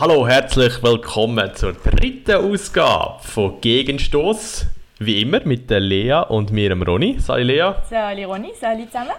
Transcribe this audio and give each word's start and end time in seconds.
Hallo, 0.00 0.28
herzlich 0.28 0.80
willkommen 0.80 1.52
zur 1.56 1.72
dritten 1.72 2.36
Ausgabe 2.36 3.20
von 3.20 3.60
Gegenstoß. 3.60 4.66
Wie 5.00 5.22
immer 5.22 5.40
mit 5.40 5.70
der 5.70 5.80
Lea 5.80 6.22
und 6.28 6.52
mir, 6.52 6.68
dem 6.68 6.82
Ronny. 6.82 7.18
Salut 7.18 7.46
Lea. 7.46 7.72
Salut 7.90 8.26
Ronny, 8.28 8.52
salut 8.60 8.86
zusammen. 8.92 9.10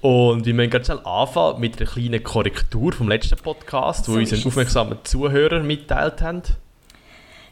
Und 0.00 0.44
wir 0.44 0.54
müssen 0.54 0.70
ganz 0.70 0.86
schnell 0.86 0.98
anfangen 1.04 1.60
mit 1.60 1.80
einer 1.80 1.88
kleinen 1.88 2.20
Korrektur 2.20 2.92
vom 2.92 3.08
letzten 3.08 3.38
Podcast, 3.38 4.06
so 4.06 4.14
wo 4.14 4.16
unseren 4.16 4.44
aufmerksamen 4.44 4.98
Zuhörer 5.04 5.60
mitteilt 5.60 6.20
haben. 6.20 6.42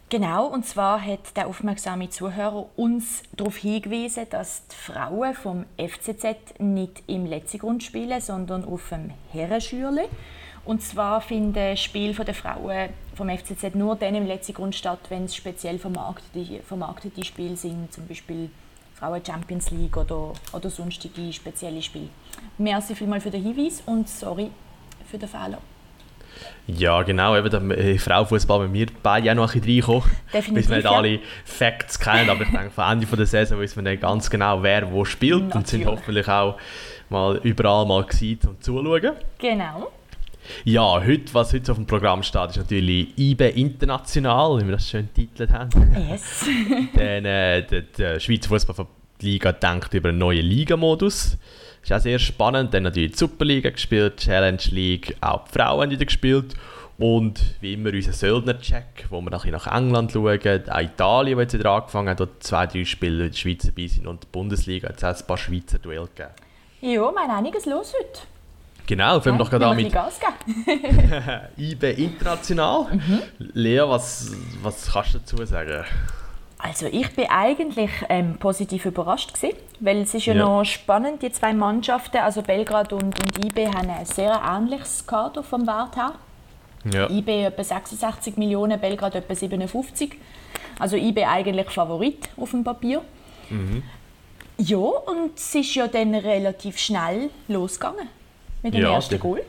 Genau, 0.09 0.47
und 0.47 0.67
zwar 0.67 1.01
hat 1.01 1.37
der 1.37 1.47
aufmerksame 1.47 2.11
Zuhörer 2.11 2.67
uns 2.75 3.23
darauf 3.37 3.59
hingewiesen, 3.59 4.27
dass 4.29 4.67
die 4.67 4.93
Frauen 4.93 5.35
vom 5.35 5.67
FCZ 5.79 6.59
nicht 6.59 7.05
im 7.07 7.27
Letzigrund 7.27 7.85
spielen, 7.85 8.21
sondern 8.21 8.65
auf 8.65 8.89
dem 8.89 9.13
Herrenschürle. 9.31 10.09
Und 10.71 10.83
zwar 10.83 11.21
finden 11.21 11.77
Spiele 11.77 12.15
der 12.15 12.33
Frauen 12.33 12.91
vom 13.17 13.29
FCZ 13.29 13.75
nur 13.75 13.97
dann 13.97 14.15
im 14.15 14.25
Letzigrund 14.25 14.73
statt, 14.73 15.01
wenn 15.09 15.25
es 15.25 15.35
speziell 15.35 15.81
vermarktete, 15.81 16.63
vermarktete 16.63 17.25
Spiele 17.25 17.57
sind, 17.57 17.93
zum 17.93 18.07
Beispiel 18.07 18.49
Frauen 18.95 19.21
Champions 19.27 19.73
League 19.73 19.97
oder, 19.97 20.33
oder 20.53 20.71
sonstige 20.71 21.33
spezielle 21.33 21.83
Spiele. 21.83 22.11
Merci 22.57 22.95
vielmals 22.95 23.25
für 23.25 23.33
den 23.33 23.43
Hinweis 23.43 23.83
und 23.85 24.09
sorry 24.09 24.53
für 25.11 25.19
den 25.19 25.29
Fehler. 25.29 25.59
Ja, 26.69 27.03
genau, 27.03 27.37
eben 27.37 27.51
der 27.51 27.77
äh, 27.77 27.99
Frauenfußball 27.99 28.61
mit 28.69 28.71
mir 28.71 28.87
beide 29.03 29.29
auch 29.33 29.35
noch 29.35 29.53
ein 29.53 29.61
bisschen 29.61 29.85
reinkommen. 29.85 30.17
Bis 30.55 30.69
wir 30.69 30.77
nicht 30.77 30.85
ja. 30.85 30.93
alle 30.93 31.19
Facts 31.47 31.99
kennen, 31.99 32.31
aber 32.31 32.45
ich 32.45 32.51
denke, 32.51 32.71
vor 32.71 32.89
Ende 32.89 33.07
der 33.07 33.27
Saison 33.27 33.59
wissen 33.59 33.85
wir 33.85 33.91
nicht 33.91 34.03
ganz 34.03 34.31
genau, 34.31 34.63
wer 34.63 34.93
wo 34.93 35.05
spielt 35.05 35.49
Natürlich. 35.49 35.57
und 35.57 35.67
sind 35.67 35.87
hoffentlich 35.87 36.29
auch 36.29 36.59
mal 37.09 37.41
überall 37.43 37.87
mal 37.87 38.05
gewesen, 38.05 38.51
um 38.51 38.61
zuzuschauen. 38.61 39.17
Genau. 39.37 39.91
Ja, 40.65 41.03
heute, 41.05 41.33
was 41.35 41.53
heute 41.53 41.73
auf 41.73 41.79
dem 41.79 41.87
Programm 41.87 42.23
steht, 42.23 42.51
ist 42.51 42.57
natürlich 42.57 43.17
IBE 43.19 43.49
International, 43.49 44.61
wie 44.61 44.67
wir 44.67 44.73
das 44.73 44.89
schön 44.89 45.09
getitelt 45.15 45.51
haben. 45.51 45.71
Yes. 46.11 46.45
Dann, 46.95 47.25
äh, 47.25 47.67
der, 47.67 47.83
der 47.83 48.21
Schweizer 48.21 48.49
Fußballliga 48.49 49.53
denkt 49.53 49.95
über 49.95 50.11
einen 50.11 50.19
neuen 50.19 50.45
Ligamodus. 50.45 51.37
Das 51.83 51.91
ist 51.91 51.97
auch 51.97 52.01
sehr 52.01 52.19
spannend. 52.19 52.75
Dann 52.75 52.85
natürlich 52.85 53.13
die 53.13 53.19
Superliga 53.19 53.71
gespielt, 53.71 54.19
Challenge 54.19 54.63
League, 54.71 55.17
auch 55.21 55.45
die 55.45 55.53
Frauen 55.53 55.91
wieder 55.91 56.05
gespielt. 56.05 56.55
Und 56.99 57.41
wie 57.63 57.73
immer 57.73 57.95
unser 57.95 58.13
Söldner-Check, 58.13 59.07
wo 59.09 59.23
wir 59.23 59.31
nachher 59.31 59.53
nach 59.53 59.67
England 59.67 60.13
schauen, 60.13 60.39
auch 60.71 60.81
Italien, 60.81 61.39
wo 61.39 61.41
jetzt 61.41 61.55
wieder 61.55 61.71
angefangen 61.71 62.11
hat, 62.11 62.21
dort 62.21 62.43
zwei, 62.43 62.67
drei 62.67 62.85
Spiele 62.85 63.25
in 63.25 63.31
der 63.31 63.39
Schweiz 63.39 63.65
dabei 63.65 63.87
sind 63.87 64.07
und 64.07 64.25
die 64.25 64.29
Bundesliga 64.31 64.91
hat 64.91 65.03
es 65.03 65.23
ein 65.23 65.27
paar 65.27 65.39
Schweizer 65.39 65.79
Duelle 65.79 66.09
gegeben. 66.15 66.35
Ja, 66.83 67.11
mein 67.11 67.31
einiges 67.31 67.65
los 67.65 67.95
heute. 67.99 68.21
Genau, 68.91 69.21
fangen 69.21 69.39
wir 69.39 69.45
doch 69.45 69.51
gerade 69.51 69.69
an 69.69 69.77
mit 69.77 69.95
IB 71.57 71.91
International. 71.93 72.87
Mhm. 72.93 73.23
Lea, 73.39 73.85
was, 73.87 74.33
was 74.65 74.91
kannst 74.93 75.15
du 75.15 75.19
dazu 75.21 75.45
sagen? 75.45 75.85
Also 76.59 76.87
ich 76.87 77.15
bin 77.15 77.27
eigentlich 77.31 77.93
ähm, 78.09 78.37
positiv 78.39 78.87
überrascht 78.87 79.33
gewesen, 79.33 79.57
weil 79.79 79.99
es 79.99 80.13
ist 80.15 80.27
ja, 80.27 80.35
ja, 80.35 80.45
noch 80.45 80.65
spannend, 80.65 81.23
die 81.23 81.31
zwei 81.31 81.53
Mannschaften, 81.53 82.17
also 82.17 82.43
Belgrad 82.43 82.93
und, 82.93 83.17
und 83.21 83.45
IB 83.45 83.69
haben 83.69 83.89
ein 83.91 84.07
sehr 84.07 84.43
ähnliches 84.45 85.07
Kader 85.07 85.45
vom 85.45 85.69
Wert 85.69 85.95
her. 85.95 86.15
Ja. 86.93 87.09
IB 87.09 87.45
etwa 87.45 87.63
66 87.63 88.39
Millionen, 88.39 88.81
Belgrad 88.81 89.15
etwa 89.15 89.37
57. 89.37 90.17
Also 90.81 90.97
IB 90.97 91.25
eigentlich 91.25 91.71
Favorit 91.71 92.29
auf 92.37 92.51
dem 92.51 92.65
Papier. 92.65 93.03
Mhm. 93.51 93.85
Ja, 94.59 94.79
und 94.79 95.37
es 95.37 95.55
ist 95.55 95.77
ja 95.77 95.87
dann 95.87 96.13
relativ 96.13 96.77
schnell 96.77 97.31
losgegangen 97.47 98.09
mit 98.63 98.75
dem 98.75 98.83
ja, 98.83 98.95
ersten 98.95 99.19
Goal. 99.19 99.43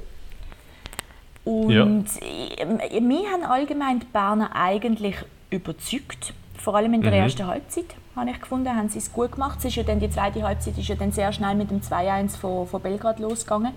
Und 1.44 1.72
ja. 1.72 1.86
mich 1.86 3.26
haben 3.32 3.44
allgemein 3.44 4.00
die 4.00 4.06
Berner 4.06 4.56
eigentlich 4.56 5.16
überzeugt. 5.50 6.34
Vor 6.58 6.76
allem 6.76 6.94
in 6.94 7.02
der 7.02 7.12
mhm. 7.12 7.18
ersten 7.18 7.48
Halbzeit 7.48 7.86
habe 8.16 8.30
ich 8.30 8.40
gefunden, 8.40 8.70
haben 8.76 8.90
sie 8.90 9.00
es 9.00 9.12
gut 9.12 9.32
gemacht. 9.32 9.58
Es 9.60 9.66
ist 9.66 9.76
ja 9.76 9.84
dann, 9.84 10.00
die 10.00 10.10
zweite 10.10 10.44
Halbzeit 10.44 10.78
ist 10.78 10.88
ja 10.88 10.96
dann 10.96 11.12
sehr 11.12 11.32
schnell 11.34 11.56
mit 11.56 11.72
dem 11.72 11.82
2-1 11.82 12.38
von, 12.38 12.68
von 12.68 12.82
Belgrad 12.82 13.20
losgegangen. 13.20 13.74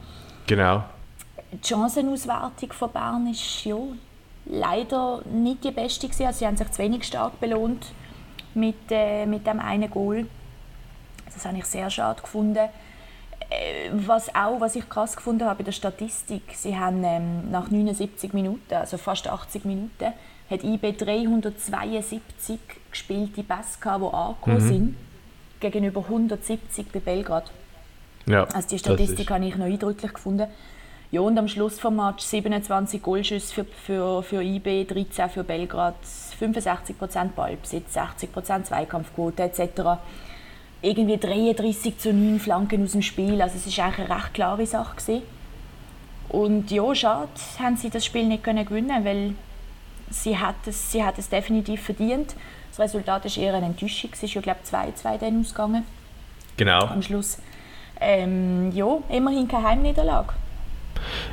Genau. 0.47 0.85
Die 1.53 1.61
Chancenauswertung 1.67 2.73
von 2.73 2.91
Bern 2.91 3.27
ist 3.29 3.65
ja 3.65 3.77
leider 4.47 5.23
nicht 5.33 5.65
die 5.65 5.71
beste 5.71 6.09
gewesen. 6.09 6.27
Also 6.27 6.41
sie 6.41 6.47
haben 6.47 6.57
sich 6.57 6.71
zu 6.71 6.83
wenig 6.83 7.05
stark 7.05 7.41
belohnt 7.41 7.93
mit, 8.55 8.77
äh, 8.91 9.25
mit 9.25 9.47
dem 9.47 9.61
einen 9.61 9.91
Goal. 9.91 10.27
Das 11.33 11.47
habe 11.47 11.57
ich 11.59 11.65
sehr 11.65 11.89
schade 11.91 12.21
gefunden. 12.21 12.69
Äh, 13.51 13.91
was 13.93 14.35
auch, 14.35 14.61
was 14.61 14.77
ich 14.77 14.89
krass 14.89 15.17
gefunden 15.17 15.45
habe 15.45 15.59
bei 15.59 15.65
der 15.65 15.73
Statistik, 15.73 16.43
sie 16.55 16.77
haben 16.79 17.03
ähm, 17.05 17.51
nach 17.51 17.71
79 17.71 18.33
Minuten, 18.33 18.75
also 18.75 18.97
fast 18.99 19.29
80 19.29 19.65
Minuten, 19.65 20.13
hat 20.51 20.63
IB 20.63 20.93
372 20.93 22.59
gespielte 22.91 23.43
Pässe 23.43 23.79
die 23.83 23.89
angekommen 23.89 24.57
mhm. 24.57 24.69
sind, 24.69 24.97
gegenüber 25.61 26.03
170 26.03 26.93
bei 26.93 27.01
Belgrad. 27.01 27.51
Ja, 28.27 28.45
also 28.45 28.69
die 28.69 28.79
Statistik 28.79 29.31
habe 29.31 29.45
ich 29.45 29.57
noch 29.57 29.67
eindrücklich 29.67 30.13
gefunden. 30.13 30.47
Ja, 31.11 31.21
und 31.21 31.39
am 31.39 31.47
Schluss 31.47 31.79
vom 31.79 31.97
Match 31.97 32.25
27 32.25 33.03
Goalschüsse 33.03 33.55
für, 33.55 33.65
für, 33.65 34.23
für 34.23 34.43
IB, 34.43 34.85
13 34.85 35.31
für 35.31 35.45
Belgrad, 35.45 35.95
65% 36.41 37.29
Ballbesitz, 37.37 37.97
60% 37.97 38.65
Zweikampfquote 38.65 39.43
etc 39.45 39.99
irgendwie 40.85 41.17
33 41.17 41.99
zu 41.99 42.13
9 42.13 42.39
Flanken 42.39 42.85
aus 42.85 42.93
dem 42.93 43.03
Spiel. 43.03 43.41
Also 43.41 43.57
es 43.57 43.79
war 43.79 43.87
eigentlich 43.87 44.11
eine 44.11 44.17
recht 44.17 44.35
klare 44.35 44.67
Sache. 44.67 44.97
Gewesen. 44.97 45.23
Und 46.29 46.71
ja, 46.71 46.95
schade, 46.95 47.29
haben 47.59 47.77
sie 47.77 47.91
das 47.91 48.05
Spiel 48.05 48.27
nicht 48.27 48.43
können 48.43 48.65
gewinnen 48.67 49.05
weil 49.05 49.35
sie 50.11 50.37
hat 50.37 50.57
es, 50.67 50.93
sie 50.93 51.03
hat 51.03 51.19
es 51.19 51.29
definitiv 51.29 51.83
verdient. 51.83 52.35
Das 52.71 52.81
Resultat 52.81 53.25
ist 53.25 53.39
eher 53.39 53.55
eine 53.55 53.67
Enttäuschung. 53.67 54.11
Es 54.13 54.23
ist 54.23 54.35
ja, 54.35 54.41
glaube 54.41 54.61
ich, 54.65 54.71
2-2 54.71 55.19
dann 55.19 55.41
ausgegangen. 55.41 55.85
Genau. 56.57 56.85
Am 56.87 57.03
Schluss. 57.03 57.39
Ähm, 58.01 58.73
ja, 58.73 58.99
immerhin 59.09 59.49
keine 59.49 59.69
Heimniederlage. 59.69 60.35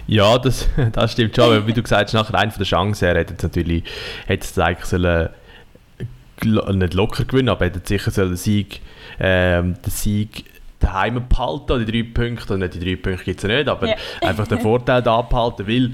Ja, 0.08 0.38
das, 0.38 0.70
das 0.92 1.12
stimmt 1.12 1.36
schon. 1.36 1.46
Aber 1.46 1.68
wie 1.68 1.74
du 1.74 1.82
gesagt 1.82 2.06
hast, 2.06 2.14
nachher 2.14 2.36
eine 2.36 2.52
der 2.52 2.66
Chancen, 2.66 3.06
er 3.06 3.16
hätte 3.16 3.36
natürlich 3.42 3.84
hätte 4.28 4.46
es 4.46 4.58
eigentlich 4.60 4.86
sollen, 4.86 5.30
nicht 6.44 6.94
locker 6.94 7.26
gewinnen, 7.26 7.50
aber 7.50 7.66
er 7.66 7.72
hätte 7.72 7.82
sicher 7.84 8.12
sollen 8.12 8.30
den 8.30 8.38
Sieg 8.38 8.82
ähm, 9.24 9.76
den 9.86 9.92
Sieg 9.92 10.46
daheim 10.80 11.28
behalten, 11.30 11.86
die 11.86 11.92
drei 11.92 12.04
Punkte, 12.12 12.58
nicht 12.58 12.74
die 12.74 12.80
drei 12.80 12.96
Punkte 12.96 13.24
gibt 13.24 13.44
es 13.44 13.50
ja 13.50 13.56
nicht, 13.56 13.70
aber 13.70 13.88
yeah. 13.88 13.98
einfach 14.22 14.48
den 14.48 14.60
Vorteil 14.60 15.04
da 15.04 15.22
behalten, 15.22 15.68
weil 15.68 15.92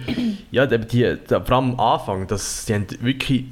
ja, 0.49 0.65
die, 0.65 0.79
die, 0.79 1.17
vor 1.27 1.57
allem 1.57 1.71
am 1.71 1.79
Anfang, 1.79 2.25
das, 2.27 2.65
die 2.65 2.73
haben 2.73 2.87
wirklich 3.01 3.45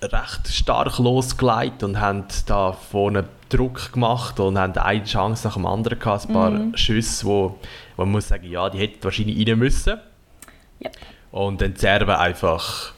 recht 0.00 0.48
stark 0.48 0.98
losgeleitet 0.98 1.82
und 1.82 2.00
haben 2.00 2.24
da 2.46 2.72
vorne 2.72 3.24
Druck 3.48 3.92
gemacht 3.92 4.38
und 4.38 4.58
haben 4.58 4.72
eine 4.74 5.04
Chance 5.04 5.48
nach 5.48 5.54
dem 5.54 5.66
anderen 5.66 5.98
gehabt, 5.98 6.28
ein 6.28 6.32
paar 6.32 6.50
mm. 6.50 6.76
Schüsse, 6.76 7.26
wo, 7.26 7.58
wo 7.96 8.04
man 8.04 8.12
muss 8.12 8.28
sagen, 8.28 8.48
ja, 8.48 8.70
die 8.70 8.78
hätten 8.78 9.02
wahrscheinlich 9.02 9.46
rein 9.46 9.58
müssen. 9.58 9.98
Yep. 10.82 10.96
Und 11.32 11.60
dann 11.60 11.74
Serben 11.74 12.14
einfach 12.14 12.92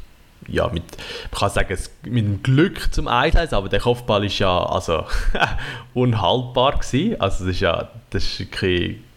ja, 0.48 0.68
mit, 0.68 0.84
man 1.30 1.38
kann 1.38 1.50
sagen, 1.50 1.78
mit 2.04 2.24
dem 2.24 2.42
Glück 2.42 2.92
zum 2.92 3.08
1 3.08 3.52
aber 3.52 3.68
der 3.68 3.80
Kopfball 3.80 4.24
ist 4.24 4.38
ja 4.38 4.64
also, 4.64 5.04
unhaltbar 5.94 6.78
gewesen. 6.78 7.20
Also 7.20 7.44
das 7.44 7.54
ist 7.54 7.60
ja, 7.60 7.88
das 8.10 8.40
ist 8.40 8.52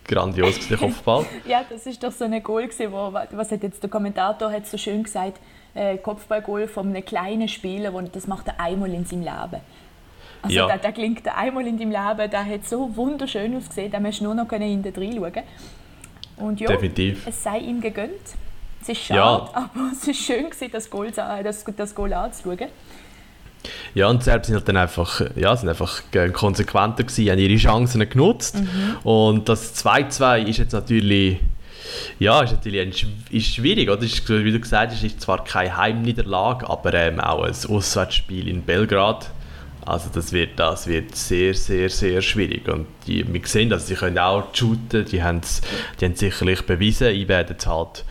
grandios 0.08 0.68
der 0.68 0.78
Kopfball. 0.78 1.26
ja, 1.48 1.64
das 1.70 1.86
ist 1.86 2.04
doch 2.04 2.12
so 2.12 2.26
ein 2.26 2.44
Goal 2.44 2.68
gewesen, 2.68 2.92
wo, 2.92 3.14
was 3.14 3.52
hat 3.52 3.64
jetzt 3.64 3.82
der 3.82 3.90
Kommentator 3.90 4.52
hat 4.52 4.68
so 4.68 4.78
schön 4.78 5.04
gesagt, 5.04 5.40
äh, 5.74 5.98
Kopfballgoal 5.98 6.68
von 6.68 6.90
einem 6.90 7.04
kleinen 7.04 7.48
Spieler, 7.48 7.94
wo, 7.94 8.02
das 8.02 8.28
macht 8.28 8.48
er 8.48 8.60
einmal 8.60 8.94
in 8.94 9.06
seinem 9.06 9.22
Leben. 9.22 9.62
Also 10.42 10.56
ja. 10.56 10.68
der, 10.68 10.78
der 10.78 10.92
klingt 10.92 11.28
einmal 11.28 11.66
in 11.66 11.78
deinem 11.78 11.92
Leben, 11.92 12.30
der 12.30 12.46
hat 12.46 12.66
so 12.66 12.96
wunderschön 12.96 13.56
ausgesehen, 13.56 13.92
da 13.92 14.00
musst 14.00 14.20
du 14.20 14.26
nur 14.26 14.36
noch 14.36 14.52
in 14.52 14.84
den 14.84 14.94
reinschauen. 14.94 15.44
Und 16.38 16.60
ja, 16.60 16.68
Definitiv. 16.68 17.26
es 17.26 17.44
sei 17.44 17.60
ihm 17.60 17.82
gegönnt. 17.82 18.36
Es 18.88 18.90
ist 18.90 19.06
schade, 19.06 19.20
ja. 19.20 19.50
aber 19.54 19.92
es 19.92 20.08
ist 20.08 20.20
schön, 20.20 20.46
gewesen, 20.50 20.70
das, 20.72 20.90
Goal, 20.90 21.12
das, 21.12 21.66
das 21.76 21.96
Goal 21.96 22.14
anzuschauen. 22.14 22.68
Ja, 23.96 24.10
und 24.10 24.20
die 24.20 24.26
Serben 24.26 24.44
sind 24.44 24.56
halt 24.56 24.68
dann 24.68 24.78
einfach, 24.78 25.22
ja, 25.36 25.56
sind 25.56 25.70
einfach 25.70 26.04
konsequenter 26.34 27.04
gewesen, 27.04 27.32
haben 27.32 27.40
ihre 27.40 27.58
Chancen 27.58 28.08
genutzt. 28.08 28.58
Mhm. 28.58 28.98
Und 29.04 29.50
das 29.50 29.84
2-2 29.84 30.44
ist 30.44 30.58
jetzt 30.58 30.74
natürlich, 30.74 31.40
ja, 32.20 32.44
ist 32.44 32.52
natürlich 32.52 32.82
ein, 32.82 32.94
ist 33.32 33.56
schwierig, 33.56 33.90
oder? 33.90 34.04
Ist, 34.04 34.30
wie 34.30 34.52
du 34.52 34.60
gesagt 34.60 34.92
hast, 34.92 35.04
ist 35.04 35.20
zwar 35.20 35.44
keine 35.44 35.76
Heimniederlage, 35.76 36.70
aber 36.70 36.94
ähm, 36.94 37.20
auch 37.20 37.42
ein 37.42 37.56
Auswärtsspiel 37.68 38.48
in 38.48 38.62
Belgrad. 38.62 39.32
Also 39.84 40.10
das 40.14 40.32
wird, 40.32 40.60
das 40.60 40.86
wird 40.86 41.16
sehr, 41.16 41.56
sehr, 41.56 41.90
sehr 41.90 42.22
schwierig. 42.22 42.68
Und 42.68 42.86
die, 43.08 43.32
wir 43.32 43.42
sehen, 43.46 43.70
dass 43.70 43.88
sie 43.88 43.96
können 43.96 44.20
auch 44.20 44.54
shooten, 44.54 45.06
die 45.06 45.24
haben 45.24 45.42
es 45.44 45.62
die 46.00 46.12
sicherlich 46.14 46.64
bewiesen. 46.64 47.08
Ich 47.10 47.28
werde 47.28 47.54
jetzt 47.54 47.66
halt 47.66 48.04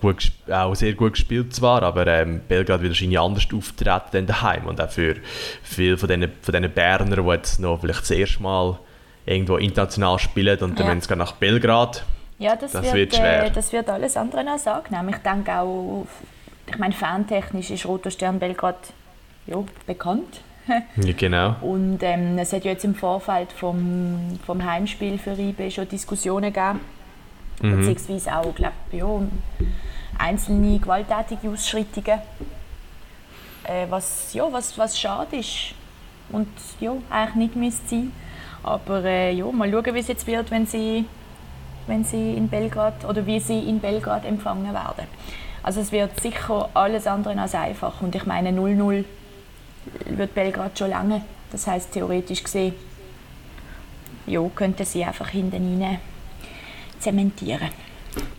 gut, 0.00 0.32
auch 0.50 0.74
sehr 0.74 0.94
gut 0.94 1.14
gespielt 1.14 1.54
zwar, 1.54 1.82
aber 1.82 2.06
ähm, 2.06 2.40
Belgrad 2.46 2.80
wird 2.80 2.92
wahrscheinlich 2.92 3.18
anders 3.18 3.46
auftreten 3.52 4.10
denn 4.12 4.26
daheim 4.26 4.66
und 4.66 4.80
auch 4.80 4.90
für 4.90 5.16
viele 5.62 5.98
von 5.98 6.08
diesen, 6.08 6.30
von 6.40 6.54
diesen 6.54 6.70
Berner, 6.72 7.16
die 7.16 7.28
jetzt 7.30 7.60
noch 7.60 7.80
vielleicht 7.80 8.00
das 8.00 8.10
erste 8.10 8.42
Mal 8.42 8.78
irgendwo 9.24 9.56
international 9.56 10.18
spielen 10.18 10.58
und 10.60 10.78
dann 10.78 10.86
ja. 10.86 11.08
wenn 11.08 11.18
nach 11.18 11.32
Belgrad, 11.32 12.04
ja, 12.38 12.54
das, 12.54 12.72
das 12.72 12.84
wird, 12.84 12.94
wird, 12.94 13.16
schwer. 13.16 13.46
Äh, 13.46 13.50
das 13.50 13.72
wird 13.72 13.88
alles 13.88 14.16
andere 14.16 14.48
als 14.48 14.66
angenehm. 14.66 15.08
Ich 15.08 15.16
denke 15.16 15.52
auch, 15.54 16.06
ich 16.66 16.78
meine, 16.78 16.92
fantechnisch 16.92 17.70
ist 17.70 17.86
Roter 17.86 18.10
Stern 18.10 18.38
Belgrad 18.38 18.76
ja, 19.46 19.56
bekannt. 19.86 20.40
ja, 20.96 21.12
genau. 21.16 21.56
Und 21.60 22.02
ähm, 22.02 22.38
es 22.38 22.52
hat 22.52 22.64
ja 22.64 22.72
jetzt 22.72 22.84
im 22.84 22.94
Vorfeld 22.94 23.52
vom, 23.52 24.38
vom 24.44 24.64
Heimspiel 24.64 25.18
für 25.18 25.32
IB 25.32 25.70
schon 25.70 25.88
Diskussionen 25.88 26.52
gegeben, 26.52 26.80
mhm. 27.60 27.76
beziehungsweise 27.76 28.36
auch, 28.36 28.54
glaube 28.54 28.74
ja, 28.92 29.20
einzelne 30.18 30.78
gewalttätige 30.78 31.50
Ausschreitungen, 31.50 32.20
äh, 33.64 33.86
was, 33.88 34.32
ja, 34.32 34.50
was, 34.50 34.76
was 34.78 34.98
schade 34.98 35.36
ist 35.36 35.74
und 36.30 36.48
ja, 36.80 36.92
eigentlich 37.10 37.54
nicht 37.54 37.56
müsste 37.56 37.88
sein. 37.88 38.12
Aber 38.62 39.04
äh, 39.04 39.32
ja, 39.32 39.50
mal 39.52 39.70
schauen, 39.70 39.94
wie 39.94 40.00
es 40.00 40.08
jetzt 40.08 40.26
wird, 40.26 40.50
wenn 40.50 40.66
sie, 40.66 41.04
wenn 41.86 42.04
sie 42.04 42.34
in 42.34 42.48
Belgrad 42.48 43.04
oder 43.04 43.24
wie 43.26 43.38
sie 43.38 43.58
in 43.58 43.78
Belgrad 43.78 44.24
empfangen 44.24 44.72
werden. 44.72 45.06
Also 45.62 45.80
es 45.80 45.92
wird 45.92 46.18
sicher 46.20 46.68
alles 46.74 47.06
andere 47.06 47.38
als 47.40 47.54
einfach. 47.54 48.00
Und 48.00 48.14
ich 48.14 48.26
meine 48.26 48.50
0-0 48.50 49.04
wird 50.06 50.34
Belgrad 50.34 50.78
schon 50.78 50.90
lange. 50.90 51.22
Das 51.52 51.66
heißt 51.66 51.92
theoretisch 51.92 52.42
gesehen, 52.42 52.74
ja, 54.26 54.40
könnten 54.54 54.84
sie 54.84 55.04
einfach 55.04 55.28
hinten 55.28 55.80
rein 55.82 55.98
zementieren. 56.98 57.70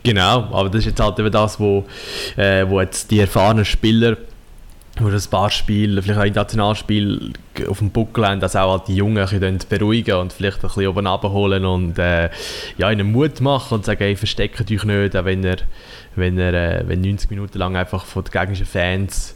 Genau, 0.04 0.50
aber 0.52 0.70
das 0.70 0.80
ist 0.80 0.86
jetzt 0.86 1.00
halt 1.00 1.20
eben 1.20 1.32
das, 1.32 1.60
wo, 1.60 1.86
äh, 2.36 2.68
wo 2.68 2.82
jetzt 2.82 3.12
die 3.12 3.20
erfahrenen 3.20 3.66
Spieler 3.66 4.18
wo 5.00 5.10
das 5.10 5.28
paar 5.28 5.50
Spiele, 5.50 6.02
vielleicht 6.02 6.20
auch 6.20 6.26
in 6.26 6.34
Nationalspiel 6.34 7.34
auf 7.68 7.80
dem 7.80 7.92
Buckel 7.92 8.28
haben, 8.28 8.40
dass 8.40 8.56
auch 8.56 8.72
halt 8.72 8.88
die 8.88 8.96
Jungen 8.96 9.28
ein 9.28 9.60
beruhigen 9.70 10.16
und 10.16 10.34
vielleicht 10.34 10.58
ein 10.58 10.68
bisschen 10.68 10.88
oben 10.88 11.08
abholen 11.08 11.66
und 11.66 12.00
äh, 12.00 12.30
ja, 12.78 12.92
ihnen 12.92 13.12
Mut 13.12 13.42
machen 13.42 13.76
und 13.76 13.86
sagen, 13.86 14.00
hey, 14.00 14.16
versteckt 14.16 14.60
euch 14.60 14.84
nicht, 14.84 15.16
auch 15.16 15.26
wenn 15.26 15.44
er, 15.44 15.58
wenn 16.16 16.38
er 16.38 16.54
äh, 16.54 16.88
wenn 16.88 17.02
90 17.02 17.30
Minuten 17.30 17.58
lang 17.58 17.76
einfach 17.76 18.06
von 18.06 18.24
den 18.24 18.32
gegnerischen 18.32 18.66
Fans 18.66 19.36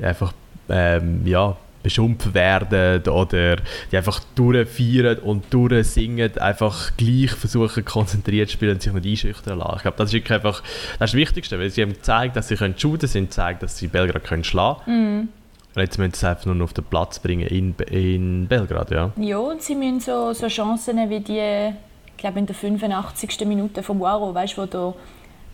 einfach 0.00 0.32
ähm, 0.68 1.26
ja, 1.26 1.56
beschumpft 1.84 2.34
werden 2.34 3.06
oder 3.06 3.56
die 3.92 3.96
einfach 3.96 4.20
durchfeiern 4.34 5.18
und 5.18 5.52
durchsingen, 5.54 6.36
einfach 6.38 6.96
gleich 6.96 7.30
versuchen 7.30 7.84
konzentriert 7.84 8.48
zu 8.48 8.54
spielen 8.54 8.72
und 8.72 8.82
sich 8.82 8.92
nicht 8.92 9.06
einschüchtern 9.06 9.58
lassen. 9.58 9.74
Ich 9.76 9.82
glaube, 9.82 9.96
das 9.98 10.08
ist 10.08 10.14
wirklich 10.14 10.32
einfach 10.32 10.62
das, 10.62 10.90
ist 10.90 11.00
das 11.00 11.14
Wichtigste, 11.14 11.58
weil 11.60 11.70
sie 11.70 11.82
haben 11.82 11.92
gezeigt, 11.92 12.34
dass 12.34 12.48
sie 12.48 12.56
können 12.56 12.76
shooten 12.76 13.08
sind, 13.08 13.26
gezeigt, 13.26 13.62
dass 13.62 13.78
sie 13.78 13.86
Belgrad 13.86 14.24
können 14.24 14.42
schlagen 14.42 14.80
können. 14.84 15.20
Mm. 15.20 15.28
Und 15.76 15.82
jetzt 15.82 15.98
müssen 15.98 16.12
sie 16.12 16.18
es 16.18 16.24
einfach 16.24 16.46
nur 16.46 16.64
auf 16.64 16.72
den 16.72 16.84
Platz 16.84 17.18
bringen 17.18 17.46
in, 17.46 17.74
in 17.90 18.46
Belgrad, 18.48 18.90
ja. 18.90 19.12
Ja, 19.16 19.38
und 19.38 19.60
sie 19.60 19.74
müssen 19.74 20.00
so, 20.00 20.32
so 20.32 20.46
Chancen 20.46 20.98
wie 21.10 21.20
die, 21.20 21.72
ich 22.06 22.16
glaube 22.16 22.38
in 22.38 22.46
der 22.46 22.54
85. 22.54 23.46
Minute 23.46 23.82
vom 23.82 24.00
Waro, 24.00 24.34
weißt 24.34 24.56
du, 24.56 24.62
wo 24.62 24.66
der, 24.66 24.94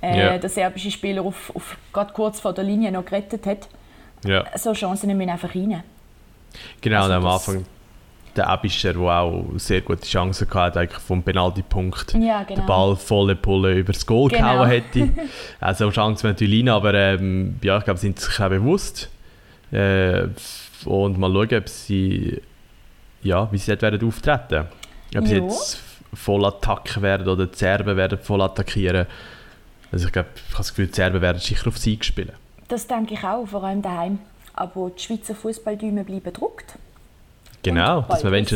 äh, 0.03 0.17
yeah. 0.17 0.39
der 0.39 0.51
serbische 0.51 0.91
Spieler 0.91 1.23
auf, 1.23 1.51
auf, 1.55 1.77
gerade 1.93 2.13
kurz 2.13 2.39
vor 2.39 2.53
der 2.53 2.65
Linie 2.65 2.93
noch 2.93 3.05
gerettet 3.05 3.47
hat. 3.47 3.69
Ja. 4.25 4.45
So 4.57 4.75
Chancen 4.75 5.17
müssen 5.17 5.31
einfach 5.31 5.55
rein. 5.55 5.83
Genau, 6.81 7.03
also 7.03 7.13
am 7.13 7.27
Anfang 7.27 7.65
der 8.37 8.49
Abischer, 8.49 8.93
der 8.93 9.03
auch 9.03 9.45
sehr 9.57 9.81
gute 9.81 10.07
Chancen 10.07 10.49
hatte, 10.53 10.81
eigentlich 10.81 11.01
vom 11.01 11.23
Penaltypunkt 11.23 12.15
ja, 12.15 12.43
genau. 12.43 12.61
den 12.61 12.67
Ball 12.67 12.97
volle 12.97 13.37
Pulle 13.37 13.75
über 13.75 13.93
das 13.93 14.07
Goal 14.07 14.31
genau. 14.31 14.53
gehauen 14.53 14.69
hätte. 14.69 15.09
also 15.61 15.91
Chancen 15.91 16.29
natürlich 16.29 16.61
rein, 16.61 16.69
aber 16.69 16.95
ähm, 16.95 17.59
ja, 17.63 17.79
ich 17.79 17.85
glaube, 17.85 17.99
sie 17.99 18.07
sind 18.07 18.21
sich 18.21 18.41
auch 18.41 18.49
bewusst. 18.49 19.11
Äh, 19.73 20.29
und 20.85 21.19
mal 21.19 21.33
schauen, 21.33 21.59
ob 21.59 21.69
sie, 21.69 22.41
ja, 23.23 23.51
wie 23.53 23.59
sie 23.59 23.71
dort 23.71 23.83
werden 23.83 24.07
auftreten 24.07 24.67
Ob 25.17 25.27
sie 25.27 25.37
jetzt 25.37 25.81
voll 26.15 26.45
attacken 26.45 27.03
werden 27.03 27.29
oder 27.29 27.47
die 27.47 27.57
Serben 27.57 27.97
werden 27.97 28.19
voll 28.19 28.43
attackieren. 28.43 29.07
Also 29.93 30.07
ich 30.07 30.13
glaube, 30.13 30.29
ich 30.35 30.43
habe 30.53 30.59
das 30.59 30.71
Gefühl, 30.71 30.87
die 30.87 30.95
Serben 30.95 31.21
werden 31.21 31.39
sicher 31.39 31.69
auf 31.69 31.79
Sieg 31.79 32.05
spielen. 32.05 32.33
Das 32.69 32.87
denke 32.87 33.15
ich 33.15 33.25
auch, 33.25 33.47
vor 33.47 33.65
allem 33.65 33.83
daheim 33.83 34.19
aber 34.61 34.91
die 34.91 35.03
Schweizer 35.03 35.35
Fußballdäume 35.35 36.05
bleiben 36.05 36.25
gedruckt. 36.25 36.75
Genau, 37.63 38.03
dass 38.03 38.23
wir 38.23 38.31
wenn 38.31 38.47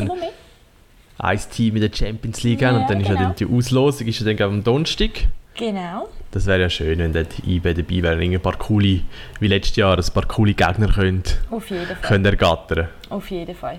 ein 1.16 1.40
Team 1.50 1.76
in 1.76 1.82
der 1.82 1.90
Champions 1.94 2.42
League 2.42 2.60
ja, 2.60 2.68
haben 2.68 2.82
und 2.82 2.90
dann 2.90 2.98
genau. 2.98 3.10
ist 3.10 3.18
ja 3.18 3.22
dann 3.22 3.36
die 3.36 3.46
Auslosung 3.46 4.06
ist 4.06 4.20
ja 4.20 4.32
dann 4.32 4.48
am 4.48 4.64
Donnerstag. 4.64 5.10
Genau. 5.56 6.08
Das 6.32 6.46
wäre 6.46 6.62
ja 6.62 6.70
schön, 6.70 6.98
wenn 6.98 7.12
dort 7.12 7.38
IB 7.46 7.74
dabei 7.74 8.02
wäre, 8.02 8.20
ein 8.20 8.40
paar 8.40 8.58
coole, 8.58 9.02
wie 9.38 9.46
letztes 9.46 9.76
Jahr, 9.76 9.96
ein 9.96 10.04
paar 10.12 10.26
coole 10.26 10.52
Gegner 10.52 10.88
können, 10.92 11.22
Auf 11.50 11.70
jeden 11.70 11.86
Fall. 11.86 11.96
können 12.00 12.24
ergattern. 12.24 12.88
Auf 13.08 13.30
jeden 13.30 13.54
Fall. 13.54 13.78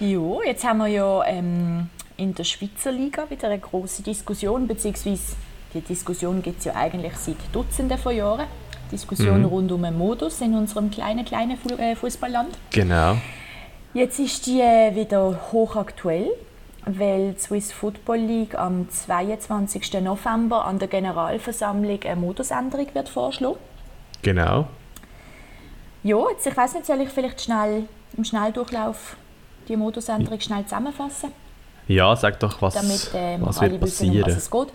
Ja, 0.00 0.38
jetzt 0.46 0.64
haben 0.64 0.78
wir 0.78 0.86
ja 0.86 1.24
ähm, 1.26 1.90
in 2.16 2.34
der 2.34 2.44
Schweizer 2.44 2.90
Liga 2.90 3.28
wieder 3.28 3.48
eine 3.48 3.58
große 3.58 4.02
Diskussion, 4.02 4.66
beziehungsweise 4.66 5.36
die 5.74 5.82
Diskussion 5.82 6.40
gibt 6.40 6.60
es 6.60 6.64
ja 6.64 6.74
eigentlich 6.74 7.14
seit 7.16 7.36
Dutzenden 7.52 7.98
von 7.98 8.16
Jahren. 8.16 8.46
Diskussion 8.90 9.40
mhm. 9.40 9.46
rund 9.46 9.72
um 9.72 9.82
den 9.82 9.96
Modus 9.96 10.40
in 10.40 10.54
unserem 10.54 10.90
kleinen, 10.90 11.24
kleinen 11.24 11.58
äh, 11.78 11.96
Fußballland. 11.96 12.56
Genau. 12.70 13.16
Jetzt 13.94 14.18
ist 14.18 14.46
die 14.46 14.60
äh, 14.60 14.94
wieder 14.94 15.38
hochaktuell, 15.52 16.28
weil 16.84 17.32
die 17.32 17.40
Swiss 17.40 17.72
Football 17.72 18.18
League 18.18 18.54
am 18.54 18.90
22. 18.90 20.00
November 20.02 20.64
an 20.64 20.78
der 20.78 20.88
Generalversammlung 20.88 22.02
eine 22.04 22.16
Modusänderung 22.16 22.86
wird 22.92 23.08
vorschlagen. 23.08 23.56
Genau. 24.22 24.66
Ja, 26.02 26.18
jetzt, 26.30 26.46
ich 26.46 26.56
weiß 26.56 26.74
nicht, 26.74 26.86
soll 26.86 27.00
ich 27.00 27.08
vielleicht 27.08 27.40
schnell 27.40 27.84
im 28.16 28.24
Schnelldurchlauf 28.24 29.16
die 29.66 29.76
Modusänderung 29.76 30.40
schnell 30.40 30.64
zusammenfassen? 30.64 31.32
Ja, 31.88 32.14
sag 32.16 32.40
doch, 32.40 32.60
was, 32.62 32.74
Damit, 32.74 33.14
äh, 33.14 33.38
was 33.40 33.60
wird 33.60 33.80
passieren. 33.80 34.14
Wissen, 34.14 34.22
um 34.22 34.30
was 34.30 34.36
es 34.36 34.50
geht. 34.50 34.68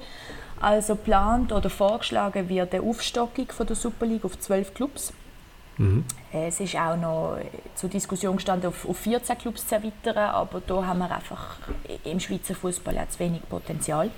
Also 0.62 0.96
plant 0.96 1.52
oder 1.52 1.70
vorgeschlagen 1.70 2.48
wird 2.48 2.74
eine 2.74 2.84
Aufstockung 2.84 3.48
von 3.50 3.66
der 3.66 3.76
Super 3.76 4.06
League 4.06 4.24
auf 4.24 4.40
12 4.40 4.74
Clubs. 4.76 5.12
Mhm. 5.78 6.06
Es 6.32 6.60
ist 6.60 6.76
auch 6.76 6.96
noch 6.96 7.38
zur 7.76 7.90
Diskussion 7.90 8.36
gestanden, 8.36 8.70
auf, 8.70 8.88
auf 8.88 8.98
14 8.98 9.38
Clubs 9.40 9.68
zu 9.68 9.76
erweitern, 9.76 10.18
aber 10.18 10.62
da 10.66 10.86
haben 10.86 11.00
wir 11.00 11.12
einfach 11.12 11.58
im 12.04 12.20
Schweizer 12.20 12.54
Fußball 12.54 12.96
zu 13.10 13.20
wenig 13.20 13.42
Potenzial. 13.50 14.12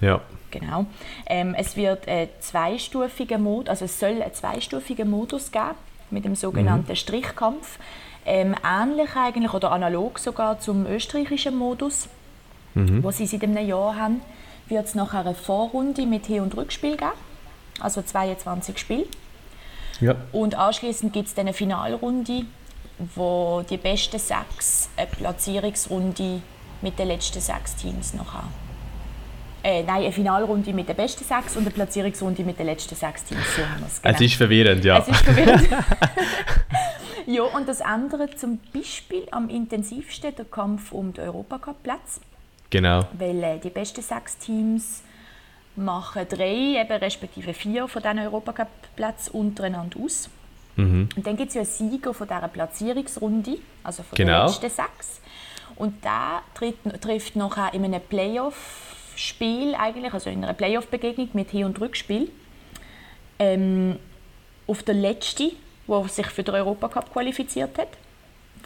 Ja. 0.00 0.20
Genau. 0.50 0.86
Ähm, 1.26 1.54
es 1.54 1.76
wird 1.76 2.08
einen 2.08 2.28
zweistufigen 2.40 3.42
Modus, 3.42 3.68
also 3.68 3.84
es 3.84 3.98
soll 3.98 4.22
einen 4.22 4.32
zweistufigen 4.32 5.10
Modus 5.10 5.52
geben 5.52 5.74
mit 6.10 6.24
dem 6.24 6.34
sogenannten 6.34 6.92
mhm. 6.92 6.96
Strichkampf. 6.96 7.78
Ähm, 8.24 8.54
ähnlich 8.64 9.14
eigentlich 9.14 9.52
oder 9.52 9.72
analog 9.72 10.18
sogar 10.18 10.58
zum 10.58 10.86
österreichischen 10.86 11.56
Modus, 11.56 12.08
mhm. 12.74 13.02
wo 13.02 13.10
sie 13.10 13.26
seit 13.26 13.42
einem 13.44 13.66
Jahr 13.66 13.96
haben 13.96 14.20
wird 14.68 14.86
es 14.86 14.94
nachher 14.94 15.20
eine 15.20 15.34
Vorrunde 15.34 16.06
mit 16.06 16.26
Hin- 16.26 16.42
und 16.42 16.56
Rückspiel 16.56 16.96
geben, 16.96 17.12
also 17.80 18.02
22 18.02 18.78
Spiele. 18.78 19.06
Ja. 20.00 20.14
Und 20.32 20.54
anschließend 20.54 21.12
gibt 21.12 21.28
es 21.28 21.38
eine 21.38 21.52
Finalrunde, 21.52 22.44
wo 23.14 23.64
die 23.68 23.76
besten 23.76 24.18
sechs 24.18 24.88
eine 24.96 25.06
Platzierungsrunde 25.06 26.42
mit 26.82 26.98
den 26.98 27.08
letzten 27.08 27.40
sechs 27.40 27.76
Teams 27.76 28.14
noch 28.14 28.34
haben. 28.34 28.52
Äh, 29.62 29.82
nein, 29.82 30.02
eine 30.02 30.12
Finalrunde 30.12 30.72
mit 30.72 30.88
den 30.88 30.96
besten 30.96 31.24
sechs 31.24 31.56
und 31.56 31.62
eine 31.62 31.70
Platzierungsrunde 31.70 32.44
mit 32.44 32.58
den 32.58 32.66
letzten 32.66 32.94
sechs 32.94 33.24
Teams. 33.24 33.42
So 33.56 33.62
es, 33.86 34.02
genau. 34.02 34.14
es 34.14 34.20
ist 34.20 34.34
verwirrend, 34.34 34.84
ja. 34.84 34.98
Es 34.98 35.08
ist 35.08 35.24
verwirrend. 35.24 35.68
ja, 37.26 37.42
und 37.42 37.68
das 37.68 37.80
andere 37.80 38.30
zum 38.36 38.60
Beispiel 38.72 39.26
am 39.30 39.48
intensivsten 39.48 40.34
der 40.36 40.44
Kampf 40.44 40.92
um 40.92 41.12
den 41.12 41.24
Europacup-Platz. 41.24 42.20
Genau. 42.70 43.06
Weil 43.18 43.42
äh, 43.42 43.58
die 43.58 43.70
besten 43.70 44.02
sechs 44.02 44.38
Teams 44.38 45.02
machen 45.76 46.26
drei, 46.28 46.80
eben 46.80 46.92
respektive 46.92 47.52
vier 47.54 47.86
von 47.88 48.02
diesen 48.02 48.18
Europacup-Plätzen 48.18 49.32
untereinander 49.32 49.98
aus. 50.00 50.28
Mhm. 50.76 51.08
Und 51.16 51.26
dann 51.26 51.36
gibt 51.36 51.50
es 51.50 51.54
ja 51.54 51.62
einen 51.62 51.70
Sieger 51.70 52.14
von 52.14 52.26
dieser 52.26 52.48
Platzierungsrunde, 52.48 53.58
also 53.84 54.02
von 54.02 54.16
genau. 54.16 54.46
den 54.46 54.46
letzten 54.46 54.70
sechs. 54.70 55.20
Und 55.76 56.02
der 56.04 56.42
trifft, 56.54 57.02
trifft 57.02 57.36
nachher 57.36 57.74
in 57.74 57.84
einem 57.84 58.00
Playoff-Spiel 58.00 59.74
eigentlich, 59.74 60.12
also 60.12 60.30
in 60.30 60.42
einer 60.42 60.54
Playoff-Begegnung 60.54 61.28
mit 61.34 61.50
Hin- 61.50 61.64
und 61.64 61.80
Rückspiel, 61.80 62.30
ähm, 63.38 63.98
auf 64.66 64.82
der 64.82 64.94
letzte, 64.94 65.52
der 65.86 66.08
sich 66.08 66.26
für 66.26 66.42
den 66.42 66.54
Europacup 66.54 67.12
qualifiziert 67.12 67.78
hat 67.78 67.88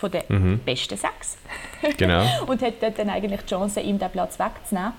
von 0.01 0.11
den 0.11 0.23
mhm. 0.29 0.59
besten 0.61 0.97
sechs. 0.97 1.37
Genau. 1.97 2.25
und 2.47 2.61
hat 2.61 2.75
dort 2.83 2.99
dann 2.99 3.09
eigentlich 3.09 3.41
die 3.41 3.47
Chance, 3.47 3.81
ihm 3.81 3.99
den 3.99 4.11
Platz 4.11 4.39
wegzunehmen. 4.39 4.93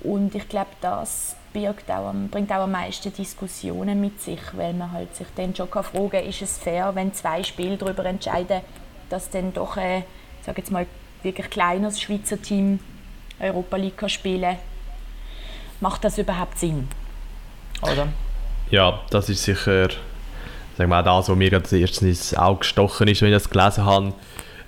Und 0.00 0.34
ich 0.34 0.48
glaube, 0.48 0.70
das 0.80 1.36
birgt 1.52 1.90
auch, 1.90 2.12
bringt 2.30 2.50
auch 2.52 2.62
am 2.62 2.72
meisten 2.72 3.12
Diskussionen 3.12 4.00
mit 4.00 4.20
sich, 4.20 4.40
weil 4.52 4.72
man 4.72 4.92
halt 4.92 5.14
sich 5.14 5.26
dann 5.36 5.54
schon 5.54 5.68
fragen 5.68 6.10
kann, 6.10 6.24
ist 6.24 6.42
es 6.42 6.58
fair, 6.58 6.94
wenn 6.94 7.12
zwei 7.12 7.42
Spiele 7.42 7.76
darüber 7.76 8.04
entscheiden, 8.04 8.60
dass 9.10 9.30
dann 9.30 9.52
doch 9.52 9.76
ein, 9.76 10.04
sage 10.42 10.58
jetzt 10.60 10.70
mal, 10.70 10.86
wirklich 11.22 11.50
kleines 11.50 12.00
Schweizer 12.00 12.40
Team 12.40 12.78
Europa 13.40 13.76
League 13.76 13.96
kann 13.96 14.08
spielen 14.08 14.56
Macht 15.80 16.04
das 16.04 16.16
überhaupt 16.16 16.58
Sinn? 16.58 16.88
Oder? 17.82 18.08
Ja, 18.70 19.00
das 19.10 19.28
ist 19.28 19.44
sicher 19.44 19.88
sagen 20.76 20.90
wir, 20.90 21.00
auch 21.00 21.18
das, 21.18 21.28
was 21.28 21.36
mir 21.36 21.52
als 21.52 21.72
erstes 21.72 22.02
ins 22.02 22.34
Auge 22.34 22.60
gestochen 22.60 23.08
ist, 23.08 23.22
wenn 23.22 23.28
ich 23.28 23.34
das 23.34 23.50
gelesen 23.50 23.84
habe, 23.84 24.12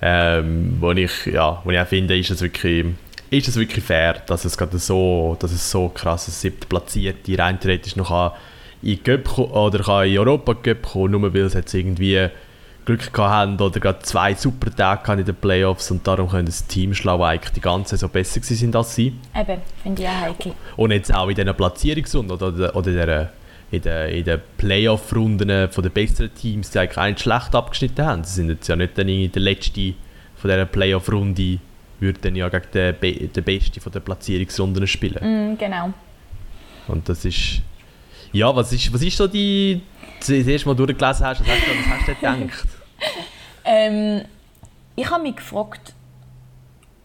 ähm, 0.00 0.76
wo, 0.80 0.92
ich, 0.92 1.26
ja, 1.26 1.60
wo 1.64 1.70
ich 1.70 1.78
auch 1.78 1.86
finde, 1.86 2.18
ist 2.18 2.30
es 2.30 2.40
wirklich, 2.40 2.86
ist 3.30 3.48
es 3.48 3.56
wirklich 3.56 3.84
fair, 3.84 4.22
dass 4.26 4.44
es 4.44 4.56
gerade 4.56 4.78
so, 4.78 5.36
dass 5.38 5.52
es 5.52 5.70
so 5.70 5.88
krass 5.88 6.26
siebte 6.40 6.66
platzierte 6.66 7.38
rein 7.38 7.58
theoretisch 7.60 7.96
noch 7.96 8.34
in 8.82 9.02
Cup 9.02 9.38
oder 9.38 9.80
kann 9.80 10.06
in 10.06 10.18
Europa 10.18 10.54
kommen, 10.54 11.10
nur 11.12 11.34
weil 11.34 11.48
sie 11.50 11.58
jetzt 11.58 11.74
irgendwie 11.74 12.28
Glück 12.84 13.12
gehabt 13.12 13.30
haben 13.30 13.60
oder 13.60 13.80
gerade 13.80 13.98
zwei 14.00 14.34
super 14.34 14.74
Tage 14.74 15.12
in 15.12 15.24
den 15.24 15.34
Playoffs 15.34 15.90
und 15.90 16.06
darum 16.06 16.30
können 16.30 16.46
das 16.46 16.66
Team 16.66 16.94
schlagen, 16.94 17.22
eigentlich 17.22 17.52
die 17.52 17.60
ganze 17.60 17.90
Saison 17.90 18.08
besser 18.08 18.40
sind 18.40 18.74
als 18.74 18.94
sie. 18.94 19.12
Eben, 19.36 19.60
finde 19.82 20.02
ich 20.02 20.08
auch 20.08 20.20
heikel. 20.20 20.52
Und 20.76 20.92
jetzt 20.92 21.14
auch 21.14 21.28
in 21.28 21.34
diesen 21.34 21.54
Platzierungsrunden 21.54 22.32
oder, 22.34 22.74
oder 22.74 22.88
in 22.88 22.96
der 22.96 23.32
in 23.70 23.82
den, 23.82 24.10
in 24.10 24.24
den 24.24 24.40
Playoff-Runden 24.56 25.48
der 25.48 25.68
besseren 25.68 26.34
Teams, 26.34 26.70
die 26.70 26.78
eigentlich 26.78 27.04
nicht 27.04 27.20
schlecht 27.20 27.54
abgeschnitten 27.54 28.04
haben. 28.04 28.24
Sie 28.24 28.34
sind 28.34 28.48
jetzt 28.48 28.68
ja 28.68 28.76
nicht 28.76 28.96
dann 28.96 29.08
in 29.08 29.30
der 29.30 29.42
letzte 29.42 29.94
von 30.36 30.50
dieser 30.50 30.66
Playoff-Runde 30.66 31.58
würde 32.00 32.20
dann 32.20 32.36
ja 32.36 32.48
gegen 32.48 32.70
den, 32.72 32.94
Be 32.98 33.12
den 33.12 33.44
Besten 33.44 33.80
von 33.80 33.92
der 33.92 34.00
Platzierungsrunden 34.00 34.86
spielen. 34.86 35.52
Mm, 35.52 35.58
genau. 35.58 35.92
Und 36.86 37.08
das 37.08 37.24
ist... 37.24 37.60
Ja, 38.32 38.54
was 38.54 38.72
ist, 38.72 38.92
was 38.92 39.02
ist 39.02 39.16
so 39.16 39.26
die... 39.26 39.80
Das 40.20 40.28
erste 40.30 40.68
Mal 40.68 40.74
durchgelesen 40.74 41.26
hast, 41.26 41.40
was 41.40 41.48
hast 41.48 41.66
du, 41.66 41.70
was 41.70 41.98
hast 41.98 42.08
du 42.08 42.14
gedacht? 42.14 42.68
ähm, 43.64 44.22
ich 44.96 45.10
habe 45.10 45.22
mich 45.22 45.36
gefragt, 45.36 45.94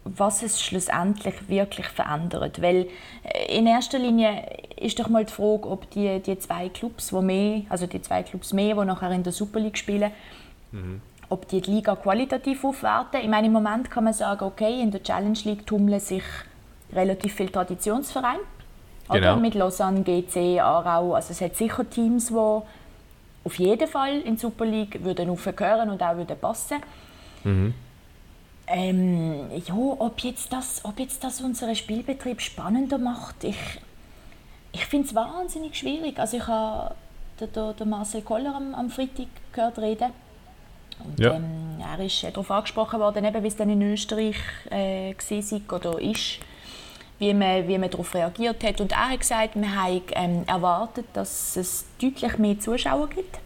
was 0.04 0.42
es 0.42 0.60
schlussendlich 0.60 1.48
wirklich 1.48 1.86
verändert. 1.86 2.60
Weil 2.60 2.88
äh, 3.22 3.56
in 3.56 3.66
erster 3.66 3.98
Linie 3.98 4.44
ist 4.76 4.98
doch 4.98 5.08
mal 5.08 5.24
die 5.24 5.32
Frage, 5.32 5.68
ob 5.68 5.90
die, 5.90 6.20
die 6.20 6.38
zwei 6.38 6.68
Clubs, 6.68 7.12
wo 7.12 7.22
mehr, 7.22 7.62
also 7.68 7.86
die 7.86 8.02
zwei 8.02 8.22
Clubs 8.22 8.52
mehr, 8.52 8.74
die 8.74 8.84
nachher 8.84 9.10
in 9.10 9.22
der 9.22 9.32
Super 9.32 9.60
League 9.60 9.78
spielen, 9.78 10.10
mhm. 10.72 11.00
ob 11.28 11.48
die 11.48 11.60
die 11.60 11.70
Liga 11.70 11.96
qualitativ 11.96 12.64
aufwerten. 12.64 13.20
Ich 13.22 13.28
meine, 13.28 13.46
im 13.46 13.52
Moment 13.52 13.90
kann 13.90 14.04
man 14.04 14.12
sagen, 14.12 14.44
okay, 14.44 14.80
in 14.80 14.90
der 14.90 15.02
Challenge 15.02 15.38
League 15.44 15.66
tummeln 15.66 16.00
sich 16.00 16.24
relativ 16.92 17.34
viele 17.34 17.50
Traditionsvereine. 17.50 18.40
Genau. 19.10 19.36
Mit 19.36 19.54
Lausanne, 19.54 20.02
GC, 20.02 20.60
Aarau. 20.60 21.14
Also 21.14 21.32
es 21.32 21.40
hat 21.40 21.56
sicher 21.56 21.88
Teams, 21.88 22.28
die 22.28 22.34
auf 22.34 23.58
jeden 23.58 23.88
Fall 23.88 24.20
in 24.20 24.34
die 24.34 24.40
Super 24.40 24.64
League 24.64 25.04
würden 25.04 25.28
aufgehören 25.28 25.90
und 25.90 26.02
auch 26.02 26.16
würden 26.16 26.38
passen. 26.38 26.78
Mhm. 27.44 27.74
Ähm, 28.66 29.50
ja, 29.66 29.74
ob 29.74 30.20
jetzt, 30.20 30.52
das, 30.52 30.84
ob 30.84 30.98
jetzt 30.98 31.22
das 31.22 31.40
unseren 31.40 31.74
Spielbetrieb 31.74 32.40
spannender 32.40 32.98
macht, 32.98 33.44
ich, 33.44 33.58
ich 34.72 34.86
finde 34.86 35.06
es 35.08 35.14
wahnsinnig 35.14 35.76
schwierig. 35.76 36.18
Also 36.18 36.38
ich 36.38 36.46
habe 36.46 36.94
den, 37.40 37.76
den 37.76 37.88
Marcel 37.90 38.22
Koller 38.22 38.54
am, 38.54 38.74
am 38.74 38.90
Freitag 38.90 39.26
gehört 39.52 39.78
reden. 39.78 40.12
Und, 41.04 41.20
ja. 41.20 41.34
ähm, 41.34 41.80
er 41.80 42.04
ist 42.04 42.22
darauf 42.22 42.50
angesprochen 42.50 43.00
worden, 43.00 43.24
eben, 43.24 43.42
wie 43.42 43.48
es 43.48 43.56
dann 43.56 43.68
in 43.68 43.82
Österreich 43.82 44.36
äh, 44.70 45.12
war 45.14 45.76
oder 45.76 46.00
ist, 46.00 46.38
wie 47.18 47.34
man, 47.34 47.68
wie 47.68 47.78
man 47.78 47.90
darauf 47.90 48.14
reagiert 48.14 48.64
hat. 48.64 48.80
Und 48.80 48.92
er 48.92 49.10
hat 49.10 49.20
gesagt, 49.20 49.56
wir 49.56 49.74
haben 49.74 50.02
ähm, 50.12 50.44
erwartet, 50.46 51.06
dass 51.12 51.56
es 51.56 51.86
deutlich 52.00 52.38
mehr 52.38 52.58
Zuschauer 52.58 53.08
gibt 53.08 53.38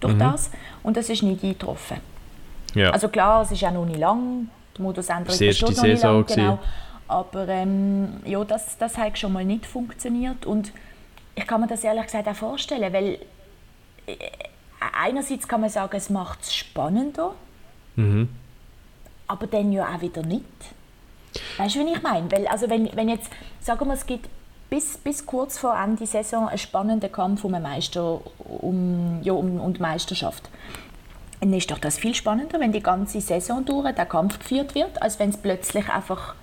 durch 0.00 0.14
mhm. 0.14 0.18
das. 0.18 0.50
Und 0.82 0.96
das 0.96 1.08
ist 1.08 1.22
nicht 1.22 1.44
eingetroffen. 1.44 1.98
Ja. 2.76 2.90
Also 2.90 3.08
klar, 3.08 3.42
es 3.42 3.50
ist 3.50 3.64
auch 3.64 3.72
noch 3.72 3.86
nicht 3.86 3.98
lang. 3.98 4.48
Der 4.76 4.82
Modusänderung 4.82 5.40
ist 5.40 5.62
noch 5.62 5.82
nicht 5.82 6.02
lang, 6.02 6.26
genau. 6.26 6.58
Aber 7.08 7.48
ähm, 7.48 8.20
ja, 8.24 8.44
das, 8.44 8.76
das 8.76 8.98
hat 8.98 9.18
schon 9.18 9.32
mal 9.32 9.44
nicht 9.44 9.64
funktioniert. 9.64 10.44
Und 10.44 10.72
ich 11.34 11.46
kann 11.46 11.60
mir 11.60 11.66
das 11.66 11.82
ehrlich 11.84 12.04
gesagt 12.04 12.28
auch 12.28 12.34
vorstellen, 12.34 12.92
weil 12.92 13.18
äh, 14.06 14.14
einerseits 14.92 15.48
kann 15.48 15.62
man 15.62 15.70
sagen, 15.70 15.96
es 15.96 16.10
macht 16.10 16.42
es 16.42 16.54
spannender, 16.54 17.32
mhm. 17.94 18.28
aber 19.26 19.46
dann 19.46 19.72
ja 19.72 19.88
auch 19.94 20.00
wieder 20.02 20.22
nicht. 20.22 20.44
Weißt 21.56 21.76
du, 21.76 21.86
wie 21.86 21.92
ich 21.92 22.02
meine? 22.02 22.30
Weil, 22.30 22.46
also 22.46 22.68
wenn, 22.68 22.94
wenn 22.94 23.08
jetzt, 23.08 23.30
sagen 23.60 23.86
wir, 23.86 23.94
es 23.94 24.04
gibt 24.04 24.28
bis, 24.68 24.98
bis 24.98 25.24
kurz 25.24 25.58
vor 25.58 25.78
Ende 25.78 25.98
der 25.98 26.06
Saison 26.06 26.48
einen 26.48 26.58
spannenden 26.58 27.10
Kampf 27.10 27.44
um, 27.44 27.52
Meister, 27.52 28.20
um, 28.38 29.20
ja, 29.22 29.32
um, 29.32 29.60
um 29.60 29.72
die 29.72 29.80
Meisterschaft 29.80 30.50
dann 31.40 31.52
ist 31.52 31.70
doch 31.70 31.78
das 31.78 31.98
viel 31.98 32.14
spannender, 32.14 32.58
wenn 32.60 32.72
die 32.72 32.82
ganze 32.82 33.20
Saison 33.20 33.64
durch 33.64 33.94
der 33.94 34.06
Kampf 34.06 34.38
geführt 34.38 34.74
wird, 34.74 35.00
als 35.02 35.18
wenn 35.18 35.30
es 35.30 35.36
plötzlich 35.36 35.88
einfach 35.88 36.34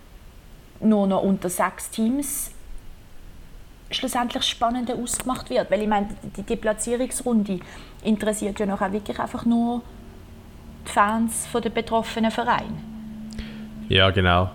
nur 0.79 1.07
noch 1.07 1.23
unter 1.23 1.49
sechs 1.49 1.89
Teams 1.89 2.51
schlussendlich 3.91 4.43
spannender 4.43 4.95
ausgemacht 4.95 5.49
wird. 5.49 5.69
Weil 5.71 5.81
ich 5.81 5.87
meine, 5.87 6.09
die, 6.37 6.43
die 6.43 6.55
Platzierungsrunde 6.55 7.59
interessiert 8.03 8.59
ja 8.59 8.65
noch 8.65 8.81
auch 8.81 8.91
wirklich 8.91 9.19
einfach 9.19 9.45
nur 9.45 9.81
die 10.85 10.91
Fans 10.91 11.47
der 11.53 11.69
betroffenen 11.69 12.31
Vereine. 12.31 12.77
Ja, 13.89 14.09
genau. 14.11 14.51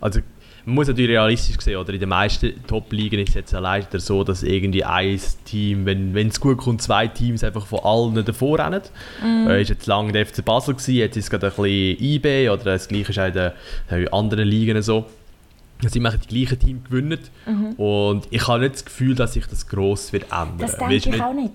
Also 0.00 0.20
man 0.68 0.74
muss 0.74 0.88
natürlich 0.88 1.10
realistisch 1.12 1.58
sehen, 1.60 1.78
oder 1.78 1.94
in 1.94 2.00
den 2.00 2.10
meisten 2.10 2.52
Top-Ligen 2.66 3.20
ist 3.20 3.30
es 3.30 3.34
jetzt 3.36 3.52
leider 3.52 3.98
so, 4.00 4.22
dass 4.22 4.42
irgendwie 4.42 4.84
ein 4.84 5.18
Team, 5.46 5.86
wenn 5.86 6.14
es 6.28 6.38
gut 6.38 6.58
kommt, 6.58 6.82
zwei 6.82 7.08
Teams 7.08 7.42
einfach 7.42 7.66
von 7.66 7.80
allen 7.80 8.22
davor 8.22 8.58
rennen. 8.58 8.82
Mm. 9.22 9.48
Äh, 9.48 9.62
ist 9.62 9.70
jetzt 9.70 9.86
lange 9.86 10.12
der 10.12 10.26
FC 10.26 10.44
Basel 10.44 10.74
gewesen, 10.74 10.94
jetzt 10.94 11.16
ist 11.16 11.24
es 11.24 11.30
gerade 11.30 11.46
ein 11.46 11.52
bisschen 11.52 12.04
IB 12.04 12.50
oder 12.50 12.64
das 12.64 12.86
gleiche 12.86 13.10
ist 13.10 13.18
auch 13.18 13.26
in 13.26 13.32
den 13.32 14.12
anderen 14.12 14.46
Ligen 14.46 14.82
so. 14.82 15.06
Dass 15.80 15.96
immer 15.96 16.10
die 16.10 16.26
gleichen 16.26 16.58
Teams 16.58 16.84
gewinnen. 16.84 17.20
Mhm. 17.46 17.72
Und 17.74 18.26
ich 18.30 18.46
habe 18.46 18.60
nicht 18.60 18.74
das 18.74 18.84
Gefühl, 18.84 19.14
dass 19.14 19.34
sich 19.34 19.46
das 19.46 19.68
gross 19.68 20.12
wird 20.12 20.24
ändern. 20.24 20.58
Das 20.58 20.76
denke 20.76 20.96
ich 20.96 21.22
auch 21.22 21.32
nicht. 21.32 21.54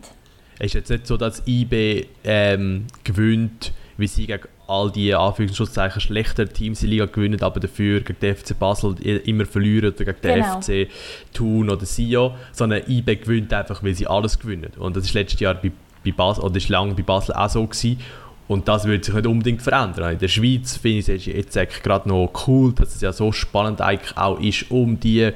Es 0.59 0.67
ist 0.67 0.73
jetzt 0.75 0.89
nicht 0.89 1.07
so, 1.07 1.17
dass 1.17 1.43
IB 1.45 2.07
ähm, 2.23 2.85
gewinnt, 3.03 3.73
wie 3.97 4.07
sie 4.07 4.25
gegen 4.25 4.47
all 4.67 4.91
die 4.91 5.13
Anführungszeichen 5.13 6.01
schlechteren 6.01 6.51
Teams 6.51 6.81
in 6.81 6.89
der 6.89 6.91
Liga 6.91 7.05
gewinnen, 7.05 7.41
aber 7.41 7.59
dafür 7.59 8.01
gegen 8.01 8.19
den 8.19 8.35
FC 8.35 8.57
Basel 8.57 8.95
immer 9.01 9.45
verlieren 9.45 9.93
oder 9.93 10.05
gegen 10.05 10.21
den 10.21 10.35
genau. 10.35 10.61
FC 10.61 10.87
Thun 11.33 11.69
oder 11.69 11.85
Sio, 11.85 12.35
sondern 12.51 12.83
IB 12.87 13.15
gewinnt 13.17 13.53
einfach, 13.53 13.83
weil 13.83 13.93
sie 13.93 14.07
alles 14.07 14.39
gewinnen. 14.39 14.71
Und 14.77 14.95
das 14.95 15.05
ist 15.05 15.13
letztes 15.13 15.39
Jahr 15.39 15.55
bei, 15.55 15.71
bei 16.05 16.11
Basel, 16.11 16.43
oder 16.43 16.55
ist 16.55 16.69
lange 16.69 16.93
bei 16.93 17.03
Basel 17.03 17.35
auch 17.35 17.49
so 17.49 17.65
gewesen. 17.65 17.99
Und 18.47 18.67
das 18.67 18.85
wird 18.85 19.05
sich 19.05 19.13
nicht 19.13 19.25
unbedingt 19.25 19.61
verändern. 19.61 20.13
In 20.13 20.19
der 20.19 20.27
Schweiz 20.27 20.77
finde 20.77 21.13
ich 21.13 21.27
es 21.27 21.55
jetzt 21.55 21.83
gerade 21.83 22.09
noch 22.09 22.31
cool, 22.47 22.73
dass 22.73 22.95
es 22.95 23.01
ja 23.01 23.13
so 23.13 23.31
spannend 23.31 23.81
eigentlich 23.81 24.17
auch 24.17 24.39
ist 24.39 24.69
um 24.69 24.99
die 24.99 25.31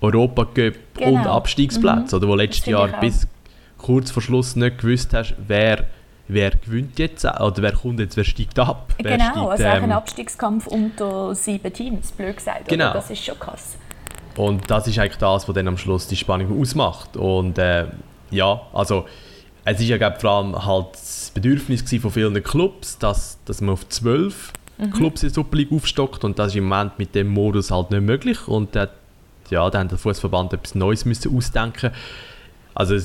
Europa 0.00 0.44
Cup 0.44 0.74
genau. 0.94 1.10
und 1.10 1.26
Abstiegsplätze, 1.26 2.16
mhm. 2.16 2.22
oder 2.22 2.28
wo 2.28 2.34
letztes 2.34 2.66
Jahr 2.66 3.00
bis 3.00 3.26
kurz 3.78 4.10
vor 4.10 4.22
Schluss 4.22 4.56
nicht 4.56 4.78
gewusst 4.78 5.12
hast, 5.12 5.34
wer 5.46 5.86
wer 6.28 6.50
gewinnt 6.50 6.98
jetzt 6.98 7.24
oder 7.24 7.54
wer 7.58 7.72
kommt 7.72 8.00
jetzt, 8.00 8.16
wer 8.16 8.24
steigt 8.24 8.58
ab. 8.58 8.94
Wer 8.98 9.18
genau, 9.18 9.30
steigt, 9.30 9.50
also 9.50 9.64
ähm, 9.64 9.84
ein 9.84 9.92
Abstiegskampf 9.92 10.66
unter 10.66 11.34
sieben 11.34 11.72
Teams, 11.72 12.12
blöd 12.12 12.36
gesagt. 12.36 12.68
Genau. 12.68 12.92
Das 12.92 13.10
ist 13.10 13.24
schon 13.24 13.38
krass. 13.38 13.76
Und 14.36 14.68
das 14.70 14.86
ist 14.86 14.98
eigentlich 14.98 15.18
das, 15.18 15.46
was 15.46 15.54
dann 15.54 15.68
am 15.68 15.76
Schluss 15.76 16.08
die 16.08 16.16
Spannung 16.16 16.60
ausmacht. 16.60 17.16
Und 17.16 17.58
äh, 17.58 17.86
ja, 18.30 18.60
also 18.72 19.06
es 19.64 19.80
ist 19.80 19.88
ja 19.88 19.96
glaub, 19.96 20.20
vor 20.20 20.30
allem 20.30 20.66
halt 20.66 20.92
das 20.92 21.30
Bedürfnis 21.34 21.82
von 22.00 22.10
vielen 22.10 22.42
Clubs, 22.42 22.98
dass, 22.98 23.38
dass 23.44 23.60
man 23.60 23.74
auf 23.74 23.88
zwölf 23.88 24.52
mhm. 24.78 24.90
Clubs 24.90 25.22
in 25.22 25.28
der 25.28 25.34
Super 25.34 25.56
League 25.56 25.72
aufstockt 25.72 26.24
und 26.24 26.38
das 26.38 26.48
ist 26.48 26.56
im 26.56 26.64
Moment 26.64 26.98
mit 26.98 27.14
dem 27.14 27.28
Modus 27.28 27.70
halt 27.70 27.90
nicht 27.90 28.02
möglich 28.02 28.46
und 28.48 28.76
äh, 28.76 28.88
ja, 29.50 29.68
da 29.70 29.80
hat 29.80 29.90
der 29.90 29.98
Fußverband 29.98 30.52
etwas 30.52 30.74
Neues 30.74 31.04
müssen 31.04 31.36
ausdenken. 31.36 31.92
Also 32.74 32.98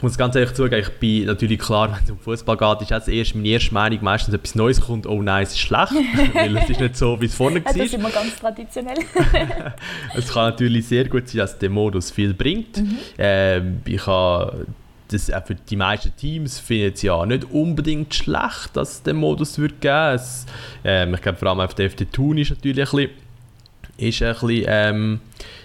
ich 0.00 0.02
muss 0.02 0.16
ganz 0.16 0.34
ehrlich 0.34 0.54
zugeben, 0.54 0.80
ich 0.80 0.88
bin 0.92 1.26
natürlich 1.26 1.58
klar, 1.58 1.92
wenn 1.92 2.02
es 2.02 2.10
um 2.10 2.18
Fußball 2.18 2.56
geht, 2.56 2.90
ist 2.90 3.06
erst 3.06 3.34
meine 3.34 3.48
erste 3.48 3.74
Meinung, 3.74 3.98
meistens 4.00 4.32
etwas 4.32 4.54
Neues 4.54 4.80
kommt, 4.80 5.06
oh 5.06 5.20
nein, 5.20 5.42
es 5.42 5.50
ist 5.50 5.58
schlecht, 5.58 5.92
weil 6.32 6.56
es 6.56 6.70
ist 6.70 6.80
nicht 6.80 6.96
so, 6.96 7.20
wie 7.20 7.26
es 7.26 7.34
vorne 7.34 7.62
war. 7.62 7.70
Das 7.70 7.84
ist 7.84 7.92
immer 7.92 8.08
ganz 8.08 8.34
traditionell. 8.38 8.96
es 10.14 10.32
kann 10.32 10.44
natürlich 10.44 10.88
sehr 10.88 11.06
gut 11.06 11.28
sein, 11.28 11.40
dass 11.40 11.58
der 11.58 11.68
Modus 11.68 12.10
viel 12.10 12.32
bringt. 12.32 12.78
Mhm. 12.78 12.98
Ähm, 13.18 13.82
ich 13.84 14.06
habe 14.06 14.68
das 15.08 15.30
für 15.44 15.54
die 15.54 15.76
meisten 15.76 16.16
Teams 16.16 16.58
finden 16.58 16.94
es 16.94 17.02
ja 17.02 17.26
nicht 17.26 17.44
unbedingt 17.50 18.14
schlecht, 18.14 18.70
dass 18.72 18.92
es 18.92 19.02
den 19.02 19.16
Modus 19.16 19.58
wird 19.58 19.82
geben 19.82 20.14
es, 20.14 20.46
ähm, 20.82 21.12
Ich 21.12 21.20
glaube, 21.20 21.36
vor 21.36 21.48
allem 21.48 21.60
auf 21.60 21.74
der 21.74 21.90
FD 21.90 22.06
Thun 22.06 22.38
ist 22.38 22.48
natürlich 22.48 22.90
ein 22.90 22.96
bisschen, 22.96 23.10
ist 23.98 24.22
ein 24.22 24.32
bisschen, 24.32 24.64
ähm, 24.66 25.20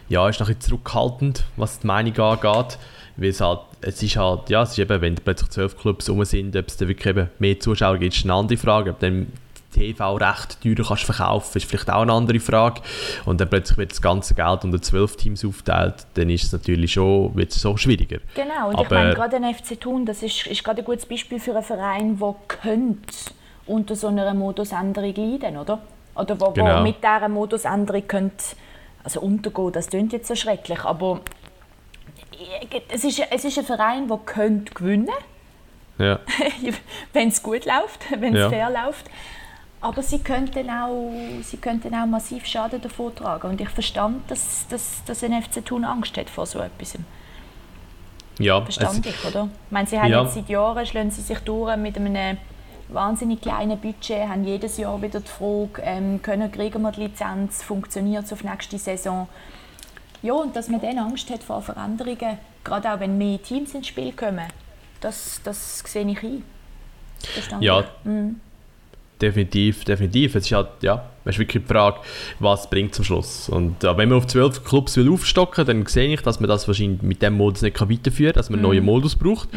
ja, 0.10 0.28
ist 0.28 0.42
ein 0.42 0.48
bisschen 0.48 0.60
zurückhaltend, 0.60 1.46
was 1.56 1.80
die 1.80 1.88
Meinung 1.88 2.20
angeht. 2.20 2.78
Weil 3.18 3.30
es 3.30 3.40
halt, 3.40 3.60
es 3.88 4.02
ist 4.02 4.18
halt, 4.18 4.50
ja, 4.50 4.64
es 4.64 4.72
ist 4.72 4.80
eben, 4.80 5.00
wenn 5.02 5.16
plötzlich 5.16 5.50
zwölf 5.52 5.78
Clubs 5.78 6.10
rum 6.10 6.26
sind, 6.26 6.56
ob 6.56 6.68
es 6.68 6.78
dann 6.78 6.88
wirklich 6.88 7.16
eben 7.16 7.30
mehr 7.38 7.60
Zuschauer 7.60 8.00
gibt, 8.00 8.16
ist 8.16 8.24
eine 8.24 8.34
andere 8.34 8.58
Frage. 8.58 8.90
Ob 8.90 9.00
dann 9.00 9.32
TV-Recht 9.74 10.62
teurer 10.64 10.88
kannst 10.88 11.04
verkaufen, 11.04 11.58
ist 11.58 11.70
vielleicht 11.70 11.92
auch 11.92 12.02
eine 12.02 12.14
andere 12.14 12.40
Frage. 12.40 12.82
Und 13.26 13.42
dann 13.42 13.50
plötzlich 13.50 13.78
wird 13.78 13.92
das 13.92 14.02
ganze 14.02 14.34
Geld 14.34 14.64
unter 14.64 14.82
zwölf 14.82 15.16
Teams 15.18 15.46
aufteilt, 15.46 16.08
dann 16.16 16.30
ist 16.30 16.46
es 16.46 16.52
natürlich 16.52 16.94
schon, 16.94 17.36
wird 17.36 17.52
es 17.52 17.62
so 17.62 17.78
schwieriger. 17.78 18.20
Genau, 18.34 18.70
und 18.70 18.76
Aber, 18.76 18.84
ich 18.84 18.90
meine, 18.90 19.14
gerade 19.14 19.36
ein 19.36 19.54
FC 19.54 19.80
Thun, 19.80 20.06
das 20.06 20.24
ist, 20.24 20.48
ist 20.48 20.64
gerade 20.64 20.82
ein 20.82 20.86
gutes 20.86 21.06
Beispiel 21.06 21.40
für 21.40 21.54
einen 21.54 21.64
Verein, 21.64 22.18
der 22.18 22.36
könnte 22.48 23.14
unter 23.68 23.96
so 23.96 24.08
einer 24.08 24.34
Modusänderung 24.34 25.14
leiden, 25.14 25.58
oder? 25.58 25.82
Oder 26.16 26.40
wo, 26.40 26.52
genau. 26.52 26.80
wo 26.80 26.84
mit 26.84 27.04
dieser 27.04 27.28
Modusänderung 27.28 28.08
könnte, 28.08 28.46
also 29.04 29.20
untergehen, 29.22 29.72
das 29.74 29.90
klingt 29.90 30.14
jetzt 30.14 30.28
so 30.28 30.36
schrecklich, 30.36 30.84
aber 30.86 31.20
es 32.90 33.04
ist, 33.04 33.22
es 33.32 33.46
ist 33.46 33.58
ein 33.58 33.66
Verein, 33.66 34.08
der 34.08 34.18
könnte 34.18 34.74
gewinnen 34.74 35.10
ja. 35.98 36.20
wenn 37.14 37.30
es 37.30 37.42
gut 37.42 37.66
läuft, 37.66 38.06
wenn 38.20 38.34
es 38.36 38.40
ja. 38.42 38.50
fair 38.50 38.70
läuft. 38.70 39.10
Aber 39.82 40.02
sie 40.02 40.20
könnten, 40.20 40.70
auch, 40.70 41.12
sie 41.44 41.58
könnten 41.58 41.94
auch 41.94 42.06
massiv 42.06 42.46
Schaden 42.46 42.82
davon 42.82 43.16
tragen. 43.16 43.50
Und 43.50 43.62
ich 43.62 43.70
verstand, 43.70 44.30
dass, 44.30 44.68
dass, 44.68 45.04
dass 45.06 45.24
ein 45.24 45.42
FC 45.42 45.64
Thun 45.64 45.86
Angst 45.86 46.18
hat 46.18 46.30
vor 46.30 46.46
so 46.46 46.60
etwas. 46.60 46.98
Ja, 48.40 48.62
Verständlich, 48.62 49.16
oder? 49.26 49.48
Ich 49.68 49.72
meine, 49.72 49.88
sie 49.88 50.00
haben 50.00 50.10
Ja. 50.12 50.24
jetzt 50.24 50.34
seit 50.34 50.50
Jahren, 50.50 50.86
schlagen 50.86 51.12
sie 51.12 51.22
sich 51.22 51.40
durch 51.40 51.78
mit 51.78 51.96
einem 51.96 52.38
wahnsinnig 52.90 53.42
kleinen 53.42 53.80
Budget, 53.80 54.28
haben 54.28 54.44
jedes 54.44 54.78
Jahr 54.78 55.02
wieder 55.02 55.20
die 55.20 55.28
Frage, 55.28 55.82
ähm, 55.82 56.22
können 56.22 56.52
kriegen 56.52 56.82
wir 56.82 56.92
die 56.92 57.02
Lizenz, 57.02 57.64
funktioniert 57.64 58.26
es 58.26 58.34
auf 58.34 58.44
nächste 58.44 58.78
Saison? 58.78 59.28
Ja, 60.26 60.34
und 60.34 60.56
dass 60.56 60.70
man 60.70 60.82
dann 60.82 60.98
Angst 60.98 61.30
hat 61.30 61.44
vor 61.44 61.62
Veränderungen, 61.62 62.38
gerade 62.64 62.92
auch 62.92 63.00
wenn 63.00 63.18
mehr 63.18 63.42
Teams 63.42 63.74
ins 63.76 63.88
Spiel 63.88 64.12
kommen, 64.12 64.48
das, 65.02 65.40
das 65.44 65.80
sehe 65.86 66.10
ich 66.10 66.24
ein. 66.24 66.42
Verständlich. 67.20 67.68
Ja, 67.68 67.84
Mhm. 68.04 68.36
definitiv, 69.22 69.84
definitiv. 69.86 70.36
Es 70.36 70.46
ist 70.46 70.52
halt, 70.52 70.68
ja, 70.82 71.06
es 71.26 71.36
ist 71.36 71.40
wirklich 71.40 71.64
die 71.64 71.68
Frage, 71.74 72.00
was 72.40 72.70
bringt 72.70 72.94
zum 72.96 73.06
Schluss. 73.06 73.50
Und 73.50 73.84
äh, 73.84 73.98
wenn 73.98 74.10
man 74.10 74.18
auf 74.18 74.28
12 74.28 74.64
Clubs 74.64 74.98
will 74.98 75.12
aufstocken 75.12 75.66
dann 75.66 75.86
sehe 75.86 76.14
ich, 76.14 76.22
dass 76.22 76.40
man 76.40 76.50
das 76.50 76.68
wahrscheinlich 76.68 77.02
mit 77.02 77.22
dem 77.22 77.36
Modus 77.36 77.62
nicht 77.62 77.80
weiterführen 77.80 78.34
kann, 78.34 78.40
dass 78.40 78.50
man 78.50 78.60
einen 78.60 78.68
neuen 78.68 78.84
Modus 78.86 79.16
braucht. 79.16 79.50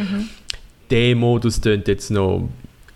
Der 0.90 1.16
Modus 1.16 1.60
tönt 1.60 1.88
jetzt 1.88 2.10
noch 2.10 2.48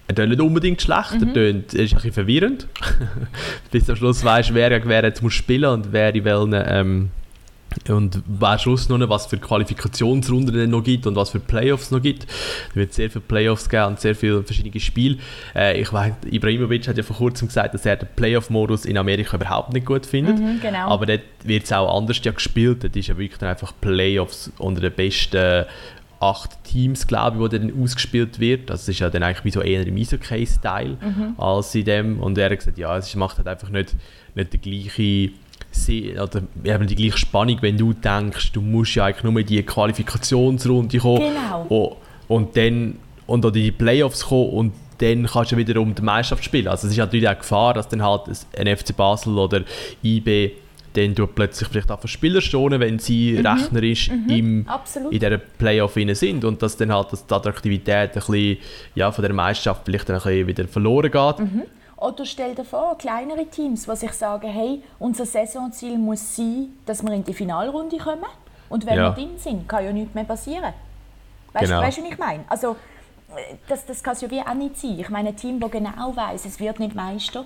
er 0.09 0.14
tönt 0.17 0.31
nicht 0.31 0.41
unbedingt 0.43 0.83
schlecht, 0.83 1.12
er, 1.21 1.33
tönt, 1.33 1.75
er 1.75 1.85
ist 1.85 1.93
ein 1.93 1.97
bisschen 1.97 2.12
verwirrend. 2.12 2.67
Bis 3.71 3.88
am 3.88 3.97
Schluss 3.97 4.23
weißt 4.25 4.52
wer 4.52 4.85
wer 4.87 5.05
jetzt 5.05 5.23
muss 5.23 5.33
spielen 5.33 5.71
und 5.71 5.93
wer 5.93 6.14
in 6.14 6.25
welchen 6.25 6.55
ähm, 6.55 7.11
und 7.88 8.23
am 8.41 8.59
Schluss 8.59 8.88
noch 8.88 8.99
nicht, 8.99 9.09
was 9.09 9.26
für 9.26 9.38
Qualifikationsrunden 9.38 10.55
es 10.59 10.69
noch 10.69 10.83
gibt 10.83 11.07
und 11.07 11.17
was 11.17 11.31
für 11.31 11.41
Playoffs 11.41 11.91
noch 11.91 12.00
gibt. 12.00 12.26
Es 12.71 12.76
wird 12.76 12.93
sehr 12.93 13.11
viele 13.11 13.23
Playoffs 13.23 13.69
geben 13.69 13.85
und 13.87 14.00
sehr 14.00 14.14
viele 14.14 14.43
verschiedene 14.43 14.79
Spiele. 14.81 15.19
Äh, 15.55 15.81
ich 15.81 15.93
weiß, 15.93 16.12
Ibrahimovic 16.31 16.87
hat 16.88 16.97
ja 16.97 17.02
vor 17.02 17.17
kurzem 17.17 17.49
gesagt, 17.49 17.75
dass 17.75 17.85
er 17.87 17.97
den 17.97 18.09
Playoff-Modus 18.17 18.85
in 18.85 18.97
Amerika 18.99 19.37
überhaupt 19.37 19.73
nicht 19.73 19.87
gut 19.87 20.07
findet. 20.07 20.38
Mhm, 20.38 20.61
genau. 20.61 20.88
Aber 20.91 21.07
dort 21.07 21.23
wird 21.45 21.64
es 21.64 21.73
auch 21.73 21.97
anders 21.97 22.21
ja 22.23 22.33
gespielt. 22.33 22.85
Dort 22.85 22.97
ist 22.97 23.09
ja 23.09 23.17
wirklich 23.19 23.38
dann 23.38 23.49
einfach 23.50 23.73
Playoffs 23.81 24.50
unter 24.59 24.81
den 24.81 24.93
besten 24.93 25.64
acht 26.21 26.62
Teams, 26.62 27.07
glaube 27.09 27.37
ich, 27.37 27.41
wo 27.43 27.49
dann 27.49 27.73
ausgespielt 27.83 28.38
wird. 28.38 28.71
Also 28.71 28.83
es 28.83 28.88
ist 28.91 29.00
ja 29.00 29.11
dann 29.11 29.25
eigentlich 29.25 29.45
wie 29.45 29.50
so 29.50 29.61
eher 29.61 29.85
im 29.85 29.97
Eishockey-Style 29.97 30.97
Mhm. 31.00 31.35
als 31.37 31.75
in 31.75 31.85
dem. 31.85 32.21
Und 32.21 32.38
er 32.38 32.49
hat 32.50 32.59
gesagt, 32.59 32.79
ja, 32.79 32.97
es 32.97 33.14
macht 33.17 33.38
halt 33.38 33.49
einfach 33.49 33.71
nicht, 33.71 33.97
nicht 34.37 34.52
die 34.52 34.59
gleiche 34.59 35.33
Se- 35.73 36.14
oder 36.23 36.43
eben 36.64 36.87
die 36.87 36.95
gleiche 36.95 37.19
Spannung, 37.19 37.59
wenn 37.62 37.76
du 37.76 37.93
denkst, 37.93 38.52
du 38.52 38.61
musst 38.61 38.95
ja 38.95 39.07
eigentlich 39.07 39.25
nur 39.25 39.41
in 39.41 39.47
die 39.47 39.62
Qualifikationsrunde 39.62 40.99
kommen 40.99 41.23
Genau. 41.33 41.97
und, 42.29 42.37
und 42.37 42.57
dann 42.57 42.97
und 43.26 43.45
in 43.45 43.52
die 43.52 43.73
Playoffs 43.73 44.26
kommen 44.26 44.50
und 44.50 44.73
dann 44.99 45.26
kannst 45.26 45.52
du 45.52 45.57
wieder 45.57 45.81
um 45.81 45.95
die 45.95 46.02
Meisterschaft 46.02 46.45
spielen. 46.45 46.69
Also 46.69 46.87
es 46.87 46.93
ist 46.93 46.99
natürlich 46.99 47.29
auch 47.29 47.38
Gefahr, 47.38 47.75
dass 47.75 47.88
dann 47.88 48.02
halt 48.02 48.23
ein 48.57 48.76
FC 48.76 48.97
Basel 48.97 49.37
oder 49.38 49.62
IB 50.05 50.52
dann 50.95 51.14
du 51.14 51.26
plötzlich 51.26 51.69
vielleicht 51.71 51.91
auch 51.91 52.07
Spieler 52.07 52.43
schonen, 52.43 52.79
wenn 52.79 52.99
sie 52.99 53.37
rechnerisch 53.43 54.11
im, 54.29 54.67
Absolut. 54.69 55.11
in 55.12 55.21
dieser 55.21 55.38
Playoff 55.38 55.95
sind 56.12 56.45
und 56.45 56.61
dass 56.62 56.76
dann 56.76 56.93
halt 56.93 57.11
dass 57.12 57.26
die 57.26 57.33
Attraktivität 57.35 58.11
ein 58.11 58.12
bisschen, 58.12 58.59
ja, 58.95 59.11
von 59.11 59.23
der 59.23 59.33
Meisterschaft 59.33 59.83
vielleicht 59.87 60.09
dann 60.11 60.17
ein 60.17 60.23
bisschen 60.23 60.47
wieder 60.47 60.69
verloren 60.69 61.11
geht. 61.11 61.49
Oder 62.02 62.26
stell 62.26 62.54
dir 62.54 62.64
vor, 62.64 62.99
kleinere 62.99 63.47
Teams, 63.47 63.85
die 63.87 63.97
sich 63.97 64.12
sagen, 64.12 64.49
hey, 64.50 64.82
unser 64.99 65.25
Saisonziel 65.25 65.99
muss 65.99 66.35
sein, 66.37 66.76
dass 66.85 67.02
wir 67.02 67.12
in 67.12 67.23
die 67.25 67.32
Finalrunde 67.35 67.97
kommen. 67.99 68.25
Und 68.68 68.87
wenn 68.87 68.97
Ja. 68.97 69.04
wir 69.04 69.11
drin 69.14 69.38
sind, 69.38 69.68
kann 69.68 69.85
ja 69.85 69.92
nichts 69.92 70.14
mehr 70.14 70.25
passieren. 70.25 70.73
Weißt 71.52 71.66
Genau. 71.66 71.80
du, 71.80 71.87
weißt, 71.87 71.99
was 72.02 72.11
ich 72.11 72.18
meine? 72.18 72.44
Also, 72.49 72.73
äh, 73.37 73.54
das, 73.68 73.87
das 73.87 74.02
kann 74.02 74.14
es 74.14 74.21
ja 74.23 74.30
wie 74.30 74.40
auch 74.40 74.54
nicht 74.54 74.78
sein. 74.78 74.99
Ich 74.99 75.11
meine, 75.11 75.28
ein 75.28 75.37
Team, 75.37 75.61
das 75.61 75.71
genau 75.71 76.16
weiß, 76.16 76.44
es 76.47 76.59
wird 76.59 76.80
nicht 76.80 76.94
Meister. 76.94 77.44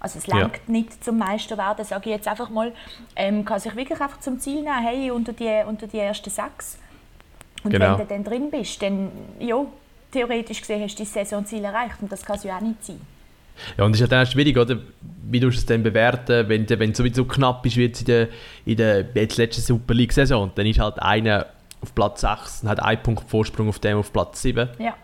Also 0.00 0.18
es 0.18 0.26
Ja. 0.26 0.36
lenkt 0.36 0.68
nicht 0.68 1.02
zum 1.04 1.16
Meister 1.18 1.56
werden, 1.56 1.84
sage 1.84 2.10
ich 2.10 2.16
jetzt 2.16 2.26
einfach 2.28 2.50
mal, 2.50 2.72
ähm, 3.14 3.44
kann 3.44 3.60
sich 3.60 3.74
wirklich 3.76 4.00
einfach 4.00 4.18
zum 4.20 4.40
Ziel 4.40 4.56
nehmen, 4.62 4.82
hey, 4.84 5.10
unter 5.12 5.32
die, 5.32 5.62
unter 5.66 5.86
die 5.86 5.98
ersten 6.00 6.28
sechs. 6.28 6.76
Und 7.62 7.70
Genau. 7.70 7.92
wenn 7.96 7.98
du 7.98 8.14
dann 8.14 8.24
drin 8.24 8.50
bist, 8.50 8.82
dann, 8.82 9.12
ja, 9.38 9.64
theoretisch 10.10 10.60
gesehen 10.60 10.82
hast 10.82 10.98
du 10.98 11.04
dein 11.04 11.12
Saisonziel 11.12 11.64
erreicht 11.64 11.96
und 12.02 12.10
das 12.10 12.24
kann 12.24 12.36
es 12.36 12.42
ja 12.42 12.56
auch 12.56 12.60
nicht 12.60 12.84
sein. 12.84 13.00
Ja, 13.78 13.84
und 13.84 13.94
es 13.94 14.00
ist 14.00 14.10
dann 14.10 14.26
auch 14.26 14.30
schwierig, 14.30 14.56
oder? 14.58 14.78
Wie 15.30 15.40
du 15.40 15.48
es 15.48 15.64
dann 15.66 15.82
bewerten, 15.82 16.48
wenn 16.48 16.68
wenn 16.68 16.90
es 16.90 16.98
sowieso 16.98 17.24
knapp 17.24 17.64
ist 17.64 17.76
wie 17.76 17.86
in 17.86 18.04
der, 18.04 18.28
in 18.66 18.76
der 18.76 19.06
jetzt 19.14 19.36
letzten 19.38 19.62
Super 19.62 19.94
League-Saison. 19.94 20.50
Dann 20.54 20.66
ist 20.66 20.78
halt 20.78 21.00
einer 21.00 21.46
auf 21.80 21.94
Platz 21.94 22.20
6 22.22 22.62
und 22.62 22.68
hat 22.68 22.82
einen 22.82 23.02
Punkt 23.02 23.28
Vorsprung 23.30 23.68
auf 23.68 23.78
dem 23.78 23.98
auf 23.98 24.12
Platz 24.12 24.42
7. 24.42 24.68
Ja. 24.78 24.94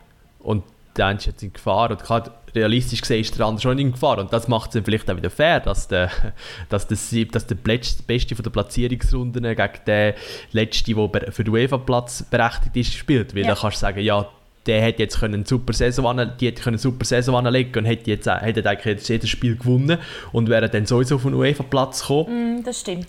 Und 0.41 0.65
der 0.97 1.07
eine 1.07 1.19
ist 1.19 1.27
jetzt 1.27 1.43
in 1.43 1.53
Gefahr. 1.53 1.91
Und 1.91 2.03
gerade 2.03 2.33
realistisch 2.55 3.01
gesehen 3.01 3.21
ist 3.21 3.39
der 3.39 3.47
andere 3.47 3.63
schon 3.63 3.79
in 3.79 3.93
Gefahr. 3.93 4.19
Und 4.19 4.33
das 4.33 4.49
macht 4.49 4.71
es 4.71 4.75
dann 4.75 4.85
vielleicht 4.85 5.09
auch 5.11 5.17
wieder 5.17 5.31
fair, 5.31 5.61
dass 5.61 5.87
der, 5.89 6.11
dass 6.69 6.87
der, 6.89 6.97
Sieb- 6.97 7.33
dass 7.33 7.47
der 7.47 7.55
Plätz- 7.57 8.03
Beste 8.03 8.35
von 8.35 8.43
der 8.43 8.51
Platzierungsrunden 8.51 9.43
gegen 9.45 9.73
den 9.87 10.15
Letzten, 10.53 10.95
der 11.13 11.33
für 11.33 11.45
den 11.45 11.55
UEFA-Platz 11.55 12.25
berechtigt 12.25 12.77
ist, 12.77 12.93
spielt. 12.95 13.35
Weil 13.35 13.43
Ja. 13.43 13.49
dann 13.49 13.59
kannst 13.59 13.77
du 13.79 13.81
sagen, 13.81 14.01
ja, 14.01 14.27
der 14.69 14.81
hätte 14.83 15.03
jetzt 15.03 15.19
können 15.19 15.45
super 15.45 15.73
Saison 15.73 16.07
anle- 16.07 16.37
die 16.37 16.47
hätte 16.47 16.63
können 16.63 16.79
super 16.79 17.05
Saison 17.05 17.35
anlegen 17.35 17.77
und 17.79 17.85
hätte 17.87 18.11
jetzt 18.11 18.27
hätte 18.27 18.69
eigentlich 18.69 18.85
jetzt 18.85 19.09
jedes 19.09 19.29
Spiel 19.29 19.57
gewonnen 19.57 19.99
und 20.33 20.49
wäre 20.49 20.69
dann 20.69 20.87
sowieso 20.87 21.17
auf 21.17 21.23
den 21.23 21.35
UEFA-Platz 21.35 22.03
gekommen. 22.03 22.61
Mm, 22.61 22.63
das 22.63 22.81
stimmt. 22.81 23.07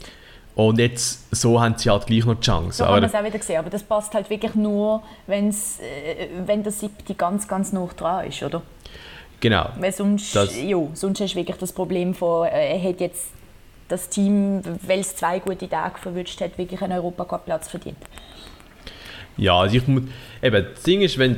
Und 0.56 0.80
jetzt, 0.80 1.28
so 1.34 1.62
haben 1.62 1.76
sie 1.78 1.89
halt 1.89 2.06
gleich 2.08 2.26
noch 2.26 2.36
die 2.36 2.41
Chance. 2.41 2.78
So 2.80 2.84
kann 2.84 2.93
Aber- 2.93 3.02
man 3.02 3.10
es 3.10 3.15
auch 3.15 3.24
wieder 3.24 3.43
sehen. 3.43 3.58
Aber 3.60 3.69
das 3.69 3.84
passt 3.84 4.13
halt 4.13 4.30
wirklich 4.30 4.56
nur, 4.56 5.04
wenn's, 5.28 5.80
äh, 5.80 6.28
wenn 6.45 6.63
der 6.63 6.72
siebte 6.72 7.13
ganz, 7.13 7.48
ganz 7.48 7.72
nah 7.72 7.88
dran 7.95 8.26
ist, 8.28 8.41
oder? 8.43 8.62
genau. 9.39 9.69
Weil 9.80 9.93
sonst, 9.93 10.36
Das- 10.36 10.62
ja, 10.62 10.78
sonst 10.93 11.22
hast 11.22 11.34
du 11.34 11.38
wirklich 11.38 11.56
das 11.58 11.72
Problem 11.72 12.13
von, 12.13 12.48
äh, 12.48 12.74
er 12.78 12.84
hat 12.89 13.00
jetzt 13.00 13.28
das 13.88 14.10
Team, 14.10 14.62
weil 14.86 15.00
es 15.00 15.15
zwei 15.15 15.39
gute 15.39 15.67
Tage 15.69 15.98
verwünscht 15.98 16.39
hat, 16.41 16.58
wirklich 16.58 16.82
einen 16.82 16.93
Europacup-Platz 16.93 17.69
verdient. 17.69 17.98
Ja, 19.39 19.60
also 19.60 19.75
ich 19.78 19.88
muss, 19.88 20.04
eben, 20.41 20.65
das 20.73 20.84
Ding 20.84 21.02
ist, 21.02 21.17
wenn, 21.17 21.38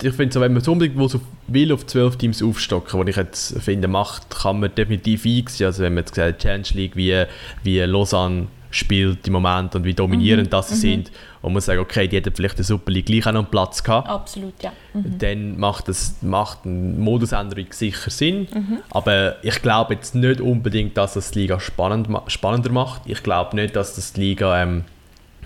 ich 0.00 0.14
finde, 0.14 0.32
so, 0.32 0.40
wenn 0.40 0.52
man 0.52 0.62
so 0.62 0.72
unbedingt 0.72 1.10
so 1.10 1.20
will 1.48 1.72
auf 1.72 1.86
12 1.86 2.16
Teams 2.16 2.42
aufstocken, 2.42 3.00
was 3.00 3.08
ich 3.08 3.16
jetzt 3.16 3.62
finde, 3.62 3.88
macht, 3.88 4.30
kann 4.30 4.60
man 4.60 4.74
definitiv 4.74 5.24
einsehen. 5.24 5.66
Also 5.66 5.82
wenn 5.82 5.94
man 5.94 6.02
jetzt 6.02 6.14
gesagt 6.14 6.42
Challenge 6.42 6.68
League, 6.74 6.96
wie, 6.96 7.24
wie 7.62 7.80
Lausanne 7.80 8.48
spielt 8.70 9.26
im 9.26 9.34
Moment 9.34 9.74
und 9.74 9.84
wie 9.84 9.92
dominierend 9.92 10.50
das 10.52 10.70
sie 10.70 10.76
sind, 10.76 11.08
und 11.42 11.48
man 11.48 11.54
muss 11.54 11.66
sagen, 11.66 11.80
okay, 11.80 12.08
die 12.08 12.16
hätten 12.16 12.32
vielleicht 12.34 12.54
in 12.54 12.58
der 12.58 12.64
Super 12.64 12.90
League 12.90 13.06
gleich 13.06 13.26
auch 13.26 13.32
noch 13.32 13.40
einen 13.40 13.50
Platz 13.50 13.82
gehabt, 13.82 14.08
Absolut, 14.08 14.54
ja. 14.62 14.72
dann 14.94 15.58
macht, 15.58 15.88
das, 15.88 16.16
macht 16.22 16.60
eine 16.64 16.74
Modusänderung 16.98 17.66
sicher 17.70 18.10
Sinn. 18.10 18.46
Aber 18.90 19.36
ich 19.42 19.60
glaube 19.60 19.94
jetzt 19.94 20.14
nicht 20.14 20.40
unbedingt, 20.40 20.96
dass 20.96 21.14
das 21.14 21.32
die 21.32 21.40
Liga 21.40 21.60
spannend, 21.60 22.08
spannender 22.28 22.70
macht. 22.70 23.02
Ich 23.06 23.22
glaube 23.22 23.56
nicht, 23.56 23.76
dass 23.76 23.94
das 23.94 24.12
die 24.14 24.20
Liga, 24.20 24.62
ähm, 24.62 24.84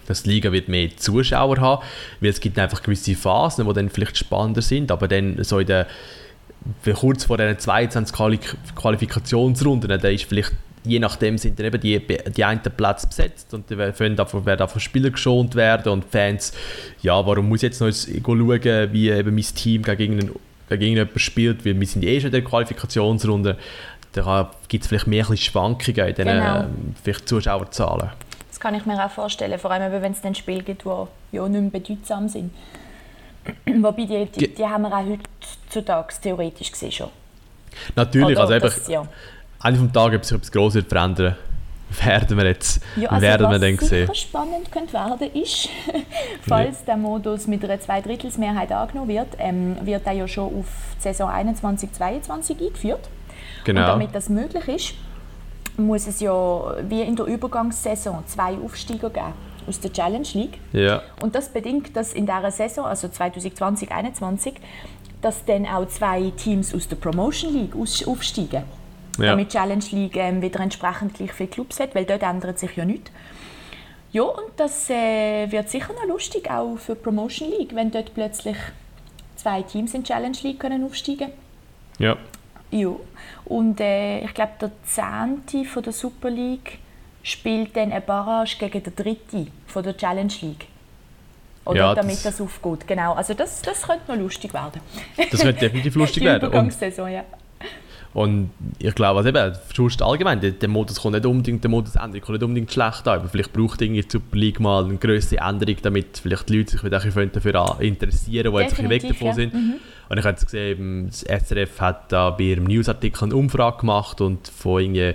dass 0.07 0.23
die 0.23 0.31
Liga 0.31 0.53
wird 0.53 0.69
mehr 0.69 0.97
Zuschauer 0.97 1.59
haben, 1.59 1.83
weil 2.21 2.31
es 2.31 2.41
gibt 2.41 2.59
einfach 2.59 2.83
gewisse 2.83 3.15
Phasen, 3.15 3.67
die 3.67 3.73
dann 3.73 3.91
vielleicht 3.91 4.17
spannender 4.19 4.63
sind, 4.63 4.91
aber 4.91 5.09
dann 5.09 5.43
so 5.45 5.59
in 5.59 5.67
der 5.67 5.87
kurz 6.95 7.25
vor 7.25 7.37
diesen 7.39 7.59
22 7.59 8.17
Quali 8.17 8.39
Qualifikationsrunden, 8.75 10.01
da 10.01 10.09
ist 10.09 10.25
vielleicht 10.25 10.53
je 10.87 10.99
nachdem 11.01 11.37
sind 11.37 11.59
dann 11.59 11.67
eben 11.67 11.81
die, 11.81 12.01
die 12.37 12.45
einen 12.45 12.61
Plätze 12.61 13.09
besetzt 13.09 13.53
und 13.53 13.71
dann 13.71 13.79
werden 13.79 14.17
davon, 14.17 14.47
werden 14.47 14.59
davon 14.61 14.81
Spieler 14.81 15.11
geschont 15.11 15.55
werden 15.55 15.93
und 15.93 16.05
Fans, 16.05 16.53
ja, 17.03 17.27
warum 17.27 17.49
muss 17.49 17.63
ich 17.63 17.71
jetzt 17.71 17.81
noch 17.81 17.91
schauen, 17.91 18.93
wie 18.93 19.11
eben 19.11 19.35
mein 19.35 19.43
Team 19.43 19.83
gegen, 19.83 20.31
irgendjemanden 20.71 21.19
spielt, 21.19 21.65
weil 21.65 21.79
wir 21.79 21.87
sind 21.87 22.05
eh 22.05 22.21
schon 22.21 22.29
in 22.29 22.33
der 22.33 22.45
Qualifikationsrunde. 22.45 23.57
Da 24.13 24.51
gibt 24.69 24.85
es 24.85 24.89
vielleicht 24.89 25.07
mehr 25.07 25.25
Schwankungen 25.37 26.09
in 26.09 26.15
den 26.15 26.29
Genau. 26.29 26.61
ähm, 26.61 26.95
vielleicht 27.03 27.29
Zuschauerzahlen. 27.29 28.11
Das 28.57 28.61
kann 28.63 28.75
ich 28.75 28.87
mir 28.87 29.05
auch 29.05 29.11
vorstellen, 29.11 29.59
vor 29.59 29.71
allem 29.71 29.93
eben, 29.93 30.01
wenn 30.01 30.13
es 30.13 30.23
dann 30.23 30.35
Spiele 30.35 30.63
gibt, 30.63 30.83
die 30.87 31.37
ja 31.37 31.47
nicht 31.47 31.61
mehr 31.61 31.71
bedeutsam 31.71 32.27
sind. 32.27 32.55
Wobei, 33.67 34.07
die, 34.07 34.25
die, 34.25 34.55
die 34.55 34.65
haben 34.65 34.85
wir 34.85 34.97
auch 34.97 35.05
heutzutage 35.05 36.15
theoretisch 36.23 36.73
gesehen 36.73 36.91
schon. 36.91 37.11
Natürlich, 37.95 38.39
Oder 38.39 38.41
also 38.41 38.55
eben, 38.55 38.63
das, 38.63 38.89
ja. 38.89 39.07
Ende 39.63 39.79
vom 39.79 39.93
Tag, 39.93 40.15
ob 40.15 40.25
sich 40.25 40.39
etwas 40.39 40.51
Grosses 40.51 40.85
verändern 40.89 41.37
werden 42.03 42.39
wir 42.39 42.47
jetzt 42.47 42.83
Ja, 42.97 43.11
also 43.11 43.21
werden 43.21 43.43
wir 43.43 43.51
was 43.51 43.61
dann 43.61 43.77
sehen. 43.77 44.07
sicher 44.07 44.15
spannend 44.15 44.73
könnte 44.73 44.95
werden 44.95 45.35
ist, 45.35 45.69
falls 46.49 46.83
der 46.87 46.97
Modus 46.97 47.47
mit 47.47 47.63
einer 47.63 47.79
Zweidrittelsmehrheit 47.79 48.73
angenommen 48.73 49.11
wird, 49.11 49.37
ähm, 49.39 49.77
wird 49.83 50.07
er 50.07 50.13
ja 50.13 50.27
schon 50.27 50.47
auf 50.47 50.67
die 50.97 51.03
Saison 51.03 51.29
21/22 51.29 52.59
eingeführt. 52.59 53.07
Genau. 53.65 53.83
Und 53.83 53.87
damit 53.87 54.15
das 54.15 54.31
möglich 54.31 54.67
ist, 54.67 54.95
muss 55.77 56.07
es 56.07 56.21
ja 56.21 56.75
wie 56.89 57.03
in 57.03 57.17
der 57.17 57.27
Übergangssaison 57.27 58.25
zwei 58.27 58.57
Aufsteiger 58.59 59.11
geben 59.11 59.35
aus 59.67 59.81
der 59.81 59.93
Challenge 59.93 60.27
League. 60.35 60.59
Ja. 60.73 61.03
Und 61.23 61.35
das 61.35 61.49
bedingt, 61.49 61.97
dass 61.97 62.13
in 62.13 62.27
dieser 62.27 62.51
Saison, 62.51 62.85
also 62.87 63.09
2020-21, 63.09 64.55
dass 65.21 65.45
dann 65.45 65.67
auch 65.67 65.89
zwei 65.89 66.31
Teams 66.37 66.75
aus 66.75 66.89
der 66.89 66.97
Promotion 66.97 67.53
League 67.53 67.75
aufsteigen. 67.75 68.63
Ja. 69.19 69.31
Damit 69.31 69.53
die 69.53 69.57
Challenge 69.57 69.85
League 69.91 70.17
ähm, 70.17 70.43
wieder 70.43 70.61
entsprechend 70.61 71.15
gleich 71.15 71.33
viele 71.33 71.49
Clubs 71.49 71.81
hat, 71.81 71.95
weil 71.95 72.05
dort 72.05 72.23
ändert 72.23 72.59
sich 72.59 72.77
ja 72.77 72.85
nichts. 72.85 73.11
Ja, 74.13 74.23
und 74.23 74.53
das 74.57 74.89
äh, 74.89 75.51
wird 75.51 75.69
sicher 75.69 75.93
noch 75.95 76.07
lustig, 76.07 76.51
auch 76.51 76.77
für 76.77 76.95
die 76.95 77.03
Promotion 77.03 77.51
League, 77.51 77.75
wenn 77.75 77.91
dort 77.91 78.15
plötzlich 78.15 78.57
zwei 79.37 79.63
Teams 79.63 79.95
in 79.95 80.05
Challenge 80.05 80.37
League 80.43 80.61
können 80.61 80.85
aufsteigen 80.85 81.33
ja. 81.99 82.17
Ja. 82.77 82.91
Und 83.45 83.81
äh, 83.81 84.21
ich 84.25 84.35
glaube, 84.35 84.53
der 84.61 84.71
Zehnte 84.85 85.65
von 85.69 85.83
der 85.83 85.93
Super 85.93 86.31
League 86.31 86.79
spielt 87.23 87.77
dann 87.77 87.93
eine 87.93 88.01
Barrage 88.01 88.57
gegen 88.59 88.83
den 88.83 88.95
Dritten 88.95 89.51
von 89.67 89.83
der 89.83 89.97
Challenge 89.97 90.33
League. 90.43 90.67
Oder 91.65 91.79
Ja, 91.79 91.95
damit 91.95 92.15
das- 92.15 92.23
das, 92.23 92.41
aufgeht. 92.41 92.87
Genau. 92.87 93.15
Also 93.15 93.35
das, 93.35 93.61
das 93.63 93.83
könnte 93.83 94.13
noch 94.13 94.19
lustig 94.19 94.55
werden. 94.55 94.81
Das 95.31 95.41
könnte 95.41 95.61
definitiv 95.61 95.95
lustig 95.97 96.23
Die 96.23 96.27
werden. 96.27 96.45
Und, 96.45 96.49
Übergangssaison, 96.51 97.11
ja. 97.11 97.25
und 98.15 98.51
ich 98.79 98.95
glaube, 98.95 99.19
also 99.19 99.29
eben, 99.29 99.53
sonst 99.75 100.01
allgemein, 100.01 100.41
der, 100.41 100.53
der 100.53 100.69
Modus 100.69 101.01
kommt 101.01 101.15
nicht 101.15 101.27
unbedingt, 101.27 101.65
der 101.65 101.71
Modusänderung 101.71 102.21
kommt 102.21 102.39
nicht 102.39 102.45
unbedingt 102.45 102.73
schlecht 102.73 103.09
an, 103.09 103.19
aber 103.19 103.29
vielleicht 103.29 103.53
braucht 103.53 103.83
irgendwie 103.83 104.03
die 104.03 104.11
Super 104.11 104.37
League 104.37 104.61
mal 104.61 104.85
eine 104.85 104.97
größere 104.97 105.41
Änderung, 105.41 105.77
damit 105.83 106.19
vielleicht 106.19 106.49
die 106.49 106.59
Leute 106.59 106.71
sich 106.71 106.85
wieder 106.85 107.01
ein 107.01 107.05
bisschen 107.05 107.33
dafür 107.33 107.81
interessieren, 107.81 108.53
die 108.53 108.59
jetzt 108.61 108.79
ein 108.79 108.89
bisschen 108.89 108.91
weg 108.91 109.03
davon 109.09 109.27
ja. 109.27 109.35
sind. 109.35 109.53
Und 110.09 110.19
ich 110.19 110.25
habe 110.25 110.35
jetzt 110.35 110.45
gesehen, 110.45 111.07
das 111.07 111.23
SRF 111.23 111.81
hat 111.81 112.13
da 112.13 112.31
bei 112.31 112.45
ihrem 112.45 112.65
Newsartikel 112.65 113.25
eine 113.25 113.37
Umfrage 113.37 113.79
gemacht 113.79 114.21
und 114.21 114.49
von 114.49 114.81
irgendwie 114.83 115.15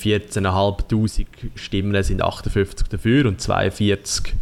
14'500 0.00 1.26
Stimmen 1.54 2.02
sind 2.02 2.22
58 2.22 2.88
dafür 2.88 3.26
und 3.26 3.40
42 3.40 4.34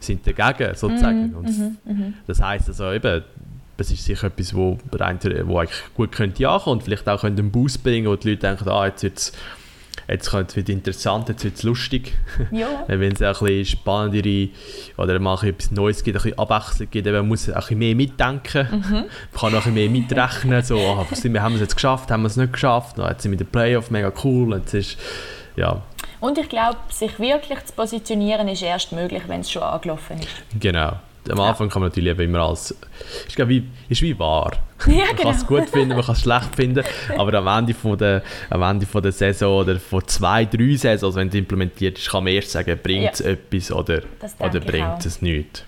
sind 0.00 0.26
dagegen, 0.26 0.74
sozusagen. 0.74 1.30
Mhm, 1.30 1.76
und 1.84 2.14
das 2.26 2.40
heisst 2.40 2.68
also 2.68 2.92
eben, 2.92 3.24
das 3.76 3.90
ist 3.90 4.04
sicher 4.04 4.26
etwas, 4.26 4.54
wo, 4.54 4.78
rein, 4.92 5.18
wo 5.44 5.58
eigentlich 5.58 5.80
gut 5.94 6.12
könnte 6.12 6.48
ankommen 6.48 6.78
und 6.78 6.82
vielleicht 6.82 7.08
auch 7.08 7.20
könnte 7.20 7.42
einen 7.42 7.50
Boost 7.50 7.82
bringen, 7.82 8.08
wo 8.08 8.16
die 8.16 8.30
Leute 8.30 8.40
denken, 8.40 8.68
ah, 8.68 8.86
jetzt 8.86 9.02
wird's 9.02 9.32
Jetzt 10.06 10.32
wird 10.32 10.54
es 10.56 10.68
interessant, 10.68 11.28
jetzt 11.28 11.44
wird 11.44 11.56
es 11.56 11.62
lustig. 11.62 12.14
Ja. 12.50 12.68
Wenn 12.86 13.12
es 13.12 13.22
ein 13.22 13.32
bisschen 13.32 13.64
spannendere 13.64 14.48
oder 14.96 15.18
mal 15.18 15.32
ein 15.32 15.36
bisschen 15.36 15.48
etwas 15.54 15.70
Neues 15.72 16.04
gibt, 16.04 16.16
ein 16.18 16.22
bisschen 16.22 16.38
Abwechslung 16.38 16.88
gibt, 16.90 17.06
man 17.06 17.26
muss 17.28 17.48
ein 17.48 17.54
bisschen 17.54 17.78
mehr 17.78 17.94
mitdenken. 17.94 18.68
Mhm. 18.70 18.92
Man 18.92 19.04
kann 19.04 19.08
auch 19.40 19.44
ein 19.44 19.52
bisschen 19.54 19.74
mehr 19.74 19.90
mitrechnen. 19.90 20.62
So, 20.62 21.06
sind 21.12 21.32
wir, 21.32 21.42
haben 21.42 21.52
wir 21.52 21.56
es 21.56 21.62
jetzt 21.62 21.74
geschafft, 21.76 22.10
haben 22.10 22.22
wir 22.22 22.28
es 22.28 22.36
nicht 22.36 22.52
geschafft? 22.52 22.98
Ah, 22.98 23.08
Jetzt 23.10 23.22
sind 23.22 23.32
wir 23.32 23.38
in 23.40 23.44
den 23.44 23.50
Playoff, 23.50 23.90
mega 23.90 24.12
cool. 24.24 24.56
Jetzt 24.56 24.74
ist, 24.74 24.98
ja, 25.56 25.82
Und 26.20 26.38
ich 26.38 26.48
glaube, 26.48 26.76
sich 26.90 27.18
wirklich 27.18 27.64
zu 27.64 27.72
positionieren 27.74 28.48
ist 28.48 28.62
erst 28.62 28.92
möglich, 28.92 29.22
wenn 29.26 29.40
es 29.40 29.50
schon 29.50 29.62
angelaufen 29.62 30.18
ist. 30.18 30.28
genau. 30.60 30.92
Am 31.30 31.40
Anfang 31.40 31.68
kann 31.68 31.82
man 31.82 31.90
natürlich 31.90 32.10
eben 32.10 32.22
immer 32.22 32.40
als... 32.40 32.74
Ist, 33.26 33.48
wie, 33.48 33.64
ist 33.88 34.02
wie 34.02 34.18
wahr. 34.18 34.52
Ja, 34.86 35.06
Man 35.06 35.16
kann 35.16 35.34
es 35.34 35.46
genau. 35.46 35.60
gut 35.60 35.70
finden, 35.70 35.88
man 35.96 36.02
kann 36.04 36.14
es 36.14 36.20
schlecht 36.22 36.54
finden, 36.54 36.84
aber 37.16 37.34
am 37.34 37.46
Ende, 37.48 37.74
von 37.74 37.98
der, 37.98 38.22
am 38.48 38.62
Ende 38.62 38.86
von 38.86 39.02
der 39.02 39.10
Saison 39.12 39.58
oder 39.62 39.78
von 39.80 40.06
zwei, 40.06 40.44
drei 40.44 40.76
Saisons, 40.76 41.16
wenn 41.16 41.28
es 41.28 41.34
implementiert 41.34 41.98
ist, 41.98 42.08
kann 42.08 42.22
man 42.24 42.32
erst 42.32 42.52
sagen, 42.52 42.78
bringt 42.82 43.12
es 43.14 43.18
Ja. 43.18 43.30
etwas 43.30 43.72
oder, 43.72 44.02
oder 44.38 44.60
bringt 44.60 45.04
es 45.04 45.20
nichts. 45.20 45.64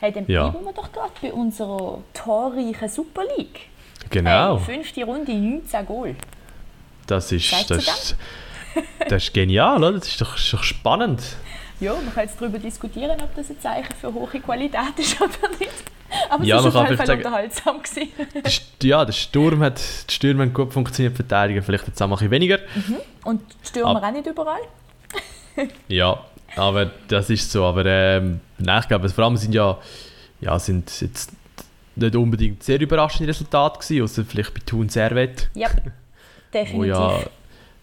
Hey, 0.00 0.12
dann 0.12 0.24
Ja. 0.28 0.48
bleiben 0.48 0.64
wir 0.64 0.72
doch 0.72 0.90
gerade 0.90 1.12
bei 1.20 1.32
unserer 1.32 1.98
torreichen 2.14 2.88
Super 2.88 3.22
League. 3.36 3.60
Genau, 4.10 4.58
Hey, 4.64 4.76
fünfte 4.76 5.04
Runde, 5.04 5.32
19 5.34 5.84
Goal. 5.86 6.14
das, 7.06 7.30
ist, 7.32 7.52
das, 7.68 7.78
ist, 7.86 8.16
das 9.08 9.24
ist 9.24 9.34
genial, 9.34 9.76
oder? 9.84 9.98
Das 9.98 10.08
ist 10.08 10.20
doch, 10.20 10.36
ist 10.36 10.52
doch 10.52 10.62
spannend. 10.62 11.20
Ja, 11.80 11.94
man 11.94 12.12
kann 12.12 12.24
jetzt 12.24 12.40
darüber 12.40 12.58
diskutieren, 12.58 13.16
ob 13.22 13.34
das 13.36 13.50
ein 13.50 13.60
Zeichen 13.60 13.94
für 14.00 14.12
hohe 14.12 14.28
Qualität 14.40 14.98
ist 14.98 15.20
oder 15.20 15.30
nicht. 15.58 15.70
Aber 16.30 16.42
Ja, 16.44 16.58
es 16.58 16.64
war 16.64 16.82
auf 16.82 16.86
jeden 16.88 16.96
Fall 16.96 17.06
sagen- 17.06 17.18
unterhaltsam. 17.20 17.82
Gewesen. 17.82 18.08
Ja, 18.82 19.04
der 19.04 19.12
Sturm 19.12 19.60
hat, 19.62 19.78
die 20.08 20.14
Stürme 20.14 20.42
haben 20.42 20.52
gut 20.54 20.72
funktioniert, 20.72 21.12
die 21.12 21.16
Verteidigung 21.16 21.62
vielleicht 21.62 21.86
jetzt 21.86 22.00
auch 22.02 22.06
ein 22.06 22.10
bisschen 22.10 22.30
weniger. 22.30 22.58
Und 23.24 23.42
die 23.62 23.68
Stürmer 23.68 23.96
Ab- 23.96 24.02
auch 24.04 24.12
nicht 24.12 24.26
überall. 24.26 24.60
Ja, 25.88 26.24
aber 26.56 26.90
das 27.08 27.30
ist 27.30 27.50
so. 27.50 27.64
Aber 27.64 27.84
ähm, 27.84 28.40
nein, 28.58 28.80
ich 28.82 28.88
glaube, 28.88 29.08
vor 29.08 29.24
allem 29.24 29.36
sind 29.36 29.54
ja, 29.54 29.76
ja 30.40 30.58
sind 30.58 30.90
jetzt 31.00 31.32
nicht 31.96 32.14
unbedingt 32.16 32.62
sehr 32.62 32.80
überraschende 32.80 33.28
Resultate 33.30 33.78
gewesen, 33.80 34.02
außer 34.04 34.24
vielleicht 34.24 34.54
bei 34.54 34.60
Thun 34.64 34.88
Servet, 34.88 35.50
Ja, 35.54 35.68
wo 36.52 36.52
definitiv. 36.52 36.86
ja 36.86 37.20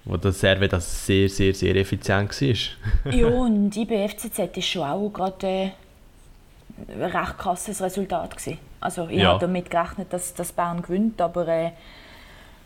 wo 0.06 0.18
das 0.18 0.40
Servet 0.40 0.72
das 0.74 1.06
sehr, 1.06 1.28
sehr, 1.30 1.54
sehr 1.54 1.76
effizient 1.76 2.30
war. 2.42 3.14
Ja, 3.14 3.28
und 3.28 3.76
IBFCZ 3.76 4.40
ist 4.58 4.68
schon 4.68 4.84
auch 4.84 5.10
gerade 5.10 5.48
äh, 5.48 5.72
ein 6.94 7.02
recht 7.04 7.38
krasses 7.38 7.82
Resultat 7.82 8.38
gewesen. 8.38 8.60
Also 8.80 9.08
ich 9.10 9.20
Ja. 9.22 9.30
habe 9.30 9.40
damit 9.40 9.70
gerechnet, 9.70 10.12
dass, 10.14 10.34
dass 10.34 10.52
Bern 10.52 10.82
gewinnt, 10.82 11.20
aber 11.22 11.48
äh, 11.48 11.72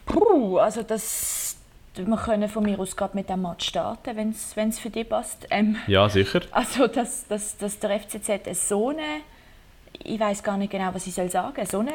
puh, 0.06 0.58
also 0.58 0.84
das, 0.84 1.56
wir 1.95 2.17
können 2.17 2.49
von 2.49 2.63
mir 2.63 2.78
aus 2.80 2.95
gerade 2.95 3.15
mit 3.15 3.30
dem 3.30 3.41
Match 3.41 3.67
starten, 3.69 4.15
wenn 4.17 4.69
es 4.69 4.80
für 4.80 4.89
dich 4.89 5.08
passt. 5.08 5.47
Ähm, 5.49 5.78
Ja, 5.88 6.10
sicher. 6.10 6.41
also 6.52 6.88
dass, 6.88 7.28
dass, 7.28 7.58
dass 7.58 7.80
der 7.80 7.99
FCZ 7.99 8.67
so 8.67 8.89
eine, 8.89 9.21
ich 10.04 10.19
weiß 10.19 10.43
gar 10.43 10.58
nicht 10.58 10.71
genau, 10.71 10.89
was 10.93 11.08
ich 11.08 11.13
soll 11.13 11.30
sagen, 11.30 11.65
so 11.65 11.80
eine 11.80 11.91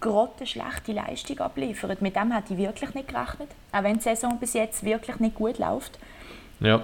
grottenschlechte 0.00 0.92
Leistung 0.92 1.38
abliefert. 1.40 2.02
Mit 2.02 2.16
dem 2.16 2.32
hätte 2.32 2.54
ich 2.54 2.58
wirklich 2.58 2.94
nicht 2.94 3.08
gerechnet, 3.08 3.48
auch 3.72 3.82
wenn 3.82 3.94
die 3.96 4.02
Saison 4.02 4.38
bis 4.38 4.54
jetzt 4.54 4.84
wirklich 4.84 5.18
nicht 5.18 5.34
gut 5.34 5.58
läuft. 5.58 5.98
Ja, 6.60 6.82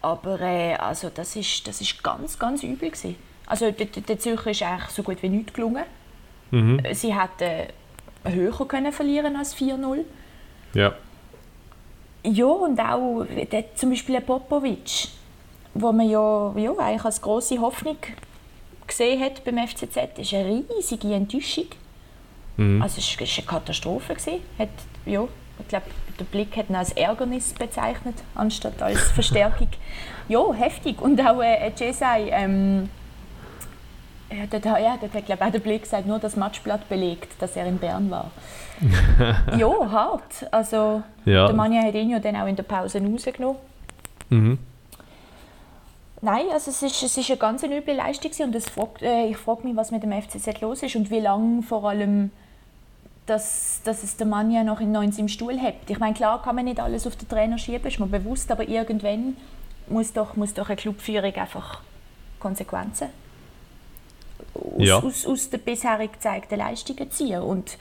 Aber 0.00 0.40
äh, 0.40 0.74
also 0.74 1.10
das 1.14 1.36
ist, 1.36 1.66
das 1.66 1.80
ist 1.80 2.02
ganz, 2.02 2.38
ganz 2.38 2.62
übel 2.62 2.90
gewesen. 2.90 3.16
Also 3.46 3.70
der, 3.70 3.86
der 3.86 4.18
Zürcher 4.18 4.50
ist 4.50 4.62
eigentlich 4.62 4.90
so 4.90 5.02
gut 5.02 5.22
wie 5.22 5.28
nichts 5.28 5.52
gelungen. 5.52 5.84
mhm. 6.50 6.80
Sie 6.92 7.14
hätten 7.14 7.68
höher 8.24 8.68
können 8.68 8.92
verlieren 8.92 9.36
als 9.36 9.56
4-0. 9.56 10.04
ja. 10.74 10.94
Ja, 12.24 12.44
und 12.46 12.78
auch 12.78 13.24
der, 13.50 13.74
zum 13.74 13.90
Beispiel 13.90 14.20
Popovic, 14.20 15.08
wo 15.74 15.90
man 15.90 16.08
ja, 16.08 16.54
ja 16.56 16.72
eigentlich 16.78 17.04
als 17.04 17.20
große 17.20 17.60
Hoffnung 17.60 17.96
gesehen 18.86 19.20
hat 19.20 19.42
beim 19.42 19.58
FCZ, 19.66 20.18
ist 20.18 20.32
eine 20.32 20.62
riesige 20.76 21.12
Enttäuschung. 21.14 21.66
Mhm. 22.56 22.82
Also 22.82 22.98
es 22.98 23.18
war 23.20 23.26
eine 23.26 23.46
Katastrophe. 23.46 24.14
Gewesen. 24.14 24.40
Hat, 24.58 24.68
ja, 25.06 25.24
ich 25.58 25.68
glaube, 25.68 25.86
der 26.18 26.24
Blick 26.24 26.56
hat 26.56 26.68
ihn 26.68 26.76
als 26.76 26.92
Ärgernis 26.92 27.52
bezeichnet, 27.54 28.16
anstatt 28.34 28.80
als 28.82 29.00
Verstärkung. 29.12 29.68
ja, 30.28 30.52
heftig. 30.52 31.00
Und 31.00 31.20
auch 31.20 31.42
äh, 31.42 31.70
Jesai, 31.76 32.28
ähm, 32.30 32.88
ja, 34.30 34.46
dort, 34.50 34.64
ja, 34.64 34.96
dort 35.00 35.14
hat 35.14 35.26
glaube 35.26 35.44
auch 35.44 35.50
der 35.50 35.58
Blick 35.58 35.82
gesagt, 35.82 36.06
nur 36.06 36.18
das 36.18 36.36
Matchblatt 36.36 36.88
belegt, 36.88 37.40
dass 37.40 37.56
er 37.56 37.66
in 37.66 37.78
Bern 37.78 38.10
war. 38.10 38.30
ja, 39.58 39.68
hart. 39.90 40.46
Also, 40.50 41.02
Ja. 41.24 41.46
der 41.46 41.54
Manja 41.54 41.82
hat 41.82 41.94
ihn 41.94 42.10
ja 42.10 42.18
dann 42.18 42.36
auch 42.36 42.46
in 42.46 42.56
der 42.56 42.62
Pause 42.62 43.00
rausgenommen. 43.02 43.58
Mhm. 44.30 44.58
Nein, 46.24 46.44
also 46.52 46.70
es 46.70 46.82
ist, 46.82 47.02
es 47.02 47.16
ist 47.16 47.30
eine 47.30 47.36
ganz 47.36 47.62
üble 47.64 47.94
Leistung 47.94 48.30
gewesen 48.30 48.46
und 48.46 48.54
es 48.54 48.68
fragt, 48.68 49.02
äh, 49.02 49.26
ich 49.26 49.36
frage 49.36 49.66
mich, 49.66 49.74
was 49.76 49.90
mit 49.90 50.02
dem 50.04 50.12
FCZ 50.12 50.60
los 50.60 50.82
ist 50.82 50.94
und 50.94 51.10
wie 51.10 51.18
lange 51.18 51.62
vor 51.62 51.84
allem 51.88 52.30
dass, 53.26 53.80
dass 53.84 54.02
es 54.02 54.16
der 54.16 54.26
Mann 54.26 54.50
ja 54.50 54.64
noch 54.64 54.80
in 54.80 54.92
19 54.92 55.20
im 55.24 55.28
Stuhl 55.28 55.58
hat. 55.60 55.74
Ich 55.88 55.98
meine, 55.98 56.14
klar 56.14 56.42
kann 56.42 56.56
man 56.56 56.64
nicht 56.64 56.80
alles 56.80 57.06
auf 57.06 57.16
den 57.16 57.28
Trainer 57.28 57.58
schieben, 57.58 57.86
ist 57.86 58.00
mir 58.00 58.06
bewusst, 58.06 58.50
aber 58.50 58.68
irgendwann 58.68 59.36
muss 59.88 60.12
doch, 60.12 60.36
muss 60.36 60.54
doch 60.54 60.68
eine 60.68 60.76
Clubführung 60.76 61.34
einfach 61.34 61.80
Konsequenzen 62.40 63.08
aus, 64.54 64.72
Ja. 64.78 64.98
aus, 64.98 65.26
aus 65.26 65.50
den 65.50 65.60
bisherig 65.60 66.12
gezeigten 66.14 66.56
Leistungen 66.58 67.10
ziehen 67.10 67.42
und 67.42 67.78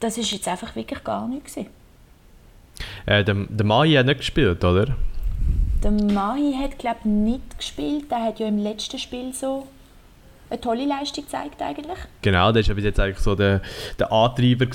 das 0.00 0.18
ist 0.18 0.30
jetzt 0.30 0.46
einfach 0.46 0.76
wirklich 0.76 1.02
gar 1.02 1.26
nichts. 1.26 1.56
Äh, 1.56 3.24
der, 3.24 3.34
der 3.34 3.66
Mai 3.66 3.90
hat 3.92 4.06
nicht 4.06 4.18
gespielt, 4.18 4.62
oder? 4.64 4.94
Der 5.82 5.90
Mahi 5.90 6.54
hat 6.60 6.78
glaube 6.78 7.08
nicht 7.08 7.58
gespielt. 7.58 8.10
Der 8.10 8.22
hat 8.22 8.38
ja 8.40 8.46
im 8.48 8.58
letzten 8.58 8.98
Spiel 8.98 9.32
so 9.32 9.66
eine 10.50 10.60
tolle 10.60 10.86
Leistung 10.86 11.24
gezeigt 11.24 11.60
eigentlich. 11.60 11.98
Genau, 12.22 12.52
der 12.52 12.66
war 12.66 12.74
bis 12.74 12.84
jetzt 12.84 13.00
eigentlich 13.00 13.18
so 13.18 13.34
der, 13.34 13.60
der 13.98 14.12
Antreiber 14.12 14.66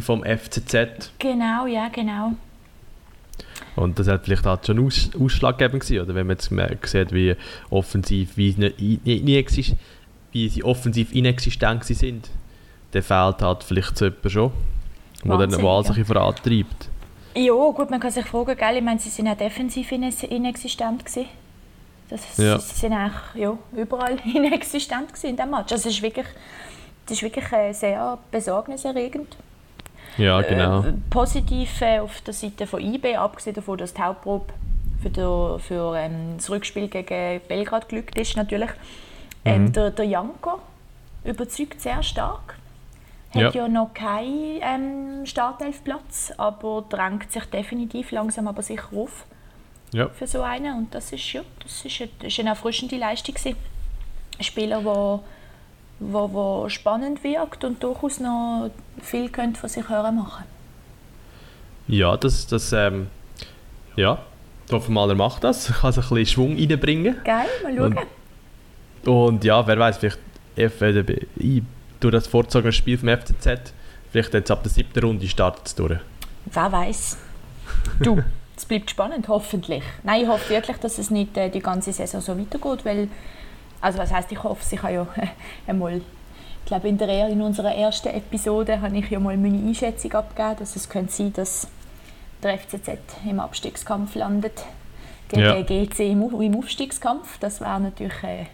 vom 0.00 0.24
FCZ. 0.24 1.12
Genau, 1.18 1.66
ja, 1.66 1.88
genau. 1.88 2.32
Und 3.76 3.98
das 3.98 4.06
hat 4.06 4.24
vielleicht 4.24 4.46
halt 4.46 4.66
schon 4.66 4.84
aus, 4.84 5.10
ausschlaggebend 5.18 5.82
gewesen, 5.82 6.02
oder 6.02 6.14
wenn 6.14 6.26
man 6.26 6.36
jetzt 6.36 6.90
sieht, 6.90 7.12
wie 7.12 7.34
offensiv, 7.70 8.36
wie, 8.36 8.52
nie, 8.52 9.00
nie 9.04 9.46
wie 10.32 10.48
sie 10.48 10.64
offensiv 10.64 11.12
inexistent 11.12 11.84
sind, 11.84 12.30
dann 12.92 13.02
fehlt 13.02 13.42
halt 13.42 13.64
vielleicht 13.64 13.96
so 13.96 14.06
jemand 14.06 14.30
schon, 14.30 14.52
der 15.24 15.38
dann 15.38 15.62
wo 15.62 15.70
alles 15.70 15.90
ein 15.90 16.04
vorantreibt. 16.04 16.88
Ja, 17.36 17.52
gut, 17.52 17.90
man 17.90 17.98
kann 17.98 18.12
sich 18.12 18.26
fragen, 18.26 18.56
gell? 18.56 18.76
ich 18.76 18.82
meine, 18.82 19.00
sie 19.00 19.08
sind 19.08 19.26
auch 19.26 19.36
defensiv 19.36 19.90
inexistent 19.90 21.04
gewesen. 21.04 21.26
Das, 22.14 22.36
Ja. 22.36 22.58
Sie 22.60 22.74
sind 22.74 22.92
eigentlich 22.92 23.34
ja, 23.34 23.58
überall 23.72 24.16
inexistent 24.24 25.10
in 25.24 25.36
diesem 25.36 25.50
Match. 25.50 25.72
Also 25.72 25.88
es 25.88 25.96
ist 25.96 26.02
wirklich, 26.02 26.26
das 27.06 27.16
ist 27.16 27.22
wirklich 27.22 27.50
äh, 27.52 27.72
sehr 27.72 28.18
besorgniserregend. 28.30 29.36
Ja, 30.16 30.40
genau. 30.42 30.84
Äh, 30.84 30.92
positiv 31.10 31.80
äh, 31.80 31.98
auf 31.98 32.20
der 32.20 32.32
Seite 32.32 32.68
von 32.68 32.80
IB, 32.80 33.16
abgesehen 33.16 33.54
davon, 33.54 33.78
dass 33.78 33.92
die 33.94 34.00
Hauptprobe 34.00 34.52
für, 35.02 35.10
der, 35.10 35.58
für 35.58 35.96
ähm, 35.96 36.34
das 36.36 36.48
Rückspiel 36.50 36.86
gegen 36.86 37.40
Belgrad 37.48 37.88
glückt 37.88 38.16
ist 38.16 38.36
natürlich. 38.36 38.70
Ähm, 39.44 39.72
der, 39.72 39.90
der 39.90 40.04
Janko 40.04 40.60
überzeugt 41.24 41.80
sehr 41.80 42.00
stark. 42.04 42.54
Hat 43.34 43.42
Ja. 43.42 43.50
ja, 43.50 43.68
noch 43.68 43.92
keinen 43.92 44.60
ähm, 44.62 45.26
Startelfplatz, 45.26 46.32
aber 46.36 46.84
drängt 46.88 47.32
sich 47.32 47.44
definitiv 47.46 48.12
langsam 48.12 48.46
aber 48.46 48.62
sicher 48.62 48.86
auf 48.94 49.24
Ja. 49.94 50.08
für 50.08 50.26
so 50.26 50.42
einen. 50.42 50.76
Und 50.76 50.94
das 50.94 51.12
ist, 51.12 51.32
ja, 51.32 51.42
das 51.62 51.84
ist, 51.84 52.00
eine, 52.00 52.10
das 52.18 52.28
ist 52.28 52.40
eine 52.40 52.48
erfrischende 52.50 52.96
Leistung. 52.98 53.34
gewesen. 53.34 53.56
Ein 54.38 54.44
Spieler, 54.44 54.78
der 54.82 55.20
wo, 56.00 56.32
wo 56.32 56.68
spannend 56.68 57.22
wirkt 57.22 57.62
und 57.64 57.80
durchaus 57.82 58.18
noch 58.18 58.70
viel 59.00 59.28
könnte 59.28 59.60
von 59.60 59.68
sich 59.68 59.88
hören 59.88 60.16
machen. 60.16 60.44
Ja, 61.86 62.16
das, 62.16 62.46
das 62.48 62.72
ähm, 62.72 63.06
ja, 63.94 64.18
hoffen 64.72 64.92
wir 64.94 65.00
mal, 65.06 65.10
er 65.10 65.14
macht 65.14 65.44
das, 65.44 65.72
kann 65.80 65.92
so 65.92 66.00
ein 66.00 66.08
bisschen 66.08 66.26
Schwung 66.26 66.56
reinbringen. 66.56 67.16
Geil, 67.24 67.46
mal 67.62 67.76
schauen. 67.76 67.98
Und- 69.04 69.08
Und 69.08 69.44
ja, 69.44 69.64
wer 69.66 69.78
weiß, 69.78 69.98
vielleicht 69.98 70.18
ich, 70.56 71.62
durch 72.00 72.12
das 72.12 72.26
vorzogene 72.26 72.72
Spiel 72.72 72.98
vom 72.98 73.08
FCZ, 73.10 73.72
vielleicht 74.10 74.34
jetzt 74.34 74.50
ab 74.50 74.62
der 74.62 74.70
siebten 74.72 75.04
Runde 75.04 75.28
startet 75.28 75.66
es 75.66 75.74
durch. 75.74 75.98
Wer 76.46 76.72
weiß. 76.72 77.18
Du, 78.02 78.22
es 78.64 78.68
bleibt 78.68 78.90
spannend, 78.90 79.28
hoffentlich. 79.28 79.82
Nein, 80.02 80.22
ich 80.22 80.28
hoffe 80.28 80.48
wirklich, 80.48 80.78
dass 80.78 80.98
es 80.98 81.10
nicht 81.10 81.36
äh, 81.36 81.50
die 81.50 81.60
ganze 81.60 81.92
Saison 81.92 82.20
so 82.22 82.38
weitergeht, 82.38 82.84
weil, 82.84 83.08
also 83.80 83.98
was 83.98 84.10
heißt 84.10 84.32
ich 84.32 84.42
hoffe, 84.42 84.64
ich 84.74 84.82
habe 84.82 84.94
ja 84.94 85.06
einmal, 85.66 85.98
ich 85.98 86.64
glaube 86.64 86.88
in, 86.88 86.96
der, 86.96 87.28
in 87.28 87.42
unserer 87.42 87.74
ersten 87.74 88.08
Episode 88.08 88.80
habe 88.80 88.96
ich 88.96 89.10
ja 89.10 89.20
mal 89.20 89.36
meine 89.36 89.58
Einschätzung 89.58 90.12
abgegeben, 90.14 90.56
dass 90.58 90.76
es 90.76 90.88
könnte 90.88 91.12
sein, 91.12 91.32
dass 91.34 91.68
der 92.42 92.58
FCZ 92.58 92.98
im 93.28 93.38
Abstiegskampf 93.38 94.14
landet 94.14 94.64
gegen 95.28 95.42
ja. 95.42 95.60
GC 95.60 96.00
im, 96.00 96.22
im 96.40 96.56
Aufstiegskampf. 96.56 97.38
Das 97.40 97.60
wäre 97.60 97.80
natürlich 97.80 98.22
äh, 98.22 98.46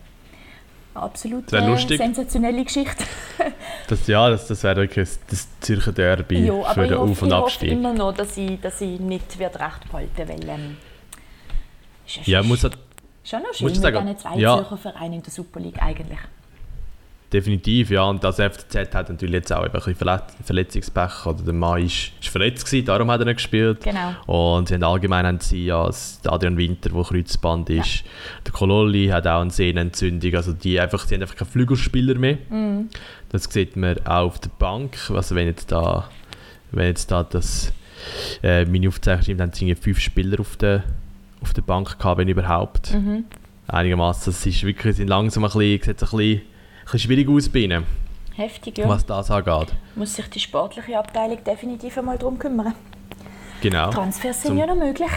absolut 0.95 1.53
eine 1.53 1.77
sensationelle 1.79 2.65
Geschichte. 2.65 3.05
das, 3.89 4.07
ja, 4.07 4.29
das, 4.31 4.49
das 4.49 4.63
wäre 4.63 4.77
wirklich 4.77 5.09
das 5.29 5.49
Zürcher 5.61 5.93
Derby 5.93 6.47
ja, 6.47 6.65
für 6.73 6.87
den 6.87 6.99
Auf- 6.99 7.23
und 7.23 7.33
Abstieg. 7.33 7.69
Ich 7.69 7.75
hoffe 7.75 7.81
immer 7.81 7.95
noch, 7.95 8.13
dass 8.13 8.37
ich, 8.37 8.61
dass 8.61 8.81
ich 8.81 8.99
nicht 9.01 9.39
wird 9.39 9.59
recht 9.59 9.91
behalten 9.91 10.29
weil 10.29 10.49
ähm, 10.49 10.77
ist 12.07 12.27
ja, 12.27 12.43
muss 12.43 12.65
halt, 12.65 12.77
schon 13.25 13.43
noch 13.43 13.55
schön 13.55 13.67
mit 13.67 13.77
diesen 13.77 14.19
zwei 14.19 14.37
ja. 14.37 14.57
Zürcher 14.57 14.77
Vereinen 14.77 15.15
in 15.15 15.23
der 15.23 15.33
Super 15.33 15.61
League 15.61 15.81
eigentlich. 15.81 16.19
Definitiv, 17.33 17.91
ja. 17.91 18.03
Und 18.03 18.25
das 18.25 18.37
FCZ 18.37 18.93
hat 18.93 19.09
natürlich 19.09 19.35
jetzt 19.35 19.53
auch 19.53 19.63
ein 19.63 19.71
bisschen 19.71 19.95
Verletzungspech. 20.45 21.27
Oder 21.27 21.43
der 21.45 21.55
Mann 21.55 21.85
ist, 21.85 22.11
ist 22.21 22.29
verletzt 22.29 22.67
gewesen, 22.67 22.87
darum 22.87 23.09
hat 23.11 23.21
er 23.21 23.27
nicht 23.27 23.37
gespielt. 23.37 23.85
Genau. 23.85 24.15
Und 24.27 24.67
sie 24.67 24.75
haben 24.75 24.83
allgemein 24.83 25.25
haben 25.25 25.39
sie 25.39 25.67
ja 25.67 25.89
Adrian 26.27 26.57
Winter, 26.57 26.91
der 26.91 27.03
Kreuzband 27.05 27.71
ist. 27.71 27.99
Ja. 27.99 28.11
Der 28.47 28.53
Kololli 28.53 29.09
hat 29.09 29.29
auch 29.29 29.43
eine 29.43 29.51
Sehnenentzündung. 29.51 30.35
Also 30.35 30.53
die, 30.53 30.81
einfach, 30.81 31.07
die 31.07 31.15
haben 31.15 31.23
einfach 31.23 31.37
keinen 31.37 31.49
Flügelspieler 31.49 32.17
mehr. 32.17 32.39
Mhm. 32.49 32.89
Das 33.29 33.45
sieht 33.45 33.77
man 33.77 33.99
auch 34.07 34.27
auf 34.27 34.41
der 34.41 34.51
Bank. 34.59 34.99
Also 35.11 35.37
wenn 35.37 35.47
jetzt 35.47 35.71
da, 35.71 36.09
wenn 36.73 36.87
jetzt 36.87 37.13
da 37.13 37.23
das 37.23 37.73
äh, 38.43 38.65
meine 38.65 38.89
Aufzeichnung 38.89 39.41
haben 39.41 39.53
sie 39.53 39.73
fünf 39.77 40.01
Spieler 40.01 40.41
auf 40.41 40.57
der, 40.57 40.83
auf 41.43 41.53
der 41.53 41.63
Bank 41.63 41.97
gehabt, 41.97 42.19
wenn 42.19 42.29
überhaupt. 42.29 42.93
Mhm. 42.93 43.25
Einigermaßen. 43.69 44.33
Das 44.33 44.45
ist 44.45 44.65
wirklich, 44.65 44.97
sind 44.97 45.09
langsam 45.09 45.45
ein 45.45 45.51
bisschen, 45.51 45.83
sieht 45.83 45.89
ein 45.89 46.19
bisschen 46.19 46.43
bisschen 46.93 47.01
schwierig 47.01 47.29
aus 47.29 47.49
bei 47.49 47.61
ihnen. 47.61 47.85
Heftig, 48.35 48.79
ja. 48.79 48.89
Was 48.89 49.05
das 49.05 49.31
angeht. 49.31 49.75
Muss 49.97 50.15
sich 50.15 50.27
die 50.29 50.41
sportliche 50.41 50.99
Abteilung 50.99 51.43
definitiv 51.45 51.99
einmal 51.99 52.17
darum 52.17 52.39
kümmern. 52.39 52.75
Genau. 53.61 53.91
Transfers 53.91 54.43
sind 54.43 54.53
Zum 54.53 54.59
ja 54.59 54.67
noch 54.67 54.77
möglich. 54.77 55.11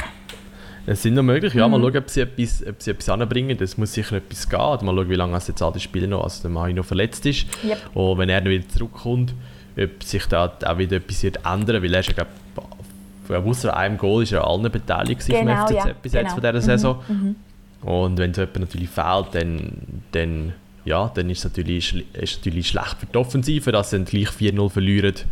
Es 0.85 1.01
sind 1.01 1.13
noch 1.13 1.23
möglich, 1.23 1.53
ja. 1.53 1.67
Mhm. 1.67 1.71
Mal 1.71 1.81
schauen, 1.81 1.97
ob 1.97 2.09
sie 2.09 2.21
etwas, 2.21 2.65
ob 2.67 2.81
sie 2.81 2.91
etwas 2.91 3.09
anbringen. 3.09 3.57
Es 3.61 3.77
muss 3.77 3.93
sicher 3.93 4.17
etwas 4.17 4.49
gehen. 4.49 4.59
Mal 4.59 4.79
schauen, 4.81 5.09
wie 5.09 5.15
lange 5.15 5.37
jetzt 5.37 5.61
alle 5.61 5.79
Spieler 5.79 6.07
noch, 6.07 6.23
also 6.23 6.41
der 6.41 6.51
Mai 6.51 6.73
noch 6.73 6.85
verletzt 6.85 7.25
ist. 7.25 7.45
Yep. 7.63 7.95
Und 7.95 8.17
wenn 8.17 8.29
er 8.29 8.41
noch 8.41 8.49
wieder 8.49 8.67
zurückkommt, 8.67 9.33
ob 9.77 10.03
sich 10.03 10.25
da 10.25 10.51
auch 10.65 10.77
wieder 10.77 10.97
etwas 10.97 11.23
wird 11.23 11.39
ändern 11.45 11.81
weil 11.81 11.93
er 11.93 11.99
ist 12.01 12.09
ja, 12.09 12.13
glaube 12.13 13.49
außer 13.49 13.75
einem 13.75 13.97
Goal 13.97 14.23
ist 14.23 14.33
er 14.33 14.45
allen 14.45 14.69
beteiligt 14.69 15.25
genau, 15.25 15.65
vom 15.65 15.67
FCZ 15.67 15.73
ja. 15.73 15.93
bis 16.01 16.11
genau. 16.11 16.23
jetzt 16.23 16.33
von 16.33 16.41
dieser 16.41 16.61
Saison. 16.61 17.03
Mhm. 17.07 17.15
Mhm. 17.15 17.89
Und 17.89 18.17
wenn 18.17 18.33
so 18.33 18.41
jemand 18.41 18.59
natürlich 18.59 18.89
fehlt, 18.89 19.27
dann, 19.31 20.03
dann 20.11 20.53
ja, 20.85 21.11
dann 21.13 21.29
ist 21.29 21.39
es 21.39 21.43
natürlich, 21.45 22.05
ist 22.13 22.37
natürlich 22.37 22.67
schlecht 22.67 22.97
für 22.99 23.05
die 23.05 23.17
Offensive, 23.17 23.71
dass 23.71 23.89
sie 23.89 23.97
dann 23.97 24.05
gleich 24.05 24.29
4-0 24.29 24.69
verlieren. 24.69 25.13
Das 25.13 25.25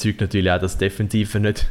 zeugt 0.00 0.20
natürlich 0.20 0.50
auch, 0.50 0.58
dass 0.58 0.76
die 0.76 0.84
Defensive 0.86 1.40
nicht, 1.40 1.68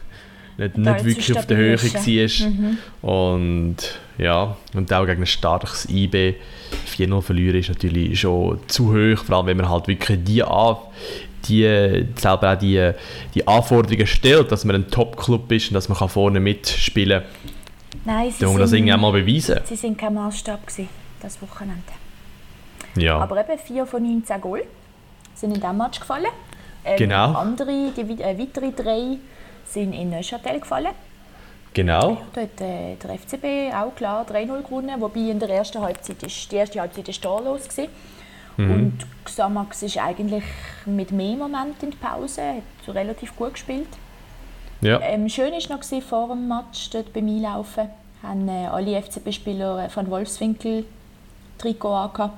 nicht, 0.58 0.78
nicht 0.78 1.06
wirklich 1.06 1.38
auf 1.38 1.46
der 1.46 1.58
Höhe 1.58 1.78
war. 1.82 2.50
Mhm. 2.50 2.78
Und 3.02 3.78
ja, 4.18 4.56
und 4.74 4.94
auch 4.94 5.06
gegen 5.06 5.24
ein 5.24 5.28
starkes 5.28 5.88
IB 5.90 6.36
4-0 6.96 7.22
verlieren 7.22 7.58
ist 7.58 7.70
natürlich 7.70 8.20
schon 8.20 8.60
zu 8.68 8.94
hoch, 8.94 9.24
vor 9.24 9.38
allem 9.38 9.48
wenn 9.48 9.58
man 9.58 9.70
halt 9.70 9.88
wirklich 9.88 10.20
die, 10.24 10.44
die 11.48 12.06
selber 12.16 12.54
auch 12.54 12.58
die, 12.58 12.92
die 13.34 13.48
Anforderungen 13.48 14.08
stellt, 14.08 14.52
dass 14.52 14.64
man 14.64 14.76
ein 14.76 14.88
Top-Club 14.90 15.52
ist 15.52 15.70
und 15.70 15.74
dass 15.74 15.90
man 15.90 15.98
vorne 16.08 16.40
mitspielen 16.40 17.22
kann. 17.22 17.52
Nein, 18.06 18.32
sie 18.32 18.46
man 18.46 18.58
das 18.58 18.72
irgendwann 18.72 19.02
mal 19.02 19.12
beweisen. 19.12 19.60
Sie 19.66 19.76
sind 19.76 19.98
kein 19.98 20.14
Maßstab 20.14 20.66
gewesen, 20.66 20.90
das 21.22 21.42
Wochenende. 21.42 21.82
Ja. 22.96 23.20
Aber 23.20 23.40
eben 23.40 23.58
4 23.58 23.86
von 23.86 24.04
19 24.04 24.42
Goal 24.42 24.64
sind 25.34 25.56
in 25.56 25.62
diesem 25.62 25.78
Match 25.78 26.00
gefallen. 26.00 26.28
Ähm, 26.84 26.98
genau. 26.98 27.34
Andere, 27.34 27.92
die 27.96 28.02
äh, 28.02 28.38
weitere 28.38 28.72
drei 28.72 29.18
sind 29.66 29.94
in 29.94 30.10
Neuchâtel 30.10 30.60
gefallen. 30.60 30.92
Genau. 31.74 32.18
Da 32.34 32.42
hat 32.42 32.60
äh, 32.60 32.96
der 32.96 33.18
FCB 33.18 33.74
auch 33.74 33.96
klar 33.96 34.26
3-0 34.30 34.64
gewonnen, 34.64 35.00
wobei 35.00 35.22
in 35.22 35.40
der 35.40 35.50
ersten 35.50 35.82
Halbzeit 35.82 36.22
ist, 36.24 36.52
die 36.52 36.58
erste 36.58 36.82
Halbzeit 36.82 37.08
ist 37.08 37.22
torlos 37.22 37.68
war. 37.78 37.86
Mhm. 38.58 38.72
Und 38.72 39.08
Xamax 39.24 39.84
ist 39.84 39.98
eigentlich 39.98 40.44
mit 40.86 41.12
mehr 41.12 41.38
Moment 41.38 41.82
in 41.82 41.92
die 41.92 41.98
Pause, 41.98 42.42
hat 42.86 42.96
relativ 42.96 43.36
gut 43.38 43.54
gespielt. 43.54 43.88
Ja. 44.82 45.00
Ähm, 45.02 45.30
schön 45.30 45.54
war 45.54 45.78
noch 45.78 46.02
vor 46.02 46.28
dem 46.30 46.48
Match 46.48 46.90
dort 46.90 47.14
beim 47.14 47.28
Einlaufen, 47.28 47.90
haben 48.22 48.50
äh, 48.50 48.68
alle 48.68 49.02
FCB-Spieler 49.02 49.90
von 49.90 50.10
Wolfswinkel 50.10 50.86
Trikot 51.58 51.94
angehabt 51.94 52.34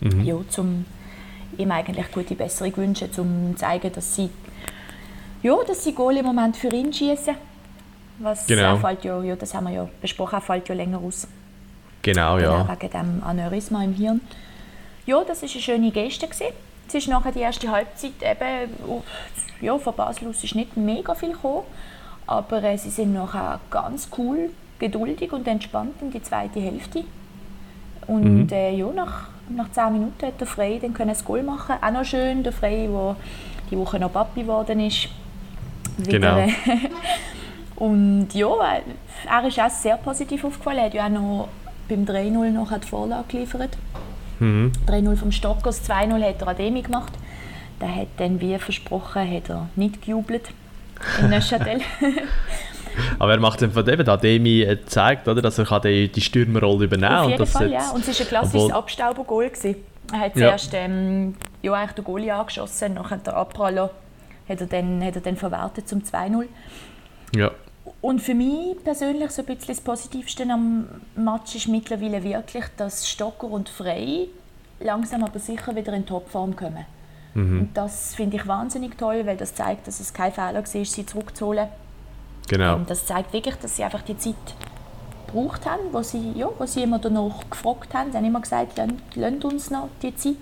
mhm. 0.00 0.24
ja, 0.24 0.36
zum 0.48 0.84
ihm 1.56 1.70
eigentlich 1.70 2.10
gute 2.12 2.34
Besserung 2.34 2.76
wünschen, 2.76 3.08
um 3.16 3.52
zu 3.52 3.56
zeigen, 3.56 3.92
dass 3.92 4.14
sie, 4.14 4.30
ja, 5.42 5.56
dass 5.66 5.84
sie 5.84 5.94
Goal 5.94 6.16
im 6.16 6.26
Moment 6.26 6.56
für 6.56 6.68
ihn 6.68 6.92
schießen. 6.92 7.34
Was 8.20 8.46
genau. 8.46 8.76
fällt 8.76 9.04
ja, 9.04 9.22
ja, 9.22 9.36
das 9.36 9.54
haben 9.54 9.66
wir 9.66 9.74
ja 9.74 9.88
besprochen, 10.00 10.40
fällt 10.40 10.68
ja 10.68 10.74
länger 10.74 10.98
aus. 10.98 11.28
Genau, 12.02 12.38
ja. 12.38 12.62
Genau, 12.62 12.68
wegen 12.68 12.90
dem 12.90 13.22
Aneurysma 13.24 13.84
im 13.84 13.94
Hirn. 13.94 14.20
Ja, 15.06 15.22
das 15.24 15.42
war 15.42 15.48
eine 15.48 15.60
schöne 15.60 15.90
Geste. 15.90 16.26
Gewesen. 16.26 16.52
Es 16.88 16.94
ist 16.94 17.08
nachher 17.08 17.32
die 17.32 17.40
erste 17.40 17.70
Halbzeit 17.70 18.12
eben, 18.22 18.70
ja, 19.60 19.78
von 19.78 19.94
Basel 19.94 20.28
aus 20.28 20.42
ist 20.42 20.54
nicht 20.54 20.76
mega 20.76 21.14
viel 21.14 21.32
gekommen, 21.32 21.64
aber 22.26 22.62
äh, 22.62 22.78
sie 22.78 22.90
sind 22.90 23.12
nachher 23.12 23.60
ganz 23.70 24.08
cool, 24.16 24.50
geduldig 24.78 25.32
und 25.32 25.46
entspannt 25.46 26.00
in 26.00 26.10
die 26.10 26.22
zweite 26.22 26.60
Hälfte. 26.60 27.04
Und 28.06 28.46
mhm. 28.46 28.48
äh, 28.52 28.74
ja, 28.74 28.86
nach 28.90 29.28
nach 29.50 29.70
10 29.70 29.92
Minuten 29.92 30.26
hat 30.26 30.40
der 30.40 30.46
Frey 30.46 30.78
dann 30.80 30.94
können 30.94 31.10
das 31.10 31.24
Goal 31.24 31.42
machen. 31.42 31.76
Auch 31.80 31.90
noch 31.90 32.04
schön, 32.04 32.42
der 32.42 32.52
Frey, 32.52 32.88
der 32.88 33.16
die 33.70 33.78
Woche 33.78 33.98
noch 33.98 34.12
Papi 34.12 34.42
geworden 34.42 34.80
ist. 34.80 35.08
Genau. 36.06 36.46
und 37.76 38.28
ja, 38.32 38.48
er 39.28 39.46
ist 39.46 39.58
auch 39.58 39.70
sehr 39.70 39.96
positiv 39.96 40.44
aufgefallen. 40.44 40.78
Er 40.78 40.84
hat 40.86 40.94
ja 40.94 41.06
auch 41.06 41.10
noch 41.10 41.48
beim 41.88 42.04
3-0 42.04 42.50
noch 42.50 42.78
die 42.78 42.86
Vorlage 42.86 43.24
geliefert. 43.28 43.76
Mhm. 44.38 44.72
3-0 44.86 45.16
vom 45.16 45.32
Stockers, 45.32 45.88
2-0 45.88 46.22
hat 46.22 46.42
er 46.42 46.48
Ademi 46.48 46.82
gemacht. 46.82 47.12
Der 47.80 47.94
hat 47.94 48.08
dann, 48.18 48.40
wie 48.40 48.56
versprochen, 48.58 49.30
hat 49.30 49.48
er 49.48 49.68
nicht 49.76 50.02
gejubelt 50.02 50.50
in 51.20 51.30
Neuchâtel. 51.30 51.80
Aber 53.18 53.32
er 53.32 53.40
macht 53.40 53.62
einfach 53.62 53.86
eben, 53.86 54.08
Ademi 54.08 54.64
gezeigt, 54.64 55.28
oder, 55.28 55.42
dass 55.42 55.58
er 55.58 55.80
die, 55.80 56.08
die 56.08 56.20
Stürmerrolle 56.20 56.84
übernehmen 56.84 57.08
kann. 57.08 57.24
Auf 57.24 57.30
jeden 57.30 57.46
Fall, 57.46 57.72
ja. 57.72 57.90
Und 57.90 58.06
es 58.06 58.18
war 58.18 58.26
ein 58.26 58.28
klassisches 58.28 58.72
Abstauber-Goal. 58.72 59.50
Er 60.12 60.20
hat 60.20 60.34
zuerst 60.34 60.72
ja. 60.72 60.80
ähm, 60.80 61.34
ja, 61.62 61.72
eigentlich 61.72 61.92
den 61.92 62.04
Goalie 62.04 62.34
angeschossen, 62.34 62.94
nachher 62.94 63.18
der 63.18 63.36
Abpraller 63.36 63.90
hat 64.48 64.60
er 64.60 64.66
dann, 64.66 65.04
hat 65.04 65.14
er 65.14 65.20
dann 65.20 65.36
verwertet 65.36 65.88
zum 65.88 66.00
2-0. 66.00 66.46
Ja. 67.36 67.50
Und 68.00 68.20
für 68.20 68.34
mich 68.34 68.82
persönlich 68.84 69.30
so 69.30 69.42
ein 69.42 69.46
bisschen 69.46 69.74
das 69.74 69.80
Positivste 69.80 70.44
am 70.44 70.86
Match 71.16 71.54
ist 71.56 71.68
mittlerweile 71.68 72.22
wirklich, 72.22 72.64
dass 72.76 73.08
Stocker 73.08 73.48
und 73.48 73.68
Frey 73.68 74.28
langsam 74.80 75.24
aber 75.24 75.38
sicher 75.38 75.74
wieder 75.74 75.92
in 75.92 76.06
Topform 76.06 76.54
kommen. 76.54 76.86
Mhm. 77.34 77.60
Und 77.60 77.76
das 77.76 78.14
finde 78.14 78.36
ich 78.36 78.46
wahnsinnig 78.46 78.96
toll, 78.96 79.26
weil 79.26 79.36
das 79.36 79.54
zeigt, 79.54 79.86
dass 79.86 80.00
es 80.00 80.12
kein 80.12 80.32
Fehler 80.32 80.54
war, 80.54 80.66
sie 80.66 81.06
zurückzuholen. 81.06 81.68
Genau. 82.48 82.76
Ähm, 82.76 82.86
das 82.86 83.06
zeigt 83.06 83.32
wirklich, 83.32 83.54
dass 83.56 83.76
sie 83.76 83.84
einfach 83.84 84.02
die 84.02 84.16
Zeit 84.16 84.34
gebraucht 85.26 85.66
haben, 85.66 85.92
wo 85.92 86.02
sie, 86.02 86.32
ja, 86.34 86.48
wo 86.58 86.66
sie 86.66 86.82
immer 86.82 86.98
danach 86.98 87.48
gefragt 87.50 87.94
haben. 87.94 88.10
Sie 88.10 88.16
haben 88.16 88.24
immer 88.24 88.40
gesagt, 88.40 88.80
lasst 89.14 89.44
uns 89.44 89.70
noch 89.70 89.88
die 90.02 90.14
Zeit. 90.16 90.36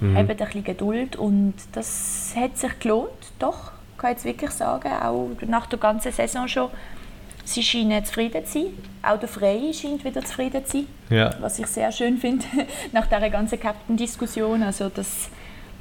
Mhm. 0.00 0.16
Eben 0.16 0.30
ein 0.30 0.36
bisschen 0.36 0.64
Geduld 0.64 1.16
und 1.16 1.54
das 1.72 2.34
hat 2.36 2.58
sich 2.58 2.78
gelohnt, 2.78 3.10
doch, 3.38 3.72
kann 3.96 4.10
ich 4.10 4.16
jetzt 4.18 4.24
wirklich 4.24 4.50
sagen, 4.50 4.92
auch 4.92 5.30
nach 5.46 5.66
der 5.66 5.78
ganzen 5.78 6.12
Saison 6.12 6.46
schon. 6.46 6.70
Sie 7.44 7.62
scheinen 7.62 8.04
zufrieden 8.04 8.44
zu 8.44 8.52
sein. 8.52 8.66
Auch 9.02 9.18
der 9.18 9.28
Frey 9.28 9.72
scheint 9.72 10.04
wieder 10.04 10.22
zufrieden 10.24 10.66
zu 10.66 10.78
sein. 10.78 10.86
Ja. 11.10 11.30
Was 11.40 11.58
ich 11.58 11.66
sehr 11.68 11.92
schön 11.92 12.18
finde, 12.18 12.44
nach 12.92 13.06
dieser 13.06 13.30
ganzen 13.30 13.60
Captain-Diskussion. 13.60 14.64
Also 14.64 14.88
das, 14.88 15.30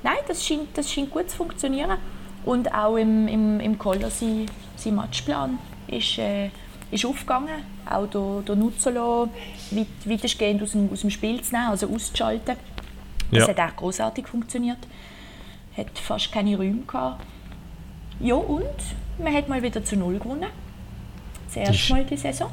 nein, 0.03 0.17
das 0.27 0.45
scheint, 0.45 0.77
das 0.77 0.91
scheint 0.91 1.09
gut 1.09 1.29
zu 1.29 1.37
funktionieren. 1.37 1.97
Und 2.45 2.73
auch 2.73 2.95
im, 2.95 3.27
im, 3.27 3.59
im 3.59 3.77
Koller, 3.77 4.09
sein, 4.09 4.45
sein 4.75 4.95
Matchplan 4.95 5.57
ist, 5.87 6.19
äh, 6.19 6.49
ist 6.91 7.05
aufgegangen. 7.05 7.63
Auch 7.89 8.07
der, 8.07 8.43
der 8.47 8.55
Nuzzolo 8.55 9.29
weit, 9.71 9.87
weitestgehend 10.05 10.61
aus 10.61 10.71
dem, 10.71 10.89
aus 10.91 11.01
dem 11.01 11.09
Spiel 11.09 11.41
zu 11.41 11.53
nehmen, 11.55 11.69
also 11.69 11.87
auszuschalten. 11.89 12.55
Das 13.31 13.47
hat 13.47 13.59
auch 13.59 13.75
großartig 13.75 14.27
funktioniert. 14.27 14.77
Hat 15.75 15.97
fast 15.97 16.31
keine 16.31 16.55
Räume 16.55 16.83
gehabt. 16.87 17.25
Ja, 18.19 18.35
und 18.35 18.63
man 19.17 19.33
hat 19.33 19.49
mal 19.49 19.61
wieder 19.61 19.83
zu 19.83 19.97
Null 19.97 20.19
gewonnen. 20.19 20.49
Das 21.47 21.57
erste 21.57 21.93
Mal 21.93 22.05
die 22.05 22.17
Saison. 22.17 22.49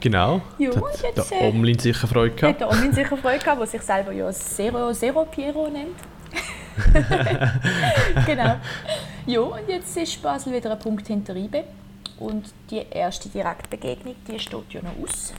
Genau. 0.00 0.40
Ja, 0.58 0.70
hat 0.70 1.02
jetzt, 1.02 1.30
der 1.30 1.42
äh, 1.42 1.48
Omlin 1.48 1.78
sicher 1.78 2.06
Freude 2.06 2.32
Hat 2.32 2.40
gehabt. 2.40 2.60
der 2.60 2.70
Omlin 2.70 2.92
sicher 2.92 3.16
Freude 3.22 3.38
gehabt, 3.38 3.60
der 3.60 3.66
sich 3.66 3.82
selber 3.82 4.12
ja 4.12 4.30
Zero, 4.32 4.92
Zero 4.92 5.24
Piero 5.24 5.68
nennt. 5.68 5.96
genau. 8.26 8.56
Ja, 9.26 9.40
und 9.40 9.68
jetzt 9.68 9.96
ist 9.96 10.22
Basel 10.22 10.52
wieder 10.54 10.72
ein 10.72 10.78
Punkt 10.78 11.06
hinter 11.06 11.34
IBE. 11.36 11.64
Und 12.18 12.46
die 12.70 12.82
erste 12.90 13.28
Direktbegegnung, 13.28 14.14
die 14.26 14.38
steht 14.40 14.72
ja 14.72 14.80
noch 14.82 14.90
aus. 15.02 15.32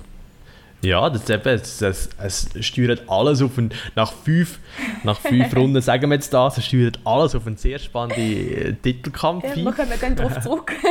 Ja, 0.82 1.10
das, 1.10 1.24
ist 1.24 1.30
eben, 1.30 1.50
es, 1.50 1.82
es, 1.82 2.10
es 2.18 2.66
steuert 2.66 3.04
alles 3.10 3.42
auf 3.42 3.58
einen, 3.58 3.74
nach 3.96 4.14
fünf, 4.14 4.60
nach 5.04 5.20
fünf 5.20 5.54
Runden, 5.54 5.82
sagen 5.82 6.10
wir 6.10 6.16
jetzt 6.16 6.34
das, 6.34 6.58
es 6.58 6.66
steuert 6.66 7.00
alles 7.04 7.36
auf 7.36 7.46
einen 7.46 7.58
sehr 7.58 7.80
spannenden 7.80 8.24
äh, 8.24 8.74
Titelkampf 8.76 9.44
Ja, 9.44 9.52
hin. 9.52 9.66
wir 9.66 9.74
kommen 9.74 9.92
dann 10.00 10.16
darauf 10.16 10.40
zurück. 10.40 10.72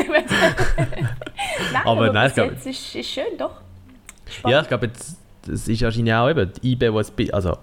nein, 1.72 1.86
Aber 1.86 2.12
nein, 2.12 2.28
ich 2.28 2.34
glaube- 2.34 2.52
jetzt 2.52 2.66
ist, 2.66 2.94
ist 2.94 3.08
schön, 3.08 3.38
doch. 3.38 3.52
Ja, 3.52 4.32
Spannend. 4.32 4.62
ich 4.62 4.68
glaube, 4.68 4.86
jetzt, 4.88 5.16
das 5.46 5.68
ist 5.68 5.82
wahrscheinlich 5.82 6.14
auch 6.14 6.28
eben 6.28 6.52
die 6.60 6.72
IB, 6.72 6.90
die 6.90 7.24
ein 7.28 7.34
also 7.34 7.56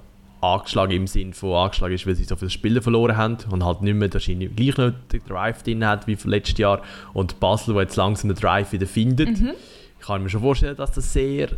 angeschlagen 0.53 0.91
im 0.91 1.07
Sinn 1.07 1.33
von 1.33 1.53
angeschlagen 1.53 1.95
ist, 1.95 2.07
weil 2.07 2.15
sie 2.15 2.23
so 2.23 2.35
viele 2.35 2.49
Spiele 2.49 2.81
verloren 2.81 3.17
haben 3.17 3.37
und 3.49 3.63
halt 3.65 3.81
nicht 3.81 3.95
mehr 3.95 4.11
wahrscheinlich 4.13 4.55
gleich 4.55 4.77
noch 4.77 4.93
den 5.11 5.21
Drive 5.27 5.63
drin 5.63 5.85
hat 5.85 6.07
wie 6.07 6.17
letztes 6.25 6.57
Jahr 6.57 6.81
und 7.13 7.39
Basel, 7.39 7.75
wo 7.75 7.81
jetzt 7.81 7.95
langsam 7.95 8.29
den 8.29 8.37
Drive 8.37 8.71
wieder 8.71 8.87
findet. 8.87 9.39
Mhm. 9.39 9.51
Ich 9.99 10.07
kann 10.07 10.21
mir 10.21 10.29
schon 10.29 10.41
vorstellen, 10.41 10.75
dass 10.75 10.91
das 10.91 11.11
sehr 11.13 11.49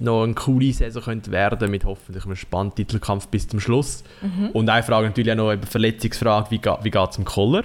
noch 0.00 0.22
eine 0.22 0.34
coole 0.34 0.72
Saison 0.72 1.02
könnte 1.02 1.30
werden 1.30 1.70
mit 1.70 1.84
hoffentlich 1.84 2.26
einem 2.26 2.36
spannenden 2.36 2.76
Titelkampf 2.76 3.28
bis 3.28 3.48
zum 3.48 3.58
Schluss. 3.58 4.04
Mhm. 4.20 4.50
Und 4.50 4.68
eine 4.68 4.82
Frage 4.82 5.06
natürlich 5.06 5.32
auch 5.32 5.36
noch 5.36 5.52
über 5.52 5.66
Verletzungsfrage, 5.66 6.50
wie, 6.50 6.60
wie 6.82 6.90
geht 6.90 7.10
es 7.10 7.16
dem 7.16 7.24
Koller? 7.24 7.62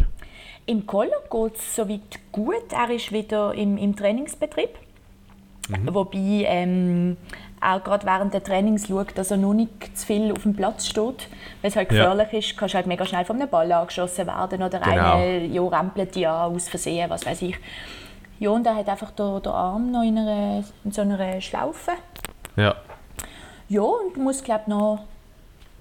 Im 0.67 0.85
Koller 0.85 1.17
geht 1.29 1.57
es 1.57 1.75
soweit 1.75 2.19
gut. 2.31 2.71
Er 2.71 2.89
ist 2.91 3.11
wieder 3.11 3.53
im, 3.53 3.77
im 3.77 3.95
Trainingsbetrieb. 3.95 4.69
Mhm. 5.79 5.93
Wobei 5.95 6.17
ähm, 6.47 7.17
er 7.61 7.79
gerade 7.79 8.05
während 8.05 8.33
der 8.33 8.43
Trainings 8.43 8.87
schaut, 8.87 9.17
dass 9.17 9.31
er 9.31 9.37
noch 9.37 9.53
nicht 9.53 9.97
zu 9.97 10.05
viel 10.05 10.31
auf 10.31 10.43
dem 10.43 10.55
Platz 10.55 10.87
steht. 10.87 11.27
Weil 11.61 11.69
es 11.69 11.75
halt 11.75 11.91
Ja. 11.91 12.09
gefährlich 12.13 12.33
ist, 12.49 12.57
kannst 12.57 12.75
halt 12.75 12.87
mega 12.87 13.05
schnell 13.05 13.25
von 13.25 13.35
einem 13.39 13.49
Ball 13.49 13.71
angeschossen 13.71 14.27
werden 14.27 14.61
oder 14.63 14.79
Genau. 14.79 14.91
einer 15.15 15.25
ja, 15.45 15.61
rempelt 15.67 16.15
dich 16.15 16.27
an 16.27 16.55
aus 16.55 16.67
Versehen, 16.69 17.09
was 17.09 17.25
weiß 17.25 17.41
ich. 17.43 17.57
Ja, 18.39 18.49
und 18.49 18.65
er 18.65 18.75
hat 18.75 18.89
einfach 18.89 19.11
den, 19.11 19.41
den 19.43 19.51
Arm 19.51 19.91
noch 19.91 20.01
in, 20.03 20.17
einer, 20.17 20.63
in 20.83 20.91
so 20.91 21.01
einer 21.01 21.39
Schlaufe. 21.41 21.91
Ja, 22.55 22.75
Ja, 23.69 23.81
und 23.83 24.17
muss 24.17 24.43
glaube 24.43 24.63
noch 24.69 25.03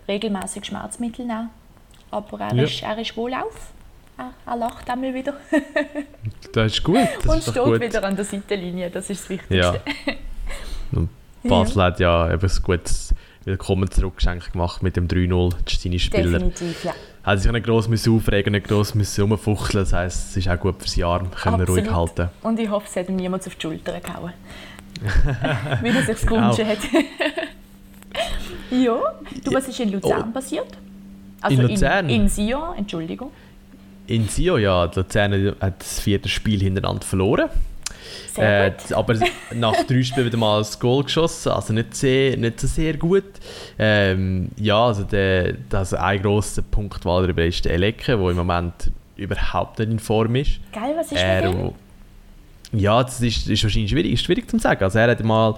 regelmäßig 0.06 0.66
Schmerzmittel 0.66 1.24
nehmen. 1.26 1.50
Aber 2.10 2.40
er, 2.40 2.54
Ja. 2.54 2.62
ist, 2.64 2.82
er 2.82 2.98
ist 2.98 3.16
wohlauf. 3.16 3.72
Er, 4.20 4.32
er 4.44 4.56
lacht 4.56 4.90
einmal 4.90 5.14
wieder 5.14 5.32
das 6.52 6.72
ist 6.72 6.84
gut. 6.84 6.98
Das 7.22 7.26
und 7.32 7.38
ist 7.38 7.50
steht 7.50 7.64
gut. 7.64 7.80
wieder 7.80 8.04
an 8.04 8.16
der 8.16 8.24
Seitenlinie. 8.26 8.90
Das 8.90 9.08
ist 9.08 9.22
das 9.22 9.30
Wichtigste. 9.30 9.56
Ja. 9.56 9.74
Und 10.92 11.08
Basel 11.44 11.82
hat 11.84 12.00
ja 12.00 12.30
eben 12.30 12.42
ein 12.42 12.62
gutes 12.62 13.14
Willkommen 13.44 13.90
zurückgeschenk 13.90 14.52
gemacht 14.52 14.82
mit 14.82 14.96
dem 14.96 15.08
3-0. 15.08 15.54
Das 15.64 15.72
ist 15.72 15.82
seine 15.82 15.98
Spieler. 15.98 16.38
Definitiv, 16.38 16.84
ja. 16.84 16.92
Hat 17.24 17.40
sich 17.40 17.50
nicht 17.50 17.64
gross 17.64 17.88
müssen 17.88 18.14
aufregen, 18.14 18.52
nicht 18.52 18.68
gross 18.68 18.94
müssen 18.94 19.22
rumfuchteln. 19.22 19.84
Das 19.84 19.92
heisst, 19.94 20.30
es 20.30 20.36
ist 20.36 20.48
auch 20.50 20.60
gut 20.60 20.76
fürs 20.80 20.96
Jahr. 20.96 21.24
Können 21.30 21.58
wir 21.58 21.66
ruhig 21.66 21.90
halten. 21.90 22.28
Und 22.42 22.58
ich 22.60 22.68
hoffe, 22.68 22.86
es 22.90 22.96
hat 22.96 23.08
ihm 23.08 23.16
niemand 23.16 23.46
auf 23.46 23.54
die 23.54 23.60
Schulter 23.62 23.98
gehauen. 24.00 24.34
Wie 25.80 25.88
er 25.88 26.02
sich 26.02 26.26
Genau. 26.26 26.50
gewünscht 26.54 26.62
hat. 26.64 27.02
ja, 28.70 28.96
du, 29.44 29.54
was 29.54 29.66
ist 29.68 29.80
in 29.80 29.92
Luzern 29.92 30.30
passiert? 30.30 30.68
Also 31.40 31.62
In 31.62 31.68
Luzern? 31.68 32.08
In, 32.10 32.22
in 32.22 32.28
Sion, 32.28 32.76
Entschuldigung. 32.76 33.30
In 34.10 34.28
Sio, 34.28 34.58
ja, 34.58 34.88
die 34.88 34.98
Luzern 34.98 35.54
hat 35.60 35.80
das 35.80 36.00
vierte 36.00 36.28
Spiel 36.28 36.60
hintereinander 36.60 37.06
verloren. 37.06 37.48
Sehr 38.34 38.66
Äh, 38.66 38.94
aber 38.94 39.14
nach 39.54 39.84
drei 39.86 40.02
Spielen 40.02 40.26
wieder 40.26 40.36
mal 40.36 40.58
das 40.58 40.80
Goal 40.80 41.04
geschossen, 41.04 41.52
also 41.52 41.72
nicht, 41.72 41.94
sehr, 41.94 42.36
nicht 42.36 42.58
so 42.58 42.66
sehr 42.66 42.96
gut. 42.96 43.22
Ähm, 43.78 44.48
ja, 44.56 44.86
also 44.86 45.04
der, 45.04 45.52
das 45.68 45.94
ein 45.94 46.20
grosser 46.20 46.62
Punkt 46.62 47.04
war 47.04 47.22
darüber 47.22 47.44
ist 47.44 47.64
der 47.64 47.74
Eleke, 47.74 48.16
der 48.16 48.30
im 48.30 48.36
Moment 48.36 48.90
überhaupt 49.14 49.78
nicht 49.78 49.92
in 49.92 50.00
Form 50.00 50.34
ist. 50.34 50.58
Geil, 50.72 50.92
was 50.96 51.12
ist 51.12 51.22
Er, 51.22 51.52
mit 51.52 51.60
ihm? 51.60 51.72
ja, 52.80 53.04
das 53.04 53.20
ist, 53.20 53.48
ist 53.48 53.62
wahrscheinlich 53.62 53.92
schwierig, 53.92 54.12
ist 54.12 54.24
schwierig 54.24 54.50
zu 54.50 54.58
sagen. 54.58 54.82
Also 54.82 54.98
er 54.98 55.08
hat 55.08 55.22
mal 55.22 55.54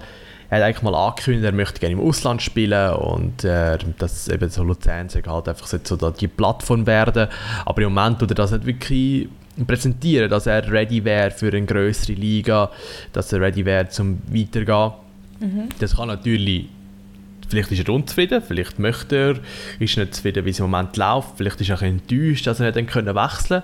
er 0.49 0.57
hat 0.57 0.65
eigentlich 0.65 0.81
mal 0.83 0.95
angekündigt, 0.95 1.45
er 1.45 1.51
möchte 1.51 1.79
gerne 1.79 1.93
im 1.93 2.01
Ausland 2.01 2.41
spielen 2.41 2.93
und 2.93 3.43
äh, 3.43 3.77
dass 3.97 4.27
eben 4.27 4.49
so 4.49 4.63
Luzern 4.63 5.09
halt 5.09 5.47
einfach 5.47 5.67
so 5.67 5.95
da 5.95 6.11
die 6.11 6.27
Plattform 6.27 6.85
werden. 6.85 7.27
Aber 7.65 7.81
im 7.81 7.93
Moment 7.93 8.19
tut 8.19 8.31
er 8.31 8.35
das 8.35 8.51
nicht 8.51 8.65
wirklich 8.65 9.29
präsentieren, 9.67 10.29
dass 10.29 10.47
er 10.47 10.69
ready 10.71 11.03
wäre 11.03 11.31
für 11.31 11.47
eine 11.47 11.65
größere 11.65 12.13
Liga, 12.13 12.71
dass 13.11 13.31
er 13.33 13.41
ready 13.41 13.65
wäre 13.65 13.87
zum 13.89 14.21
weitergehen. 14.31 14.93
Das 15.79 15.95
kann 15.95 16.07
natürlich 16.07 16.67
Vielleicht 17.49 17.71
ist 17.71 17.87
er 17.87 17.93
unzufrieden, 17.93 18.41
vielleicht 18.41 18.79
möchte 18.79 19.15
er, 19.15 19.35
ist 19.79 19.95
nicht 19.95 20.15
zufrieden, 20.15 20.43
wie 20.43 20.49
es 20.49 20.59
im 20.59 20.71
Moment 20.71 20.97
läuft. 20.97 21.37
Vielleicht 21.37 21.61
ist 21.61 21.69
er 21.69 21.77
auch 21.77 21.83
enttäuscht, 21.83 22.47
dass 22.47 22.59
er 22.59 22.65
nicht 22.65 22.77
dann 22.77 22.87
können 22.87 23.13
wechseln 23.13 23.61
konnte, 23.61 23.63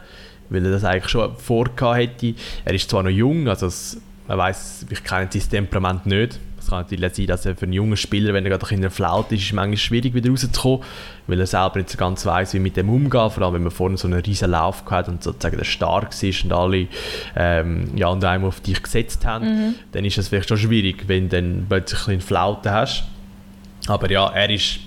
weil 0.50 0.66
er 0.66 0.72
das 0.72 0.84
eigentlich 0.84 1.10
schon 1.10 1.36
vorgehabt 1.38 1.98
hätte. 1.98 2.36
Er 2.66 2.74
ist 2.76 2.88
zwar 2.88 3.02
noch 3.02 3.10
jung, 3.10 3.48
also 3.48 3.66
es, 3.66 4.00
man 4.28 4.38
weiß, 4.38 4.86
ich 4.92 5.04
kenne 5.04 5.30
sein 5.32 5.42
Temperament 5.50 6.06
nicht. 6.06 6.40
Es 6.70 6.72
kann 6.72 6.82
natürlich 6.84 7.16
sein, 7.16 7.26
dass 7.26 7.48
er 7.48 7.56
für 7.56 7.64
einen 7.64 7.74
jungen 7.74 7.98
Spieler, 7.98 8.32
wenn 8.32 8.46
er 8.46 8.56
gerade 8.56 8.76
in 8.76 8.82
der 8.82 8.92
Flaut 8.92 9.32
ist, 9.32 9.40
ist 9.40 9.46
es 9.48 9.54
manchmal 9.54 9.78
schwierig 9.78 10.14
wieder 10.14 10.30
rauszukommen, 10.30 10.82
weil 11.26 11.40
er 11.40 11.48
selber 11.48 11.78
nicht 11.78 11.90
so 11.90 11.98
ganz 11.98 12.24
weiß, 12.28 12.54
wie 12.54 12.60
mit 12.60 12.78
dem 12.78 12.92
umgehen, 12.92 13.32
vor 13.32 13.42
allem 13.42 13.56
wenn 13.56 13.64
man 13.64 13.72
vorne 13.72 13.98
so 13.98 14.08
einen 14.08 14.20
riesen 14.22 14.52
Lauf 14.52 14.86
gehabt 14.86 15.08
hat 15.08 15.10
und 15.10 15.24
sozusagen 15.24 15.58
der 15.58 15.66
stark 15.66 16.12
ist 16.22 16.44
und 16.44 16.54
alle 16.54 16.88
ähm, 17.36 17.90
ja, 17.96 18.08
und 18.10 18.24
einem 18.24 18.46
auf 18.46 18.60
dich 18.62 18.84
gesetzt 18.84 19.26
haben, 19.26 19.74
dann 19.94 20.06
ist 20.06 20.20
es 20.20 20.28
vielleicht 20.28 20.50
schon 20.50 20.60
schwierig, 20.60 21.08
wenn 21.08 21.28
du 21.28 21.42
dann 21.42 21.66
plötzlich 21.68 22.08
eine 22.08 22.22
Flaute 22.22 22.72
hast. 22.72 23.06
Aber 23.88 24.12
ja, 24.12 24.30
er 24.30 24.52
ist 24.52 24.82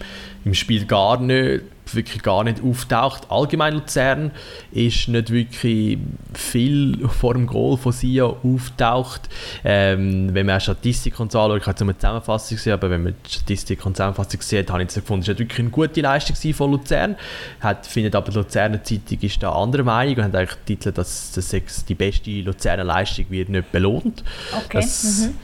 im 0.44 0.54
Spiel 0.54 0.84
gar 0.84 1.18
nicht, 1.20 1.64
wirklich 1.90 2.22
gar 2.22 2.44
nicht 2.44 2.62
auftaucht. 2.62 3.30
Allgemein 3.30 3.74
Luzern 3.74 4.30
ist 4.70 5.08
nicht 5.08 5.30
wirklich 5.30 5.98
viel 6.32 7.08
vor 7.08 7.34
dem 7.34 7.46
Goal 7.46 7.76
von 7.76 7.92
Sia 7.92 8.24
auftaucht. 8.24 9.28
Ähm, 9.64 10.32
wenn 10.32 10.46
man 10.46 10.60
Statistik 10.60 11.18
und 11.20 11.32
so 11.32 11.40
anschaut, 11.40 11.60
ich 11.60 11.66
habe 11.66 11.72
jetzt 11.72 11.80
nur 11.80 11.90
eine 11.90 11.98
Zusammenfassung 11.98 12.56
gesehen, 12.56 12.72
aber 12.72 12.90
wenn 12.90 13.02
man 13.02 13.14
die 13.26 13.32
Statistik 13.32 13.84
und 13.84 13.96
Zusammenfassung 13.96 14.40
sieht, 14.40 14.70
habe 14.70 14.82
ich 14.82 14.86
jetzt 14.86 14.94
gefunden, 14.94 15.22
es 15.22 15.28
war 15.28 15.38
wirklich 15.38 15.58
eine 15.58 15.70
gute 15.70 16.00
Leistung 16.00 16.54
von 16.54 16.70
Luzern. 16.70 17.16
Hat, 17.60 17.86
findet 17.86 18.14
aber 18.14 18.30
die 18.30 18.38
Luzerner 18.38 18.82
Zeitung 18.82 19.18
ist 19.20 19.42
da 19.42 19.52
anderer 19.52 19.84
Meinung 19.84 20.16
und 20.16 20.24
hat 20.24 20.34
eigentlich 20.34 20.58
getitelt, 20.58 20.98
dass 20.98 21.32
das 21.32 21.84
die 21.84 21.94
beste 21.94 22.30
Luzerner 22.30 22.84
Leistung 22.84 23.26
wird 23.28 23.48
nicht 23.48 23.70
belohnt. 23.72 24.24
Okay. 24.52 24.80
Das, 24.80 25.26
mhm. 25.26 25.34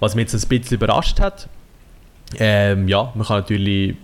Was 0.00 0.14
mich 0.14 0.32
jetzt 0.32 0.44
ein 0.44 0.48
bisschen 0.48 0.76
überrascht 0.76 1.20
hat, 1.20 1.48
ähm, 2.38 2.88
ja, 2.88 3.12
man 3.14 3.26
kann 3.26 3.40
natürlich, 3.40 3.96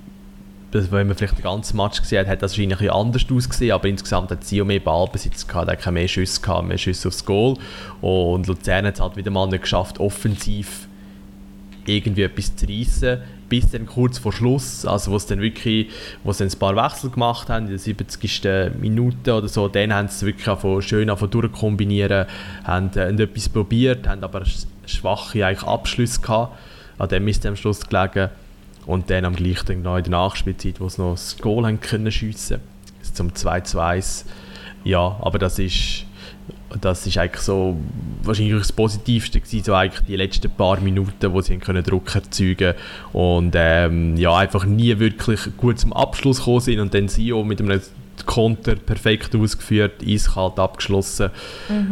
das- 0.76 0.92
wenn 0.92 1.06
man 1.06 1.16
vielleicht 1.16 1.38
den 1.38 1.42
ganzen 1.42 1.76
Match 1.76 2.00
gesehen 2.00 2.20
hat, 2.20 2.28
hat 2.28 2.42
das 2.42 2.52
wahrscheinlich 2.52 2.80
ein 2.80 2.90
anders 2.90 3.24
ausgesehen, 3.30 3.72
aber 3.72 3.88
insgesamt 3.88 4.30
hat 4.30 4.44
Sio 4.44 4.64
mehr 4.64 4.80
Ballbesitz 4.80 5.46
gehabt, 5.46 5.70
hat 5.70 5.92
mehr 5.92 6.08
Schüsse 6.08 6.40
gehabt, 6.40 6.66
mehr 6.68 6.78
Schüsse 6.78 7.08
aufs 7.08 7.24
Goal 7.24 7.56
und 8.00 8.46
Luzern 8.46 8.86
hat 8.86 8.94
es 8.94 9.00
halt 9.00 9.16
wieder 9.16 9.30
mal 9.30 9.46
nicht 9.48 9.62
geschafft, 9.62 9.98
offensiv 10.00 10.86
irgendwie 11.86 12.22
etwas 12.22 12.54
zu 12.56 12.66
reissen, 12.66 13.18
bis 13.48 13.70
dann 13.70 13.86
kurz 13.86 14.18
vor 14.18 14.32
Schluss, 14.32 14.84
also 14.84 15.12
wo 15.12 15.16
es 15.16 15.26
dann 15.26 15.40
wirklich, 15.40 15.88
wo 16.24 16.32
sie 16.32 16.42
ein 16.44 16.50
paar 16.58 16.74
Wechsel 16.74 17.10
gemacht 17.10 17.48
haben, 17.48 17.66
in 17.66 17.70
der 17.70 17.78
70. 17.78 18.72
Minute 18.80 19.34
oder 19.34 19.46
so, 19.46 19.68
dann 19.68 19.92
haben 19.94 20.08
sie 20.08 20.26
wirklich 20.26 20.58
von 20.58 20.82
schön 20.82 21.08
angefangen 21.08 21.30
durchkombinieren, 21.30 22.26
haben, 22.64 22.90
äh, 22.96 23.06
haben 23.06 23.18
etwas 23.20 23.48
probiert, 23.48 24.08
haben 24.08 24.24
aber 24.24 24.40
sch- 24.40 24.66
schwache 24.86 25.46
eigentlich 25.46 25.62
Abschlüsse 25.62 26.20
gehabt, 26.20 26.58
an 26.98 27.08
dem 27.08 27.28
ist 27.28 27.46
am 27.46 27.54
Schluss 27.54 27.86
gelegen 27.86 28.30
und 28.86 29.10
dann 29.10 29.24
am 29.24 29.34
gleichen 29.34 29.66
Tag 29.66 29.78
noch 29.82 29.96
in 29.96 30.04
der 30.04 30.10
Nachspielzeit, 30.12 30.80
wo 30.80 30.88
sie 30.88 31.02
noch 31.02 31.12
das 31.12 31.36
Goal 31.38 31.66
haben 31.66 31.80
können 31.80 32.10
schiessen, 32.10 32.60
zum 33.12 33.30
2-2. 33.30 34.24
Ja, 34.84 35.16
aber 35.20 35.38
das 35.38 35.58
ist 35.58 36.04
das 36.80 37.06
ist 37.06 37.16
eigentlich 37.16 37.42
so 37.42 37.76
wahrscheinlich 38.22 38.58
das 38.58 38.72
Positivste 38.72 39.40
gewesen, 39.40 39.64
so 39.64 39.74
eigentlich 39.74 40.04
die 40.04 40.16
letzten 40.16 40.50
paar 40.50 40.80
Minuten, 40.80 41.32
wo 41.32 41.40
sie 41.40 41.56
können 41.58 41.82
Druck 41.82 42.14
erzeugen 42.14 42.74
und 43.12 43.54
ähm, 43.56 44.16
ja, 44.16 44.36
einfach 44.36 44.64
nie 44.64 44.98
wirklich 44.98 45.40
gut 45.56 45.78
zum 45.78 45.92
Abschluss 45.92 46.38
gekommen 46.38 46.60
sind 46.60 46.80
und 46.80 46.92
dann 46.92 47.08
Sio 47.08 47.44
mit 47.44 47.60
einem 47.60 47.80
Konter 48.24 48.74
perfekt 48.74 49.34
ausgeführt, 49.36 50.02
eiskalt 50.06 50.58
abgeschlossen. 50.58 51.30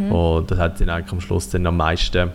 Und 0.09 0.51
das 0.51 0.59
hat 0.59 0.81
dann 0.81 0.89
eigentlich 0.89 1.13
am 1.13 1.21
Schluss 1.21 1.49
dann 1.49 1.65
am 1.65 1.77
meisten, 1.77 2.31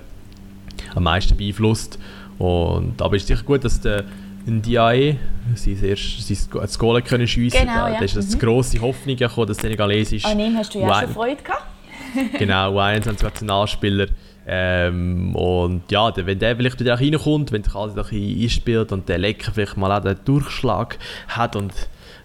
am 0.95 1.03
meisten 1.03 1.37
beeinflusst. 1.37 1.99
Und, 2.39 3.03
aber 3.03 3.17
es 3.17 3.23
ist 3.23 3.29
sicher 3.29 3.43
gut, 3.43 3.65
dass 3.65 3.81
der 3.81 4.05
Ndiaye 4.47 5.17
sein 5.55 5.83
erstes 5.85 6.27
sein 6.29 6.61
das 6.61 6.79
Goal 6.79 7.03
können 7.03 7.27
schiessen 7.27 7.61
Genau, 7.61 7.89
ja. 7.89 7.99
da 7.99 8.05
ist 8.05 8.17
das 8.17 8.35
Mhm. 8.35 8.39
grosse 8.39 8.81
Hoffnung 8.81 9.17
gekommen, 9.17 9.47
dass 9.47 9.59
Senegalesisch 9.59 10.25
An 10.25 10.41
ihm 10.41 10.57
hast 10.57 10.75
du 10.75 10.81
ja 10.81 10.89
auch 10.89 11.01
schon 11.01 11.11
Freude 11.11 11.43
gehabt. 11.43 11.65
genau, 12.39 12.77
U21 12.79 13.23
Nationalspieler. 13.23 14.07
Ähm, 14.47 15.35
und 15.37 15.83
ja, 15.91 16.13
wenn 16.17 16.39
der 16.39 16.57
vielleicht 16.57 16.81
wieder 16.81 16.95
auch 16.95 17.01
reinkommt, 17.01 17.53
wenn 17.53 17.63
sich 17.63 17.75
alles 17.75 17.97
ein 17.97 18.03
bisschen 18.03 18.43
einspielt 18.43 18.91
und 18.91 19.09
der 19.09 19.19
Lecker 19.19 19.53
vielleicht 19.53 19.77
mal 19.77 19.93
auch 19.93 20.03
den 20.03 20.17
Durchschlag 20.25 20.99
hat 21.29 21.55
und 21.55 21.73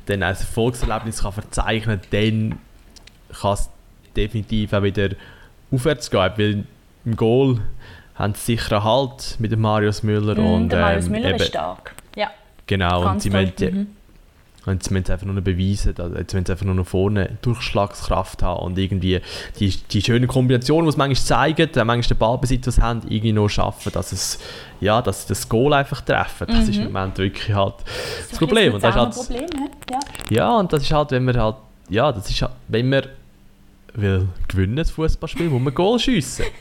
dann 0.07 0.23
ein 0.23 0.29
Erfolgserlebnis 0.35 1.21
kann 1.21 1.33
verzeichnen 1.33 1.99
dann 2.11 2.57
kann 3.41 3.53
es 3.53 3.69
definitiv 4.15 4.73
auch 4.73 4.83
wieder 4.83 5.09
aufwärts 5.71 6.09
gehen. 6.09 6.31
Weil 6.37 6.63
im 7.05 7.15
Goal 7.15 7.59
haben 8.15 8.33
sie 8.33 8.55
sicher 8.55 8.83
Halt 8.83 9.35
mit 9.39 9.51
dem 9.51 9.61
Marius 9.61 10.01
Müller. 10.01 10.35
Mhm, 10.39 10.45
und, 10.47 10.69
der 10.69 10.81
Marius 10.81 11.05
ähm, 11.07 11.11
Müller 11.11 11.29
eben, 11.29 11.39
ist 11.39 11.47
stark. 11.47 11.94
Genau, 12.67 13.09
und 13.09 13.21
sie 13.21 13.29
toll. 13.29 13.51
müssen, 13.59 13.75
Mhm. 13.77 13.87
und 14.71 14.83
sie 14.83 14.93
müssen 14.93 15.11
einfach 15.11 15.25
nur 15.25 15.35
noch 15.35 15.43
beweisen, 15.43 15.93
dass, 15.93 16.11
jetzt 16.17 16.33
müssen 16.33 16.45
sie 16.47 16.51
einfach 16.51 16.65
nur 16.65 16.73
noch 16.75 16.87
vorne 16.87 17.37
Durchschlagskraft 17.43 18.41
haben 18.41 18.63
und 18.65 18.77
irgendwie 18.79 19.21
die, 19.59 19.69
die 19.69 20.01
schöne 20.01 20.25
Kombination, 20.27 20.85
die 20.85 20.91
sie 20.91 20.97
manchmal 20.97 21.25
zeigen, 21.25 21.69
äh, 21.73 21.83
manchmal 21.85 22.01
den 22.15 22.17
Ballbesitz, 22.17 22.75
sie 22.75 22.81
haben, 22.81 23.01
irgendwie 23.03 23.33
noch 23.33 23.47
schaffen, 23.49 23.91
dass, 23.93 24.11
es, 24.11 24.39
ja, 24.81 25.01
dass 25.01 25.23
sie 25.23 25.27
das 25.29 25.47
Goal 25.47 25.73
einfach 25.73 26.01
treffen. 26.01 26.47
Das 26.47 26.67
ist 26.67 26.77
im 26.77 26.85
Moment 26.85 27.17
wirklich 27.19 27.53
halt 27.55 27.75
das 27.83 28.29
So 28.31 28.35
ein 28.35 28.47
Problem. 28.47 28.73
Und 28.73 28.83
das 28.83 28.95
ist 28.95 29.01
halt, 29.01 29.13
Problem, 29.13 29.45
ja. 29.91 29.99
ja, 30.31 30.57
und 30.57 30.73
das 30.73 30.81
ist 30.81 30.91
halt, 30.91 31.11
wenn 31.11 31.25
man 31.25 31.37
halt, 31.37 31.55
ja, 31.89 32.11
das 32.11 32.29
ist 32.29 32.41
halt, 32.41 32.53
wenn 32.67 32.89
man 32.89 33.03
will 33.97 34.27
gewinnen, 34.47 34.75
das 34.75 34.91
Fußballspiel, 34.91 35.49
muss 35.49 35.61
man 35.61 35.73
Goal 35.73 35.99
schiessen. 35.99 36.45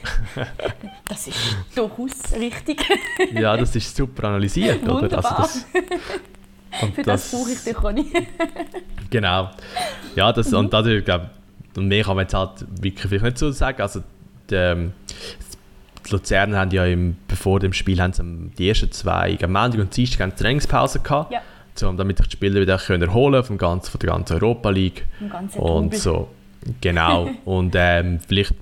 Das 1.08 1.26
ist 1.26 1.38
durchaus 1.74 2.32
richtig. 2.38 2.82
ja, 3.34 3.56
das 3.56 3.76
ist 3.76 3.94
super 3.94 4.28
analysiert, 4.28 4.82
oder? 4.84 5.02
Wunderbar. 5.02 5.42
das, 5.42 5.66
und 6.80 6.94
Für 6.94 7.02
das, 7.02 7.30
brauche 7.30 7.50
ich 7.52 7.62
dich 7.62 7.76
auch 7.76 7.92
nicht. 7.92 8.10
Genau. 9.10 9.50
Ja, 10.16 10.32
das, 10.32 10.50
Mhm. 10.50 10.58
und 10.58 10.72
dadurch, 10.72 11.04
glaub, 11.04 11.28
und 11.76 11.88
mehr 11.88 12.02
kann 12.04 12.16
man 12.16 12.24
jetzt 12.24 12.34
halt 12.34 12.64
wirklich 12.80 13.06
vielleicht 13.08 13.24
nicht 13.24 13.38
so 13.38 13.50
sagen. 13.50 13.82
Also, 13.82 14.00
die, 14.50 14.54
ähm, 14.54 14.92
die 16.06 16.10
Luzerner 16.12 16.58
haben 16.58 16.70
ja 16.70 16.86
im, 16.86 17.16
bevor 17.28 17.60
dem 17.60 17.72
Spiel 17.72 18.00
haben 18.00 18.12
sie 18.12 18.22
die 18.58 18.68
ersten 18.68 18.90
zwei, 18.90 19.38
am 19.42 19.52
Montag 19.52 19.80
und 19.80 19.94
Dienstag 19.96 20.20
haben 20.20 20.32
sie 20.36 20.42
Trainingspause 20.42 21.00
gehabt. 21.00 21.32
Ja. 21.32 21.40
So, 21.74 21.92
damit 21.92 22.18
sich 22.18 22.28
die 22.28 22.32
Spieler 22.36 22.60
wieder 22.60 22.78
können 22.78 23.02
erholen 23.02 23.42
vom 23.44 23.58
ganzen, 23.58 23.90
von 23.90 23.98
der 24.00 24.10
ganzen 24.10 24.34
Europa 24.34 24.70
League. 24.70 25.04
Und 25.56 25.94
so, 25.96 26.28
genau. 26.80 27.30
und 27.44 27.74
ähm, 27.76 28.20
vielleicht 28.26 28.54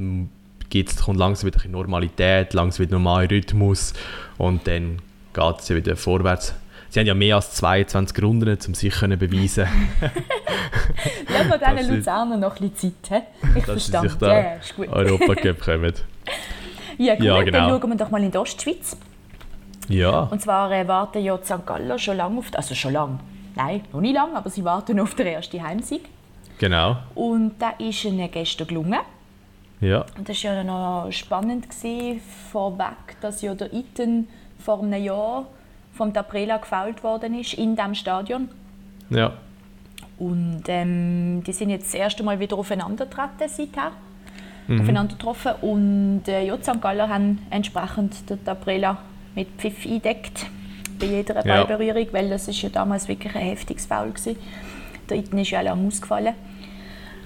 gibt's, 0.70 0.96
kommt 1.02 1.18
langsam 1.18 1.46
wieder 1.52 1.64
in 1.64 1.72
Normalität, 1.72 2.54
langsam 2.54 2.86
wieder 2.86 2.96
normaler 2.98 3.30
Rhythmus 3.30 3.92
und 4.38 4.66
dann 4.66 4.98
geht 5.34 5.58
es 5.58 5.68
ja 5.68 5.76
wieder 5.76 5.96
vorwärts. 5.96 6.54
Sie 6.90 7.00
haben 7.00 7.06
ja 7.06 7.14
mehr 7.14 7.36
als 7.36 7.52
22 7.54 8.22
Runden, 8.22 8.58
um 8.66 8.74
sich 8.74 8.92
können 8.94 9.18
beweisen 9.18 9.66
Lassen 11.28 11.48
wir 11.50 11.58
diesen 11.58 11.78
ist- 11.78 11.88
Luzerner 11.90 12.36
noch 12.36 12.60
ein 12.60 12.70
bisschen 12.70 12.94
Zeit. 13.02 13.22
He? 13.42 13.48
Ich 13.58 13.64
dass 13.64 13.86
verstehe. 13.88 14.10
sich 14.10 14.20
Ja, 14.20 14.28
ja, 14.42 14.54
ist 14.56 14.76
gut. 14.76 14.88
Europa 14.88 15.34
kommen. 15.64 15.92
Ja, 16.98 17.14
gut, 17.14 17.24
Ja, 17.24 17.42
genau. 17.42 17.58
dann 17.70 17.80
schauen 17.80 17.90
wir 17.90 17.96
doch 17.96 18.10
mal 18.10 18.22
in 18.22 18.30
die 18.30 18.36
Ostschweiz. 18.36 18.96
Ja, 19.88 20.20
Und 20.30 20.40
zwar 20.42 20.70
äh, 20.70 20.86
warten 20.86 21.22
ja 21.24 21.36
die 21.36 21.44
St. 21.46 21.64
Galler 21.66 21.98
schon 21.98 22.16
lange 22.18 22.38
auf... 22.38 22.46
Also 22.54 22.74
schon 22.74 22.92
lange. 22.92 23.18
Nein, 23.56 23.80
noch 23.92 24.00
nicht 24.02 24.14
lange, 24.14 24.36
aber 24.36 24.48
sie 24.50 24.62
warten 24.64 25.00
auf 25.00 25.14
den 25.14 25.26
ersten 25.28 25.62
Heimsieg. 25.62 26.02
Genau. 26.58 26.96
Und 27.14 27.54
da 27.58 27.70
ist 27.78 28.04
ihnen 28.04 28.30
gestern 28.30 28.66
gelungen. 28.66 28.98
Ja, 29.80 30.04
Und 30.16 30.28
das 30.28 30.44
war 30.44 30.54
ja 30.54 30.62
noch 30.64 31.10
spannend 31.10 31.68
gewesen, 31.68 32.20
vorweg, 32.52 33.20
dass 33.20 33.42
ja 33.42 33.54
der 33.54 33.72
Iten 33.72 34.28
vor 34.60 34.80
einem 34.80 35.02
Jahr 35.02 35.46
vom 35.94 36.12
Taprela 36.14 36.58
gefault 36.58 37.02
worden 37.02 37.38
ist 37.38 37.54
in 37.54 37.74
diesem 37.74 37.94
Stadion. 37.94 38.48
ja, 39.10 39.32
Und 40.18 40.62
ähm, 40.68 41.42
die 41.44 41.52
sind 41.52 41.70
jetzt 41.70 41.86
das 41.86 41.94
erste 41.94 42.22
Mal 42.22 42.38
wieder 42.38 42.56
aufeinandergetreten 42.56 43.48
seither. 43.48 43.90
Aufeinander 44.68 45.16
getroffen. 45.16 45.52
Und 45.60 46.22
äh, 46.28 46.44
ja, 46.46 46.56
St. 46.62 46.80
Galler 46.80 47.08
haben 47.08 47.44
entsprechend 47.50 48.30
den 48.30 48.42
Taprela 48.44 48.98
mit 49.34 49.48
Pfiff 49.58 49.84
eingedeckt 49.84 50.46
bei 51.00 51.06
jeder 51.06 51.44
Ja. 51.44 51.64
Ballberührung, 51.64 52.06
weil 52.12 52.30
das 52.30 52.46
ist 52.46 52.62
ja 52.62 52.68
damals 52.68 53.08
wirklich 53.08 53.34
ein 53.34 53.42
heftiges 53.42 53.86
Foul 53.86 54.14
war. 54.14 54.34
Der 55.12 55.20
Iten 55.20 55.38
ist 55.38 55.50
ja 55.50 55.60
lange 55.60 55.86
ausgefallen. 55.86 56.34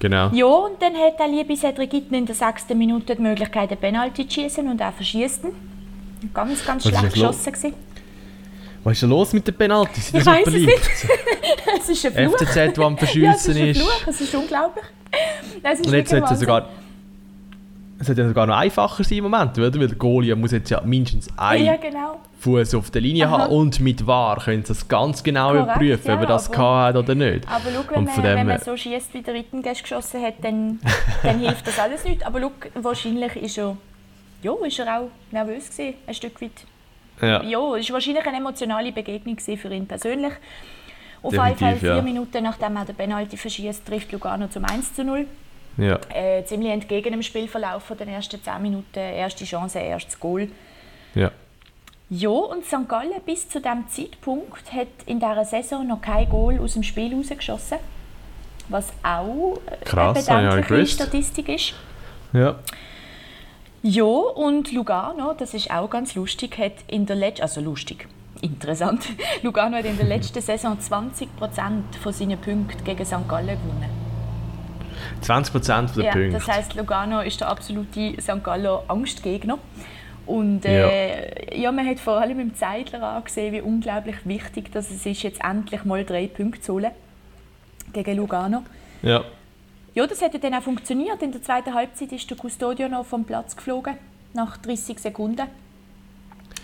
genau. 0.01 0.29
Ja, 0.33 0.47
und 0.47 0.81
dann 0.83 0.95
hat 0.95 1.19
der 1.19 1.29
liebe 1.29 1.57
Cedric 1.57 1.93
Itten 1.95 2.15
in 2.15 2.27
der 2.27 2.35
sechsten 2.35 2.77
Minute 2.77 3.15
die 3.17 3.23
Möglichkeit, 3.23 3.71
einen 3.71 3.81
Penalty 3.81 4.27
zu 4.27 4.35
schießen 4.41 4.69
und 4.69 4.81
verschießt 4.83 5.45
ihn. 5.45 6.31
Ganz, 6.35 6.65
ganz 6.65 6.85
Was 6.85 6.99
schlecht 6.99 7.15
geschossen. 7.15 7.53
gewesen. 7.53 7.75
Was 8.83 8.93
ist 8.95 9.03
denn 9.03 9.11
los 9.11 9.33
mit 9.33 9.47
den 9.47 9.55
Penalties? 9.55 10.13
Ich 10.15 10.27
weiss 10.27 10.47
es 10.47 10.53
nicht. 10.55 10.73
Es 11.79 11.89
ist 11.89 12.07
ein 12.07 12.13
Fluch. 12.31 12.39
FCZ, 12.39 12.55
der 12.77 12.85
am 12.85 12.97
Ja, 12.97 13.03
es 13.05 13.11
Verschiessen 13.45 13.57
ist 13.57 13.61
ein. 13.63 13.75
Fluch, 13.75 14.07
es 14.09 14.21
ist 14.21 14.35
unglaublich. 14.35 14.85
Es 15.63 15.81
ist 15.81 15.87
Und 15.87 15.93
jetzt 15.95 16.13
es 16.13 16.21
Wahnsinn. 16.23 16.37
sogar. 16.39 16.69
Es 17.99 18.07
sollte 18.09 18.21
ja 18.23 18.29
sogar 18.29 18.47
noch 18.47 18.57
einfacher 18.57 19.03
sein 19.05 19.19
im 19.19 19.25
Moment, 19.25 19.57
oder? 19.59 19.73
Weil 19.81 19.89
der 19.89 19.97
Goalie 19.97 20.35
muss 20.37 20.53
jetzt 20.53 20.69
ja 20.71 20.81
mindestens 20.83 21.29
einen 21.39 21.65
Ja, 21.65 21.77
genau. 21.77 22.21
Fuß 22.41 22.75
auf 22.75 22.91
der 22.91 23.01
Linie 23.01 23.27
Aha. 23.27 23.39
haben 23.45 23.53
und 23.53 23.81
mit 23.81 24.07
VAR 24.07 24.39
können 24.39 24.63
sie 24.63 24.69
das 24.69 24.87
ganz 24.87 25.23
genau 25.23 25.49
Korrekt, 25.53 25.65
überprüfen, 25.65 26.11
ob 26.13 26.17
ja, 26.17 26.21
er 26.21 26.27
das 26.27 26.47
aber- 26.49 26.57
gehabt 26.57 26.89
hat 26.89 26.97
oder 27.03 27.15
nicht. 27.15 27.49
Aber 27.49 27.61
schau, 27.75 27.95
wenn, 27.95 28.05
man, 28.05 28.23
wenn 28.23 28.47
man 28.47 28.61
so 28.61 28.77
schießt, 28.77 29.15
wie 29.15 29.23
der 29.23 29.33
Ritten 29.35 29.63
gestern 29.63 29.83
geschossen 29.85 30.23
hat, 30.23 30.35
dann, 30.43 30.79
dann 31.23 31.39
hilft 31.41 31.67
das 31.67 31.79
alles 31.79 32.05
nicht. 32.05 32.27
Aber 32.27 32.41
schau, 32.41 32.51
wahrscheinlich 32.75 33.35
ist 33.37 33.57
er, 33.59 33.77
ja, 34.43 34.53
ist 34.67 34.79
er 34.79 35.01
auch 35.01 35.09
nervös 35.31 35.71
gewesen, 35.71 35.95
ein 36.07 36.15
Stück 36.15 36.41
weit. 36.43 36.51
Ja, 37.23 37.43
Ja, 37.43 37.77
es 37.77 37.89
war 37.89 37.95
wahrscheinlich 37.95 38.27
eine 38.27 38.37
emotionale 38.37 38.93
Begegnung 38.93 39.39
für 39.39 39.73
ihn 39.73 39.87
persönlich. 39.87 40.35
Auf 41.23 41.33
jeden 41.33 41.57
Fall 41.57 41.77
vier 41.77 41.97
ja. 41.97 42.03
Minuten 42.03 42.43
nachdem 42.45 42.77
er 42.77 42.85
den 42.85 42.95
Penalty 42.95 43.39
verschießt, 43.39 43.87
trifft 43.87 44.13
Lugano 44.13 44.49
zum 44.49 44.67
1 44.67 44.95
zu 44.95 45.03
0. 45.03 45.27
ja, 45.79 45.99
Äh, 46.15 46.45
ziemlich 46.45 46.71
entgegen 46.73 47.13
dem 47.13 47.23
Spielverlauf 47.23 47.83
von 47.83 47.97
den 47.97 48.09
ersten 48.09 48.43
10 48.43 48.63
Minuten. 48.63 48.99
Erste 48.99 49.45
Chance, 49.45 49.79
erstes 49.79 50.19
Goal. 50.19 50.49
ja. 51.15 51.31
Ja, 52.09 52.29
und 52.29 52.65
St. 52.65 52.89
Gallen 52.89 53.21
bis 53.27 53.49
zu 53.49 53.61
diesem 53.61 53.89
Zeitpunkt 53.89 54.73
hat 54.73 54.87
in 55.07 55.19
dieser 55.19 55.45
Saison 55.45 55.85
noch 55.85 56.01
kein 56.01 56.29
Goal 56.29 56.61
aus 56.61 56.75
dem 56.75 56.85
Spiel 56.85 57.13
rausgeschossen. 57.13 57.79
Was 58.69 58.93
auch 59.03 59.59
äh, 59.67 59.85
Krass, 59.85 60.29
eine 60.29 60.47
bedenkliche 60.51 60.75
gewusst. 60.77 60.93
Statistik 60.93 61.49
ist. 61.49 61.75
ja. 62.33 62.55
Ja, 63.83 64.05
und 64.05 64.71
Lugano, 64.73 65.33
das 65.35 65.53
ist 65.55 65.71
auch 65.71 65.89
ganz 65.91 66.15
lustig, 66.15 66.57
hat 66.59 66.73
in 66.87 67.07
der 67.07 67.17
letzten, 67.17 67.43
also 67.43 67.61
lustig, 67.61 68.07
interessant, 68.41 69.05
Lugano 69.43 69.77
hat 69.77 69.85
in 69.85 69.97
der 69.97 70.07
letzten 70.15 70.41
Saison 70.41 70.79
20% 70.79 71.27
von 72.01 72.13
seinen 72.13 72.39
Punkten 72.39 72.85
gegen 72.85 73.05
St. 73.05 73.29
Gallen 73.29 73.49
gewonnen. 73.61 74.06
20% 75.23 75.95
der 75.97 76.05
Ja, 76.05 76.13
Punkte. 76.13 76.31
das 76.33 76.49
heisst, 76.49 76.75
Lugano 76.75 77.21
ist 77.21 77.41
der 77.41 77.49
absolute 77.49 78.21
St. 78.21 78.43
Galler 78.43 78.85
Angstgegner. 78.89 79.59
Und 80.27 80.65
äh, 80.65 81.57
ja. 81.57 81.71
man 81.71 81.87
hat 81.87 82.01
vor 82.01 82.15
allem 82.21 82.41
im 82.41 82.55
Zeitler 82.57 83.01
angesehen, 83.03 83.53
wie 83.53 83.61
unglaublich 83.61 84.17
wichtig 84.25 84.73
dass 84.73 84.91
es 84.91 85.07
ist, 85.07 85.23
jetzt 85.23 85.41
endlich 85.45 85.85
mal 85.85 86.05
drei 86.05 86.27
Punkte 86.27 86.61
zu 86.61 86.75
holen 86.75 86.91
gegen 87.93 88.17
Lugano. 88.17 88.63
ja. 89.03 89.25
Ja, 89.95 90.07
das 90.07 90.21
hat 90.21 90.35
ja 90.35 90.39
dann 90.39 90.53
auch 90.53 90.61
funktioniert. 90.61 91.23
In 91.23 91.33
der 91.33 91.43
zweiten 91.43 91.73
Halbzeit 91.73 92.13
ist 92.13 92.29
der 92.31 92.37
Custodio 92.37 92.87
noch 92.87 93.07
vom 93.07 93.25
Platz 93.25 93.57
geflogen, 93.57 93.95
nach 94.35 94.59
30 94.59 94.99
Sekunden. 94.99 95.47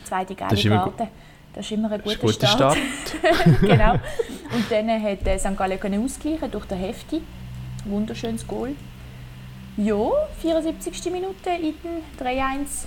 Zweite 0.04 0.34
geile 0.34 0.50
Das 0.50 0.62
Karte. 0.62 1.08
Das 1.54 1.64
ist 1.64 1.72
immer 1.72 1.90
ein 1.90 2.02
guter, 2.02 2.16
Guter 2.18 2.46
Start. 2.46 2.76
Start. 2.76 3.60
genau. 3.62 3.92
Und 3.94 4.70
dann 4.70 5.02
hat 5.02 5.26
äh, 5.26 5.38
St. 5.38 5.56
Gallen 5.56 5.80
können 5.80 6.04
ausgleichen 6.04 6.50
durch 6.50 6.66
den 6.66 6.76
Hefti. 6.76 7.22
Wunderschönes 7.84 8.46
Goal. 8.46 8.74
Ja, 9.76 10.10
74. 10.40 11.10
Minute, 11.10 11.50
Iten 11.50 12.02
3-1. 12.20 12.86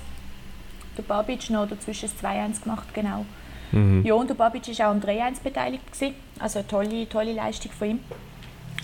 Der 0.98 1.04
Babic 1.04 1.50
noch 1.50 1.68
dazwischen 1.68 2.10
das 2.10 2.32
2-1 2.32 2.64
gemacht, 2.64 2.94
genau. 2.94 3.26
Mhm. 3.72 4.06
Ja, 4.06 4.14
und 4.14 4.30
der 4.30 4.36
Babic 4.36 4.68
war 4.80 4.88
auch 4.88 4.92
am 4.92 5.00
3-1 5.00 5.42
beteiligt. 5.44 5.92
Gewesen. 5.92 6.16
Also 6.40 6.60
eine 6.60 6.68
tolle, 6.68 7.10
tolle 7.10 7.34
Leistung 7.34 7.72
von 7.72 7.90
ihm. 7.90 8.00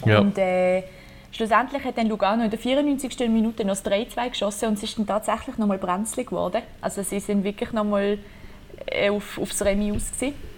Ja. 0.05 0.19
Und 0.19 0.37
äh, 0.37 0.83
schlussendlich 1.31 1.83
hat 1.83 1.97
dann 1.97 2.07
Lugano 2.07 2.43
in 2.43 2.49
der 2.49 2.59
94. 2.59 3.19
Minute 3.29 3.63
noch 3.63 3.75
das 3.75 3.85
3-2 3.85 4.29
geschossen 4.29 4.69
und 4.69 4.73
es 4.73 4.83
ist 4.83 4.97
dann 4.97 5.05
tatsächlich 5.05 5.57
nochmal 5.57 5.77
brenzlig 5.77 6.27
geworden. 6.27 6.63
Also 6.81 7.03
sie 7.03 7.19
sind 7.19 7.43
wirklich 7.43 7.71
nochmal 7.71 8.17
äh, 8.87 9.09
auf, 9.09 9.37
aufs 9.39 9.61
Remis 9.61 9.95
aus. 9.95 10.11
Gewesen. 10.11 10.50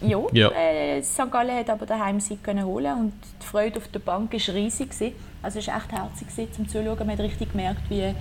Ja, 0.00 0.18
Ja. 0.32 0.50
Äh, 0.50 1.02
St. 1.02 1.30
Gallen 1.30 1.56
hat 1.56 1.70
aber 1.70 1.86
den 1.86 1.98
Heimsieg 1.98 2.42
können 2.44 2.64
holen 2.64 2.92
und 2.98 3.12
die 3.42 3.46
Freude 3.46 3.78
auf 3.78 3.88
der 3.88 4.00
Bank 4.00 4.32
war 4.32 4.54
riesig. 4.54 4.90
Gewesen. 4.90 5.12
Also 5.42 5.58
es 5.58 5.66
war 5.68 5.76
echt 5.78 5.92
herzig 5.92 6.28
gewesen, 6.28 6.52
zum 6.52 6.68
Zuschauen. 6.68 6.98
Man 6.98 7.10
hat 7.10 7.20
richtig 7.20 7.50
gemerkt, 7.52 7.80
wie, 7.88 8.14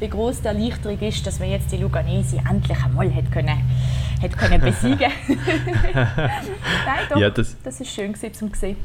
wie 0.00 0.08
groß 0.08 0.42
die 0.42 0.48
Erleichterung 0.48 0.98
ist, 1.00 1.26
dass 1.26 1.38
man 1.40 1.50
jetzt 1.50 1.70
die 1.72 1.76
Luganesi 1.78 2.38
endlich 2.48 2.78
einmal 2.84 3.12
hat 3.14 3.30
können, 3.32 3.58
hat 4.20 4.36
können 4.38 4.60
besiegen 4.64 5.10
Nein, 5.94 6.08
doch, 7.10 7.16
Ja, 7.18 7.30
das- 7.30 7.56
das 7.62 7.80
ist 7.80 7.90
schön 7.94 8.12
gewesen, 8.12 8.34
zum 8.34 8.52
sehen. 8.54 8.76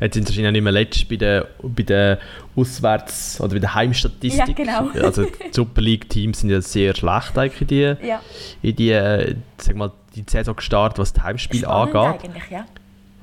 Jetzt 0.00 0.14
sind 0.14 0.24
sie 0.26 0.30
wahrscheinlich 0.32 0.48
auch 0.48 0.52
nicht 0.52 0.62
mehr 0.62 0.72
letzt 0.72 1.08
bei 1.08 1.16
den, 1.16 1.44
bei 1.62 1.82
den 1.84 2.16
Auswärts- 2.56 3.40
oder 3.40 3.52
bei 3.54 3.58
der 3.60 3.74
Heimstatistik. 3.74 4.58
Ja, 4.58 4.80
genau. 4.88 5.04
Also 5.06 5.24
die 5.24 5.30
Super 5.52 5.80
League-Teams 5.82 6.40
sind 6.40 6.50
ja 6.50 6.60
sehr 6.60 6.96
schlecht 6.96 7.38
eigentlich 7.38 7.60
in 7.60 7.66
die, 7.68 8.06
Ja, 8.06 8.20
in 8.62 8.74
die, 8.76 8.90
äh, 8.90 9.36
sag 9.58 9.76
mal, 9.76 9.92
die 10.14 10.24
Saison 10.26 10.56
gestartet, 10.56 10.98
was 10.98 11.12
das 11.12 11.24
Heimspiel 11.24 11.60
spannend 11.60 11.94
angeht. 11.96 12.24
eigentlich, 12.24 12.50
ja. 12.50 12.66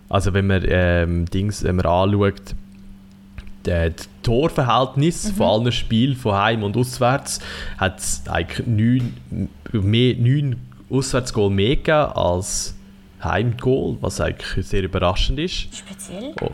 Also 0.09 0.33
wenn 0.33 0.47
man, 0.47 0.63
ähm, 0.67 1.25
Dings, 1.25 1.63
wenn 1.63 1.77
man 1.77 1.85
anschaut, 1.85 2.55
die 3.65 3.91
Torverhältnis 4.23 5.31
von 5.31 5.47
allen 5.47 5.71
Spielen 5.71 6.15
von 6.15 6.33
Heim 6.33 6.63
und 6.63 6.75
Auswärts 6.75 7.39
hat 7.77 7.99
es 7.99 8.23
eigentlich 8.27 8.67
neun, 8.67 9.49
mehr, 9.71 10.15
neun 10.15 10.55
Auswärtsgoal 10.89 11.49
mehr 11.49 11.75
gegeben 11.77 12.11
als 12.13 12.75
Heimgoal, 13.23 13.97
was 14.01 14.19
eigentlich 14.19 14.65
sehr 14.65 14.83
überraschend 14.83 15.39
ist. 15.39 15.75
Speziell. 15.75 16.33
Oh, 16.41 16.49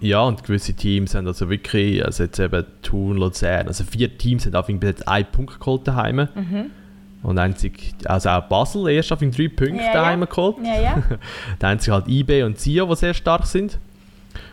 Ja, 0.00 0.22
und 0.22 0.42
gewisse 0.42 0.74
Teams 0.74 1.14
haben 1.14 1.26
also 1.26 1.48
wirklich, 1.48 2.04
also 2.04 2.24
jetzt 2.24 2.38
eben 2.38 2.64
Thun, 2.82 3.16
Luzern, 3.16 3.68
also 3.68 3.84
vier 3.84 4.18
Teams 4.18 4.44
haben 4.44 4.56
auf 4.56 4.68
jeden 4.68 4.80
Fall 4.80 4.90
jetzt 4.90 5.06
einen 5.06 5.26
Punkt 5.30 5.60
geholt 5.60 5.86
daheim. 5.86 6.28
Und 7.22 7.38
einzig, 7.38 7.92
also 8.06 8.30
auch 8.30 8.42
Basel 8.48 8.88
erst 8.88 9.12
auf 9.12 9.18
den 9.18 9.30
drei 9.30 9.48
Punkten 9.48 9.76
Ja, 9.76 9.84
ja. 9.86 9.92
daheim 9.92 10.26
geholt. 10.26 10.56
Ja, 10.64 10.80
ja. 10.80 11.02
Dann 11.58 11.70
haben 11.72 11.78
sie 11.80 11.90
halt 11.90 12.08
IB 12.08 12.42
und 12.44 12.58
Sia, 12.58 12.84
die 12.86 12.96
sehr 12.96 13.12
stark 13.14 13.46
sind. 13.46 13.78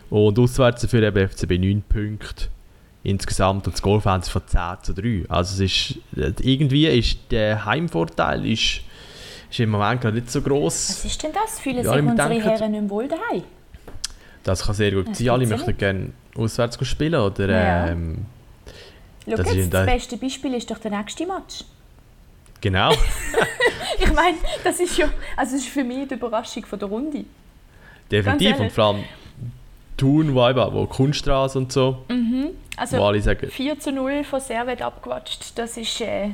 Und 0.10 0.38
auswärts 0.40 0.82
dafür 0.82 1.04
eben 1.04 1.30
FCB 1.30 1.58
9 1.60 1.82
Punkte 1.88 2.46
insgesamt 3.04 3.68
und 3.68 3.74
das 3.74 3.82
Goalfans 3.82 4.28
von 4.28 4.42
10 4.46 4.60
zu 4.82 4.94
3. 4.94 5.24
Also 5.30 5.64
es 5.64 5.92
ist, 5.94 6.00
irgendwie 6.42 6.88
ist 6.88 7.20
der 7.32 7.64
Heimvorteil 7.66 8.46
ist, 8.46 8.82
ist 9.50 9.60
im 9.62 9.70
Moment 9.70 10.02
gerade 10.02 10.16
nicht 10.18 10.30
so 10.30 10.42
groß. 10.42 10.90
Was 10.90 11.06
ist 11.06 11.24
denn 11.24 11.32
das? 11.34 11.60
Fühlen 11.62 11.78
Ja, 11.78 11.84
sich 11.94 11.96
ich 12.04 12.06
unsere 12.10 12.30
denke- 12.30 12.50
Herren 12.50 12.72
nicht 12.72 12.90
wohl 12.90 13.08
daheim? 13.08 13.44
Das 14.44 14.66
kann 14.66 14.76
sehr 14.76 14.92
gut 14.92 15.08
Das 15.10 15.18
sein. 15.18 15.30
Alle 15.30 15.44
ja 15.46 15.50
möchten 15.56 15.78
gerne 15.78 16.10
auswärts 16.36 16.78
spielen 16.86 17.16
oder 17.16 17.50
Ja. 17.50 17.88
ähm, 17.88 18.26
Schau 19.26 19.36
Das 19.38 19.54
jetzt, 19.56 19.74
das- 19.74 19.86
beste 19.86 20.18
Beispiel 20.18 20.54
ist 20.54 20.70
doch 20.72 20.78
der 20.80 20.92
nächste 20.92 21.26
Match. 21.26 21.64
Genau. 22.62 22.92
Ich 24.00 24.14
meine, 24.14 24.38
das 24.64 24.80
ist 24.80 24.96
ja, 24.98 25.10
also 25.36 25.56
das 25.56 25.64
ist 25.64 25.70
für 25.70 25.84
mich 25.84 26.08
die 26.08 26.14
Überraschung 26.14 26.64
von 26.66 26.78
der 26.78 26.88
Runde. 26.88 27.26
Definitiv. 28.12 28.60
Und 28.60 28.72
vor 28.72 28.84
allem 28.86 29.04
Thun, 29.98 30.36
wo, 30.36 30.48
eben, 30.48 30.74
wo 30.74 30.86
Kunststraße 30.86 31.58
und 31.58 31.72
so, 31.72 32.06
Also 32.76 32.98
wo 33.00 33.06
alle 33.06 33.20
sagen, 33.22 33.50
4 33.50 33.80
zu 33.80 33.92
0 33.92 34.24
von 34.24 34.40
Servet 34.40 34.84
abgewatscht, 34.84 35.54
das 35.58 35.78
ist 35.78 36.00
äh, 36.02 36.30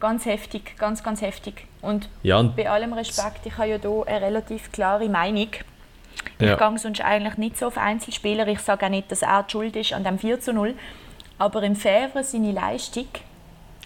ganz 0.00 0.24
heftig, 0.26 0.76
ganz, 0.76 1.04
ganz 1.04 1.22
heftig. 1.22 1.66
Und 1.80 2.08
ja, 2.24 2.38
und, 2.38 2.56
bei 2.56 2.68
allem 2.68 2.92
Respekt, 2.92 3.46
ich 3.46 3.56
habe 3.56 3.68
ja 3.68 3.78
hier 3.80 4.04
eine 4.06 4.26
relativ 4.26 4.72
klare 4.72 5.08
Meinung. 5.08 5.48
Ich 6.40 6.46
Ja. 6.46 6.56
gehe 6.56 6.78
sonst 6.78 7.00
eigentlich 7.00 7.36
nicht 7.36 7.58
so 7.58 7.66
auf 7.68 7.78
Einzelspieler. 7.78 8.48
Ich 8.48 8.60
sage 8.60 8.86
auch 8.86 8.90
nicht, 8.90 9.10
dass 9.12 9.22
er 9.22 9.44
die 9.44 9.52
schuld 9.52 9.76
ist 9.76 9.92
an 9.92 10.02
dem 10.02 10.18
4 10.18 10.40
zu 10.40 10.52
0. 10.52 10.74
Aber 11.38 11.62
im 11.62 11.76
Fevre 11.76 12.24
seine 12.24 12.50
Leistung 12.50 13.06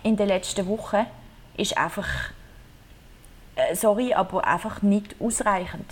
in 0.03 0.16
den 0.16 0.29
letzten 0.29 0.66
Wochen 0.66 1.05
ist 1.57 1.77
einfach, 1.77 2.07
äh, 3.57 3.75
sorry, 3.75 4.15
aber 4.15 4.47
einfach 4.47 4.83
nicht 4.83 5.17
ausreichend. 5.21 5.87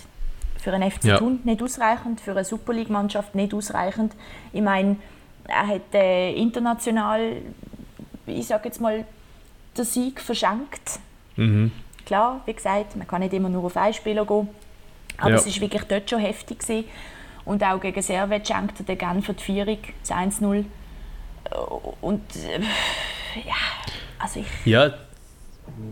Für 0.59 0.73
einen 0.73 0.89
FC 0.91 1.05
Ja. 1.05 1.17
Thun 1.17 1.39
nicht 1.43 1.61
ausreichend, 1.63 2.21
für 2.21 2.31
eine 2.31 2.43
Super 2.45 2.73
League-Mannschaft 2.73 3.33
nicht 3.35 3.53
ausreichend. 3.53 4.13
Ich 4.53 4.61
meine, 4.61 4.97
er 5.47 5.67
hat 5.67 5.93
äh, 5.93 6.33
international, 6.33 7.37
ich 8.27 8.47
sage 8.47 8.65
jetzt 8.65 8.79
mal, 8.79 9.05
den 9.77 9.85
Sieg 9.85 10.21
verschenkt. 10.21 10.99
mhm, 11.35 11.71
Klar, 12.05 12.41
wie 12.45 12.53
gesagt, 12.53 12.95
man 12.95 13.07
kann 13.07 13.21
nicht 13.21 13.33
immer 13.33 13.47
nur 13.49 13.63
auf 13.65 13.77
einen 13.77 13.93
Spieler 13.93 14.25
gehen. 14.25 14.49
Aber 15.17 15.29
Ja. 15.31 15.35
es 15.37 15.45
war 15.47 15.61
wirklich 15.61 15.83
dort 15.83 16.09
schon 16.09 16.19
heftig. 16.19 16.59
Gewesen. 16.59 16.85
Und 17.45 17.63
auch 17.63 17.79
gegen 17.79 18.01
Servet 18.01 18.47
schenkte 18.47 18.83
der 18.83 18.95
Genfer 18.97 19.33
die 19.33 19.43
Führung, 19.43 19.77
das 20.01 20.11
1-0. 20.11 20.65
Und 22.01 22.35
äh, 22.35 22.59
ja, 23.47 23.55
also 24.19 24.39
ich... 24.41 24.47
ja, 24.65 24.93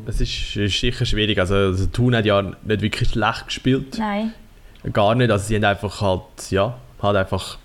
es 0.05 0.21
ist, 0.21 0.55
ist 0.55 0.79
sicher 0.79 1.05
schwierig. 1.05 1.39
Also, 1.39 1.55
also 1.55 1.85
Thun 1.87 2.15
hat 2.15 2.25
ja 2.25 2.41
nicht 2.41 2.81
wirklich 2.81 3.09
schlecht 3.09 3.45
gespielt. 3.47 3.97
Nein, 3.97 4.33
Gar 4.93 5.15
nicht. 5.15 5.29
Also 5.29 5.45
sie 5.45 5.55
haben 5.55 5.65
einfach 5.65 6.01
halt, 6.01 6.51
ja, 6.51 6.75
halt 7.01 7.17
einfach 7.17 7.57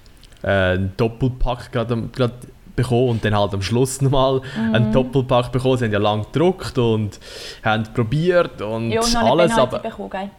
äh, 0.43 0.49
einen 0.49 0.93
Doppelpack 0.97 1.71
gerade 1.73 1.97
gerade 2.13 2.35
bekommen 2.77 3.11
und 3.11 3.25
dann 3.25 3.39
halt 3.39 3.55
am 3.55 3.63
Schluss 3.63 4.01
nochmal 4.01 4.41
Mhm. 4.57 4.75
einen 4.75 4.93
Doppelpack 4.93 5.53
bekommen. 5.53 5.79
Sie 5.79 5.85
haben 5.85 5.93
ja 5.93 5.99
lange 6.01 6.25
gedruckt 6.25 6.77
und 6.77 7.21
haben 7.65 7.85
probiert 7.95 8.61
und 8.61 8.91
ja, 8.91 9.01
und 9.01 9.17
alles, 9.17 9.53
aber 9.57 9.79
bekommen, 9.79 10.31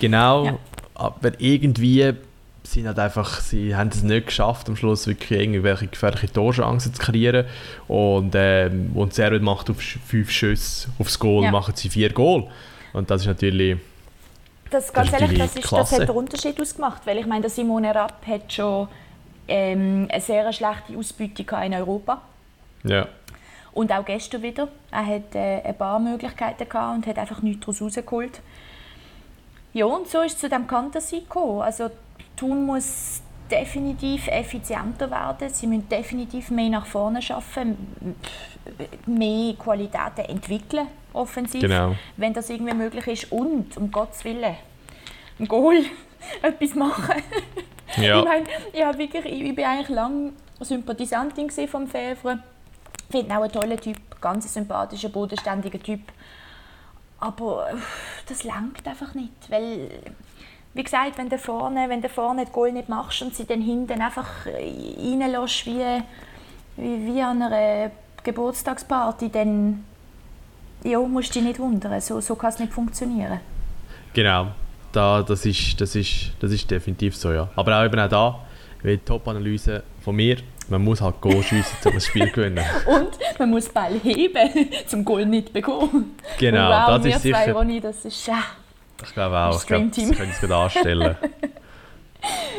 genau, 0.00 0.44
Ja. 0.46 0.58
aber 0.94 1.32
irgendwie 1.38 2.12
sind 2.64 2.86
halt 2.86 2.98
einfach, 2.98 3.40
sie 3.40 3.76
haben 3.76 3.88
es 3.88 4.02
nicht 4.02 4.26
geschafft, 4.26 4.68
am 4.68 4.76
Schluss 4.76 5.06
wirklich 5.06 5.38
irgendwelche 5.38 5.86
gefährliche 5.86 6.32
Torchancen 6.32 6.94
zu 6.94 7.00
kreieren 7.02 7.46
und, 7.88 8.32
ähm, 8.34 8.90
und 8.94 9.12
Servet 9.14 9.42
macht 9.42 9.68
auf 9.70 9.76
fünf 9.80 10.30
Schüsse 10.30 10.88
aufs 10.98 11.18
Goal, 11.18 11.44
Ja. 11.44 11.50
machen 11.50 11.74
sie 11.76 11.88
vier 11.90 12.10
Goal 12.12 12.48
und 12.94 13.10
das 13.10 13.20
ist 13.22 13.26
natürlich 13.26 13.78
Das, 14.70 14.92
ganz 14.92 15.10
Das 15.10 15.20
ehrlich, 15.20 15.38
das, 15.38 15.56
ist, 15.56 15.70
das 15.70 15.92
hat 15.92 16.00
den 16.08 16.10
Unterschied 16.10 16.60
ausgemacht. 16.60 17.06
Weil 17.06 17.18
ich 17.18 17.26
meine, 17.26 17.42
der 17.42 17.50
Simone 17.50 17.94
Rapp 17.94 18.26
hat 18.26 18.52
schon 18.52 18.88
ähm, 19.46 20.08
eine 20.10 20.20
sehr 20.20 20.50
schlechte 20.52 20.96
Ausbeute 20.98 21.44
gehabt 21.44 21.66
in 21.66 21.74
Europa. 21.74 22.22
ja, 22.82 23.06
Und 23.72 23.92
auch 23.92 24.04
gestern 24.04 24.42
wieder. 24.42 24.68
Er 24.90 25.06
hat 25.06 25.34
äh, 25.34 25.60
ein 25.62 25.76
paar 25.76 25.98
Möglichkeiten 26.00 26.66
gehabt 26.68 26.96
und 26.96 27.06
hat 27.06 27.18
einfach 27.18 27.42
nichts 27.42 27.60
daraus 27.66 27.82
rausgeholt. 27.82 28.40
Ja, 29.74 29.84
und 29.84 30.08
so 30.08 30.22
ist 30.22 30.34
es 30.34 30.38
zu 30.40 30.48
diesem 30.48 30.66
Kantersieg 30.66 31.24
gekommen. 31.24 31.60
Also 31.62 31.90
Thun 32.36 32.66
muss 32.66 33.22
definitiv 33.50 34.26
effizienter 34.28 35.10
werden. 35.10 35.48
Sie 35.48 35.66
müssen 35.66 35.88
definitiv 35.88 36.50
mehr 36.50 36.70
nach 36.70 36.86
vorne 36.86 37.20
schaffen, 37.22 38.16
mehr 39.06 39.54
Qualitäten 39.54 40.24
entwickeln, 40.28 40.88
offensiv, 41.12 41.60
Genau. 41.60 41.94
wenn 42.16 42.32
das 42.32 42.50
irgendwie 42.50 42.74
möglich 42.74 43.06
ist. 43.06 43.32
Und, 43.32 43.76
um 43.76 43.90
Gottes 43.90 44.24
Willen, 44.24 44.56
ein 45.38 45.48
Goal, 45.48 45.84
etwas 46.42 46.74
machen. 46.74 47.22
ja. 47.96 48.18
Ich 48.18 48.24
meine, 48.24 48.46
ich, 48.72 48.98
wirklich, 48.98 49.24
ich, 49.26 49.54
bin 49.54 49.64
eigentlich 49.64 49.88
lange 49.90 50.32
Sympathisantin 50.60 51.50
vom 51.68 51.86
Fevre. 51.86 52.38
Ich 53.08 53.12
finde 53.12 53.26
ihn 53.26 53.32
auch 53.36 53.42
einen 53.42 53.52
tollen 53.52 53.78
Typ, 53.78 53.98
ganz 54.20 54.52
sympathischer, 54.52 55.10
bodenständiger 55.10 55.78
Typ. 55.80 56.00
Aber 57.20 57.70
äh, 57.70 57.76
das 58.26 58.44
langt 58.44 58.86
einfach 58.86 59.14
nicht, 59.14 59.32
weil 59.48 59.90
wie 60.74 60.82
gesagt, 60.82 61.16
wenn 61.18 61.28
du 61.28 61.38
vorne, 61.38 61.88
wenn 61.88 62.02
du 62.02 62.08
vorne 62.08 62.44
das 62.44 62.52
Goal 62.52 62.72
nicht 62.72 62.88
machst 62.88 63.22
und 63.22 63.34
sie 63.34 63.46
dann 63.46 63.60
hinten 63.60 64.00
einfach 64.00 64.28
reinlässt 64.46 65.66
wie, 65.66 66.02
wie, 66.76 67.06
wie 67.06 67.22
an 67.22 67.42
einer 67.42 67.92
Geburtstagsparty, 68.24 69.30
dann 69.30 69.84
ja, 70.82 70.98
musst 70.98 71.30
du 71.30 71.34
dich 71.34 71.48
nicht 71.48 71.60
wundern. 71.60 72.00
So, 72.00 72.20
so 72.20 72.34
kann 72.34 72.50
es 72.50 72.58
nicht 72.58 72.72
funktionieren. 72.72 73.40
Genau, 74.12 74.48
da, 74.92 75.22
das, 75.22 75.46
ist, 75.46 75.80
das, 75.80 75.94
ist, 75.94 76.32
das 76.40 76.50
ist 76.50 76.68
definitiv 76.68 77.16
so, 77.16 77.32
ja. 77.32 77.48
Aber 77.54 77.78
auch 77.78 77.84
eben 77.84 77.98
auch 78.00 78.08
da, 78.08 78.40
wie 78.82 78.96
die 78.96 79.04
Top-Analyse 79.04 79.82
von 80.02 80.16
mir, 80.16 80.38
man 80.68 80.82
muss 80.82 81.00
halt 81.00 81.20
Goal 81.20 81.42
schiessen, 81.42 81.76
um 81.84 81.94
das 81.94 82.06
Spiel 82.06 82.26
zu 82.26 82.32
gewinnen. 82.34 82.64
Und 82.86 83.10
man 83.38 83.50
muss 83.50 83.68
Ball 83.68 83.94
heben, 84.02 84.70
zum 84.86 85.04
Goal 85.04 85.24
nicht 85.26 85.52
bekommen. 85.52 86.16
Genau, 86.38 86.68
wow, 86.68 87.00
das 87.00 87.16
ist 87.16 87.22
zwei, 87.22 87.44
sicher, 87.44 87.52
Ronny, 87.52 87.80
das 87.80 88.04
ist... 88.04 88.28
Äh. 88.28 88.32
Ich 89.06 89.12
glaube 89.14 89.36
auch, 89.36 89.52
das 89.52 89.62
ich 89.62 89.66
glaube, 89.68 89.90
das 89.94 90.16
können 90.16 90.32
Sie 90.32 90.46
gerade 90.46 90.56
anstellen. 90.56 91.16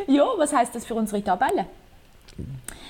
Ja, 0.08 0.26
was 0.38 0.54
heisst 0.54 0.76
das 0.76 0.86
für 0.86 0.94
unsere 0.94 1.24
Tabelle? 1.24 1.66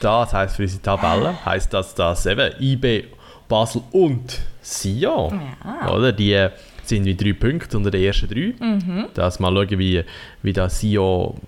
Das 0.01 0.33
heisst 0.33 0.57
für 0.57 0.63
unsere 0.63 0.81
Tabelle, 0.81 1.45
heisst 1.45 1.73
das, 1.73 1.95
dass 1.95 2.25
eben 2.25 2.51
IB, 2.59 3.05
Basel 3.47 3.81
und 3.93 4.39
Sion, 4.61 5.39
Ja. 5.63 5.93
oder, 5.93 6.11
die 6.11 6.49
sind 6.83 7.05
wie 7.05 7.15
drei 7.15 7.31
Punkte 7.33 7.77
unter 7.77 7.91
den 7.91 8.03
ersten 8.03 8.27
drei. 8.27 8.53
Mhm. 8.59 9.05
Dass 9.13 9.39
mal 9.39 9.53
schauen, 9.53 9.79
wie, 9.79 10.03
wie 10.43 10.53
das 10.53 10.79
Sion, 10.81 11.39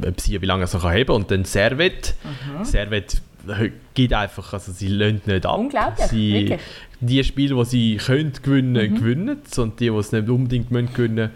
wie 0.00 0.46
lange 0.46 0.64
es 0.64 0.74
noch 0.74 0.82
kann 0.82 0.92
heben 0.92 1.12
Und 1.12 1.30
dann 1.30 1.44
Servet. 1.44 2.14
Mhm. 2.24 2.64
Servet 2.64 3.22
gibt 3.94 4.12
einfach, 4.12 4.52
also 4.52 4.72
sie 4.72 4.88
lönt 4.88 5.26
nicht 5.26 5.46
ab. 5.46 5.58
Unglaublich, 5.58 6.06
sie, 6.06 6.32
wirklich. 6.32 6.60
Die 7.00 7.24
Spiele, 7.24 7.56
die 7.56 7.64
sie 7.64 7.96
können 7.96 8.32
gewinnen, 8.42 8.92
Mhm. 8.92 8.94
gewinnen 8.96 9.42
Und 9.56 9.80
die, 9.80 9.90
die 9.90 9.96
es 9.96 10.12
nicht 10.12 10.28
unbedingt 10.28 10.70
müssen 10.70 10.92
gewinnen 10.94 11.30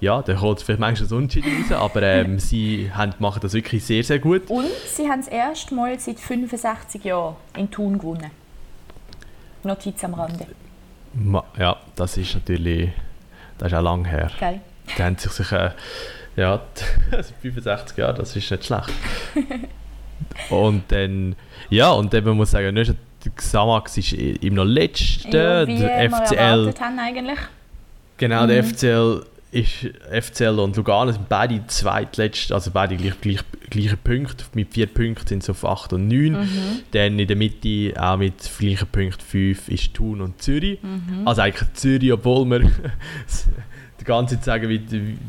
ja, 0.00 0.22
dann 0.22 0.36
kommt 0.36 0.58
es 0.58 0.62
vielleicht 0.64 0.80
manchmal 0.80 1.08
so 1.08 1.16
unentschieden 1.16 1.62
raus. 1.62 1.72
Aber 1.72 2.02
ähm, 2.02 2.38
sie 2.38 2.90
haben, 2.92 3.12
machen 3.18 3.40
das 3.42 3.52
wirklich 3.52 3.84
sehr, 3.84 4.02
sehr 4.02 4.18
gut. 4.18 4.48
Und 4.48 4.66
sie 4.86 5.08
haben 5.08 5.20
das 5.20 5.28
erste 5.28 5.74
Mal 5.74 5.98
seit 6.00 6.18
65 6.18 7.04
Jahren 7.04 7.36
in 7.56 7.70
Thun 7.70 7.98
gewonnen. 7.98 8.30
Notiz 9.62 10.02
am 10.04 10.14
Rande. 10.14 10.46
Ja, 11.58 11.76
das 11.96 12.16
ist 12.16 12.34
natürlich, 12.34 12.90
das 13.58 13.72
ist 13.72 13.74
auch 13.78 13.82
lang 13.82 14.06
her. 14.06 14.30
Gell? 14.38 14.60
Da 14.96 15.04
haben 15.04 15.18
sich 15.18 15.32
sicher, 15.32 15.74
ja, 16.36 16.62
also 17.10 17.34
65 17.42 17.98
Jahre, 17.98 18.14
das 18.14 18.34
ist 18.34 18.50
nicht 18.50 18.64
schlecht. 18.64 18.90
Und 20.50 20.82
dann, 20.88 21.34
ja, 21.68 21.90
und 21.90 22.12
eben 22.14 22.26
man 22.28 22.36
muss 22.38 22.50
sagen, 22.50 22.74
nicht, 22.74 22.94
der 23.24 23.32
Xamax 23.32 23.96
ist 23.98 24.12
im 24.12 24.54
noch 24.54 24.64
letzten, 24.64 25.30
Ja, 25.32 25.64
der 25.64 25.66
wir 25.66 26.10
FCL, 26.10 26.74
haben 26.80 26.98
eigentlich. 26.98 27.38
genau, 28.16 28.44
Mhm. 28.44 28.48
der 28.48 28.64
FCL 28.64 29.26
ist, 29.52 29.88
FCL 30.12 30.60
und 30.60 30.76
Lugano 30.76 31.10
sind 31.10 31.28
beide 31.28 31.66
zweitletzt, 31.66 32.52
also 32.52 32.70
beide 32.70 32.96
gleich, 32.96 33.20
gleich, 33.20 33.40
gleiche 33.68 33.96
Punkte, 33.96 34.44
mit 34.54 34.72
vier 34.72 34.86
Punkten 34.86 35.26
sind 35.26 35.42
sie 35.42 35.50
auf 35.50 35.64
8 35.64 35.92
und 35.94 36.06
9. 36.08 36.32
Mhm. 36.32 36.46
Dann 36.92 37.18
in 37.18 37.26
der 37.26 37.36
Mitte 37.36 37.92
auch 38.00 38.16
mit 38.16 38.34
gleichen 38.58 38.86
Punkten 38.86 39.20
5 39.20 39.68
ist 39.68 39.92
Thun 39.92 40.20
und 40.20 40.40
Zürich. 40.40 40.78
Mhm. 40.82 41.26
Also 41.26 41.42
eigentlich 41.42 41.72
Zürich, 41.74 42.12
obwohl 42.12 42.44
wir 42.46 42.60
die 44.00 44.04
ganze 44.04 44.36
Zeit 44.36 44.44
sagen, 44.44 44.68
wie, 44.68 44.80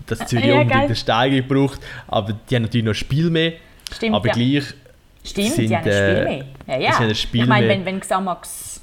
dass 0.05 0.19
Zürich 0.27 0.45
Ja, 0.45 0.61
unbedingt 0.61 0.85
eine 0.85 0.95
Steigerung 0.95 1.47
braucht. 1.47 1.79
Aber 2.07 2.33
die 2.49 2.55
haben 2.55 2.63
natürlich 2.63 2.85
noch 2.85 2.91
ein 2.91 2.95
Spiel 2.95 3.29
mehr. 3.29 3.53
Stimmt, 3.93 4.15
aber 4.15 4.27
ja. 4.27 4.33
gleich 4.33 4.63
Stimmt, 5.23 5.53
sind, 5.53 5.69
die 5.69 5.75
haben 5.75 5.83
ein 5.83 5.91
äh, 5.91 6.15
Spiel 6.15 6.23
mehr. 6.23 6.45
Ja, 6.67 6.77
sie 6.77 6.83
ja. 6.83 6.99
haben 6.99 7.07
ein 7.07 7.15
Spiel 7.15 7.41
ich 7.43 7.47
meine, 7.47 7.67
mehr. 7.67 7.75
wenn, 7.77 7.85
wenn 7.85 7.99
Xamax 7.99 8.81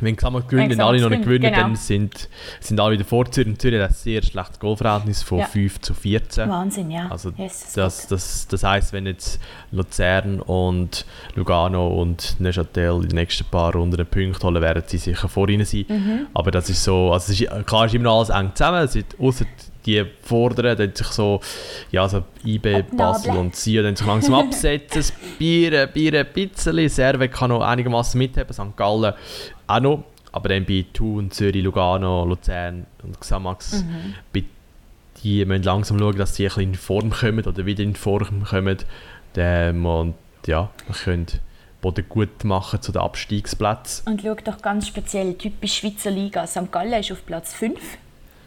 wenn 0.00 0.16
Gesamtmarkt 0.16 0.48
gewinnt, 0.48 0.70
wenn 0.70 0.80
alle 0.80 1.00
noch 1.00 1.08
nicht 1.08 1.22
gewinnen, 1.22 1.52
genau. 1.52 1.56
dann 1.56 1.76
sind, 1.76 2.28
sind 2.60 2.80
alle 2.80 2.94
wieder 2.94 3.04
vor 3.04 3.30
Zürich. 3.30 3.58
Zürich 3.58 3.80
hat 3.80 3.90
ein 3.90 3.94
sehr 3.94 4.22
schlechtes 4.22 4.58
Goalverhältnis 4.58 5.22
von 5.22 5.38
ja. 5.38 5.46
5 5.46 5.80
zu 5.80 5.94
14. 5.94 6.48
Wahnsinn, 6.48 6.90
ja. 6.90 7.08
Also 7.08 7.30
yes, 7.36 7.72
das, 7.74 8.06
das, 8.08 8.48
das 8.48 8.64
heisst, 8.64 8.92
wenn 8.92 9.06
jetzt 9.06 9.40
Luzern 9.70 10.40
und 10.40 11.06
Lugano 11.34 11.88
und 11.88 12.36
Neuchâtel 12.40 13.02
in 13.02 13.08
den 13.08 13.16
nächsten 13.16 13.44
paar 13.44 13.72
Runden 13.72 14.04
Punkte 14.06 14.46
holen, 14.46 14.60
werden 14.60 14.82
sie 14.86 14.98
sicher 14.98 15.28
vor 15.28 15.48
ihnen 15.48 15.64
sein. 15.64 15.84
Mhm. 15.88 16.26
Aber 16.34 16.50
das 16.50 16.68
ist 16.68 16.82
so, 16.82 17.12
also 17.12 17.32
ist, 17.32 17.46
klar 17.66 17.86
ist 17.86 17.94
immer 17.94 18.04
noch 18.04 18.18
alles 18.18 18.30
eng 18.30 18.50
zusammen, 18.54 18.88
außer 19.18 19.44
die 19.86 20.04
Vorderen, 20.22 20.76
dann 20.76 20.94
sich 20.94 21.06
so, 21.08 21.40
ja, 21.90 22.08
so 22.08 22.24
IB, 22.44 22.82
Basel 22.96 23.36
und 23.36 23.54
Sion 23.54 23.84
dann 23.84 23.96
sich 23.96 24.06
langsam 24.06 24.34
absetzen, 24.34 25.00
das 25.00 25.12
Bier, 25.38 25.86
Bier 25.86 26.20
ein 26.20 26.26
bisschen, 26.32 26.88
Serve 26.88 27.28
kann 27.28 27.50
noch 27.50 27.62
einigermaßen 27.62 28.18
mithaben, 28.18 28.52
St. 28.52 28.76
Gallen 28.76 29.14
auch 29.66 29.80
noch, 29.80 30.04
aber 30.32 30.48
dann 30.48 30.64
bei 30.64 30.84
Thun, 30.92 31.30
Zürich, 31.30 31.62
Lugano, 31.62 32.24
Luzern 32.24 32.86
und 33.02 33.20
Xamax, 33.20 33.82
mhm. 33.82 34.14
bei 34.32 34.44
die 35.22 35.44
müssen 35.46 35.62
langsam 35.62 35.98
schauen, 35.98 36.16
dass 36.16 36.36
sie 36.36 36.44
ein 36.44 36.48
bisschen 36.48 36.62
in 36.64 36.74
Form 36.74 37.10
kommen 37.10 37.44
oder 37.46 37.64
wieder 37.64 37.82
in 37.82 37.96
Form 37.96 38.44
kommen 38.44 38.76
ähm, 39.36 39.86
und 39.86 40.14
ja, 40.46 40.70
wir 40.86 40.94
können 40.94 41.26
Boden 41.80 42.04
gut 42.08 42.44
machen 42.44 42.80
zu 42.82 42.92
den 42.92 43.02
Abstiegsplätzen. 43.02 44.06
Und 44.06 44.22
schau 44.22 44.34
doch 44.34 44.60
ganz 44.60 44.86
speziell, 44.86 45.34
typisch 45.34 45.78
Schweizer 45.78 46.10
Liga, 46.10 46.46
St. 46.46 46.70
Gallen 46.70 47.00
ist 47.00 47.10
auf 47.10 47.24
Platz 47.24 47.54
5 47.54 47.78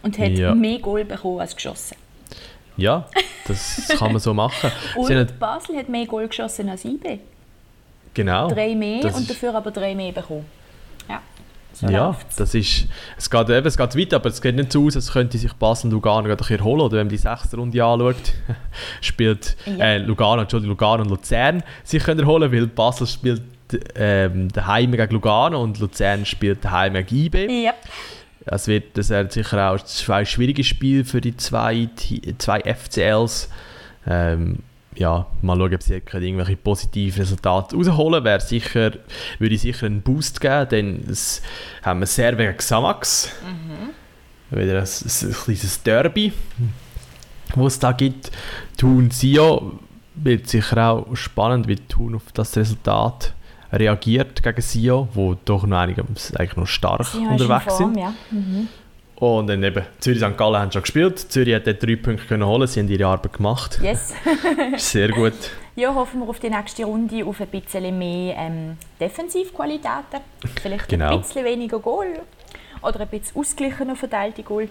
und 0.04 0.18
hat 0.18 0.32
ja. 0.32 0.54
mehr 0.54 0.80
Goal 0.80 1.06
bekommen 1.06 1.40
als 1.40 1.56
geschossen. 1.56 1.98
Ja, 2.78 3.08
das 3.48 3.88
kann 3.98 4.12
man 4.12 4.22
so 4.22 4.34
machen. 4.34 4.72
und 4.96 5.14
hat, 5.14 5.40
Basel 5.40 5.78
hat 5.78 5.90
mehr 5.90 6.06
Goal 6.06 6.28
geschossen 6.28 6.70
als 6.70 6.86
IB. 6.86 7.20
Genau. 8.14 8.48
Drei 8.48 8.76
mehr 8.76 9.04
und 9.14 9.30
dafür 9.30 9.54
aber 9.54 9.72
drei 9.72 9.94
mehr 9.94 10.12
bekommen. 10.12 10.46
Ja, 11.10 11.22
so 11.74 11.88
ja 11.88 12.16
das 12.36 12.54
ist, 12.56 12.88
es 13.18 13.30
geht, 13.30 13.50
eben, 13.50 13.68
es 13.68 13.78
geht 13.78 13.96
weiter, 13.96 14.16
aber 14.16 14.30
es 14.30 14.42
geht 14.42 14.56
nicht 14.56 14.72
so 14.72 14.86
aus, 14.86 14.96
als 14.96 15.12
könnte 15.12 15.38
sich 15.38 15.54
Basel 15.54 15.88
und 15.88 15.94
Lugano 15.94 16.28
gerade 16.28 16.54
erholen. 16.54 16.82
Oder 16.82 16.98
wenn 16.98 17.08
man 17.08 17.10
die 17.10 17.18
sechste 17.18 17.58
Runde 17.58 17.84
anschaut, 17.84 18.16
spielt 19.02 19.56
ja. 19.66 19.86
äh, 19.86 19.98
Lugano, 20.00 20.42
Entschuldigung, 20.42 20.76
Lugano 20.76 21.04
und 21.04 21.10
Luzern 21.10 21.64
sich 21.84 22.04
können 22.04 22.20
erholen, 22.20 22.52
weil 22.52 22.68
Basel 22.68 23.06
spielt 23.06 23.42
ähm, 23.96 24.50
daheim 24.52 24.92
gegen 24.92 25.14
Lugano 25.14 25.62
und 25.62 25.80
Luzern 25.80 26.26
spielt 26.26 26.64
daheim 26.64 26.94
gegen 26.94 27.16
IB. 27.16 27.64
Ja. 27.66 27.74
Das 28.48 28.68
wird, 28.68 28.98
das 28.98 29.10
wird 29.10 29.34
sicher 29.34 29.72
auch 29.72 29.84
zwei 29.84 30.24
schwierige 30.24 30.64
Spiele 30.64 31.04
für 31.04 31.20
die 31.20 31.36
zwei, 31.36 31.90
zwei 32.38 32.62
FCLs. 32.62 33.50
Ähm, 34.08 34.60
ja, 34.96 35.28
mal 35.42 35.58
schauen, 35.58 35.76
ob 35.76 35.84
sie 35.84 35.94
irgendwelche 35.96 36.56
positiven 36.56 37.22
Resultate 37.22 37.76
rausholen. 37.76 38.24
Wäre 38.24 38.40
sicher, 38.40 38.92
würde 39.38 39.56
ich 39.56 39.62
sicher 39.62 39.86
einen 39.86 40.02
Boost 40.02 40.40
geben, 40.40 40.70
denn 40.70 41.06
es 41.10 41.42
haben 41.84 42.00
wir 42.00 42.08
sehr 42.08 42.38
wegen 42.38 42.56
Xamax. 42.56 43.32
Mhm. 43.44 44.58
Wieder 44.58 44.80
ein, 44.80 44.88
ein, 44.88 45.28
ein 45.28 45.34
kleines 45.34 45.84
Derby, 45.84 46.34
was 47.54 47.74
es 47.74 47.80
da 47.80 47.92
gibt. 47.92 48.32
Thun 48.78 49.12
Sio 49.12 49.80
wird 50.16 50.48
sicher 50.48 50.90
auch 50.90 51.16
spannend, 51.16 51.68
wie 51.68 51.76
Thun 51.76 52.16
auf 52.16 52.32
das 52.34 52.56
Resultat 52.56 53.34
reagiert 53.72 54.42
gegen 54.42 54.62
Sio, 54.62 55.08
wo 55.14 55.36
doch 55.46 55.66
noch 55.66 55.78
einige, 55.78 56.04
eigentlich 56.36 56.56
noch 56.56 56.68
stark 56.68 57.06
Sion 57.06 57.28
unterwegs 57.28 57.76
Form, 57.76 57.94
sind. 57.94 58.02
Ja. 58.02 58.14
Mhm. 58.32 58.68
Und 59.16 59.48
dann 59.48 59.64
eben, 59.64 59.84
Zürich 60.00 60.22
St. 60.22 60.38
Gallen 60.38 60.58
haben 60.58 60.72
schon 60.72 60.84
gespielt. 60.84 61.18
Zürich 61.18 61.56
hat 61.56 61.66
dort 61.66 61.82
drei 61.82 61.96
Punkte 61.96 62.28
können 62.28 62.46
holen, 62.46 62.68
sie 62.68 62.80
haben 62.80 62.88
ihre 62.88 63.08
Arbeit 63.08 63.34
gemacht. 63.34 63.80
Yes. 63.82 64.14
Sehr 64.78 65.10
gut. 65.10 65.34
Ja, 65.76 65.94
hoffen 65.94 66.22
wir 66.22 66.30
auf 66.30 66.40
die 66.40 66.50
nächste 66.50 66.86
Runde 66.86 67.26
auf 67.26 67.42
ein 67.42 67.48
bisschen 67.48 67.98
mehr 67.98 68.36
ähm, 68.38 68.78
Defensivqualitäten. 69.00 70.22
Vielleicht 70.62 70.88
genau. 70.88 71.16
ein 71.16 71.22
bisschen 71.22 71.46
weniger 71.46 71.80
Goal 71.80 72.20
oder 72.84 73.00
ein 73.00 73.08
bisschen 73.08 73.40
ausgeglichener 73.40 73.96
verteilte 73.96 74.44
Goal. 74.44 74.70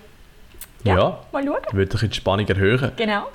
Ja, 0.84 0.97
ja, 0.97 1.20
mal 1.32 1.44
schauen. 1.44 1.61
Würde 1.72 1.99
ich 2.01 2.11
die 2.11 2.16
Spannung 2.16 2.47
erhöhen. 2.47 2.92
Genau. 2.97 3.26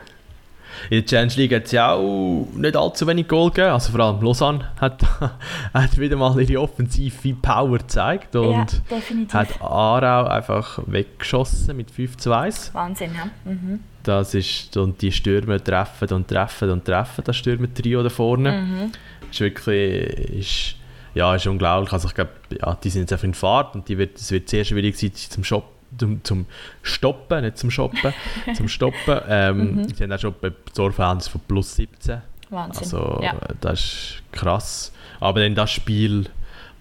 In 0.90 0.98
der 0.98 1.06
Challenge 1.06 1.34
League 1.36 1.54
hat 1.54 1.66
es 1.66 1.72
ja 1.72 1.94
auch 1.94 2.48
nicht 2.56 2.76
allzu 2.76 3.08
wenig 3.08 3.28
Goal 3.28 3.50
gegeben. 3.50 3.72
Also 3.72 3.92
vor 3.92 4.02
allem 4.02 4.22
Lausanne 4.22 4.70
hat, 4.80 5.02
hat 5.74 5.98
wieder 5.98 6.18
mal 6.18 6.40
ihre 6.40 6.62
offensive 6.62 7.34
Power 7.36 7.78
gezeigt 7.78 8.36
und 8.36 8.82
ja, 8.90 9.34
hat 9.34 9.62
Aarau 9.62 10.28
einfach 10.28 10.80
weggeschossen 10.86 11.78
mit 11.78 11.92
5 11.92 12.18
zu 12.18 12.34
1. 12.34 12.74
Wahnsinn, 12.74 13.12
ja. 13.16 13.30
Mhm. 13.52 13.80
Das 14.04 14.34
ist, 14.34 14.76
und 14.78 15.02
die 15.02 15.12
Stürmer 15.12 15.64
treffen 15.64 16.12
und 16.14 16.28
treffen 16.28 16.72
und 16.72 16.86
treffen, 16.86 17.24
das 17.24 17.38
Stürmer-Trio 17.38 18.02
da 18.02 18.10
vorne. 18.10 18.52
Mhm. 18.52 18.92
Ist 19.30 19.40
wirklich, 19.40 20.04
ist, 20.40 20.76
ja, 21.14 21.36
ist 21.36 21.46
unglaublich. 21.46 21.94
Also 21.94 22.08
ich 22.08 22.16
glaube, 22.16 22.32
ja, 22.60 22.76
die 22.84 22.90
sind 22.90 23.02
jetzt 23.02 23.14
einfach 23.14 23.26
in 23.26 23.34
Fahrt 23.34 23.76
und 23.76 23.88
die 23.88 23.98
wird, 23.98 24.18
es 24.18 24.32
wird 24.32 24.50
sehr 24.50 24.64
schwierig 24.64 24.98
sein 24.98 25.14
zum 25.14 25.44
Shop 25.44 25.71
zum, 25.98 26.24
zum 26.24 26.46
Stoppen, 26.82 27.44
nicht 27.44 27.58
zum 27.58 27.72
Shoppen, 27.72 28.14
zum 28.56 28.68
Stoppen. 28.68 29.22
Ähm, 29.28 29.76
mhm. 29.76 29.94
Sie 29.94 30.04
haben 30.04 30.12
auch 30.12 30.20
schon 30.20 30.36
bei 30.40 30.52
Torverhältnis 30.74 31.28
von 31.28 31.42
plus 31.48 31.76
17. 31.76 32.22
Wahnsinn. 32.50 32.84
Also 32.84 33.20
ja. 33.22 33.36
das 33.60 33.80
ist 33.80 34.24
krass. 34.32 34.92
Aber 35.20 35.40
dann 35.42 35.56
das 35.56 35.72
Spiel, 35.72 36.26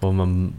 wo 0.00 0.12
man 0.12 0.54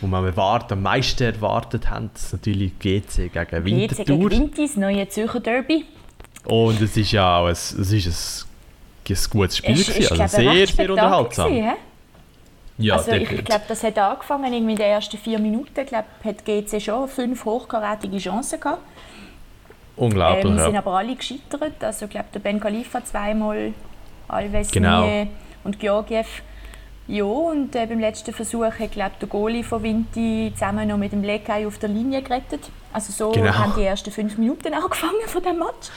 wo 0.00 0.06
man 0.06 0.24
erwartet, 0.24 0.72
am 0.72 0.82
meisten 0.82 1.22
erwartet 1.22 1.90
haben, 1.90 2.10
ist 2.14 2.32
natürlich 2.32 2.78
GC 2.78 3.30
gegen 3.32 3.64
Winterthur. 3.64 4.04
GC 4.04 4.06
gegen 4.06 4.30
Wintis, 4.30 4.76
neue 4.76 5.08
Zürcher 5.08 5.40
Derby. 5.40 5.84
Und 6.44 6.80
es 6.80 6.96
ist 6.96 7.12
ja 7.12 7.38
auch 7.38 7.46
ein, 7.46 7.52
es 7.52 7.72
ist 7.72 8.46
ein, 9.08 9.14
ein 9.14 9.30
gutes 9.30 9.56
Spiel, 9.58 9.72
es, 9.72 9.86
gewesen, 9.86 10.20
also 10.20 10.36
sehr, 10.36 10.66
sehr 10.66 10.90
unterhaltsam. 10.90 11.50
Gewesen, 11.50 11.72
ja, 12.78 12.96
also 12.96 13.12
ich, 13.12 13.28
glaube, 13.28 13.64
das 13.68 13.82
hat 13.82 13.98
angefangen 13.98 14.52
in 14.52 14.66
den 14.66 14.78
ersten 14.78 15.18
vier 15.18 15.38
Minuten. 15.38 15.80
Ich 15.80 15.86
glaube, 15.86 16.06
hat 16.24 16.44
GC 16.44 16.80
schon 16.80 17.08
fünf 17.08 17.44
hochkarätige 17.44 18.18
Chancen 18.18 18.60
gehabt. 18.60 18.82
Unglaublich, 19.96 20.44
ähm, 20.46 20.56
ja. 20.56 20.64
sind 20.64 20.76
aber 20.76 20.92
alle 20.92 21.14
gescheitert. 21.14 21.82
Also 21.82 22.06
ich 22.06 22.10
glaube, 22.10 22.28
der 22.32 22.40
Ben 22.40 22.58
Khalifa 22.58 23.04
zweimal, 23.04 23.74
Alves 24.28 24.70
genau. 24.70 25.26
und 25.64 25.78
Georgiev. 25.78 26.42
Ja, 27.08 27.24
und 27.24 27.74
äh, 27.74 27.86
beim 27.86 28.00
letzten 28.00 28.32
Versuch 28.32 28.64
hat 28.64 28.92
glaube 28.92 29.12
der 29.20 29.28
Goalie 29.28 29.64
von 29.64 29.82
Vinti 29.82 30.52
zusammen 30.54 30.88
noch 30.88 30.96
mit 30.96 31.12
dem 31.12 31.22
Lekai 31.22 31.66
auf 31.66 31.78
der 31.78 31.88
Linie 31.90 32.22
gerettet. 32.22 32.70
Also 32.92 33.12
so 33.12 33.32
genau. 33.32 33.52
haben 33.52 33.74
die 33.76 33.82
ersten 33.82 34.10
fünf 34.10 34.38
Minuten 34.38 34.72
angefangen 34.74 35.26
von 35.26 35.42
dem 35.42 35.58
Match. 35.58 35.90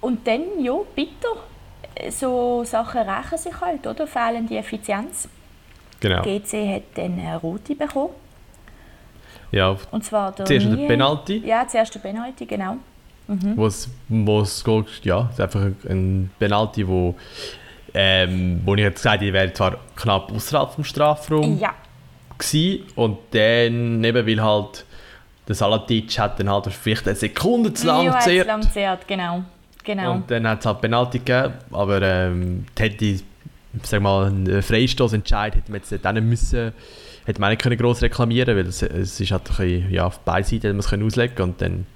Und 0.00 0.26
dann, 0.26 0.62
ja, 0.62 0.74
bitter. 0.94 1.36
So 2.10 2.64
Sachen 2.64 3.00
rächen 3.00 3.38
sich 3.38 3.60
halt, 3.60 3.86
oder? 3.86 4.06
Fehlende 4.06 4.56
Effizienz. 4.56 5.28
Genau. 6.02 6.22
GC 6.22 6.74
hat 6.74 6.82
dann 6.96 7.16
eine 7.18 7.36
rote 7.36 7.76
bekommen. 7.76 8.10
Ja, 9.52 9.76
und 9.92 10.04
zwar 10.04 10.32
der 10.32 10.46
zuerst 10.46 10.66
der 10.66 10.86
Penalty. 10.88 11.42
Ja, 11.46 11.66
zuerst 11.68 11.94
der 11.94 12.00
Penalty, 12.00 12.44
genau. 12.44 12.78
Mhm. 13.28 13.56
Wo's, 13.56 13.88
wo's, 14.08 14.64
ja, 15.04 15.28
es 15.28 15.34
ist 15.34 15.40
einfach 15.40 15.60
ein 15.88 16.30
Penalty, 16.40 16.88
wo, 16.88 17.14
ähm, 17.94 18.60
wo 18.64 18.74
ich 18.74 18.80
jetzt 18.80 18.96
gesagt 18.96 19.18
habe, 19.18 19.26
ich 19.26 19.32
wäre 19.32 19.52
zwar 19.52 19.76
knapp 19.94 20.32
außerhalb 20.32 20.72
vom 20.72 20.82
Strafraum 20.82 21.56
ja. 21.58 21.72
gewesen, 22.36 22.84
und 22.96 23.18
dann, 23.30 24.02
eben 24.02 24.26
weil 24.26 24.42
halt 24.42 24.84
der 25.46 25.54
Salatic 25.54 26.18
hat 26.18 26.40
dann 26.40 26.50
halt 26.50 26.66
vielleicht 26.72 27.06
eine 27.06 27.14
Sekunde 27.14 27.72
zu 27.74 27.86
lang 27.86 28.06
gezehrt. 28.06 28.48
Ja, 28.48 28.60
zu 28.60 28.80
lang 28.80 29.00
genau. 29.06 29.44
genau. 29.84 30.12
Und 30.14 30.30
dann 30.30 30.48
hat 30.48 30.60
es 30.60 30.66
halt 30.66 30.80
Penalty 30.80 31.18
gegeben, 31.20 31.54
aber 31.70 32.02
ähm, 32.02 32.66
die 32.76 33.22
sag 33.82 34.02
mal, 34.02 34.26
einen 34.26 34.62
Freistoßentscheid 34.62 35.56
hätte 35.56 35.70
man 35.70 35.80
jetzt 35.80 35.90
nicht 35.90 36.24
müssen, 36.24 36.72
hätte 37.24 37.40
man 37.40 37.50
nicht 37.50 37.78
gross 37.78 38.02
reklamieren 38.02 38.56
weil 38.56 38.66
es, 38.66 38.82
es 38.82 39.18
ist 39.20 39.30
halt 39.30 39.42
ein 39.42 39.56
bisschen, 39.56 39.90
ja, 39.90 40.06
auf 40.06 40.20
beiden 40.20 40.44
Seiten 40.44 40.62
hätte 40.62 40.74
man 40.74 40.80
es 40.80 40.88
können 40.88 41.06
auslegen 41.06 41.42
und 41.42 41.60
dann 41.60 41.86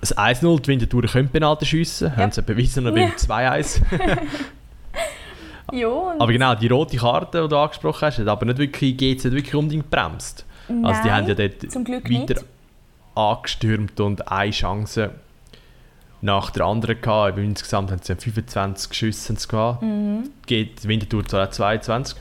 das 0.00 0.16
1-0, 0.16 0.60
die 0.60 0.68
Winterthur 0.68 1.02
können 1.02 1.28
Penalty 1.28 1.66
schiessen, 1.66 2.08
ja. 2.08 2.16
haben 2.16 2.32
sie 2.32 2.42
bewiesen 2.42 2.84
noch 2.84 2.92
beim 2.92 3.08
ja. 3.08 3.14
2-1. 3.14 3.80
ja, 5.72 6.14
aber 6.18 6.32
genau, 6.32 6.54
die 6.54 6.68
rote 6.68 6.96
Karte, 6.96 7.42
die 7.42 7.48
du 7.48 7.56
angesprochen 7.56 8.06
hast, 8.06 8.18
hat 8.18 8.28
aber 8.28 8.46
nicht 8.46 8.58
wirklich, 8.58 8.96
GC 8.96 9.24
wirklich 9.24 9.54
unbedingt 9.54 9.90
bremst. 9.90 10.44
Nein, 10.68 10.84
also 10.84 11.02
die 11.02 11.10
haben 11.10 11.28
ja 11.28 11.34
dort 11.34 11.62
weiter 11.62 12.34
nicht. 12.34 12.44
angestürmt 13.14 14.00
und 14.00 14.28
eine 14.28 14.50
Chance 14.50 15.10
nach 16.22 16.50
der 16.50 16.64
anderen 16.64 17.00
gehabt. 17.00 17.36
Insgesamt 17.36 17.90
haben 17.90 18.00
sie 18.02 18.14
25 18.14 18.94
Schüsse 18.94 19.34
gehabt. 19.34 19.82
Mhm. 19.82 20.30
Geht 20.46 20.86
Winterthur 20.86 21.26
zwar 21.26 21.50
22. 21.50 22.16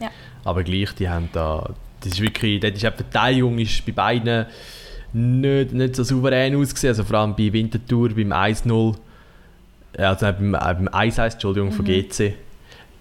Ja. 0.00 0.08
Aber 0.44 0.64
gleich, 0.64 0.92
die 0.94 1.08
haben 1.08 1.28
da. 1.32 1.70
Das 2.00 2.14
ist 2.14 2.20
wirklich. 2.20 2.60
Dort 2.60 2.74
ist 2.74 2.82
die 2.82 2.90
Verteidigung 2.90 3.58
ist 3.58 3.84
bei 3.86 3.92
beiden 3.92 4.46
nicht, 5.12 5.72
nicht 5.72 5.96
so 5.96 6.02
souverän 6.02 6.56
ausgesehen. 6.56 6.92
Also 6.92 7.04
vor 7.04 7.18
allem 7.18 7.36
bei 7.36 7.52
Winterthur 7.52 8.08
beim 8.08 8.32
1-0. 8.32 8.96
Also 9.98 10.26
beim, 10.26 10.52
beim 10.52 10.88
1-1, 10.88 11.32
Entschuldigung, 11.32 11.68
mhm. 11.68 11.74
von 11.74 11.84
GC. 11.84 12.34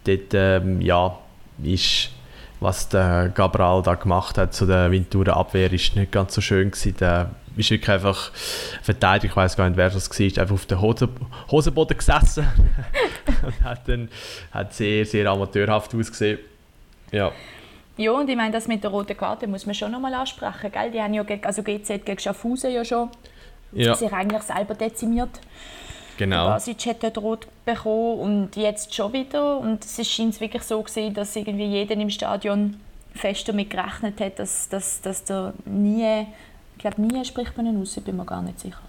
Dort, 0.03 0.34
ähm, 0.34 0.82
ja, 0.82 1.17
ist 1.63 2.11
was 2.59 2.89
der 2.89 3.30
Gabriel 3.30 3.82
da 3.84 3.95
gemacht 3.95 4.38
hat 4.38 4.53
zu 4.53 4.65
der 4.65 4.91
Winterthur 4.91 5.36
Abwehr 5.36 5.72
ist 5.72 5.95
nicht 5.95 6.11
ganz 6.11 6.36
so 6.36 6.41
schön 6.41 6.72
gewesen. 6.72 6.95
Der 6.99 7.32
ist 7.58 7.70
wirklich 7.72 7.89
einfach 7.89 8.32
verteidigt, 8.82 9.32
ich 9.32 9.36
weiß 9.36 9.56
gar 9.58 9.68
nicht, 9.70 9.78
wer 9.78 9.89
das 9.89 10.10
war, 10.10 10.41
einfach 10.41 10.54
auf 10.56 10.66
dem 10.66 10.82
Hose, 10.82 11.10
Hosenboden 11.52 11.97
gesessen 11.97 12.47
und 13.43 13.64
hat 13.64 13.88
dann 13.88 14.10
hat 14.52 14.74
sehr, 14.74 15.06
sehr 15.06 15.30
amateurhaft 15.30 15.93
ausgesehen. 15.95 16.39
Ja. 17.12 17.32
Ja, 17.97 18.12
und 18.12 18.30
ich 18.30 18.36
meine, 18.38 18.52
das 18.54 18.68
mit 18.68 18.82
der 18.84 18.91
roten 18.91 19.18
Karte 19.18 19.45
muss 19.45 19.66
man 19.66 19.76
schon 19.76 19.91
nochmal 19.91 20.14
ansprechen. 20.14 20.72
Gell? 20.72 20.91
Die 20.91 21.02
haben 21.02 21.14
ja 21.14 21.24
gegen, 21.24 21.43
also 21.45 21.64
GZ 21.64 22.06
gegen 22.06 22.18
Schaffhausen 22.20 22.72
ja 22.72 22.86
schon 22.86 23.10
Ja, 23.74 23.93
sich 23.93 24.12
eigentlich 24.14 24.41
selber 24.43 24.74
dezimiert. 24.74 25.30
genau. 26.18 26.52
Basic 26.54 26.86
hat 26.86 27.04
dort 27.04 27.18
rot 27.18 27.47
bekommen 27.66 28.20
und 28.20 28.56
jetzt 28.56 28.95
schon 28.95 29.12
wieder. 29.12 29.58
Und 29.58 29.84
es 29.84 30.10
scheint 30.10 30.39
wirklich 30.39 30.64
so 30.64 30.82
gewesen, 30.82 31.14
dass 31.14 31.36
irgendwie 31.36 31.66
jeder 31.66 31.95
im 31.95 32.10
Stadion 32.10 32.80
fest 33.16 33.50
damit 33.50 33.70
gerechnet 33.70 34.22
hat, 34.22 34.39
dass, 34.39 34.70
dass, 34.70 35.02
dass 35.02 35.26
der 35.26 35.54
nie, 35.66 36.26
ich 36.80 36.82
glaube 36.82 37.01
nie 37.01 37.25
spricht 37.25 37.57
man 37.57 37.65
ihn 37.65 37.82
aus, 37.82 37.97
ich 37.97 38.03
bin 38.05 38.15
mir 38.15 38.23
gar 38.25 38.41
nicht 38.41 38.57
sicher. 38.57 38.80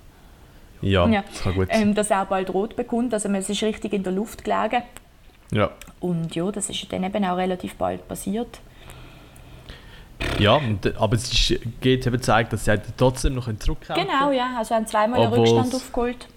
Ja, 0.80 1.08
Ja. 1.08 1.22
das 1.28 1.42
kann 1.42 1.54
gut 1.56 1.68
sein. 1.72 1.82
Ähm, 1.88 1.94
dass 1.94 2.08
er 2.10 2.24
bald 2.24 2.54
rot 2.54 2.76
bekommt, 2.76 3.12
also 3.12 3.28
es 3.28 3.50
ist 3.50 3.62
richtig 3.64 3.92
in 3.92 4.04
der 4.04 4.12
Luft 4.12 4.44
gelegen. 4.44 4.82
Ja. 5.52 5.70
Und 5.98 6.32
ja, 6.36 6.50
das 6.52 6.70
ist 6.70 6.86
dann 6.92 7.02
eben 7.02 7.24
auch 7.24 7.36
relativ 7.36 7.74
bald 7.74 8.06
passiert. 8.06 8.60
ja, 10.38 10.60
aber 10.98 11.16
es 11.16 11.32
ist, 11.32 11.60
geht 11.80 12.06
eben 12.06 12.22
zeigt, 12.22 12.52
dass 12.52 12.64
sie 12.64 12.70
halt 12.70 12.82
trotzdem 12.96 13.34
noch 13.34 13.48
zurückkämpfen 13.58 14.06
Genau, 14.06 14.30
ja, 14.30 14.50
also 14.56 14.74
haben 14.76 14.86
zweimal 14.86 15.20
einen 15.20 15.32
Rückstand 15.32 15.74
aufgeholt. 15.74 16.28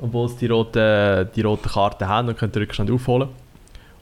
obwohl 0.00 0.28
sie 0.28 0.38
die 0.40 0.46
roten, 0.48 1.28
die 1.36 1.42
roten 1.42 1.68
Karten 1.68 2.08
haben 2.08 2.28
und 2.28 2.36
können 2.36 2.50
den 2.52 2.62
Rückstand 2.62 2.90
aufholen. 2.90 3.28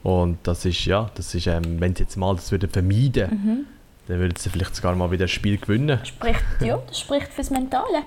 Und 0.01 0.39
das 0.43 0.65
ist, 0.65 0.83
ja, 0.85 1.09
das 1.15 1.33
ist, 1.35 1.45
ähm, 1.47 1.79
wenn 1.79 1.95
sie 1.95 2.03
jetzt 2.03 2.17
mal 2.17 2.35
das 2.35 2.51
würden 2.51 2.69
vermeiden 2.69 3.29
Mhm. 3.29 3.65
Dann 4.07 4.19
würden 4.19 4.35
sie 4.35 4.49
vielleicht 4.49 4.75
sogar 4.75 4.95
mal 4.95 5.11
wieder 5.11 5.25
ein 5.25 5.29
Spiel 5.29 5.57
gewinnen. 5.57 5.99
Spricht, 6.05 6.43
ja, 6.61 6.77
das 6.87 6.99
spricht 6.99 7.33
fürs 7.33 7.49
Mentale. 7.49 8.03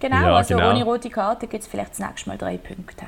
Genau, 0.00 0.16
Ja, 0.16 0.36
also 0.36 0.54
genau. 0.54 0.70
ohne 0.70 0.84
rote 0.84 1.10
Karte 1.10 1.46
gibt 1.46 1.62
es 1.62 1.68
vielleicht 1.68 1.92
das 1.92 1.98
nächste 1.98 2.28
Mal 2.28 2.38
drei 2.38 2.56
Punkte. 2.58 3.06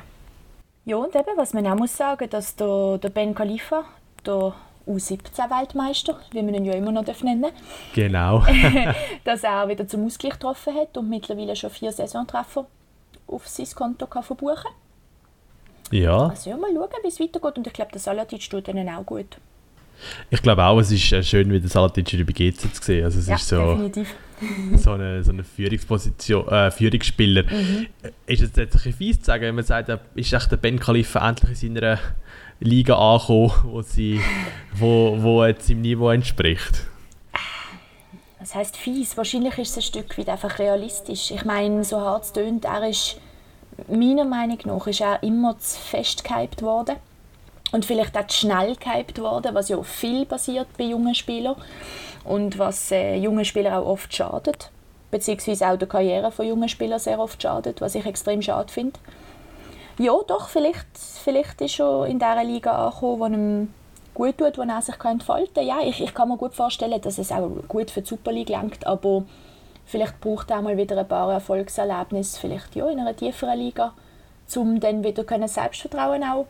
Ja, 0.85 0.97
und 0.97 1.13
eben, 1.15 1.37
was 1.37 1.53
man 1.53 1.67
auch 1.67 1.75
muss 1.75 1.95
sagen, 1.95 2.29
dass 2.29 2.55
der, 2.55 2.97
der 2.97 3.09
Ben 3.09 3.35
Khalifa, 3.35 3.83
der 4.25 4.53
U17-Weltmeister, 4.87 6.17
wie 6.31 6.41
man 6.41 6.53
ihn 6.53 6.65
ja 6.65 6.73
immer 6.73 6.91
noch 6.91 7.03
nennen 7.21 7.41
darf, 7.41 7.51
Genau. 7.93 8.43
dass 9.25 9.43
er 9.43 9.67
wieder 9.67 9.87
zum 9.87 10.05
Ausgleich 10.05 10.33
getroffen 10.33 10.73
hat 10.75 10.97
und 10.97 11.09
mittlerweile 11.09 11.55
schon 11.55 11.69
vier 11.69 11.91
Saisontreffer 11.91 12.65
auf 13.27 13.47
sein 13.47 13.67
Konto 13.75 14.07
kann 14.07 14.23
verbuchen 14.23 14.71
ja, 15.91 16.27
Also 16.27 16.49
ja, 16.49 16.57
mal 16.57 16.71
schauen, 16.73 16.89
wie 17.03 17.07
es 17.07 17.19
weitergeht. 17.19 17.57
Und 17.57 17.67
ich 17.67 17.73
glaube, 17.73 17.91
der 17.91 18.01
Salatic 18.01 18.49
tut 18.49 18.67
ihnen 18.67 18.89
auch 18.89 19.05
gut. 19.05 19.37
Ich 20.29 20.41
glaube 20.41 20.63
auch, 20.63 20.79
es 20.79 20.91
ist 20.91 21.11
äh, 21.11 21.23
schön, 21.23 21.51
wie 21.51 21.59
der 21.59 21.69
Salatic 21.69 22.25
bei 22.25 22.33
GZ 22.33 22.75
zu 22.75 22.83
sehen. 22.83 23.05
Also 23.05 23.19
es 23.19 23.27
ja, 23.27 23.35
ist 23.35 23.47
so, 23.47 23.71
definitiv. 23.71 24.15
so 24.77 24.91
eine, 24.91 25.23
so 25.23 25.31
eine 25.31 25.43
Führungsposition, 25.43 26.47
äh, 26.47 26.71
Führungsspieler. 26.71 27.43
Mhm. 27.43 27.87
Ist 28.25 28.41
es 28.41 28.55
jetzt 28.55 28.85
ein 28.85 28.93
fies 28.93 29.19
zu 29.19 29.25
sagen, 29.25 29.43
wenn 29.43 29.55
man 29.55 29.63
sagt, 29.63 29.89
äh, 29.89 29.97
ist 30.15 30.33
echt 30.33 30.51
der 30.51 30.57
Ben 30.57 30.79
Khalifa 30.79 31.27
endlich 31.27 31.63
in 31.63 31.75
seiner 31.75 31.99
Liga 32.59 32.95
angekommen, 32.95 33.51
wo, 33.63 33.81
sie, 33.81 34.19
wo, 34.73 35.17
wo 35.19 35.45
jetzt 35.45 35.67
seinem 35.67 35.81
Niveau 35.81 36.09
entspricht? 36.09 36.87
Das 38.39 38.55
heißt 38.55 38.77
fies. 38.77 39.17
Wahrscheinlich 39.17 39.57
ist 39.57 39.71
es 39.71 39.77
ein 39.77 39.81
Stück 39.81 40.17
weit 40.17 40.29
einfach 40.29 40.59
realistisch. 40.59 41.31
Ich 41.31 41.43
meine, 41.43 41.83
so 41.83 41.99
hart 41.99 42.23
es 42.23 42.33
tönt, 42.33 42.65
er 42.65 42.87
ist 42.87 43.19
meiner 43.87 44.25
Meinung 44.25 44.57
nach 44.65 44.87
ist 44.87 45.01
er 45.01 45.21
immer 45.21 45.57
zu 45.59 45.79
fest 45.79 46.23
gehypt 46.23 46.61
worden. 46.61 46.95
Und 47.71 47.85
vielleicht 47.85 48.17
auch 48.17 48.27
zu 48.27 48.37
schnell 48.37 48.75
gehypt 48.75 49.19
worden, 49.19 49.53
was 49.53 49.69
ja 49.69 49.81
viel 49.83 50.25
passiert 50.25 50.67
bei 50.77 50.85
jungen 50.85 51.15
Spielern. 51.15 51.55
Und 52.23 52.57
was 52.59 52.91
äh, 52.91 53.15
jungen 53.15 53.45
Spielern 53.45 53.73
auch 53.73 53.85
oft 53.85 54.13
schadet. 54.13 54.71
Beziehungsweise 55.11 55.67
auch 55.67 55.77
der 55.77 55.87
Karriere 55.87 56.31
von 56.31 56.47
jungen 56.47 56.69
Spielern 56.69 56.99
sehr 56.99 57.19
oft 57.19 57.41
schadet, 57.41 57.81
was 57.81 57.95
ich 57.95 58.05
extrem 58.05 58.41
schade 58.41 58.71
finde. 58.71 58.99
Ja, 59.99 60.13
doch, 60.27 60.49
vielleicht, 60.49 60.85
vielleicht 61.23 61.61
ist 61.61 61.79
er 61.79 62.05
in 62.05 62.19
dieser 62.19 62.43
Liga 62.43 62.87
angekommen, 62.87 63.33
die 63.33 63.39
ihm 63.39 63.73
gut 64.13 64.37
tut, 64.37 64.57
wo 64.57 64.61
er 64.61 64.81
sich 64.81 65.03
entfalten 65.03 65.53
kann. 65.55 65.65
Ja, 65.65 65.79
ich, 65.81 66.01
ich 66.01 66.13
kann 66.13 66.27
mir 66.29 66.37
gut 66.37 66.53
vorstellen, 66.53 67.01
dass 67.01 67.17
es 67.17 67.31
auch 67.31 67.49
gut 67.67 67.89
für 67.89 68.01
die 68.01 68.07
Super 68.07 68.31
League 68.31 68.49
langt, 68.49 68.85
aber 68.85 69.23
vielleicht 69.85 70.19
braucht 70.19 70.51
er 70.51 70.59
auch 70.59 70.61
mal 70.61 70.77
wieder 70.77 70.97
ein 70.97 71.07
paar 71.07 71.31
Erfolgserlebnisse, 71.31 72.39
vielleicht 72.39 72.75
ja, 72.75 72.87
in 72.89 72.99
einer 72.99 73.15
tieferen 73.15 73.57
Liga, 73.57 73.93
um 74.55 74.79
dann 74.79 75.03
wieder 75.03 75.47
Selbstvertrauen 75.47 76.23
auch 76.23 76.45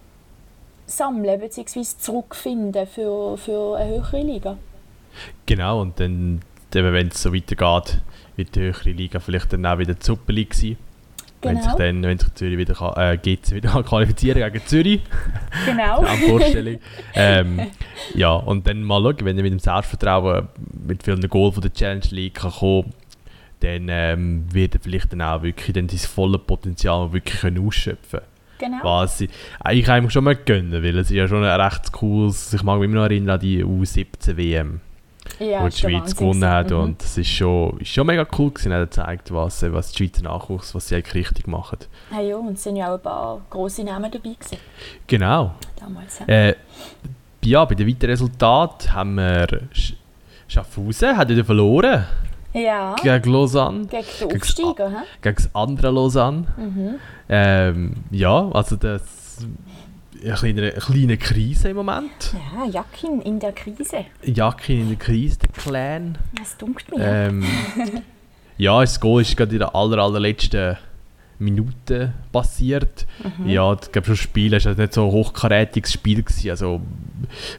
sammeln 0.87 1.39
bzw. 1.39 1.83
zurückfinden 1.83 2.87
für, 2.87 3.37
für 3.37 3.77
eine 3.77 3.91
höhere 3.91 4.21
Liga. 4.21 4.57
Genau, 5.45 5.81
und 5.81 5.99
dann, 5.99 6.41
wenn 6.71 7.07
es 7.07 7.21
so 7.21 7.33
weitergeht, 7.33 8.01
wird 8.35 8.55
die 8.55 8.61
höhere 8.61 8.89
Liga 8.91 9.19
vielleicht 9.19 9.53
dann 9.53 9.65
auch 9.65 9.77
wieder 9.77 9.93
die 9.93 10.03
Super 10.05 10.33
League 10.33 10.53
sein. 10.53 10.77
Wenn 11.41 11.57
sich 11.57 11.65
Genau. 11.65 11.77
dann, 11.77 12.01
wenn 12.03 12.17
sich 12.17 12.33
Zürich 12.33 12.57
wieder, 12.57 12.73
kann, 12.73 12.93
äh, 12.95 13.17
GC 13.17 13.51
wieder 13.51 13.69
kann 13.69 13.85
qualifizieren 13.85 14.51
gegen 14.51 14.65
Zürich, 14.65 15.01
Genau. 15.65 16.03
Vorstellung. 16.27 16.79
ähm, 17.13 17.67
ja, 18.15 18.33
und 18.33 18.65
dann 18.65 18.81
mal 18.81 19.01
schauen, 19.03 19.17
wenn 19.21 19.37
er 19.37 19.43
mit 19.43 19.51
dem 19.51 19.59
Selbstvertrauen 19.59 20.47
mit 20.87 21.03
vielen 21.03 21.21
Goal 21.29 21.51
von 21.51 21.61
der 21.61 21.73
Challenge 21.73 22.05
League 22.09 22.35
kann 22.35 22.51
kommen 22.51 22.93
dann 23.59 23.87
ähm, 23.89 24.45
wird 24.51 24.75
er 24.75 24.81
vielleicht 24.81 25.11
dann 25.13 25.21
auch 25.23 25.41
wirklich 25.41 25.73
dann 25.73 25.89
sein 25.89 25.97
volles 25.99 26.41
Potenzial 26.45 27.11
wirklich 27.11 27.39
können 27.41 27.65
ausschöpfen 27.65 28.19
genau. 28.57 28.83
Was 28.83 29.21
ich 29.21 29.29
eigentlich 29.59 29.89
einem 29.89 30.09
schon 30.09 30.23
mal 30.23 30.35
gönnen, 30.35 30.83
weil 30.83 30.97
es 30.97 31.09
ist 31.09 31.15
ja 31.15 31.27
schon 31.27 31.43
ein 31.43 31.61
recht 31.61 31.91
cooles, 31.91 32.53
ich 32.53 32.63
mag 32.63 32.79
mich 32.79 32.85
immer 32.85 33.01
noch 33.01 33.03
erinnern 33.05 33.35
an 33.35 33.39
die 33.39 33.63
U17 33.63 34.37
WM 34.37 34.81
ja, 35.39 35.63
wo 35.63 35.67
die 35.67 35.77
Schweiz 35.77 36.15
gewonnen 36.15 36.45
hat. 36.49 36.71
Mhm. 36.71 36.77
Und 36.77 37.03
das 37.03 37.17
ist 37.17 37.29
schon, 37.29 37.79
ist 37.79 37.89
schon 37.89 38.07
mega 38.07 38.25
cool 38.37 38.51
gewesen. 38.51 38.71
Er 38.71 38.81
hat 38.81 38.91
gezeigt, 38.91 39.33
was, 39.33 39.63
äh, 39.63 39.71
was 39.73 39.91
die 39.91 39.97
Schweizer 39.97 40.23
Nachwuchs, 40.23 40.73
was 40.73 40.87
sie 40.87 40.95
eigentlich 40.95 41.15
richtig 41.15 41.47
machen. 41.47 41.79
Ah, 42.11 42.21
ja, 42.21 42.35
und 42.37 42.53
es 42.53 42.63
sind 42.63 42.75
ja 42.75 42.89
auch 42.89 42.95
ein 42.97 43.01
paar 43.01 43.41
grosse 43.49 43.83
Namen 43.83 44.11
dabei 44.11 44.33
gewesen, 44.33 44.57
Genau. 45.05 45.55
damals. 45.79 46.19
Ja. 46.19 46.25
Äh, 46.27 46.55
ja, 47.43 47.63
bei 47.65 47.75
den 47.75 47.87
weiteren 47.87 48.11
Resultaten 48.11 48.93
haben 48.93 49.15
wir 49.15 49.47
Sch 49.73 49.93
Schaffhausen 50.49 51.17
hat 51.17 51.27
wieder 51.27 51.43
verloren 51.43 52.05
ja, 52.59 52.95
gegen 52.95 53.31
Lausanne, 53.31 53.85
gegen 53.87 54.03
den 54.19 54.27
gegen- 54.29 54.41
Aufsteiger. 54.41 54.89
hä? 54.89 54.95
gegen 55.21 55.35
das 55.35 55.49
andere 55.55 55.91
Lausanne. 55.91 56.47
Mhm. 56.57 56.95
Ähm, 57.29 57.93
ja, 58.11 58.49
also 58.51 58.75
das 58.75 59.01
eine 60.23 60.33
kleine, 60.33 60.61
eine 60.61 60.71
kleine 60.71 61.17
Krise 61.17 61.69
im 61.69 61.75
Moment. 61.77 62.33
Ja, 62.33 62.65
Jakin 62.65 63.21
in 63.21 63.39
der 63.39 63.51
Krise. 63.53 64.05
Jacke 64.23 64.73
in 64.73 64.87
der 64.89 64.97
Krise, 64.97 65.37
der 65.39 65.49
Clan. 65.49 66.17
Das 66.37 66.57
dunkelt 66.57 66.89
mir. 66.95 67.03
Ähm, 67.05 67.43
ja, 68.57 68.81
das 68.81 68.99
Goal 68.99 69.21
ist 69.21 69.37
gerade 69.37 69.51
in 69.53 69.59
der 69.59 69.75
aller, 69.75 69.99
allerletzten 70.01 70.77
Minute 71.39 72.13
passiert. 72.31 73.05
Ja, 73.45 73.73
ich 73.73 73.91
glaube, 73.91 74.05
schon 74.05 74.15
das 74.15 74.19
Spiel 74.19 74.51
war 74.51 74.73
nicht 74.73 74.93
so 74.93 75.05
ein 75.05 75.11
hochkarätiges 75.11 75.93
Spiel. 75.93 76.23
Gewesen. 76.23 76.49
Also, 76.49 76.81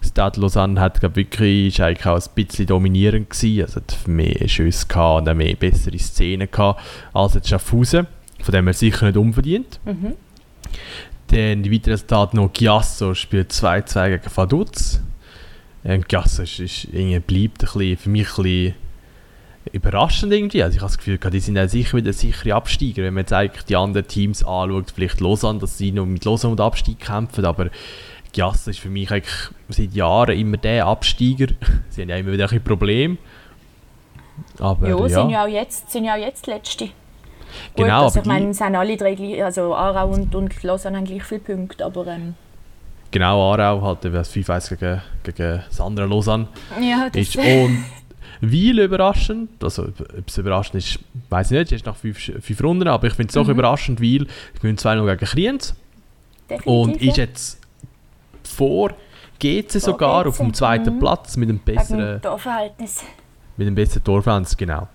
Stade 0.04 0.40
Lausanne 0.40 0.80
hat 0.80 1.00
glaub, 1.00 1.16
wirklich 1.16 1.68
ist 1.68 1.80
eigentlich 1.80 2.06
auch 2.06 2.16
ein 2.16 2.34
bisschen 2.34 2.66
dominierend 2.66 3.30
gewesen. 3.30 3.62
Also, 3.62 3.76
hat 3.76 4.08
mehr 4.08 4.48
Schüsse 4.48 4.86
gehabt 4.86 5.28
und 5.28 5.36
mehr 5.36 5.54
bessere 5.54 5.98
Szenen 5.98 6.50
gehabt 6.50 6.80
als 7.12 7.34
jetzt 7.34 7.48
Schaffhausen. 7.48 8.06
Von 8.40 8.52
dem 8.52 8.64
her 8.66 8.74
sicher 8.74 9.06
nicht 9.06 9.16
unverdient. 9.16 9.80
Mhm. 9.84 10.14
Dann 11.28 11.62
die 11.62 11.72
weiteren 11.72 11.92
Resultate 11.92 12.36
noch 12.36 12.52
Giasso 12.52 13.14
spielt 13.14 13.52
2-2 13.52 14.08
gegen 14.10 14.36
Vaduz. 14.36 15.00
Ähm, 15.84 16.02
Giasso 16.06 16.42
ist, 16.42 16.58
ist 16.58 16.84
irgendwie 16.84 17.18
bleibt 17.20 17.62
ein 17.62 17.66
bisschen, 17.66 17.96
für 17.96 18.10
mich 18.10 18.38
ein 18.38 18.42
bisschen 18.42 18.74
überraschend 19.72 20.32
irgendwie. 20.32 20.62
Also 20.62 20.76
ich 20.76 20.82
habe 20.82 20.90
das 20.90 20.98
Gefühl, 20.98 21.18
die 21.18 21.40
sind 21.40 21.56
ja 21.56 21.68
sicher 21.68 21.96
wieder 21.96 22.12
sichere 22.12 22.54
Absteiger. 22.54 23.02
Wenn 23.02 23.14
man 23.14 23.22
jetzt 23.22 23.32
eigentlich 23.32 23.64
die 23.64 23.76
anderen 23.76 24.06
Teams 24.06 24.44
anschaut, 24.44 24.92
vielleicht 24.94 25.20
Lausanne, 25.20 25.58
dass 25.58 25.78
sie 25.78 25.92
noch 25.92 26.06
mit 26.06 26.24
Lausanne 26.24 26.56
den 26.56 26.64
Abstieg 26.64 27.00
kämpfen, 27.00 27.44
aber 27.44 27.70
Giasso 28.32 28.70
ist 28.70 28.80
für 28.80 28.90
mich 28.90 29.10
eigentlich 29.10 29.34
seit 29.68 29.94
Jahren 29.94 30.38
immer 30.38 30.56
der 30.56 30.86
Absteiger. 30.86 31.46
sie 31.88 32.02
haben 32.02 32.08
ja 32.08 32.16
immer 32.16 32.32
wieder 32.32 32.50
ein 32.50 32.62
Probleme. 32.62 33.16
Aber 34.58 34.88
ja, 34.88 34.96
ja, 34.96 35.08
sind 35.08 35.30
ja 35.30 35.44
auch 35.44 35.48
jetzt, 35.48 35.90
sind 35.90 36.04
ja 36.04 36.14
auch 36.14 36.18
jetzt 36.18 36.46
die 36.46 36.50
Letzte. 36.50 36.84
Gut, 36.86 36.92
Genau, 37.76 38.04
also 38.04 38.20
aber 38.20 38.26
ich 38.26 38.26
meine, 38.26 38.50
es 38.50 38.60
haben 38.60 38.74
alle 38.74 38.96
drei 38.96 39.14
gleich, 39.14 39.42
also 39.42 39.74
Aarau 39.74 40.08
und, 40.08 40.34
und 40.34 40.62
Lausanne 40.62 40.98
haben 40.98 41.04
gleich 41.04 41.24
viele 41.24 41.40
Punkte, 41.40 41.84
aber 41.84 42.06
ähm, 42.06 42.34
genau 43.10 43.52
Aarau 43.52 43.80
halt 43.82 44.04
eben 44.04 44.14
das 44.14 44.32
5-1 44.32 44.76
gegen, 44.76 45.02
gegen 45.22 45.62
das 45.68 45.80
andere 45.80 46.06
Lausanne. 46.06 46.48
ja, 46.80 47.08
das 47.10 47.22
ist 47.22 47.36
und 47.36 47.84
Weil 48.40 48.78
überraschend, 48.78 49.62
also 49.62 49.84
ob 49.84 50.28
es 50.28 50.38
überraschend 50.38 50.76
ist, 50.76 50.98
weiß 51.30 51.50
ich 51.50 51.58
nicht, 51.58 51.72
es 51.72 51.76
ist 51.80 51.86
nach 51.86 51.96
fünf, 51.96 52.18
fünf 52.18 52.62
Runden, 52.62 52.86
aber 52.88 53.06
ich 53.06 53.14
finde 53.14 53.28
es 53.28 53.34
doch 53.34 53.44
Mhm. 53.44 53.50
überraschend, 53.52 54.00
weil 54.00 54.26
ich 54.54 54.60
bin 54.60 54.76
2-0 54.76 55.04
gegen 55.06 55.26
Kriens 55.26 55.74
und 56.64 57.02
ist 57.02 57.16
jetzt 57.16 57.60
vor 58.44 58.90
GC 59.38 59.80
sogar 59.80 60.26
auf 60.26 60.38
dem 60.38 60.52
zweiten 60.54 60.94
mhm. 60.96 60.98
Platz 61.00 61.36
mit 61.36 61.48
einem 61.48 61.58
besseren, 61.58 62.20
Torverhältnis. 62.22 63.02
mit 63.56 63.66
einem 63.66 63.74
besseren 63.74 64.04
Torfans, 64.04 64.56
genau. 64.56 64.88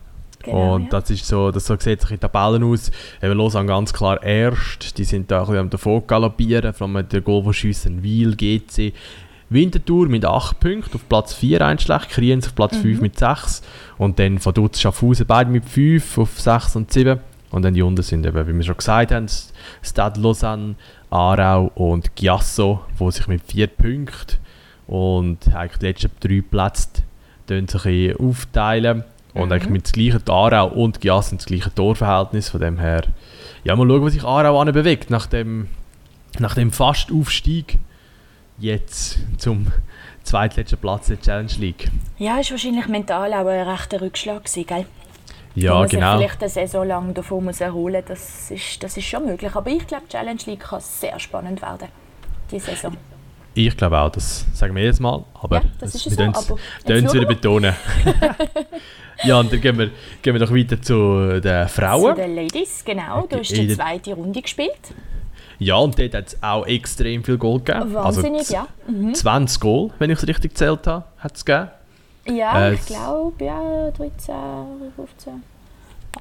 Genau, 0.45 0.75
und 0.75 0.91
das 0.91 1.09
ist 1.09 1.25
so, 1.25 1.51
das 1.51 1.65
so 1.65 1.77
sieht 1.79 2.01
sich 2.01 2.11
in 2.11 2.17
den 2.17 2.19
Tabellen 2.19 2.63
aus. 2.65 2.91
Eben 3.21 3.37
Lausanne 3.37 3.65
ganz 3.65 3.93
klar 3.93 4.21
erst, 4.21 4.97
die 4.97 5.05
sind 5.05 5.31
da 5.31 5.39
ein 5.39 5.45
bisschen 5.45 5.59
am 5.59 5.69
davon 5.69 6.05
galoppieren, 6.05 6.73
vor 6.73 6.85
allem 6.87 6.93
mit 6.95 7.13
der 7.13 7.21
Goal 7.21 7.43
von 7.43 7.53
Schiessen, 7.53 8.03
Wiel, 8.03 8.35
GC. 8.35 8.91
Winterthur 9.49 10.07
mit 10.07 10.25
8 10.25 10.59
Punkten 10.59 10.95
auf 10.95 11.07
Platz 11.07 11.33
4 11.33 11.61
ein 11.61 11.79
schlecht, 11.79 12.09
Kriens 12.09 12.47
auf 12.47 12.55
Platz 12.55 12.77
5 12.77 13.01
mit 13.01 13.17
6 13.17 13.61
und 13.97 14.19
dann 14.19 14.39
von 14.39 14.53
dort 14.53 14.77
Schaffhausen 14.77 15.25
beide 15.25 15.49
mit 15.49 15.65
5 15.65 16.17
auf 16.17 16.39
6 16.39 16.75
und 16.75 16.91
7 16.91 17.19
und 17.51 17.61
dann 17.63 17.73
die 17.73 17.81
unten 17.81 18.01
sind 18.01 18.25
eben, 18.25 18.47
wie 18.47 18.55
wir 18.55 18.63
schon 18.63 18.77
gesagt 18.77 19.11
haben, 19.11 19.27
Stade 19.81 20.19
Lausanne, 20.19 20.75
Aarau 21.11 21.71
und 21.75 22.15
Giasso, 22.15 22.81
wo 22.97 23.11
sich 23.11 23.27
mit 23.27 23.43
4 23.45 23.67
Punkten 23.67 24.37
und 24.87 25.53
eigentlich 25.53 25.77
die 25.79 25.85
letzten 25.85 26.11
drei 26.19 26.41
Plätze 26.41 27.03
sich 27.47 27.85
ein 27.85 28.15
aufteilen. 28.17 29.03
Und 29.33 29.51
eigentlich 29.51 29.69
mit 29.69 29.87
dem 29.87 29.93
gleichen 29.93 30.29
Aarau 30.29 30.67
und 30.67 31.01
Gias 31.01 31.29
sind 31.29 31.41
das 31.41 31.47
gleiche 31.47 31.73
Torverhältnis. 31.73 32.49
Von 32.49 32.61
dem 32.61 32.77
her, 32.77 33.03
ja, 33.63 33.75
mal 33.75 33.87
schauen, 33.87 34.03
was 34.03 34.13
sich 34.13 34.23
Aarau 34.23 34.63
bewegt 34.65 35.09
nach 35.09 35.25
dem, 35.25 35.67
nach 36.39 36.53
dem 36.53 36.71
Fastaufstieg 36.71 37.79
jetzt 38.60 39.18
zum 39.38 39.68
zweitletzten 40.24 40.78
Platz 40.80 41.08
der 41.08 41.20
Challenge 41.20 41.51
League. 41.60 41.89
Ja, 42.18 42.39
ist 42.39 42.51
wahrscheinlich 42.51 42.88
mental 42.88 43.34
auch 43.34 43.45
ein 43.47 43.68
rechter 43.68 44.01
Rückschlag 44.01 44.45
gewesen, 44.45 44.66
gell? 44.66 44.86
Ja, 45.56 45.76
man 45.80 45.88
genau. 45.88 46.18
sich 46.18 46.28
vielleicht 46.28 46.41
eine 46.41 46.49
Saison 46.49 46.88
lang 46.88 47.14
davon 47.14 47.45
muss 47.45 47.62
erholen 47.62 48.04
das 48.08 48.49
ist, 48.49 48.82
das 48.82 48.97
ist 48.97 49.06
schon 49.06 49.26
möglich. 49.26 49.54
Aber 49.56 49.70
ich 49.70 49.86
glaube, 49.86 50.04
die 50.08 50.12
Challenge 50.14 50.39
League 50.47 50.62
kann 50.62 50.82
sehr 50.82 51.20
spannend 51.20 51.62
werden, 51.62 51.89
die 52.49 52.60
Saison. 52.60 52.97
Ich 53.54 53.78
glaube 53.78 53.99
auch, 53.99 54.10
das 54.10 54.45
sagen 54.56 54.74
wir 54.76 54.82
jedes 54.82 54.99
Mal. 54.99 55.24
Aber 55.39 55.58
Ja, 55.58 55.64
das 55.80 55.93
ist 55.93 56.06
wir 56.06 56.12
so, 56.12 56.18
schauen 57.08 57.14
wieder 57.14 57.30
wir. 57.30 57.36
betonen. 57.36 57.76
ja, 59.24 59.39
und 59.39 59.54
dann 59.54 59.62
gehen 59.62 59.78
wir, 59.78 59.91
gehen 60.24 60.34
wir 60.34 60.39
doch 60.39 60.51
weiter 60.51 60.82
zu 60.82 61.39
den 61.39 61.68
Zu 61.68 61.74
Frauen. 61.76 62.16
den 62.16 62.36
Ladies, 62.36 62.84
genau. 62.84 63.28
Da 63.30 63.38
Okay, 63.38 63.41
ist 63.41 63.51
die 63.56 63.68
zweite 63.68 64.14
Runde 64.16 64.41
gespielt. 64.41 64.80
Ja, 65.60 65.76
und 65.76 65.97
dort 65.97 66.14
hat 66.14 66.28
es 66.28 66.38
auch 66.43 66.66
extrem 66.66 67.24
viel 67.24 67.38
Goal 67.38 67.60
gegeben. 67.60 67.93
Wahnsinnig, 67.93 68.39
also, 68.39 68.54
ja. 68.54 68.68
Mhm. 68.88 69.14
20 69.14 69.60
Goal, 69.60 69.91
wenn 69.99 70.10
ich 70.10 70.18
es 70.20 70.28
richtig 70.28 70.51
gezählt 70.51 70.86
habe, 70.88 71.06
hat 71.20 71.36
es 71.36 71.45
gegeben. 71.45 71.70
Ja, 72.28 72.68
Äh, 72.70 72.74
ich 72.76 72.86
glaube, 72.86 73.43
ja, 73.43 73.91
13, 73.91 74.34
15, 74.95 75.43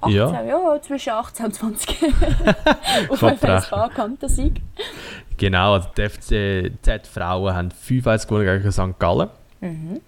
18, 0.01 0.15
Ja. 0.17 0.43
ja, 0.43 0.83
zwischen 0.83 1.11
18 1.11 1.47
und 1.47 1.55
20. 1.55 1.97
Auf 3.09 3.21
Kann 3.21 3.21
jeden 3.21 3.21
Fall 3.21 3.31
ein 3.31 3.39
brechen. 3.39 3.69
paar 3.71 3.91
Kantersieg. 3.91 4.61
Genau, 5.37 5.75
also 5.75 5.89
die 5.97 6.09
FCZ-Frauen 6.09 7.55
haben 7.55 7.69
5-1 7.71 8.27
gewonnen 8.27 8.47
gegen 8.63 8.73
St. 8.73 8.99
Gallen. 8.99 9.29
Mhm. 9.61 10.01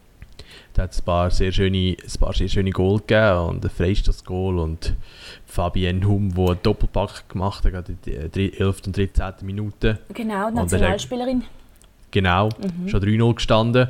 Da 0.75 0.83
hat 0.83 0.93
es 0.93 0.99
ein 1.01 1.05
paar 1.05 1.31
sehr 1.31 1.53
schöne, 1.53 1.97
ein 2.03 2.19
paar 2.21 2.35
sehr 2.35 2.49
schöne 2.49 2.71
Goal 2.71 2.99
gegeben 2.99 3.39
und 3.49 3.65
ein 3.65 3.71
Freistoß-Goal 3.71 4.59
und 4.59 4.95
Fabienne 5.47 6.05
Hum, 6.07 6.35
die 6.35 6.41
einen 6.41 6.59
Doppelpack 6.63 7.29
gemacht 7.29 7.65
hat, 7.65 7.73
gerade 7.73 7.93
in 8.07 8.31
der 8.33 8.61
11. 8.61 8.83
und 8.87 8.97
13. 8.97 9.35
Minute. 9.47 9.99
Genau, 10.13 10.49
die 10.49 10.55
der- 10.55 10.63
Nationalspielerin. 10.65 11.43
Genau, 12.11 12.49
schon 12.87 13.01
3-0 13.01 13.35
gestanden. 13.35 13.89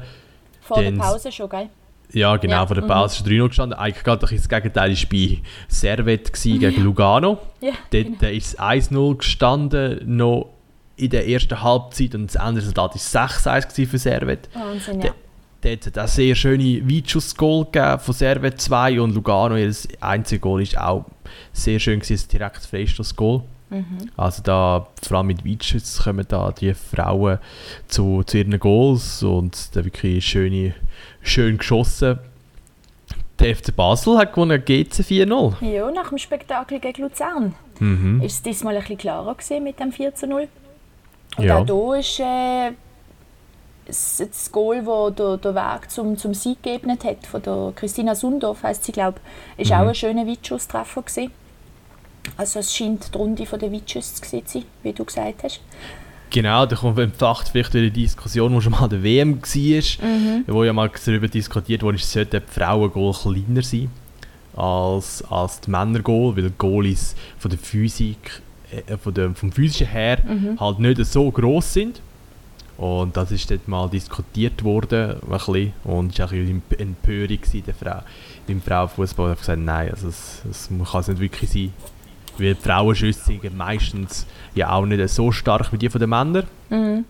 Vor 0.60 0.82
Dann- 0.82 0.94
der 0.96 1.02
Pause 1.02 1.32
schon, 1.32 1.48
gell? 1.48 1.68
Ja, 2.12 2.36
genau, 2.36 2.54
Ja, 2.56 2.66
von 2.66 2.74
der 2.74 2.84
mhm. 2.84 2.88
Pause 2.88 3.16
ist 3.16 3.26
3-0 3.26 3.48
gestanden. 3.48 3.78
Eigentlich 3.78 4.04
gerade 4.04 4.20
das 4.26 4.48
Gegenteil 4.48 4.90
war 4.90 5.08
bei 5.10 5.38
Servet 5.68 6.32
gewesen 6.32 6.58
gegen 6.60 6.84
Lugano. 6.84 7.38
Ja, 7.60 7.72
Dort 7.90 8.04
genau. 8.04 8.18
äh, 8.22 8.36
ist 8.36 8.48
es 8.48 8.58
1-0 8.58 9.16
gestanden, 9.16 10.16
noch 10.16 10.50
in 10.96 11.10
der 11.10 11.26
ersten 11.28 11.60
Halbzeit 11.60 12.14
und 12.14 12.26
das 12.28 12.36
andere 12.36 12.62
Resultat 12.62 12.92
war 12.94 13.00
6-1 13.00 13.68
gewesen 13.68 13.90
für 13.90 13.98
Servet. 13.98 14.48
Wahnsinn, 14.54 15.00
Der- 15.00 15.10
ja. 15.10 15.16
Dort 15.64 15.86
hat 15.86 15.96
es 15.96 16.14
sehr 16.16 16.34
schöne 16.34 16.82
Weitschuss-Goal 16.86 17.64
gegeben 17.72 17.98
von 17.98 18.14
Servet 18.14 18.60
2 18.60 19.00
und 19.00 19.14
Lugano, 19.14 19.56
ihr 19.56 19.74
einziges 20.00 20.42
Goal 20.42 20.62
ist 20.62 20.76
auch 20.76 21.06
sehr 21.54 21.78
schön 21.78 22.00
gewesen, 22.00 22.26
ein 22.26 22.30
direktes 22.30 22.66
Freistoß-Goal. 22.66 23.42
Mhm. 23.70 24.10
Also 24.16 24.42
da, 24.42 24.86
vor 25.02 25.16
allem 25.18 25.28
mit 25.28 25.44
Weitschüssen 25.44 26.04
kommen 26.04 26.26
da 26.28 26.52
die 26.52 26.74
Frauen 26.74 27.38
zu, 27.88 28.22
zu 28.24 28.38
ihren 28.38 28.58
Goals 28.60 29.22
und 29.22 29.74
da 29.74 29.82
wirklich 29.84 30.24
schöne, 30.26 30.74
schön 31.22 31.56
geschossen. 31.56 32.18
Der 33.38 33.56
FC 33.56 33.74
Basel 33.74 34.18
hat 34.18 34.34
gewonnen 34.34 34.62
GC 34.64 35.00
4-0. 35.02 35.64
Ja, 35.64 35.90
nach 35.90 36.10
dem 36.10 36.18
Spektakel 36.18 36.78
gegen 36.78 37.02
Luzern 37.02 37.54
Mhm. 37.80 38.20
ist 38.22 38.34
es 38.34 38.42
diesmal 38.42 38.74
ein 38.76 38.82
bisschen 38.82 38.98
klarer 38.98 39.34
gewesen 39.34 39.64
mit 39.64 39.80
dem 39.80 39.90
4 39.90 40.14
zu 40.14 40.26
0. 40.28 40.46
Und 41.38 41.44
Ja. 41.44 41.58
auch 41.58 41.64
hier 41.66 41.98
ist 42.00 42.20
äh, 42.20 42.70
das, 43.86 44.50
Goal, 44.52 44.82
das 44.84 45.14
der, 45.16 45.36
der 45.36 45.54
Weg 45.54 45.90
zum, 45.90 46.16
zum 46.16 46.34
Sieg 46.34 46.62
geebnet 46.62 47.04
hat, 47.04 47.26
von 47.26 47.42
der 47.42 47.72
Christina 47.76 48.14
Sundorf, 48.14 48.62
heisst 48.62 48.84
sie, 48.84 48.92
glaube 48.92 49.18
ist 49.56 49.70
Mhm. 49.70 49.76
auch 49.76 49.88
ein 49.88 49.94
schöner 49.94 50.26
Weitschusstreffer 50.26 51.02
gewesen. 51.02 51.30
Also 52.36 52.60
es 52.60 52.74
scheint 52.74 53.12
die 53.14 53.18
Runde 53.18 53.44
der 53.44 53.72
Weitschüsse 53.72 54.14
zu 54.22 54.30
sein, 54.46 54.64
wie 54.82 54.92
du 54.92 55.04
gesagt 55.04 55.42
hast. 55.44 55.60
Genau, 56.30 56.66
da 56.66 56.74
kommt 56.74 56.98
entfacht 56.98 57.48
vielleicht 57.50 57.74
wieder 57.74 57.90
die 57.90 58.02
Diskussion, 58.02 58.52
die 58.54 58.60
schon 58.62 58.72
mal 58.72 58.84
an 58.84 58.90
der 58.90 59.02
WM 59.04 59.40
war, 59.40 60.08
Mhm. 60.08 60.44
wo 60.46 60.64
ja 60.64 60.72
mal 60.72 60.90
darüber 61.04 61.28
diskutiert 61.28 61.82
wurde, 61.82 61.98
sollten 61.98 62.42
die 62.46 62.52
Frauen-Goal 62.60 63.12
kleiner 63.12 63.62
sein 63.62 63.90
als, 64.56 65.22
als 65.30 65.60
die 65.60 65.70
Männer-Goal, 65.70 66.36
weil 66.36 66.50
Goalies 66.56 67.14
von 67.38 67.50
der 67.50 67.58
Physik, 67.58 68.40
äh, 68.88 68.96
von 68.96 69.12
der, 69.14 69.34
vom 69.34 69.52
physischen 69.52 69.86
her 69.88 70.18
Mhm. 70.26 70.58
halt 70.58 70.78
nicht 70.78 71.04
so 71.04 71.30
groß 71.30 71.74
sind. 71.74 72.00
Und 72.76 73.16
das 73.16 73.30
ist 73.30 73.50
dort 73.50 73.68
mal 73.68 73.88
diskutiert 73.88 74.64
worden, 74.64 75.12
ein 75.20 75.28
bisschen, 75.28 75.72
und 75.84 76.12
es 76.12 76.18
war 76.18 76.26
auch 76.26 76.32
eine 76.32 76.60
Empörung 76.78 77.38
der 77.66 77.74
Frau, 77.74 78.02
im 78.48 78.60
Frauenfußball. 78.60 79.26
Ich 79.26 79.30
habe 79.30 79.40
gesagt, 79.40 79.60
nein, 79.60 79.90
also 79.90 80.08
es, 80.08 80.42
es 80.50 80.68
kann 80.68 81.00
es 81.00 81.08
nicht 81.08 81.20
wirklich 81.20 81.50
sein. 81.50 81.72
Weil 82.36 82.54
die 82.54 82.60
Frauenschüsse 82.60 83.24
sind 83.24 83.56
meistens 83.56 84.26
ja 84.56 84.72
auch 84.72 84.86
nicht 84.86 85.08
so 85.08 85.30
stark 85.30 85.72
wie 85.72 85.78
die 85.78 85.88
von 85.88 86.00
den 86.00 86.10
Männern. 86.10 86.46
Mhm. 86.68 87.04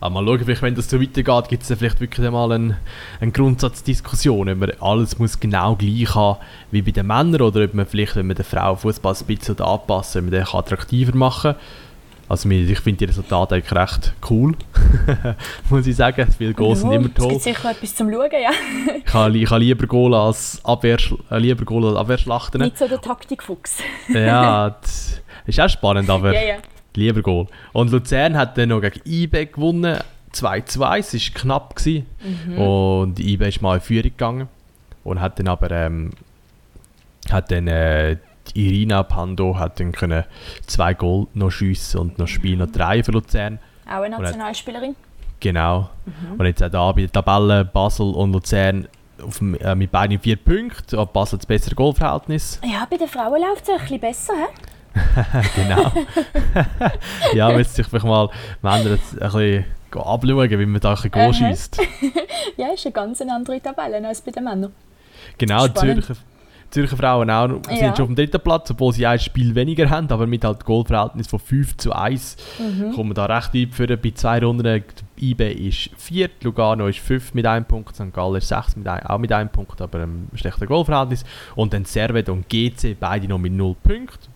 Aber 0.00 0.22
mal 0.22 0.26
schauen, 0.26 0.44
vielleicht, 0.44 0.62
wenn 0.62 0.74
das 0.74 0.90
so 0.90 1.00
weitergeht, 1.00 1.48
gibt 1.48 1.62
es 1.62 1.68
dann 1.68 1.78
vielleicht 1.78 2.00
wirklich 2.00 2.26
einmal 2.26 2.52
eine, 2.52 2.78
eine 3.20 3.32
Grundsatzdiskussion, 3.32 4.48
ob 4.48 4.58
man 4.58 4.72
alles 4.80 5.18
muss 5.18 5.40
genau 5.40 5.76
gleich 5.76 6.14
haben 6.14 6.38
wie 6.70 6.82
bei 6.82 6.90
den 6.90 7.06
Männern 7.06 7.40
oder 7.40 7.64
ob 7.64 7.74
man 7.74 7.86
vielleicht, 7.86 8.16
wenn 8.16 8.26
man 8.26 8.36
den 8.36 8.44
Frauenfußball 8.44 9.14
ein 9.14 9.26
bisschen 9.26 9.60
anpassen 9.60 10.18
ob 10.18 10.24
man 10.24 10.32
den 10.32 10.46
attraktiver 10.52 11.16
machen 11.16 11.52
kann. 11.52 11.60
Also 12.28 12.50
ich 12.50 12.80
finde 12.80 12.98
die 12.98 13.04
Resultate 13.04 13.54
eigentlich 13.54 13.72
recht 13.72 14.12
cool, 14.30 14.56
muss 15.70 15.86
ich 15.86 15.94
sagen. 15.94 16.26
Viele 16.36 16.54
Goals 16.54 16.80
sind 16.80 16.90
immer 16.92 17.06
Es 17.06 17.14
toll. 17.14 17.28
gibt 17.30 17.42
sicher 17.42 17.70
etwas 17.70 17.94
zum 17.94 18.10
Schauen, 18.12 18.30
ja. 18.32 18.50
Ich 19.06 19.14
habe, 19.14 19.38
ich 19.38 19.48
habe 19.50 19.60
lieber 19.60 19.86
Goal 19.86 20.12
als, 20.14 20.60
Abwehr, 20.64 20.98
äh, 21.30 21.38
lieber 21.38 21.64
Goal 21.64 21.86
als 21.86 21.96
Abwehrschlachten. 21.96 22.60
Nicht 22.60 22.78
so 22.78 22.88
der 22.88 23.00
Taktikfuchs. 23.00 23.78
ja, 24.08 24.70
das 24.82 25.22
ist 25.46 25.60
auch 25.60 25.68
spannend, 25.68 26.10
aber... 26.10 26.32
ja, 26.34 26.42
ja. 26.42 26.56
Lieber 26.94 27.22
Goal. 27.22 27.46
Und 27.72 27.90
Luzern 27.92 28.36
hat 28.36 28.56
dann 28.56 28.70
noch 28.70 28.80
gegen 28.80 29.00
IB 29.04 29.46
gewonnen. 29.46 29.98
2-2, 30.32 30.98
es 30.98 31.14
war 31.14 31.40
knapp. 31.42 31.76
Gewesen. 31.76 32.06
Und 32.56 33.20
IB 33.20 33.46
ist 33.48 33.60
mal 33.62 33.76
in 33.76 33.80
Führung 33.82 34.10
gegangen. 34.10 34.48
Und 35.04 35.20
hat 35.20 35.38
dann 35.38 35.48
aber 35.48 35.70
ähm, 35.70 36.12
hat 37.30 37.50
dann, 37.50 37.68
äh, 37.68 38.16
Irina 38.54 39.02
Pando 39.02 39.58
hat 39.58 39.80
dann 39.80 39.92
können 39.92 40.24
zwei 40.66 40.94
Goal 40.94 41.26
noch 41.34 41.50
schiessen 41.50 42.00
und 42.00 42.18
noch 42.18 42.28
Spiel 42.28 42.56
noch 42.56 42.70
drei 42.70 43.02
für 43.02 43.12
Luzern. 43.12 43.58
Auch 43.86 44.02
eine 44.02 44.18
Nationalspielerin. 44.18 44.94
Genau. 45.40 45.90
Und 46.36 46.46
jetzt 46.46 46.62
auch 46.62 46.70
da 46.70 46.92
bei 46.92 47.02
der 47.02 47.12
Tabelle 47.12 47.64
Basel 47.64 48.12
und 48.12 48.32
Luzern 48.32 48.88
auf, 49.22 49.40
äh, 49.40 49.74
mit 49.74 49.90
beiden 49.90 50.18
vier 50.18 50.36
Punkten. 50.36 50.96
Aber 50.96 51.06
Basel 51.06 51.38
das 51.38 51.46
bessere 51.46 51.74
Goalverhältnis. 51.74 52.60
Ja, 52.64 52.86
bei 52.88 52.96
den 52.96 53.08
Frauen 53.08 53.40
läuft 53.40 53.64
es 53.64 53.68
ein 53.68 53.78
bisschen 53.80 54.00
besser. 54.00 54.32
He? 54.34 54.66
genau. 55.62 55.92
ja, 57.34 57.54
wenn 57.54 57.64
sich 57.64 57.86
vielleicht 57.86 58.06
mal 58.06 58.30
Männer 58.62 58.90
jetzt 58.90 59.20
ein 59.20 59.30
bisschen 59.30 59.64
abschauen, 59.94 60.50
wie 60.50 60.66
man 60.66 60.80
da 60.80 60.90
ein 60.90 60.94
bisschen 60.94 61.10
Goal 61.10 61.34
schießt. 61.34 61.80
Ja, 62.56 62.68
ist 62.72 62.86
eine 62.86 62.92
ganz 62.92 63.20
andere 63.20 63.60
Tabelle 63.60 64.06
als 64.06 64.22
bei 64.22 64.30
den 64.30 64.44
Männern. 64.44 64.72
Genau, 65.36 65.66
Spannend. 65.66 66.04
Zürcher, 66.04 66.20
Zürcher 66.70 66.96
Frauen 66.96 67.30
auch, 67.30 67.48
sind 67.48 67.64
Ja. 67.80 67.94
schon 67.96 68.02
auf 68.02 68.06
dem 68.08 68.16
dritten 68.16 68.40
Platz, 68.40 68.70
obwohl 68.70 68.92
sie 68.92 69.06
ein 69.06 69.18
Spiel 69.18 69.54
weniger 69.54 69.88
haben, 69.88 70.08
aber 70.10 70.26
mit 70.26 70.44
halt 70.44 70.64
Goalverhältnis 70.64 71.26
von 71.28 71.38
5 71.38 71.76
zu 71.76 71.92
1 71.92 72.36
Mhm. 72.58 72.92
kommen 72.92 73.14
da 73.14 73.26
recht 73.26 73.54
weit 73.54 73.68
für 73.74 73.96
bei 73.96 74.10
zwei 74.14 74.40
Runden. 74.40 74.82
IB 75.18 75.52
ist 75.52 75.90
4, 75.96 76.28
Lugano 76.42 76.88
ist 76.88 76.98
5 76.98 77.32
mit 77.34 77.46
einem 77.46 77.64
Punkt, 77.64 77.94
St. 77.94 78.12
Gallen 78.12 78.36
ist 78.36 78.48
6 78.48 78.76
mit 78.76 78.86
ein, 78.88 79.06
auch 79.06 79.18
mit 79.18 79.32
einem 79.32 79.48
Punkt, 79.48 79.80
aber 79.80 80.00
ein 80.00 80.28
schlechter 80.34 80.66
Goalverhältnis. 80.66 81.24
Und 81.54 81.72
dann 81.72 81.84
Servet 81.84 82.28
und 82.28 82.48
GC, 82.48 82.94
beide 82.98 83.28
noch 83.28 83.38
mit 83.38 83.52
0 83.52 83.74
Punkten. 83.82 84.28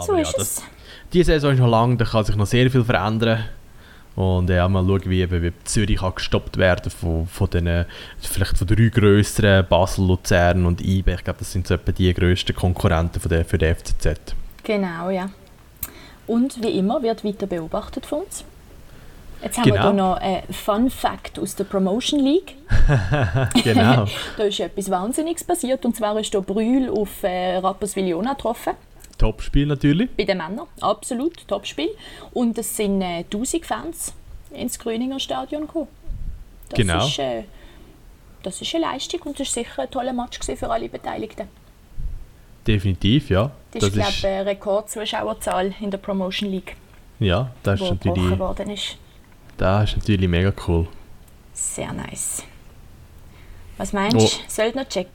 so 0.00 0.12
Aber 0.12 0.20
ist 0.20 0.32
ja, 0.32 0.38
das, 0.38 0.48
es. 0.58 0.62
die 1.12 1.22
Saison 1.22 1.52
ist 1.52 1.58
noch 1.60 1.68
lang, 1.70 1.96
da 1.98 2.04
kann 2.04 2.24
sich 2.24 2.36
noch 2.36 2.46
sehr 2.46 2.70
viel 2.70 2.84
verändern. 2.84 3.44
Und 4.16 4.48
ja, 4.48 4.68
mal 4.68 4.84
schauen, 4.86 5.02
wie, 5.06 5.28
wie 5.30 5.52
Zürich 5.64 5.98
kann 5.98 6.14
gestoppt 6.14 6.56
werden 6.56 6.90
von, 6.90 7.26
von 7.26 7.50
den, 7.50 7.84
vielleicht 8.20 8.56
von 8.56 8.66
drei 8.66 8.88
grösseren, 8.88 9.66
Basel, 9.66 10.06
Luzern 10.06 10.66
und 10.66 10.80
IB. 10.80 11.14
Ich 11.14 11.24
glaube, 11.24 11.40
das 11.40 11.50
sind 11.50 11.66
so 11.66 11.74
etwa 11.74 11.90
die 11.90 12.14
grössten 12.14 12.54
Konkurrenten 12.54 13.20
von 13.20 13.28
der, 13.28 13.44
für 13.44 13.58
den 13.58 13.74
FCZ. 13.74 14.34
Genau, 14.62 15.10
ja. 15.10 15.30
Und 16.26 16.62
wie 16.62 16.78
immer 16.78 17.02
wird 17.02 17.24
weiter 17.24 17.46
beobachtet 17.46 18.06
von 18.06 18.20
uns. 18.22 18.44
Jetzt 19.42 19.58
haben 19.58 19.64
Genau. 19.64 19.76
wir 19.76 19.82
hier 19.82 19.92
noch 19.92 20.16
einen 20.16 20.52
Fun 20.52 20.90
Fact 20.90 21.38
aus 21.38 21.54
der 21.54 21.64
Promotion 21.64 22.20
League. 22.20 22.54
genau. 23.64 24.06
Da 24.38 24.44
ist 24.44 24.60
etwas 24.60 24.90
Wahnsinniges 24.90 25.44
passiert. 25.44 25.84
Und 25.84 25.96
zwar 25.96 26.18
ist 26.18 26.30
hier 26.30 26.40
Brühl 26.40 26.88
auf 26.88 27.22
äh, 27.22 27.56
Rapperswil-Jona 27.58 28.32
getroffen. 28.34 28.72
Topspiel 29.24 29.64
natürlich. 29.64 30.10
Bei 30.18 30.24
den 30.24 30.36
Männern. 30.36 30.66
Absolut, 30.82 31.48
Topspiel. 31.48 31.88
Und 32.34 32.58
es 32.58 32.76
sind 32.76 33.00
äh, 33.00 33.24
1000 33.24 33.64
Fans 33.64 34.12
ins 34.50 34.78
Gröninger 34.78 35.18
Stadion 35.18 35.62
gekommen. 35.62 35.88
Das 36.68 36.76
Genau. 36.76 37.06
Ist, 37.06 37.18
äh, 37.18 37.44
das 38.42 38.60
ist 38.60 38.74
eine 38.74 38.84
Leistung 38.84 39.20
und 39.22 39.40
das 39.40 39.48
war 39.48 39.64
sicher 39.64 39.82
ein 39.82 39.90
toller 39.90 40.12
Match 40.12 40.38
für 40.40 40.70
alle 40.70 40.90
Beteiligten. 40.90 41.48
Definitiv, 42.66 43.30
ja. 43.30 43.50
Das, 43.70 43.84
ist, 43.84 43.94
glaube 43.94 44.10
ich, 44.10 44.26
eine 44.26 44.44
Rekordzuschauerzahl 44.44 45.74
in 45.80 45.90
der 45.90 45.98
Promotion 45.98 46.50
League, 46.50 46.76
ja, 47.18 47.50
das 47.62 47.80
ist, 47.80 47.90
natürlich, 47.90 48.38
worden 48.38 48.70
ist. 48.70 48.98
das 49.56 49.90
ist 49.90 49.96
natürlich 49.98 50.28
mega 50.28 50.52
cool. 50.68 50.86
Sehr 51.54 51.92
nice. 51.92 52.42
Was 53.78 53.92
meinst 53.92 54.16
du? 54.16 54.20
Oh. 54.20 54.30
Söldner-Check? 54.48 55.08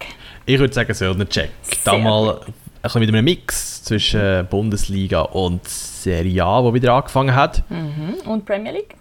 Ich 0.45 0.59
würde 0.59 0.73
sagen 0.73 0.93
Söldner-Check. 0.93 1.51
Da 1.83 1.97
mal 1.97 2.41
ein 2.45 2.53
bisschen 2.81 3.01
mit 3.01 3.09
einem 3.09 3.25
Mix 3.25 3.83
zwischen 3.83 4.47
Bundesliga 4.49 5.21
und 5.21 5.67
Serie 5.67 6.43
A, 6.43 6.61
die 6.61 6.73
wieder 6.73 6.93
angefangen 6.93 7.35
hat. 7.35 7.63
Mhm. 7.69 8.15
Und 8.25 8.45
Premier 8.45 8.71
League? 8.71 8.95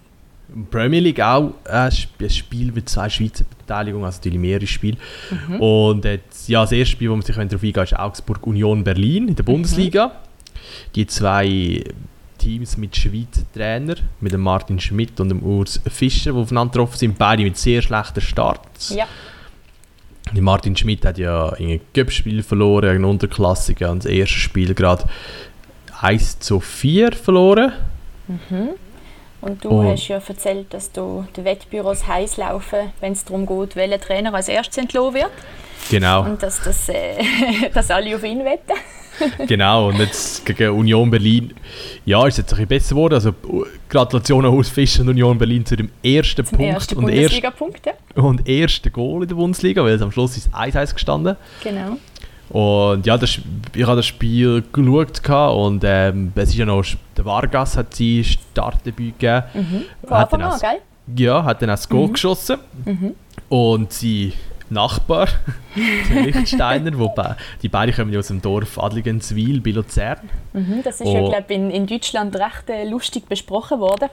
Premier 0.71 1.01
League 1.01 1.21
auch 1.21 1.53
ein 1.65 1.93
Spiel 1.93 2.73
mit 2.73 2.89
zwei 2.89 3.09
Schweizer 3.11 3.45
Beteiligungen, 3.45 4.05
also 4.07 4.19
natürlich 4.19 4.39
mehrere 4.39 4.67
Spiele. 4.67 4.97
Mhm. 5.31 5.61
Und 5.61 6.05
jetzt, 6.05 6.49
ja, 6.49 6.63
das 6.63 6.73
erste 6.73 6.93
Spiel, 6.93 7.11
wo 7.11 7.15
man 7.15 7.23
sich 7.23 7.37
darauf 7.37 7.63
eingeht, 7.63 7.77
ist 7.77 7.99
Augsburg 7.99 8.47
Union 8.47 8.83
Berlin 8.83 9.29
in 9.29 9.37
der 9.37 9.45
mhm. 9.45 9.53
Bundesliga. 9.53 10.07
Mhm. 10.07 10.13
Die 10.95 11.07
zwei 11.07 11.85
Teams 12.39 12.77
mit 12.77 12.97
Schweizer 12.97 13.43
Trainer, 13.53 13.97
mit 14.21 14.33
dem 14.33 14.41
Martin 14.41 14.81
Schmidt 14.81 15.21
und 15.21 15.29
dem 15.29 15.43
Urs 15.43 15.81
Fischer, 15.87 16.33
die 16.33 16.39
aufeinander 16.39 16.73
getroffen 16.73 16.97
sind, 16.97 17.19
beide 17.19 17.43
mit 17.43 17.59
sehr 17.59 17.83
schlechten 17.83 18.21
Starts. 18.21 18.95
Ja. 18.95 19.07
Martin 20.35 20.77
Schmidt 20.77 21.05
hat 21.05 21.19
ja 21.19 21.51
ein 21.51 21.81
Cup-Spiel 21.95 22.43
verloren, 22.43 22.97
ein 22.97 23.05
Unterklassiker, 23.05 23.91
und 23.91 24.05
das 24.05 24.11
erste 24.11 24.39
Spiel 24.39 24.75
gerade 24.75 25.05
1 26.01 26.41
zu 26.41 26.61
4 26.61 27.13
verloren. 27.13 27.73
Mhm. 28.27 28.71
Und 29.41 29.65
du 29.65 29.71
oh. 29.71 29.85
hast 29.85 30.09
ja 30.09 30.21
erzählt, 30.27 30.75
dass 30.75 30.91
du 30.91 31.27
die 31.37 31.45
Wettbüros 31.45 32.07
heiß 32.07 32.39
laufen, 32.39 32.93
wenn 33.01 33.13
es 33.13 33.25
darum 33.25 33.47
geht, 33.47 33.77
welcher 33.77 34.01
Trainer 34.01 34.35
als 34.35 34.49
erstes 34.49 34.79
entlohnt 34.79 35.15
wird. 35.15 35.31
Genau. 35.91 36.25
Und 36.25 36.43
dass, 36.43 36.61
das, 36.63 36.89
äh, 36.89 37.17
dass 37.75 37.91
alle 37.91 38.17
auf 38.17 38.25
ihn 38.25 38.45
wetten. 38.45 38.75
genau, 39.47 39.89
und 39.89 39.99
jetzt 39.99 40.45
gegen 40.47 40.71
Union 40.71 41.11
Berlin, 41.11 41.55
ja, 42.05 42.27
ist 42.27 42.39
jetzt 42.39 42.53
ein 42.53 42.57
bisschen 42.57 42.69
besser 42.69 42.95
geworden. 42.95 43.15
Also 43.15 43.33
Gratulation 43.89 44.45
an 44.45 44.53
Urs 44.53 44.69
Fischer 44.69 45.03
und 45.03 45.09
Union 45.09 45.39
Berlin 45.39 45.65
zu 45.65 45.77
dem 45.77 45.91
ersten 46.03 46.45
Zum 46.45 46.59
Punkt. 46.59 46.75
Ersten 46.75 46.97
und 46.97 47.07
Bundesliga-Punkt, 47.07 47.87
ja. 47.87 47.93
Und 48.23 48.49
ersten 48.49 48.93
Goal 48.93 49.23
in 49.23 49.29
der 49.29 49.35
Bundesliga, 49.35 49.83
weil 49.83 49.95
es 49.95 50.03
am 50.03 50.13
Schluss 50.13 50.37
ist 50.37 50.55
1-1 50.55 50.95
gestanden. 50.95 51.37
Genau. 51.63 51.97
Und 52.51 53.07
ja, 53.07 53.19
das, 53.19 53.39
ich 53.75 53.87
habe 53.87 53.97
das 53.97 54.07
Spiel 54.07 54.65
geschaut 54.73 55.29
und 55.55 55.83
ähm, 55.85 56.33
es 56.35 56.51
ist 56.51 56.57
ja 56.57 56.65
noch, 56.65 56.85
der 57.17 57.25
Vargas 57.25 57.77
hat 57.77 57.95
sein 57.95 58.25
Startdebüt 58.25 59.19
gegeben. 59.19 59.45
Mhm. 59.55 59.85
Von 60.07 60.17
Anfang 60.17 60.43
an, 60.43 60.61
gell? 60.61 60.81
Ja, 61.17 61.45
hat 61.45 61.63
dann 61.63 61.71
auch 61.71 61.75
das 61.75 61.89
Goal 61.89 62.09
mhm. 62.09 62.13
geschossen. 62.13 62.59
Mhm. 62.85 63.15
Und 63.49 63.93
sein 63.93 64.33
Nachbar, 64.71 65.29
der 66.11 66.23
Lichtsteiner, 66.23 66.99
wo 66.99 67.15
die 67.63 67.69
beiden 67.69 67.95
kommen 67.95 68.13
ja 68.13 68.19
aus 68.19 68.29
dem 68.29 68.43
Dorf 68.43 68.79
Adligenswil 68.79 69.61
bei 69.61 69.71
Luzern. 69.71 70.29
Mhm, 70.53 70.83
das 70.85 71.01
ist 71.01 71.07
und, 71.07 71.15
ja, 71.15 71.29
glaube 71.29 71.55
in, 71.55 71.71
in 71.71 71.87
Deutschland 71.87 72.37
recht 72.37 72.69
äh, 72.69 72.85
lustig 72.85 73.27
besprochen 73.27 73.81
worden. 73.81 74.11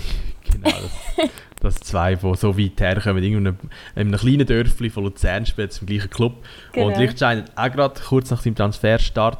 genau, 0.44 0.70
das, 1.16 1.30
dass 1.66 1.76
zwei, 1.76 2.14
die 2.14 2.34
so 2.36 2.58
weit 2.58 2.80
herkommen, 2.80 3.22
in 3.22 3.36
einem, 3.36 3.56
in 3.94 4.08
einem 4.08 4.16
kleinen 4.16 4.46
Dörfli 4.46 4.90
von 4.90 5.04
Luzern 5.04 5.46
spielen, 5.46 5.70
im 5.80 5.86
gleichen 5.86 6.10
Club. 6.10 6.44
Genau. 6.72 6.86
Und 6.86 6.98
Lichtstein 6.98 7.44
hat 7.44 7.52
auch 7.56 7.72
gerade 7.74 8.00
kurz 8.00 8.30
nach 8.30 8.40
seinem 8.40 8.54
Transfer 8.54 8.98
Start, 8.98 9.38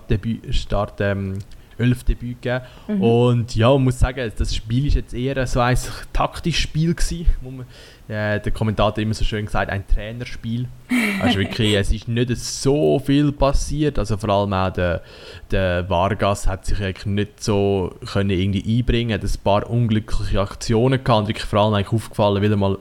Start 0.51 1.01
ähm, 1.01 1.39
11 1.79 2.05
Debüt 2.05 2.43
gegeben. 2.43 2.65
Mhm. 2.89 3.03
Und 3.03 3.57
ja, 3.57 3.71
man 3.71 3.85
muss 3.85 3.99
sagen, 3.99 4.33
das 4.37 4.55
Spiel 4.55 4.89
war 4.89 4.97
jetzt 4.97 5.15
eher 5.15 5.47
so 5.47 5.61
ein 5.61 5.77
taktisches 6.13 6.61
Spiel 6.61 6.95
gewesen, 6.95 7.27
wo 7.41 7.51
man 7.51 7.67
äh, 8.09 8.39
der 8.39 8.53
Kommentator 8.53 8.93
hat 8.93 8.99
immer 8.99 9.15
so 9.15 9.25
schön 9.25 9.47
gesagt, 9.47 9.71
ein 9.71 9.87
Trainerspiel. 9.87 10.69
Also 11.19 11.39
wirklich, 11.39 11.75
es 11.75 11.91
ist 11.91 12.09
nicht 12.09 12.37
so 12.37 12.99
viel 12.99 13.33
passiert. 13.33 13.99
Also 13.99 14.19
vor 14.19 14.29
allem 14.29 14.53
auch 14.53 14.71
der, 14.71 15.03
der 15.51 15.89
Vargas 15.89 16.47
hat 16.47 16.67
sich 16.67 16.79
eigentlich 16.79 17.07
nicht 17.07 17.43
so 17.43 17.95
können 18.13 18.31
irgendwie 18.31 18.79
einbringen. 18.79 19.11
Er 19.11 19.15
hat 19.15 19.25
ein 19.25 19.43
paar 19.43 19.69
unglückliche 19.69 20.41
Aktionen 20.41 21.03
gehabt 21.03 21.21
und 21.23 21.29
wirklich 21.29 21.47
vor 21.47 21.61
allem 21.61 21.75
eigentlich 21.75 21.93
aufgefallen, 21.93 22.43
weil 22.43 22.51
er 22.51 22.57
mal 22.59 22.79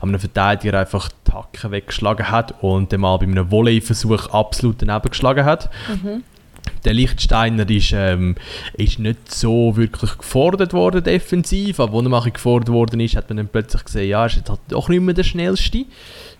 an 0.00 0.08
einem 0.08 0.18
Verteidiger 0.18 0.80
einfach 0.80 1.10
die 1.26 1.32
Hacken 1.32 1.70
weggeschlagen 1.70 2.28
hat 2.28 2.60
und 2.60 2.92
dann 2.92 3.00
mal 3.00 3.16
bei 3.18 3.26
einem 3.26 3.50
Volley-Versuch 3.50 4.30
absolut 4.30 4.82
daneben 4.82 5.08
geschlagen 5.08 5.44
hat. 5.44 5.70
Mhm 5.88 6.24
der 6.86 6.94
Lichtsteiner 6.94 7.68
ist, 7.68 7.92
ähm, 7.92 8.36
ist 8.74 8.98
nicht 8.98 9.30
so 9.32 9.76
wirklich 9.76 10.16
gefordert 10.16 10.72
worden 10.72 11.02
defensiv, 11.02 11.80
aber 11.80 11.94
als 11.98 12.06
er 12.06 12.08
mal 12.08 12.30
gefordert 12.30 12.68
worden 12.70 13.00
ist, 13.00 13.16
hat 13.16 13.28
man 13.28 13.38
dann 13.38 13.48
plötzlich 13.48 13.84
gesehen, 13.84 14.08
ja, 14.08 14.22
er 14.22 14.26
ist 14.26 14.48
halt 14.48 14.60
doch 14.68 14.88
nicht 14.88 15.02
mehr 15.02 15.14
der 15.14 15.24
Schnellste. 15.24 15.84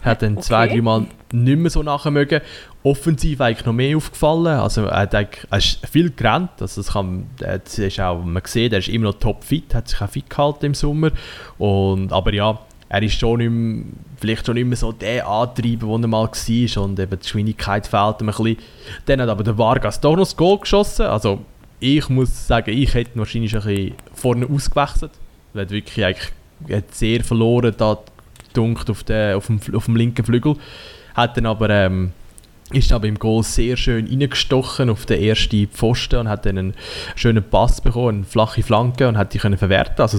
Hat 0.03 0.23
dann 0.23 0.35
okay. 0.35 0.43
zwei, 0.43 0.69
drei 0.69 0.81
Mal 0.81 1.07
nicht 1.33 1.59
mehr 1.59 1.71
so 1.71 1.83
nachher 1.83 2.13
mögen. 2.13 2.41
Offensiv 2.85 3.41
eigentlich 3.41 3.67
noch 3.67 3.73
mehr 3.73 3.97
aufgefallen. 3.97 4.59
Also 4.59 4.85
er, 4.85 5.01
hat 5.01 5.15
er 5.15 5.29
ist 5.57 5.85
viel 5.91 6.11
gerannt. 6.11 6.51
Also 6.61 6.81
das 6.81 6.93
kann, 6.93 7.27
das 7.39 7.79
ist 7.79 7.99
auch, 7.99 8.23
man 8.23 8.43
sieht, 8.47 8.73
er 8.73 8.79
ist 8.79 8.89
immer 8.89 9.07
noch 9.07 9.19
topfit, 9.19 9.75
hat 9.75 9.89
sich 9.89 10.01
auch 10.01 10.09
fit 10.09 10.31
gehalten 10.31 10.67
im 10.67 10.75
Sommer. 10.75 11.11
Und, 11.59 12.13
aber 12.13 12.33
ja, 12.33 12.61
er 12.89 13.03
ist 13.03 13.19
schon 13.19 13.39
nicht 13.39 13.51
mehr, 13.51 13.85
vielleicht 14.21 14.47
schon 14.47 14.55
nicht 14.55 14.79
so 14.79 14.93
der 14.93 15.27
Antreiber, 15.27 15.87
der 15.87 16.05
er 16.05 16.09
mal 16.09 16.29
war. 16.29 16.83
Und 16.85 17.01
eben 17.01 17.11
die 17.11 17.17
Geschwindigkeit 17.19 17.87
fehlt 17.87 18.21
ihm 18.21 18.29
ein 18.29 18.35
bisschen. 18.35 18.57
Dann 19.07 19.21
hat 19.21 19.29
aber 19.29 19.45
der 19.45 19.59
Vargas 19.59 20.01
doch 20.01 20.13
noch 20.13 20.21
das 20.21 20.37
Goal 20.37 20.59
geschossen, 20.59 21.07
also 21.07 21.41
ich 21.79 22.09
muss 22.09 22.47
sagen, 22.47 22.71
ich 22.71 22.95
hätte 22.95 23.19
wahrscheinlich 23.19 23.55
ein 23.55 23.63
bisschen 23.63 23.95
vorne 24.15 24.47
ausgewechselt, 24.47 25.13
Er 25.55 25.63
hat 25.63 25.71
wirklich 25.71 26.05
eigentlich 26.05 26.33
hat 26.71 26.95
sehr 26.95 27.23
verloren 27.23 27.75
da 27.77 27.99
auf, 28.59 28.89
auf, 28.89 29.03
dem, 29.47 29.61
auf 29.75 29.85
dem 29.85 29.97
linken 29.97 30.25
Flügel, 30.25 30.57
hat 31.15 31.37
dann 31.37 31.47
aber 31.47 31.69
ähm, 31.69 32.13
ist 32.73 32.93
aber 32.93 33.07
im 33.07 33.19
Goal 33.19 33.43
sehr 33.45 33.77
schön 33.77 34.07
reingestochen 34.07 34.91
auf 34.91 35.07
den 35.07 35.23
ersten 35.23 35.69
Pfosten 35.69 36.21
und 36.21 36.29
hat 36.29 36.47
dann 36.47 36.59
einen 36.59 36.75
schönen 37.15 37.43
Pass 37.43 37.81
bekommen, 37.81 38.19
eine 38.19 38.25
flache 38.25 38.63
Flanke 38.63 39.07
und 39.07 39.17
hat 39.17 39.35
die 39.35 39.39
können 39.39 39.57
verwerten. 39.57 40.03
Also 40.03 40.19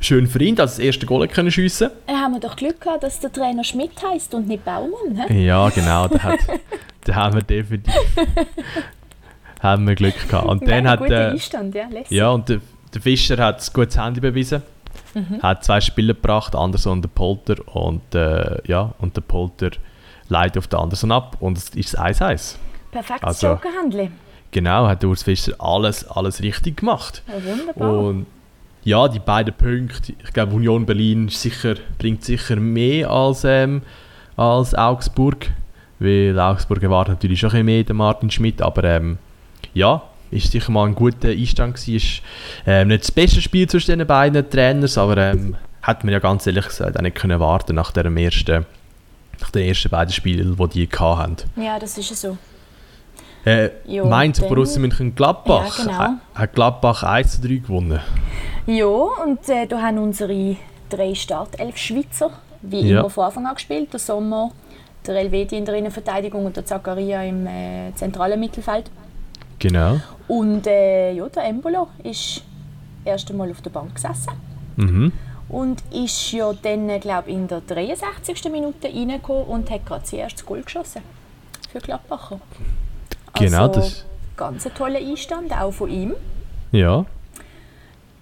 schön 0.00 0.26
für 0.26 0.42
ihn, 0.42 0.56
dass 0.56 0.76
das 0.76 0.78
erste 0.78 1.04
Goal 1.04 1.28
können 1.28 1.50
schiessen. 1.50 1.90
Äh, 2.06 2.12
haben 2.12 2.32
wir 2.32 2.40
doch 2.40 2.56
Glück 2.56 2.80
gehabt, 2.80 3.02
dass 3.02 3.20
der 3.20 3.32
Trainer 3.32 3.64
Schmidt 3.64 3.92
heißt 4.02 4.34
und 4.34 4.48
nicht 4.48 4.64
Baumann. 4.64 5.28
He? 5.28 5.44
Ja, 5.44 5.68
genau, 5.68 6.08
da, 6.08 6.22
hat, 6.22 6.38
da 7.04 7.14
haben 7.14 7.34
wir 7.34 7.42
definitiv 7.42 7.94
haben 9.64 9.88
wir 9.88 9.94
Glück 9.94 10.28
gehabt. 10.28 10.46
Und 10.46 10.68
dann 10.68 10.88
hat 10.88 11.00
der, 11.08 11.30
Einstand, 11.30 11.74
ja, 11.74 11.88
ja, 12.10 12.30
und 12.30 12.48
der, 12.48 12.60
der 12.92 13.00
Fischer 13.00 13.38
hat 13.38 13.60
ein 13.60 13.72
gutes 13.72 13.98
Handy 13.98 14.20
bewiesen. 14.20 14.62
Mhm. 15.14 15.42
Hat 15.42 15.64
zwei 15.64 15.80
Spieler 15.80 16.14
gebracht, 16.14 16.54
Anderson 16.54 16.92
und 16.92 17.02
der 17.02 17.08
Polter 17.08 17.56
und 17.74 18.14
äh, 18.14 18.58
ja, 18.66 18.92
und 18.98 19.16
der 19.16 19.22
Polter 19.22 19.70
leitet 20.28 20.58
auf 20.58 20.68
den 20.68 20.78
Anderson 20.78 21.12
ab 21.12 21.36
und 21.40 21.58
es 21.58 21.70
ist 21.70 21.98
1-1. 21.98 22.56
Perfektes 22.90 23.22
also, 23.22 23.46
Jokerhandel. 23.48 24.10
Genau, 24.50 24.86
hat 24.86 25.04
Urs 25.04 25.24
Fischer 25.24 25.54
alles, 25.58 26.08
alles 26.08 26.40
richtig 26.42 26.76
gemacht. 26.78 27.22
Ja, 27.26 27.34
wunderbar. 27.44 27.98
Und 27.98 28.26
ja, 28.84 29.08
die 29.08 29.18
beiden 29.18 29.54
Punkte, 29.54 30.12
ich 30.22 30.32
glaube 30.32 30.54
Union 30.54 30.86
Berlin 30.86 31.28
sicher, 31.28 31.74
bringt 31.98 32.24
sicher 32.24 32.56
mehr 32.56 33.10
als, 33.10 33.44
ähm, 33.44 33.82
als 34.36 34.74
Augsburg, 34.74 35.50
weil 35.98 36.38
Augsburg 36.38 36.82
erwartet 36.82 37.14
natürlich 37.14 37.40
schon 37.40 37.50
ein 37.50 37.64
mehr 37.64 37.82
den 37.82 37.96
Martin 37.96 38.30
Schmidt, 38.30 38.62
aber 38.62 38.84
ähm, 38.84 39.18
ja, 39.72 40.02
ist 40.30 40.52
sicher 40.52 40.70
mal 40.70 40.86
ein 40.86 40.94
guter 40.94 41.28
Einstand 41.28 41.74
gewesen. 41.74 41.94
Ist 41.96 42.22
ähm, 42.66 42.88
nicht 42.88 43.04
das 43.04 43.10
beste 43.10 43.40
Spiel 43.40 43.68
zwischen 43.68 43.98
den 43.98 44.06
beiden 44.06 44.48
Trainern, 44.48 44.90
aber 44.96 45.16
ähm, 45.16 45.56
hat 45.82 46.04
man 46.04 46.12
ja 46.12 46.18
ganz 46.18 46.46
ehrlich 46.46 46.66
gesagt 46.66 46.96
auch 46.96 47.02
nicht 47.02 47.16
können 47.16 47.40
warten 47.40 47.74
nach 47.74 47.90
dem 47.90 48.16
ersten 48.16 48.66
nach 49.44 49.50
den 49.50 49.68
ersten 49.68 49.90
beiden 49.90 50.12
Spielen, 50.12 50.56
die 50.56 50.86
die 50.86 50.98
hatten. 50.98 51.36
Ja, 51.56 51.78
das 51.78 51.98
ist 51.98 52.16
so. 52.16 52.36
Äh, 53.44 53.70
jo, 53.84 54.06
Mainz 54.06 54.38
und 54.38 54.48
Borussia 54.48 54.80
Mönchengladbach 54.80 55.78
ja, 55.78 55.84
genau. 55.84 56.14
hat 56.34 56.54
Gladbach 56.54 57.02
1 57.02 57.42
zu 57.42 57.46
3 57.46 57.56
gewonnen. 57.56 58.00
Ja, 58.66 58.86
und 58.86 59.46
äh, 59.50 59.66
da 59.66 59.82
haben 59.82 59.98
unsere 59.98 60.56
drei 60.88 61.14
Startelf 61.14 61.76
Schweizer 61.76 62.30
wie 62.62 62.80
ja. 62.80 63.00
immer 63.00 63.10
von 63.10 63.26
Anfang 63.26 63.46
an 63.46 63.54
gespielt. 63.54 63.92
Der 63.92 64.00
Sommer, 64.00 64.50
der 65.06 65.16
Elvedi 65.16 65.58
in 65.58 65.66
der 65.66 65.74
Innenverteidigung 65.74 66.46
und 66.46 66.56
der 66.56 66.64
Zakaria 66.64 67.22
im 67.22 67.46
äh, 67.46 67.92
zentralen 67.94 68.40
Mittelfeld. 68.40 68.90
Genau. 69.58 70.00
Und 70.26 70.66
äh, 70.66 71.12
ja, 71.12 71.28
der 71.28 71.44
Embolo 71.44 71.88
ist 72.02 72.42
erst 73.04 73.30
einmal 73.30 73.50
auf 73.50 73.60
der 73.60 73.70
Bank 73.70 73.94
gesessen. 73.94 74.32
Mhm 74.76 75.12
und 75.54 75.84
ist 75.92 76.32
ja 76.32 76.52
dann, 76.52 77.00
glaube 77.00 77.30
in 77.30 77.46
der 77.46 77.60
63. 77.60 78.50
Minute 78.50 78.88
reingekommen 78.88 79.44
und 79.44 79.70
hat 79.70 79.86
gerade 79.86 80.04
sein 80.04 80.20
erstes 80.20 80.44
Goal 80.44 80.62
geschossen 80.62 81.02
für 81.70 81.78
Gladbacher. 81.78 82.40
Genau, 83.34 83.68
also, 83.68 83.80
das... 83.80 84.04
ganz 84.36 84.66
ein 84.66 84.74
toller 84.74 84.98
Einstand, 84.98 85.52
auch 85.52 85.70
von 85.70 85.88
ihm. 85.88 86.14
Ja. 86.72 87.06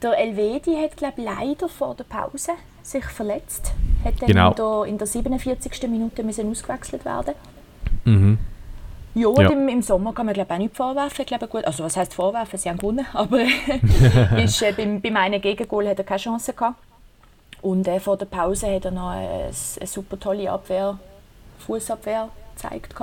Der 0.02 0.18
Elvedi 0.18 0.76
hat, 0.76 0.96
glaube 0.96 1.22
leider 1.22 1.68
vor 1.68 1.94
der 1.94 2.04
Pause 2.04 2.52
sich 2.82 3.04
verletzt. 3.04 3.72
Hat 4.04 4.20
dann 4.20 4.28
genau. 4.28 4.84
in 4.84 4.98
der 4.98 5.06
47. 5.06 5.88
Minute 5.88 6.22
müssen 6.24 6.50
ausgewechselt 6.50 7.04
werden. 7.04 7.34
Mhm. 8.04 8.38
Ja, 9.14 9.30
ja. 9.38 9.50
Im, 9.50 9.68
im, 9.68 9.82
Sommer 9.82 10.12
kann 10.12 10.26
man 10.26 10.34
glaube 10.34 10.52
auch 10.52 10.58
nicht 10.58 10.76
vorwerfen. 10.76 11.24
glaube, 11.24 11.46
gut, 11.46 11.64
also 11.64 11.84
was 11.84 11.96
heißt 11.96 12.12
vorwerfen? 12.12 12.58
Sie 12.58 12.68
haben 12.68 12.78
gewonnen, 12.78 13.06
aber 13.14 13.40
ist, 14.42 14.60
äh, 14.62 14.72
beim, 14.72 15.00
beim 15.00 15.16
einen 15.16 15.40
Gegengol 15.40 15.88
hat 15.88 15.98
er 15.98 16.04
keine 16.04 16.18
Chance 16.18 16.52
gehabt. 16.52 16.91
Und 17.62 17.86
äh, 17.86 18.00
vor 18.00 18.16
der 18.16 18.26
Pause 18.26 18.74
hat 18.74 18.84
er 18.84 18.90
noch 18.90 19.10
eine, 19.10 19.28
eine 19.28 19.86
super 19.86 20.18
tolle 20.18 20.50
Abwehr, 20.50 20.98
Fußabwehr 21.60 22.28
gezeigt. 22.54 22.94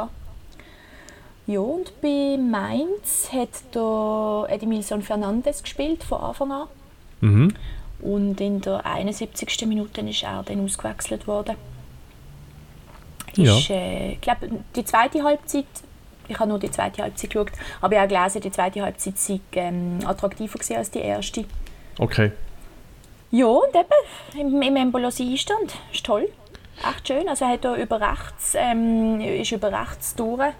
Ja, 1.47 1.59
und 1.61 1.99
bei 2.01 2.37
Mainz 2.37 3.31
hat 3.31 3.73
der 3.73 4.45
Edmilson 4.53 5.01
Fernandes 5.01 5.63
gespielt 5.63 6.03
von 6.03 6.21
Anfang 6.21 6.51
an. 6.51 6.67
Mhm. 7.21 7.53
Und 8.01 8.39
in 8.39 8.61
der 8.61 8.85
71. 8.85 9.65
Minute 9.65 10.01
ist 10.01 10.23
er 10.23 10.43
dann 10.43 10.63
ausgewechselt 10.63 11.25
worden. 11.25 11.55
Ja. 13.35 13.57
Ist, 13.57 13.69
äh, 13.69 14.11
ich 14.11 14.21
glaube, 14.21 14.49
die 14.75 14.85
zweite 14.85 15.23
Halbzeit, 15.23 15.65
ich 16.27 16.37
habe 16.37 16.49
nur 16.49 16.59
die 16.59 16.71
zweite 16.71 17.01
Halbzeit 17.01 17.29
geschaut, 17.29 17.51
aber 17.81 17.93
ich 17.93 17.99
habe 17.99 18.13
gelesen, 18.13 18.41
die 18.41 18.51
zweite 18.51 18.81
Halbzeit 18.81 19.17
sei 19.17 19.39
ähm, 19.53 19.99
attraktiver 20.05 20.59
als 20.77 20.91
die 20.91 20.99
erste. 20.99 21.45
Okay. 21.97 22.31
Ja, 23.31 23.45
und 23.45 23.75
eben 23.75 24.61
im, 24.61 24.75
Embolosie-Einstand. 24.75 25.75
Ist 25.93 26.05
toll. 26.05 26.29
Echt 26.89 27.07
schön. 27.07 27.27
Also 27.27 27.45
er 27.45 27.51
hat 27.51 27.65
da 27.65 27.75
über 27.75 27.99
rechts, 28.01 28.53
ähm, 28.55 29.19
ist 29.21 29.51
über 29.51 29.71
rechts 29.71 30.15
durch 30.15 30.53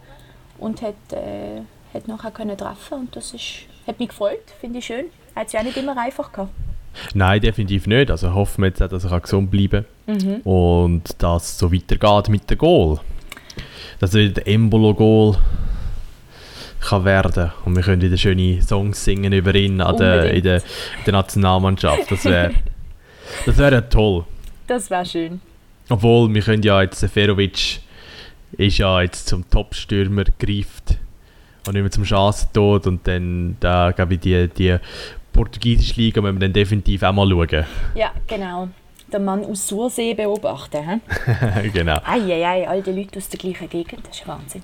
und 0.60 0.82
hat, 0.82 0.96
äh, 1.12 1.62
hat 1.94 2.08
nachher 2.08 2.32
können 2.32 2.58
treffen 2.58 3.00
und 3.00 3.16
das 3.16 3.34
ist, 3.34 3.66
hat 3.88 4.00
mich 4.00 4.10
gefreut. 4.10 4.44
Finde 4.60 4.80
ich 4.80 4.86
schön. 4.86 5.06
Hat 5.36 5.48
es 5.48 5.54
ja 5.54 5.64
nicht 5.64 5.78
immer 5.78 5.98
einfach 5.98 6.32
gehabt. 6.32 6.52
Nein, 7.14 7.42
definitiv 7.42 7.88
nicht. 7.88 8.12
Also 8.12 8.34
hoffen 8.34 8.64
wir 8.64 8.68
jetzt 8.68 8.82
auch, 8.82 8.90
dass 8.90 9.06
er 9.06 9.20
gesund 9.20 9.50
bleiben 9.50 9.86
kann 10.06 10.18
mhm. 10.18 10.36
und 10.42 11.04
dass 11.20 11.44
es 11.44 11.58
so 11.58 11.72
weitergeht 11.72 12.30
mit 12.30 12.50
dem 12.50 12.58
Goal. 12.58 13.00
Dass 14.00 14.14
er 14.14 14.30
der 14.30 14.48
Embolo-Goal 14.48 15.38
kann 16.82 17.06
werden 17.06 17.52
und 17.66 17.76
wir 17.76 17.84
können 17.84 18.02
wieder 18.02 18.18
schöne 18.18 18.62
Songs 18.62 19.04
singen 19.04 19.34
über 19.34 19.54
ihn 19.56 19.82
an 19.82 19.98
der, 19.98 20.34
in, 20.34 20.44
der, 20.44 20.58
in 20.58 21.06
der 21.06 21.14
Nationalmannschaft. 21.14 22.10
Das 22.10 22.26
wäre 22.26 22.54
das 23.46 23.58
wär 23.58 23.90
toll. 23.90 24.26
Das 24.68 24.90
wäre 24.90 25.06
schön. 25.06 25.42
Obwohl, 25.90 26.34
wir 26.34 26.42
können 26.42 26.64
ja 26.64 26.82
jetzt, 26.82 27.00
Seferovic 27.00 27.82
ist 28.54 28.78
ja 28.78 29.02
jetzt 29.02 29.28
zum 29.28 29.50
Top-Stürmer 29.50 30.24
gereift 30.38 30.98
und 31.68 31.74
nicht 31.74 31.82
mehr 31.82 31.92
zum 31.92 32.06
Chancentod 32.06 32.88
und 32.88 33.08
dann, 33.08 33.58
da 33.60 33.92
glaube 33.92 34.16
ich, 34.16 34.20
die, 34.22 34.48
die 34.48 34.78
portugiesische 35.34 36.00
Liga 36.00 36.22
müssen 36.22 36.36
wir 36.36 36.48
dann 36.48 36.54
definitiv 36.54 37.04
auch 37.04 37.14
mal 37.14 37.28
schauen. 37.28 37.66
Ja, 37.96 38.12
genau. 38.28 38.70
Den 39.12 39.26
Mann 39.26 39.44
aus 39.44 39.68
Sursee 39.68 40.14
beobachten. 40.14 41.02
genau. 41.74 42.00
Eieiei, 42.06 42.68
all 42.68 42.84
die 42.84 42.92
Leute 42.92 43.18
aus 43.18 43.30
der 43.30 43.40
gleichen 43.40 43.68
Gegend, 43.70 44.08
das 44.08 44.20
ist 44.20 44.28
Wahnsinn. 44.28 44.62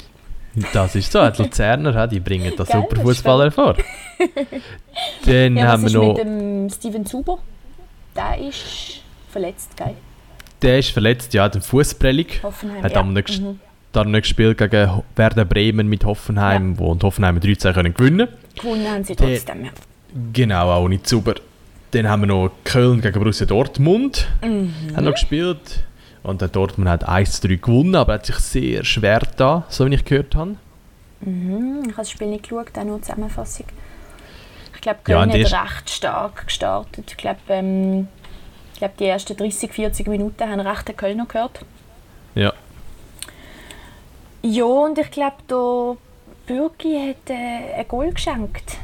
Das 0.73 0.95
ist 0.95 1.11
so, 1.11 1.29
die 1.29 1.41
Luzerner, 1.43 2.07
die 2.07 2.19
bringen 2.19 2.53
da 2.55 2.65
super 2.65 3.01
Fußballer 3.01 3.51
vor. 3.51 3.75
Dann 5.25 5.57
ja, 5.57 5.67
haben 5.67 5.83
wir 5.83 5.91
noch. 5.91 6.17
mit 6.17 6.25
dem 6.25 6.69
Steven 6.69 7.05
Zuber? 7.05 7.39
Der 8.15 8.37
ist 8.47 9.01
verletzt, 9.29 9.75
gell? 9.75 9.95
Der 10.61 10.79
ist 10.79 10.91
verletzt, 10.91 11.33
ja, 11.33 11.49
den 11.49 11.61
Fußprellung. 11.61 12.27
Hoffenheim, 12.43 12.83
hat 12.83 12.93
ja. 12.93 12.99
am 12.99 13.13
mhm. 13.13 13.59
dann 13.91 14.13
gespielt 14.13 14.57
gegen 14.57 15.03
Werder 15.15 15.45
Bremen 15.45 15.87
mit 15.87 16.05
Hoffenheim, 16.05 16.73
ja. 16.73 16.79
wo 16.79 16.91
und 16.91 17.03
Hoffenheim 17.03 17.39
13 17.39 17.73
können 17.73 17.93
gewinnen. 17.93 18.29
Gewonnen 18.55 18.89
haben 18.89 19.03
sie 19.03 19.15
trotzdem, 19.15 19.65
ja. 19.65 19.71
Genau, 20.31 20.71
auch 20.71 20.87
nicht 20.87 21.07
super. 21.07 21.35
Dann 21.91 22.07
haben 22.07 22.21
wir 22.21 22.27
noch 22.27 22.51
Köln 22.63 23.01
gegen 23.01 23.19
Borussia 23.19 23.45
Dortmund 23.45 24.27
mhm. 24.41 24.73
haben 24.95 25.03
noch 25.03 25.13
gespielt. 25.13 25.83
Und 26.25 26.41
der 26.41 26.47
Dortmund 26.47 26.89
hat 26.89 27.07
1-3 27.07 27.59
gewonnen, 27.59 27.93
aber 27.93 28.13
hat 28.13 28.25
sich 28.25 28.37
sehr 28.37 28.83
schwer 28.83 29.21
da, 29.37 29.63
so 29.69 29.85
wie 29.85 29.93
ich 29.93 30.03
gehört 30.03 30.35
habe. 30.35 30.55
Mhm, 31.21 31.83
ich 31.83 31.91
habe 31.91 31.97
das 31.97 32.09
Spiel 32.09 32.27
nicht 32.27 32.49
geschaut, 32.49 32.75
auch 32.75 32.83
nur 32.83 32.99
Zusammenfassung. 32.99 33.67
Ich 34.73 34.81
glaube, 34.81 34.99
Köln 35.03 35.29
ja, 35.29 35.51
hat 35.53 35.75
recht 35.75 35.89
stark 35.91 36.47
gestartet. 36.47 37.11
Ich 37.11 37.17
glaube, 37.17 37.39
ähm, 37.49 38.07
glaub, 38.79 38.97
die 38.97 39.05
ersten 39.05 39.37
30, 39.37 39.71
40 39.71 40.07
Minuten 40.07 40.49
haben 40.49 40.59
recht 40.59 40.87
den 40.87 40.97
Kölner 40.97 41.27
gehört. 41.27 41.59
Ja. 42.33 42.53
Ja, 44.41 44.63
und 44.63 44.97
ich 44.97 45.11
glaube, 45.11 45.37
der 45.47 45.97
Bürki 46.47 47.07
hat 47.07 47.29
äh, 47.29 47.79
ein 47.79 47.87
Goal 47.87 48.11
geschenkt. 48.11 48.77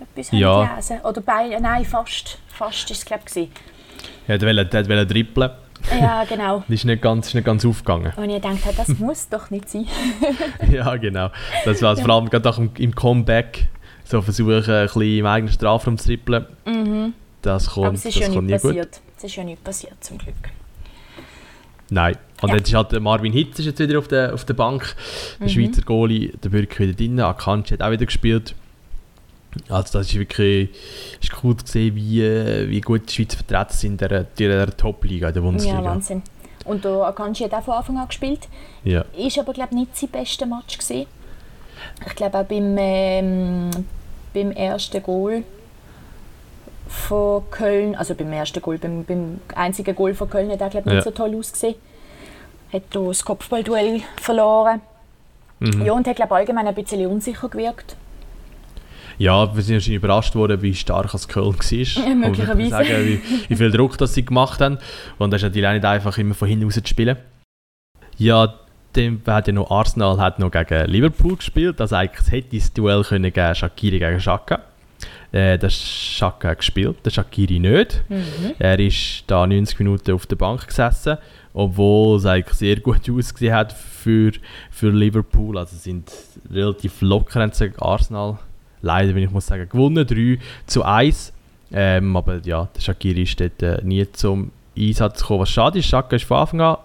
Etwas 0.00 0.30
ja. 0.32 0.66
gelesen. 0.66 1.00
Oder 1.00 1.22
bei, 1.22 1.58
nein, 1.58 1.86
fast. 1.86 2.38
Fast 2.48 2.90
war 2.90 2.94
es, 2.94 3.04
glaube 3.06 3.24
ich. 3.34 3.48
Er 4.28 4.40
wollte 4.42 5.06
trippeln. 5.06 5.50
Ja, 5.90 6.24
genau. 6.24 6.60
das 6.60 6.70
ist 6.70 6.84
nicht 6.84 7.02
ganz, 7.02 7.28
ist 7.28 7.34
nicht 7.34 7.44
ganz 7.44 7.64
aufgegangen. 7.64 8.12
Und 8.16 8.30
ich 8.30 8.40
dachte, 8.40 8.74
das 8.76 8.88
muss 8.98 9.28
doch 9.28 9.50
nicht 9.50 9.68
sein. 9.68 9.86
ja, 10.70 10.96
genau. 10.96 11.30
Das 11.64 11.82
war 11.82 11.96
ja. 11.96 12.04
vor 12.04 12.14
allem 12.14 12.30
gerade 12.30 12.48
auch 12.48 12.58
im 12.58 12.94
Comeback 12.94 13.68
so 14.04 14.22
versuchen, 14.22 14.52
ein 14.52 14.86
bisschen 14.86 15.18
im 15.18 15.26
eigenen 15.26 15.52
Strafraum 15.52 15.98
zu 15.98 16.06
trippeln. 16.06 16.46
Mhm. 16.66 17.14
Das 17.42 17.70
kommt, 17.70 17.86
Aber 17.86 17.94
es 17.94 18.04
ist 18.04 18.20
das 18.20 18.34
ja 18.34 18.40
nicht 18.40 18.52
passiert. 18.52 18.92
Gut. 18.92 19.00
Es 19.16 19.24
ist 19.24 19.36
ja 19.36 19.44
nicht 19.44 19.64
passiert, 19.64 20.04
zum 20.04 20.18
Glück. 20.18 20.34
Nein. 21.90 22.16
Und 22.40 22.48
ja. 22.50 22.56
jetzt 22.56 22.68
ist 22.68 22.74
halt 22.74 23.00
Marvin 23.00 23.32
Hitz 23.32 23.58
ist 23.58 23.66
jetzt 23.66 23.78
wieder 23.78 23.98
auf 23.98 24.08
der, 24.08 24.32
auf 24.34 24.44
der 24.44 24.54
Bank. 24.54 24.96
Der 25.38 25.46
mhm. 25.46 25.50
Schweizer 25.50 25.82
Goalie, 25.82 26.32
der 26.42 26.48
Bürger 26.48 26.78
wieder 26.80 26.94
drin. 26.94 27.20
Akanji 27.20 27.70
hat 27.70 27.82
auch 27.82 27.90
wieder 27.90 28.06
gespielt. 28.06 28.54
Also 29.68 29.98
das 29.98 30.08
ist 30.08 30.18
wirklich 30.18 30.70
ist 31.20 31.32
cool 31.42 31.56
zu 31.56 31.66
sehen, 31.66 31.94
wie, 31.94 32.22
wie 32.68 32.80
gut 32.80 33.08
die 33.08 33.14
Schweizer 33.14 33.36
vertreten 33.36 33.72
sind 33.72 34.02
in 34.02 34.08
der, 34.08 34.24
der 34.24 34.76
Top-Liga, 34.76 35.30
der 35.30 35.40
Bundesliga. 35.40 35.78
Ja, 35.78 35.84
Wahnsinn. 35.84 36.22
Und 36.64 36.84
der 36.84 36.92
Akanji 36.92 37.44
hat 37.44 37.54
auch 37.54 37.64
von 37.64 37.74
Anfang 37.74 37.98
an 37.98 38.08
gespielt. 38.08 38.48
Ja. 38.84 39.04
Ist 39.16 39.38
aber, 39.38 39.52
glaube 39.52 39.74
nicht 39.74 39.96
sein 39.96 40.10
bester 40.10 40.46
Match 40.46 40.78
gewesen. 40.78 41.06
Ich 42.06 42.14
glaube 42.14 42.38
auch 42.38 42.44
beim, 42.44 42.76
ähm, 42.78 43.70
beim 44.32 44.52
ersten 44.52 45.02
Goal 45.02 45.42
von 46.88 47.42
Köln, 47.50 47.96
also 47.96 48.14
beim 48.14 48.32
ersten 48.32 48.60
Goal, 48.62 48.78
beim, 48.78 49.04
beim 49.04 49.40
einzigen 49.54 49.94
Goal 49.94 50.14
von 50.14 50.30
Köln 50.30 50.50
hat 50.50 50.60
er, 50.60 50.70
glaube 50.70 50.88
nicht 50.88 50.98
ja. 50.98 51.02
so 51.02 51.10
toll 51.10 51.34
ausgesehen. 51.36 51.74
Hat 52.72 52.82
das 52.90 53.24
Kopfballduell 53.24 54.02
verloren. 54.20 54.80
Mhm. 55.58 55.84
Ja, 55.84 55.92
und 55.92 56.06
hat, 56.06 56.16
glaube 56.16 56.34
allgemein 56.34 56.66
ein 56.66 56.74
bisschen 56.74 57.06
unsicher 57.06 57.48
gewirkt. 57.48 57.96
Ja, 59.18 59.54
wir 59.54 59.62
sind 59.62 59.76
wahrscheinlich 59.76 59.98
überrascht 59.98 60.34
worden, 60.34 60.62
wie 60.62 60.74
stark 60.74 61.12
das 61.12 61.28
Köln 61.28 61.54
war. 61.54 61.62
Ja, 62.08 62.14
möglicherweise. 62.14 62.70
Sagen, 62.70 63.06
wie, 63.06 63.20
wie, 63.48 63.56
viel 63.56 63.70
Druck 63.70 63.98
das 63.98 64.14
sie 64.14 64.24
gemacht 64.24 64.60
haben. 64.60 64.78
Und 65.18 65.30
das 65.30 65.40
ist 65.40 65.48
natürlich 65.48 65.68
auch 65.68 65.72
nicht 65.72 65.84
einfach, 65.84 66.18
immer 66.18 66.34
von 66.34 66.48
hinten 66.48 66.64
raus 66.64 66.74
zu 66.74 66.86
spielen. 66.86 67.16
Ja, 68.18 68.54
dann 68.92 69.22
hat 69.26 69.46
ja 69.46 69.52
noch 69.52 69.70
Arsenal 69.70 70.18
hat 70.18 70.38
noch 70.38 70.50
gegen 70.50 70.86
Liverpool 70.86 71.36
gespielt. 71.36 71.80
Also 71.80 71.96
eigentlich 71.96 72.30
hätte 72.30 72.56
das 72.56 72.72
Duell 72.72 73.02
können 73.02 73.32
geben, 73.32 73.54
Shakiri 73.54 73.98
gegen 73.98 74.18
Xhaka. 74.18 74.60
Äh, 75.32 75.58
der 75.58 75.70
Xhaka 75.70 76.50
hat 76.50 76.58
gespielt, 76.58 76.98
der 77.04 77.10
Shakiri 77.10 77.58
nicht. 77.58 78.02
Mhm. 78.08 78.52
Er 78.58 78.78
ist 78.78 79.24
da 79.26 79.46
90 79.46 79.78
Minuten 79.78 80.12
auf 80.12 80.26
der 80.26 80.36
Bank 80.36 80.66
gesessen, 80.66 81.16
obwohl 81.54 82.18
es 82.18 82.26
eigentlich 82.26 82.58
sehr 82.58 82.80
gut 82.80 83.08
ausgesehen 83.10 83.54
hat 83.54 83.72
für, 83.72 84.32
für 84.70 84.90
Liverpool. 84.90 85.56
Also 85.56 85.76
sind 85.76 86.12
relativ 86.50 87.00
locker 87.00 87.50
Arsenal 87.78 88.38
leider, 88.82 89.14
wenn 89.14 89.22
ich 89.22 89.30
muss 89.30 89.46
sagen, 89.46 89.68
gewonnen. 89.68 90.06
3 90.06 90.38
zu 90.66 90.84
1. 90.84 91.32
Ähm, 91.72 92.16
aber 92.16 92.40
ja, 92.44 92.68
der 92.76 92.80
Shakiri 92.80 93.22
ist 93.22 93.40
dort 93.40 93.62
äh, 93.62 93.80
nie 93.82 94.06
zum 94.12 94.50
Einsatz 94.76 95.20
gekommen. 95.20 95.40
Was 95.40 95.50
schade 95.50 95.78
ist, 95.78 95.86
Shaka 95.86 96.12
war 96.12 96.18
von 96.18 96.60
Anfang 96.60 96.60
an 96.60 96.76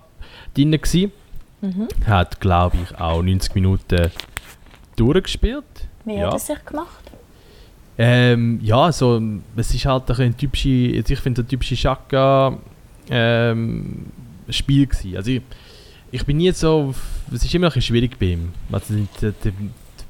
drin. 0.55 0.71
Gewesen. 0.71 1.11
Mhm. 1.61 1.87
Hat, 2.05 2.39
glaube 2.39 2.77
ich, 2.83 2.97
auch 2.99 3.21
90 3.21 3.55
Minuten 3.55 4.11
durchgespielt. 4.95 5.65
Wie 6.05 6.15
ja. 6.15 6.27
hat 6.27 6.33
er 6.33 6.39
sich 6.39 6.65
gemacht? 6.65 7.11
Ähm, 7.97 8.59
ja, 8.61 8.91
so, 8.91 9.21
es 9.55 9.73
ist 9.73 9.85
halt 9.85 10.11
ein 10.19 10.37
typische, 10.37 10.69
ich 10.69 11.19
finde 11.19 11.41
ein 11.41 11.47
typische 11.47 11.75
Shaka 11.75 12.57
ähm, 13.09 14.05
Spiel 14.49 14.85
gewesen. 14.85 15.17
Also 15.17 15.31
ich, 15.31 15.41
ich 16.11 16.25
bin 16.25 16.37
nie 16.37 16.51
so, 16.51 16.93
es 17.33 17.43
ist 17.43 17.53
immer 17.55 17.67
ein 17.67 17.69
bisschen 17.69 17.81
schwierig 17.81 18.19
bei 18.19 18.27
ihm. 18.27 18.53
Also 18.71 18.93
die, 18.93 19.07
die, 19.43 19.51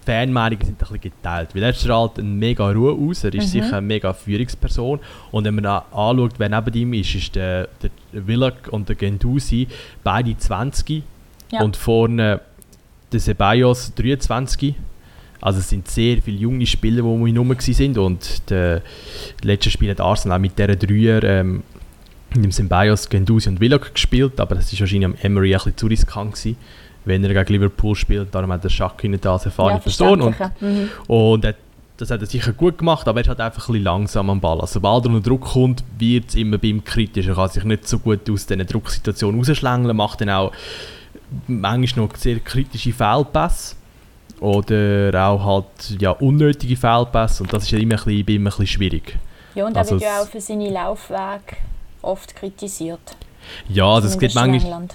Fanmeinungen 0.07 0.65
sind 0.65 0.75
ein 0.75 0.77
bisschen 0.77 1.01
geteilt. 1.01 1.53
Weil 1.53 1.63
er 1.63 1.73
strahlt 1.73 2.17
eine 2.17 2.29
mega 2.29 2.71
Ruhe 2.71 2.93
aus, 2.93 3.25
er 3.25 3.33
ist 3.33 3.47
mhm. 3.47 3.61
sicher 3.61 3.77
eine 3.77 3.85
mega 3.85 4.13
Führungsperson. 4.13 4.99
Und 5.31 5.43
wenn 5.43 5.55
man 5.55 5.65
anschaut, 5.65 6.33
wer 6.37 6.47
neben 6.47 6.73
ihm 6.73 6.93
ist, 6.93 7.13
ist 7.13 7.35
der, 7.35 7.67
der 7.81 7.91
Willock 8.13 8.69
und 8.71 8.87
der 8.87 8.95
Gendusi, 8.95 9.67
beide 10.03 10.37
20 10.37 11.03
ja. 11.51 11.61
und 11.61 11.75
vorne 11.75 12.39
der 13.11 13.19
Ceballos 13.19 13.93
23. 13.95 14.75
Also 15.41 15.59
es 15.59 15.69
sind 15.69 15.89
sehr 15.89 16.21
viele 16.21 16.37
junge 16.37 16.65
Spieler, 16.65 17.01
die 17.01 17.07
um 17.07 17.27
ihn 17.27 17.35
herum 17.35 17.49
waren. 17.49 17.97
Und 17.97 18.49
der 18.49 18.81
letzte 19.43 19.69
Spiel 19.69 19.91
hat 19.91 19.99
Arsenal 19.99 20.39
mit 20.39 20.57
dieser 20.57 20.77
Dreier 20.77 21.21
ähm, 21.23 21.63
mit 22.33 22.45
dem 22.45 22.51
Ceballos, 22.51 23.09
Gendusi 23.09 23.49
und 23.49 23.59
Willock 23.59 23.93
gespielt, 23.93 24.39
aber 24.39 24.55
das 24.55 24.71
war 24.71 24.79
wahrscheinlich 24.81 25.05
am 25.05 25.15
Emery 25.21 25.53
ein 25.53 25.57
bisschen 25.57 25.77
zu 25.77 25.87
riskant 25.87 26.33
gewesen 26.33 26.57
wenn 27.07 27.23
er 27.23 27.33
gegen 27.33 27.53
Liverpool 27.53 27.95
spielt. 27.95 28.33
Darum 28.33 28.51
hat 28.51 28.63
der 28.63 28.69
Schacki 28.69 29.07
nicht 29.07 29.25
als 29.25 29.45
erfahrene 29.45 29.77
ja, 29.77 29.79
Person. 29.79 30.21
Und, 30.21 30.35
mhm. 30.59 30.89
und 31.07 31.45
er, 31.45 31.55
das 31.97 32.11
hat 32.11 32.21
er 32.21 32.27
sicher 32.27 32.51
gut 32.53 32.77
gemacht, 32.77 33.07
aber 33.07 33.19
er 33.19 33.21
ist 33.21 33.29
halt 33.29 33.39
einfach 33.39 33.67
ein 33.69 33.73
bisschen 33.73 33.83
langsam 33.83 34.29
am 34.29 34.39
Ball. 34.39 34.61
Also, 34.61 34.73
sobald 34.73 35.05
er 35.05 35.11
unter 35.11 35.29
Druck 35.29 35.41
kommt, 35.41 35.83
wird 35.97 36.29
es 36.29 36.35
immer 36.35 36.57
bei 36.57 36.67
ihm 36.67 36.83
kritisch. 36.83 37.27
Er 37.27 37.35
kann 37.35 37.49
sich 37.49 37.63
nicht 37.63 37.87
so 37.87 37.99
gut 37.99 38.29
aus 38.29 38.45
diesen 38.45 38.65
Drucksituationen 38.65 39.39
rausschlängeln, 39.39 39.95
macht 39.95 40.21
dann 40.21 40.29
auch 40.29 40.51
manchmal 41.47 42.05
noch 42.05 42.15
sehr 42.15 42.39
kritische 42.39 42.93
Fehlpässe 42.93 43.75
oder 44.39 45.27
auch 45.27 45.43
halt 45.43 45.99
ja, 45.99 46.11
unnötige 46.11 46.75
Fehlpässe 46.75 47.43
und 47.43 47.51
das 47.51 47.63
ist 47.63 47.71
ja 47.71 47.79
immer 47.79 47.95
ein 47.95 48.03
bisschen, 48.03 48.25
bei 48.25 48.33
ihm 48.33 48.41
ein 48.41 48.45
bisschen 48.45 48.67
schwierig. 48.67 49.17
Ja, 49.55 49.65
und 49.65 49.75
er 49.75 49.79
also 49.79 49.91
wird 49.91 50.03
ja 50.03 50.21
auch 50.21 50.27
für 50.27 50.39
seine 50.39 50.69
Laufwege 50.69 51.57
oft 52.01 52.35
kritisiert. 52.35 53.17
Ja, 53.69 53.85
also 53.85 54.07
es 54.07 54.19
geht 54.19 54.35
manchmal... 54.35 54.87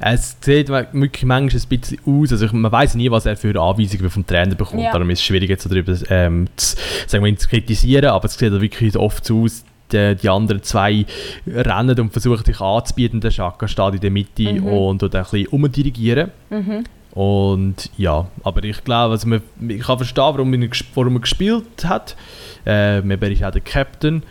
Es 0.00 0.36
sieht 0.40 0.68
wirklich 0.68 1.24
manchmal 1.24 1.42
ein 1.42 1.68
bisschen 1.68 1.98
aus, 2.06 2.32
also 2.32 2.46
man 2.52 2.70
weiß 2.70 2.94
nie, 2.94 3.10
was 3.10 3.26
er 3.26 3.36
für 3.36 3.60
Anweisungen 3.60 4.10
vom 4.10 4.26
Trainer 4.26 4.54
bekommt, 4.54 4.82
ja. 4.82 4.92
darum 4.92 5.10
ist 5.10 5.20
es 5.20 5.24
schwierig 5.24 5.50
jetzt 5.50 5.70
darüber 5.70 5.94
ähm, 6.10 6.48
zu, 6.56 6.76
sagen 7.06 7.24
wir, 7.24 7.36
zu 7.36 7.48
kritisieren, 7.48 8.10
aber 8.10 8.26
es 8.26 8.34
sieht 8.34 8.52
wirklich 8.52 8.96
oft 8.96 9.24
so 9.24 9.42
aus, 9.42 9.64
die, 9.92 10.16
die 10.16 10.28
anderen 10.28 10.62
zwei 10.62 11.04
rennen 11.46 11.98
und 11.98 12.12
versuchen 12.12 12.44
sich 12.44 12.60
anzubieten. 12.60 13.20
Der 13.20 13.30
Schaka 13.30 13.66
steht 13.68 13.94
in 13.94 14.00
der 14.00 14.10
Mitte 14.10 14.52
mhm. 14.52 14.66
und 14.66 14.98
tut 15.00 15.14
ein 15.14 15.22
bisschen 15.22 15.48
umdirigieren. 15.48 16.30
Mhm. 16.50 16.84
Und 17.12 17.90
ja, 17.96 18.28
aber 18.44 18.62
ich 18.62 18.84
glaube, 18.84 19.12
also 19.12 19.26
man, 19.26 19.42
ich 19.68 19.82
kann 19.82 19.98
verstehen, 19.98 20.22
warum, 20.22 20.54
er, 20.54 20.68
warum 20.94 21.16
er 21.16 21.20
gespielt 21.20 21.84
hat. 21.84 22.16
Äh, 22.64 23.00
er 23.00 23.22
ist 23.22 23.44
auch 23.44 23.50
der 23.50 23.60
Captain. 23.60 24.22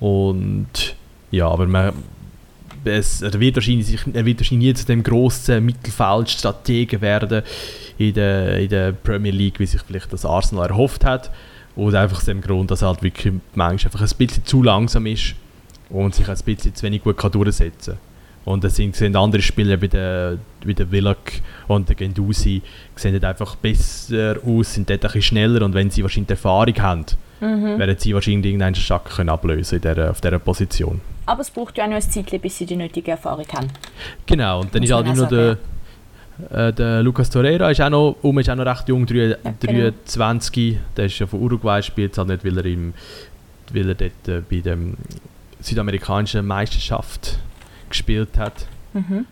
Und 0.00 0.94
ja, 1.30 1.48
aber 1.48 1.66
man, 1.66 1.92
es, 2.86 3.22
er, 3.22 3.38
wird 3.38 3.56
wahrscheinlich, 3.56 3.98
er 4.12 4.24
wird 4.24 4.40
wahrscheinlich 4.40 4.68
nie 4.68 4.74
zu 4.74 4.86
dem 4.86 5.02
grossen 5.02 5.64
Mittelfeldstrategen 5.64 7.00
werden 7.00 7.42
in 7.98 8.14
der, 8.14 8.58
in 8.58 8.68
der 8.68 8.92
Premier 8.92 9.32
League, 9.32 9.58
wie 9.58 9.66
sich 9.66 9.82
vielleicht 9.82 10.12
das 10.12 10.24
Arsenal 10.24 10.68
erhofft 10.68 11.04
hat. 11.04 11.30
Und 11.74 11.94
einfach 11.94 12.18
aus 12.18 12.24
dem 12.24 12.40
Grund, 12.40 12.70
dass 12.70 12.82
er 12.82 12.88
halt 12.88 13.02
wirklich 13.02 13.34
manchmal 13.54 13.92
einfach 13.92 14.00
ein 14.00 14.16
bisschen 14.16 14.44
zu 14.46 14.62
langsam 14.62 15.06
ist 15.06 15.34
und 15.90 16.14
sich 16.14 16.28
ein 16.28 16.38
bisschen 16.44 16.74
zu 16.74 16.82
wenig 16.84 17.02
gut 17.02 17.22
durchsetzen 17.22 17.94
kann. 17.94 18.00
Und 18.46 18.64
es 18.64 18.76
sind, 18.76 18.94
sind 18.94 19.16
andere 19.16 19.42
Spieler 19.42 19.80
wie 19.82 19.88
der, 19.88 20.38
wie 20.64 20.72
der 20.72 20.90
Willock 20.92 21.32
und 21.66 21.88
der 21.88 21.96
Gendusi 21.96 22.62
sehen 22.94 23.22
einfach 23.24 23.56
besser 23.56 24.36
aus, 24.46 24.74
sind 24.74 24.88
dort 24.88 25.04
ein 25.04 25.08
bisschen 25.08 25.22
schneller 25.22 25.64
und 25.64 25.74
wenn 25.74 25.90
sie 25.90 26.02
wahrscheinlich 26.02 26.30
Erfahrung 26.30 26.78
haben, 26.78 27.04
mhm. 27.40 27.78
werden 27.78 27.96
sie 27.98 28.14
wahrscheinlich 28.14 28.46
irgendeinen 28.46 28.74
Schack 28.74 29.18
ablösen 29.18 29.76
in 29.76 29.82
der, 29.82 30.10
auf 30.10 30.20
dieser 30.20 30.38
Position. 30.38 31.00
Aber 31.26 31.40
es 31.40 31.50
braucht 31.50 31.76
ja 31.76 31.84
auch 31.84 31.88
noch 31.88 31.96
ein 31.96 32.02
Zeit, 32.02 32.40
bis 32.40 32.58
sie 32.58 32.66
die 32.66 32.76
nötige 32.76 33.12
Erfahrung 33.12 33.46
haben. 33.52 33.68
Genau, 34.26 34.60
und 34.60 34.74
dann 34.74 34.82
ist 34.82 34.92
halt 34.92 35.14
nur 35.14 35.26
der, 35.26 35.58
äh, 36.50 36.72
der 36.72 37.02
Lucas 37.02 37.30
Torreira 37.30 37.70
ist 37.70 37.80
auch 37.80 37.90
noch, 37.90 38.16
um, 38.22 38.38
ist 38.38 38.48
auch 38.50 38.54
noch 38.54 38.66
recht 38.66 38.88
jung, 38.88 39.06
3, 39.06 39.16
ja, 39.16 39.36
23. 39.60 40.72
Genau. 40.72 40.80
Der 40.96 41.06
ist 41.06 41.18
ja 41.18 41.26
von 41.26 41.40
Uruguay, 41.40 41.82
spielt 41.82 42.16
halt 42.16 42.28
nicht, 42.28 42.44
weil 42.44 42.58
er, 42.58 42.64
im, 42.66 42.94
weil 43.72 43.88
er 43.88 43.94
dort 43.94 44.28
äh, 44.28 44.42
bei 44.48 44.60
der 44.60 44.76
südamerikanischen 45.60 46.46
Meisterschaft 46.46 47.38
gespielt 47.88 48.38
hat. 48.38 48.66
Mhm. 48.92 49.26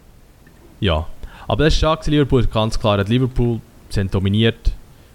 Ja, 0.81 1.07
aber 1.47 1.65
das 1.65 1.75
ist 1.75 1.79
stark, 1.79 2.07
Liverpool 2.07 2.47
ganz 2.47 2.79
klar. 2.79 3.03
Liverpool, 3.05 3.61
haben 3.97 4.11
dominiert, 4.11 4.73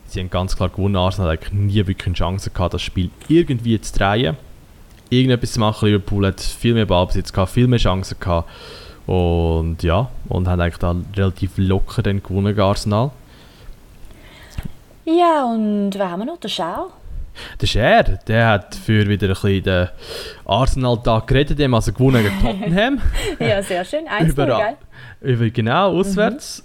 sie 0.10 0.20
haben 0.20 0.30
ganz 0.30 0.56
klar 0.56 0.70
gewonnen. 0.70 0.96
Arsenal 0.96 1.32
hat 1.32 1.54
nie 1.54 1.76
wirklich 1.76 2.08
eine 2.08 2.16
Chance 2.16 2.50
gehabt, 2.50 2.74
das 2.74 2.82
Spiel 2.82 3.10
irgendwie 3.28 3.80
zu 3.80 3.98
drehen. 3.98 4.38
Irgendetwas 5.10 5.54
zu 5.54 5.60
machen. 5.60 5.88
Liverpool 5.88 6.28
hat 6.28 6.42
viel 6.42 6.74
mehr 6.74 6.86
Ballbesitz 6.86 7.34
gehabt, 7.34 7.52
viel 7.52 7.68
mehr 7.68 7.80
Chancen 7.80 8.18
gehabt. 8.20 8.50
Und 9.08 9.82
ja, 9.82 10.10
und 10.28 10.48
haben 10.48 10.62
eigentlich 10.62 10.78
dann 10.78 11.06
relativ 11.16 11.54
locker 11.58 12.04
dann 12.04 12.22
gewonnen, 12.22 12.60
Arsenal. 12.60 13.12
Ja, 15.06 15.46
und 15.46 15.92
wer 15.96 16.12
haben 16.12 16.20
wir 16.20 16.26
noch? 16.26 16.38
Der 16.38 16.50
Schau? 16.50 16.92
Der 17.60 17.68
Scher, 17.68 18.04
der 18.04 18.48
hat 18.48 18.76
für 18.76 19.08
wieder 19.08 19.28
ein 19.28 19.34
bisschen 19.34 19.64
den 19.64 19.88
Arsenal-Tag 20.46 21.28
geredet, 21.28 21.58
dem 21.58 21.74
also 21.74 21.92
gewonnen 21.94 22.24
gegen 22.24 22.40
Tottenham. 22.40 23.02
ja, 23.40 23.64
sehr 23.64 23.86
schön. 23.86 24.08
1 24.08 24.32
über, 24.32 24.46
gell? 24.46 24.78
über 25.34 25.50
Genau, 25.50 25.98
auswärts. 25.98 26.64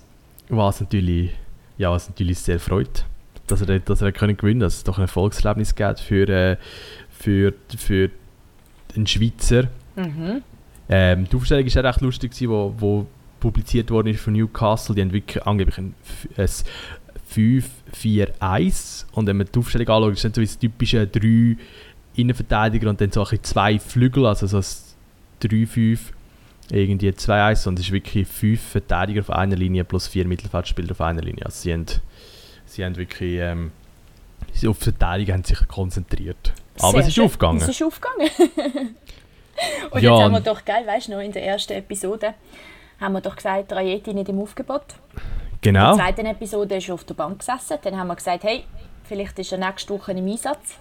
Mhm. 0.49 0.57
Was 0.57 0.81
natürlich, 0.81 1.31
ja, 1.79 1.91
was 1.91 2.09
natürlich 2.09 2.39
sehr 2.39 2.61
freut, 2.61 3.05
dass 3.47 3.61
er, 3.63 3.79
dass 3.81 4.03
er 4.03 4.13
können 4.13 4.37
gewinnen 4.37 4.61
dass 4.61 4.77
es 4.77 4.85
doch 4.85 4.99
ein 4.99 5.03
Erfolgserlebnis 5.03 5.75
gibt 5.75 6.01
für, 6.01 6.29
äh, 6.29 6.57
für, 7.11 7.55
für 7.77 8.11
den 8.95 9.07
Schweizer. 9.07 9.69
Mhm. 9.97 10.43
Ähm, 10.89 11.29
die 11.31 11.37
Aufstellung 11.37 11.67
war 11.67 11.85
recht 11.85 12.01
lustig, 12.01 12.33
wo, 12.49 12.75
wo 12.77 13.07
publiziert 13.41 13.91
worden 13.91 14.09
ist 14.09 14.21
von 14.21 14.33
Newcastle. 14.33 14.95
Die 14.95 15.03
haben 15.03 15.13
wirklich 15.13 15.47
angeblich 15.47 15.79
ein, 15.79 15.95
ein 16.37 16.49
5-4-1. 17.35 19.07
Und 19.13 19.27
wenn 19.27 19.37
man 19.37 19.49
die 19.53 19.59
Aufstellung 19.59 19.89
anschaut, 19.89 20.13
ist 20.13 20.25
es 20.25 20.35
so 20.35 20.41
das 20.41 20.59
typische 20.59 21.07
3 21.07 21.57
Innenverteidiger 22.17 22.89
und 22.89 23.01
dann 23.01 23.11
so 23.11 23.27
ein 23.27 23.43
zwei 23.43 23.79
Flügel, 23.79 24.27
also 24.27 24.47
so 24.47 24.59
3-5, 25.43 25.99
irgendwie 26.71 27.11
2-1. 27.11 27.69
Und 27.69 27.79
es 27.79 27.87
ist 27.87 27.93
wirklich 27.93 28.29
5 28.29 28.61
Verteidiger 28.61 29.21
auf 29.21 29.31
einer 29.31 29.57
Linie 29.57 29.85
plus 29.85 30.07
4 30.09 30.27
Mittelfeldspieler 30.27 30.93
auf 30.93 31.01
einer 31.01 31.23
Linie. 31.23 31.45
Also 31.45 31.63
sie 31.63 31.73
haben, 31.73 31.87
sie 32.75 32.85
haben 32.85 32.97
wirklich 32.97 33.39
ähm, 33.39 33.73
auf 34.67 34.79
Verteidigung 34.79 35.35
haben 35.35 35.45
sich 35.45 35.67
konzentriert. 35.69 36.53
Aber 36.79 36.93
Sehr 36.93 37.01
es 37.01 37.09
ist 37.09 37.15
schön. 37.15 37.25
aufgegangen. 37.25 37.61
Es 37.63 37.69
ist 37.69 37.83
aufgegangen. 37.83 38.31
und 39.91 40.03
ja, 40.03 40.13
jetzt 40.13 40.23
haben 40.23 40.33
wir 40.33 40.41
doch, 40.41 40.65
geil, 40.65 40.87
weißt 40.87 41.09
du 41.09 41.13
noch, 41.13 41.21
in 41.21 41.33
der 41.33 41.45
ersten 41.45 41.73
Episode 41.75 42.35
haben 43.01 43.13
wir 43.13 43.21
doch 43.21 43.37
gesagt, 43.37 43.73
Rajeti 43.73 44.15
nicht 44.15 44.29
im 44.29 44.41
Aufgebot. 44.41 44.85
Genau. 45.61 45.93
In 45.93 45.99
der 45.99 46.07
zweiten 46.07 46.27
Episode 46.27 46.77
ist 46.77 46.89
er 46.89 46.95
auf 46.95 47.05
der 47.05 47.15
Bank 47.15 47.39
gesessen. 47.39 47.79
Dann 47.83 47.99
haben 47.99 48.09
wir 48.09 48.17
gesagt, 48.17 48.45
hey, 48.45 48.65
vielleicht 49.05 49.39
ist 49.39 49.53
er 49.53 49.59
nächste 49.59 49.95
Woche 49.95 50.13
im 50.13 50.27
Einsatz. 50.27 50.75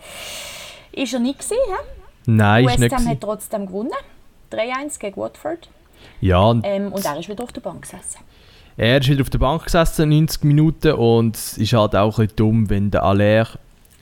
Ist 0.92 1.14
er 1.14 1.20
nicht 1.20 1.40
gewesen, 1.40 1.58
he? 1.68 2.32
Nein, 2.32 2.66
West 2.66 2.76
ist 2.76 2.82
nicht 2.82 2.96
Ham 2.96 3.08
hat 3.08 3.22
trotzdem 3.22 3.66
gewonnen. 3.66 3.92
3-1 4.52 5.00
gegen 5.00 5.18
Watford. 5.18 5.70
Ja. 6.22 6.40
Und, 6.40 6.66
ähm, 6.66 6.92
und 6.92 7.04
er 7.06 7.18
ist 7.18 7.30
wieder 7.30 7.44
auf 7.44 7.52
der 7.52 7.62
Bank 7.62 7.84
gesessen. 7.84 8.20
Er 8.78 9.00
ist 9.00 9.10
wieder 9.10 9.22
auf 9.22 9.30
der 9.30 9.40
Bank 9.40 9.66
gesessen, 9.66 10.10
90 10.10 10.44
Minuten. 10.44 10.94
Und 10.94 11.36
es 11.36 11.58
ist 11.58 11.74
halt 11.74 11.96
auch 11.96 12.18
ein 12.18 12.26
bisschen 12.26 12.36
dumm, 12.36 12.70
wenn 12.70 12.92
der 12.92 13.04
Aller 13.04 13.44
ja. 13.44 13.48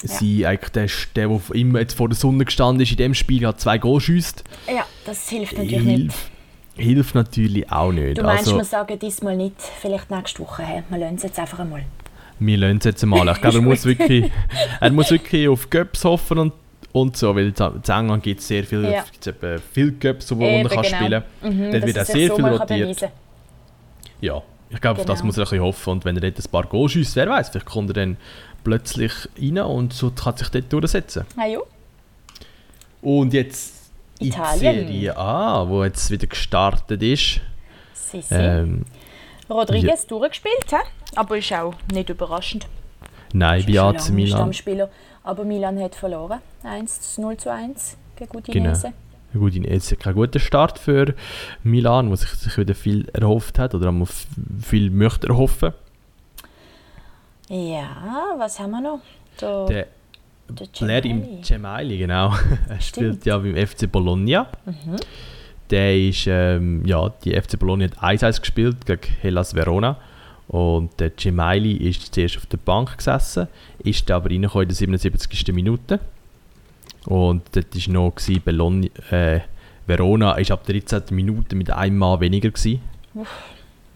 sie 0.02 0.46
eigentlich 0.46 0.72
der, 0.72 0.88
der, 1.16 1.28
der 1.28 1.56
immer 1.56 1.80
jetzt 1.80 1.94
vor 1.94 2.08
der 2.08 2.16
Sonne 2.16 2.46
gestanden 2.46 2.82
ist, 2.82 2.92
in 2.92 2.98
dem 2.98 3.14
Spiel 3.14 3.46
hat 3.46 3.60
zwei 3.60 3.78
Goal 3.78 4.00
schießt. 4.00 4.44
Ja, 4.68 4.86
das 5.06 5.30
hilft 5.30 5.58
natürlich 5.58 5.84
Hilf. 5.84 6.04
nicht 6.04 6.32
hilft 6.76 7.16
natürlich 7.16 7.72
auch 7.72 7.92
nicht. 7.92 8.18
Du 8.18 8.24
meinst, 8.24 8.48
also, 8.48 8.58
wir 8.58 8.66
sagen 8.66 8.98
diesmal 9.00 9.36
nicht, 9.36 9.56
vielleicht 9.80 10.10
nächste 10.10 10.40
Woche, 10.40 10.64
hey, 10.64 10.84
wir 10.90 10.98
lassen 10.98 11.16
es 11.16 11.24
jetzt 11.24 11.40
einfach 11.40 11.60
einmal. 11.60 11.84
Wir 12.40 12.58
lassen 12.58 12.78
es 12.78 12.86
jetzt 12.86 13.04
einmal. 13.04 13.28
Ich 13.30 13.42
glaube, 13.42 13.58
er 13.58 13.62
muss 13.62 13.86
wirklich, 13.86 14.32
er 14.80 14.92
muss 14.92 15.12
wirklich 15.12 15.48
auf 15.48 15.70
Göps 15.70 16.04
hoffen 16.04 16.40
und, 16.40 16.54
und 16.92 17.18
so, 17.18 17.36
weil 17.36 17.48
in 17.48 17.56
England 17.56 18.24
gibt 18.24 18.40
es 18.40 18.48
sehr 18.48 18.64
viel, 18.64 18.84
ja. 18.84 19.04
viel 19.74 19.92
Göps, 19.92 20.36
wo 20.36 20.44
er 20.44 20.68
kann 20.68 20.82
genau. 20.82 20.98
spielen 20.98 21.24
kann. 21.42 21.58
Mhm, 21.58 21.72
Dort 21.72 21.86
wird 21.86 22.00
auch 22.00 22.06
sehr 22.06 22.28
so 22.28 22.36
viel 22.36 22.46
rotiert. 22.46 23.10
Ja, 24.22 24.42
ich 24.74 24.80
glaube, 24.80 24.96
genau. 24.96 25.02
auf 25.02 25.06
das 25.06 25.20
genau. 25.20 25.28
muss 25.28 25.38
er 25.38 25.42
ein 25.42 25.50
bisschen 25.50 25.64
hoffen 25.64 25.90
und 25.92 26.06
wenn 26.06 26.16
er 26.16 26.22
dort 26.22 26.40
ein 26.40 26.52
paar 26.52 26.64
Goal 26.64 26.88
schießt, 26.90 27.16
wer 27.16 27.30
weiß, 27.30 27.50
vielleicht 27.50 27.66
kommt 27.66 27.90
er 27.90 27.94
dann 27.94 28.18
plötzlich 28.64 29.12
rein 29.38 29.60
und 29.60 29.94
so 29.94 30.12
kann 30.12 30.38
sich 30.38 30.50
dort 30.50 30.72
durchsetzen. 30.72 31.26
Ah. 31.36 31.46
Und 33.02 33.34
jetzt 33.34 33.92
Italien. 34.20 34.80
In 34.80 34.88
Serie 34.88 35.18
A, 35.18 35.68
wo 35.68 35.84
jetzt 35.84 36.10
wieder 36.10 36.28
gestartet 36.28 37.02
ist. 37.02 37.42
Si, 37.94 38.22
si. 38.22 38.34
Ähm, 38.34 38.86
Rodriguez 39.50 40.04
ja. 40.04 40.08
durchgespielt, 40.10 40.70
he? 40.70 40.78
aber 41.16 41.38
ist 41.38 41.52
auch 41.54 41.74
nicht 41.92 42.10
überraschend. 42.10 42.68
Nein, 43.34 43.66
bei 43.68 43.80
AC 43.80 44.10
Milan. 44.10 44.38
Stammspieler. 44.38 44.90
Aber 45.24 45.44
Milan 45.44 45.80
hat 45.80 45.96
verloren. 45.96 46.40
1 46.64 47.18
0 47.18 47.38
zu 47.38 47.52
1 47.52 47.98
gegen 48.16 48.38
Udinese. 48.38 48.82
Genau. 48.82 48.94
Udinese 49.34 49.96
kein 49.96 50.16
guter 50.16 50.40
Start 50.40 50.80
für 50.80 51.16
Milan, 51.64 52.10
wo 52.10 52.16
sich, 52.16 52.30
sich 52.30 52.58
wieder 52.58 52.76
viel 52.76 53.08
erhofft 53.14 53.60
hat 53.60 53.74
oder 53.76 53.94
viel 54.62 54.90
möchte 54.90 55.28
erhoffen. 55.28 55.74
Ja, 57.50 58.36
was 58.38 58.60
haben 58.60 58.72
wir 58.72 58.82
noch? 58.82 59.00
Da 59.38 59.66
der 59.66 59.88
Blair 60.80 61.06
im 61.06 61.44
Cemaili, 61.44 61.98
genau. 61.98 62.34
er 62.70 62.82
spielt 62.82 63.26
ja 63.26 63.38
beim 63.38 63.56
FC 63.56 63.92
Bologna. 63.92 64.48
Mhm. 64.66 64.96
Der 65.70 65.98
ist, 65.98 66.28
ähm, 66.28 66.86
ja, 66.86 67.10
die 67.24 67.40
FC 67.40 67.58
Bologna 67.58 67.86
hat 67.86 67.98
1-1 67.98 68.42
gespielt 68.42 68.86
gegen 68.86 69.02
Hellas 69.22 69.56
Verona. 69.56 69.98
Und 70.48 71.00
der 71.00 71.16
Cemaili 71.16 71.78
ist 71.78 72.14
zuerst 72.14 72.38
auf 72.38 72.46
der 72.48 72.58
Bank 72.58 72.98
gesessen, 72.98 73.48
ist 73.80 74.12
aber 74.12 74.30
reingekommen 74.30 74.64
in 74.64 74.70
der 74.70 74.76
77. 74.76 75.54
Minute. 75.54 76.00
Und 77.06 77.44
dort 77.54 77.76
war 77.76 77.94
noch 77.94 78.16
gewesen, 78.16 78.42
Bologna, 78.44 78.88
äh, 79.12 79.42
Verona 79.88 80.34
ist 80.34 80.52
ab 80.52 80.66
der 80.66 80.80
13. 80.80 81.16
Minute 81.16 81.56
mit 81.56 81.72
einem 81.72 81.98
Mann 81.98 82.20
weniger. 82.20 82.50
Gewesen. 82.50 82.82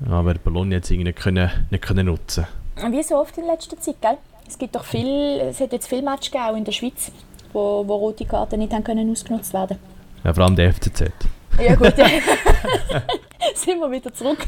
Aber 0.09 0.33
Bologna 0.33 0.77
hat 0.77 0.83
es 0.83 0.91
irgendwie 0.91 1.09
nicht, 1.09 1.19
können, 1.19 1.49
nicht 1.69 1.83
können 1.83 2.07
nutzen 2.07 2.45
Wie 2.89 3.03
so 3.03 3.15
oft 3.15 3.37
in 3.37 3.45
letzter 3.45 3.79
Zeit, 3.79 4.01
gell? 4.01 4.17
Es 4.47 4.57
gibt 4.57 4.75
doch 4.75 4.85
viel, 4.85 5.39
es 5.49 5.59
hat 5.59 5.71
jetzt 5.71 5.87
viel 5.87 6.01
Matches 6.01 6.31
gegeben, 6.31 6.57
in 6.57 6.65
der 6.65 6.71
Schweiz, 6.71 7.11
wo, 7.53 7.83
wo 7.87 7.95
rote 7.95 8.25
Karten 8.25 8.59
nicht 8.59 8.73
haben 8.73 8.83
können 8.83 9.09
ausgenutzt 9.09 9.53
werden. 9.53 9.77
Ja, 10.23 10.33
vor 10.33 10.43
allem 10.43 10.55
der 10.55 10.73
FCZ. 10.73 11.11
Ja 11.59 11.75
gut, 11.75 11.93
sind 13.55 13.79
wir 13.79 13.91
wieder 13.91 14.13
zurück. 14.13 14.45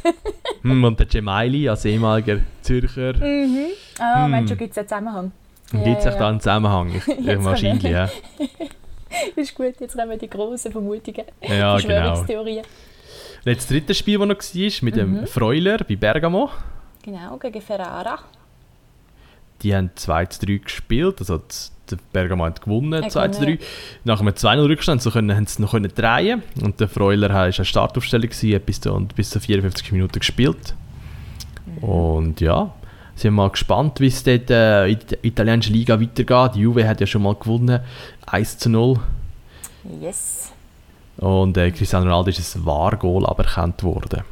Hm, 0.61 0.83
und 0.83 0.99
der 0.99 1.07
Gemaili 1.07 1.69
als 1.69 1.85
ehemaliger 1.85 2.39
Zürcher. 2.61 3.13
Mhm. 3.13 3.67
Ah, 3.99 4.25
hm. 4.25 4.31
Mensch, 4.31 4.57
gibt 4.57 4.71
es 4.71 4.77
einen 4.77 4.87
Zusammenhang. 4.87 5.31
Ja, 5.73 5.83
gibt 5.83 5.99
es 5.99 6.05
ja, 6.05 6.15
da 6.15 6.29
einen 6.29 6.39
Zusammenhang? 6.39 7.01
Ich, 7.07 7.27
ich 7.27 7.43
wahrscheinlich, 7.43 7.91
ja. 7.91 8.09
ist 9.35 9.55
gut, 9.55 9.79
jetzt 9.79 9.95
nehmen 9.95 10.11
wir 10.11 10.17
die 10.17 10.29
grossen 10.29 10.71
Vermutungen. 10.71 11.23
Ja, 11.41 11.77
genau. 11.77 12.25
Das 13.45 13.67
dritte 13.67 13.93
Spiel, 13.93 14.17
das 14.19 14.27
noch 14.27 14.35
war, 14.37 14.71
mit 14.81 14.95
mhm. 14.95 15.15
dem 15.15 15.27
Freuler 15.27 15.77
bei 15.77 15.95
Bergamo. 15.95 16.49
Genau, 17.03 17.37
gegen 17.37 17.61
Ferrara 17.61 18.19
die 19.61 19.75
haben 19.75 19.91
2 19.95 20.25
zu 20.27 20.45
3 20.45 20.57
gespielt, 20.57 21.19
also 21.19 21.41
der 21.89 21.97
Bergamo 22.11 22.45
hat 22.45 22.61
gewonnen, 22.61 23.09
2 23.09 23.27
zu 23.29 23.45
3. 23.45 23.59
Nach 24.03 24.19
einem 24.19 24.33
2-0-Rückstand 24.33 25.01
so 25.01 25.09
können, 25.09 25.35
haben 25.35 25.47
sie 25.47 25.61
noch 25.61 25.71
können 25.71 25.91
drehen 25.93 26.43
und 26.61 26.79
der 26.79 26.89
Freuler 26.89 27.29
war 27.29 27.43
eine 27.43 27.53
Startaufstellung, 27.53 28.29
gewesen, 28.29 28.61
bis, 28.65 28.81
zu, 28.81 28.93
und 28.93 29.15
bis 29.15 29.29
zu 29.29 29.39
54 29.39 29.91
Minuten 29.91 30.19
gespielt. 30.19 30.75
Mhm. 31.65 31.83
Und 31.83 32.41
ja, 32.41 32.73
sind 33.17 33.33
mal 33.33 33.49
gespannt, 33.49 33.99
wie 33.99 34.07
es 34.07 34.23
dort 34.23 34.49
äh, 34.49 34.87
in 34.87 34.99
der 35.09 35.25
italienischen 35.25 35.73
Liga 35.73 35.99
weitergeht. 35.99 36.55
Die 36.55 36.61
Juve 36.61 36.87
hat 36.87 37.01
ja 37.01 37.07
schon 37.07 37.23
mal 37.23 37.35
gewonnen, 37.35 37.79
1 38.25 38.57
zu 38.59 38.69
0. 38.69 38.99
Yes. 40.01 40.51
Und 41.17 41.57
äh, 41.57 41.71
Cristiano 41.71 42.05
Ronaldo 42.05 42.29
ist 42.29 42.55
ein 42.55 42.65
Wahrgoal 42.65 43.25
aberkannt 43.25 43.81
worden. 43.83 44.23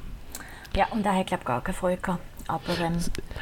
Ja, 0.75 0.85
und 0.91 1.05
er 1.05 1.15
hat, 1.15 1.27
glaube 1.27 1.41
ich, 1.41 1.47
gar 1.47 1.61
keine 1.61 1.75
Freude 1.75 2.01
gehabt. 2.01 2.21
Aber, 2.47 2.79
ähm, 2.79 2.97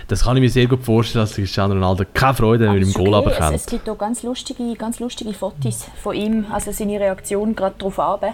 Das 0.07 0.23
kann 0.23 0.37
ich 0.37 0.41
mir 0.41 0.49
sehr 0.49 0.67
gut 0.67 0.83
vorstellen, 0.83 1.25
dass 1.25 1.35
Cristiano 1.35 1.73
Ronaldo 1.73 2.05
keine 2.13 2.35
Freude 2.35 2.71
mit 2.71 2.83
dem 2.83 2.89
es 2.89 2.93
Goal 2.93 3.13
okay. 3.13 3.17
es, 3.17 3.35
aberkannt. 3.35 3.55
es 3.55 3.65
gibt 3.65 3.89
auch 3.89 3.97
ganz 3.97 4.23
lustige, 4.23 4.75
ganz 4.75 4.99
lustige 4.99 5.33
Fotos 5.33 5.87
von 6.01 6.15
ihm, 6.15 6.45
also 6.51 6.71
seine 6.71 6.97
Reaktion 6.99 7.53
gerade 7.53 7.75
darauf 7.77 7.99
ab. 7.99 8.33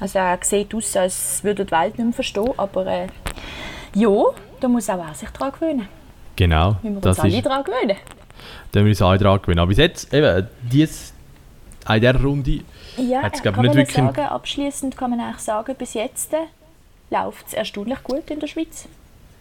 Also 0.00 0.18
er 0.18 0.38
sieht 0.40 0.74
aus, 0.74 0.96
als 0.96 1.44
würde 1.44 1.62
er 1.62 1.66
die 1.66 1.72
Welt 1.72 1.98
nicht 1.98 2.04
mehr 2.06 2.14
verstehen, 2.14 2.52
aber 2.56 2.86
äh, 2.86 3.08
ja, 3.94 4.10
da 4.60 4.68
muss 4.68 4.88
auch 4.88 4.98
er 4.98 5.14
sich 5.14 5.28
daran 5.30 5.52
gewöhnen. 5.52 5.88
Genau, 6.38 6.76
Wir 6.82 6.90
müssen 6.92 7.00
das 7.02 7.18
uns 7.18 7.24
alle 7.24 7.36
ist, 7.36 7.44
daran 7.46 7.64
gewöhnen. 7.64 7.96
da 8.70 8.80
müssen 8.80 8.84
wir 8.84 8.90
uns 8.90 9.02
alle 9.02 9.18
dran 9.18 9.40
gewöhnen. 9.42 9.58
Aber 9.58 9.68
bis 9.68 9.78
jetzt, 9.78 10.14
eben, 10.14 10.48
dies, 10.62 11.12
in 11.88 11.94
dieser 12.00 12.22
Runde, 12.22 12.60
Ja, 12.96 13.22
Hat's, 13.22 13.40
äh, 13.40 13.42
glaub, 13.42 13.54
kann 13.56 13.64
nicht 13.66 13.74
wirklich- 13.74 13.96
sagen, 13.96 14.20
abschließend 14.20 14.96
kann 14.96 15.10
man 15.10 15.18
eigentlich 15.20 15.38
sagen, 15.40 15.74
bis 15.76 15.94
jetzt 15.94 16.32
äh, 16.32 16.36
läuft 17.10 17.48
es 17.48 17.54
erstaunlich 17.54 18.00
gut 18.04 18.30
in 18.30 18.38
der 18.38 18.46
Schweiz. 18.46 18.86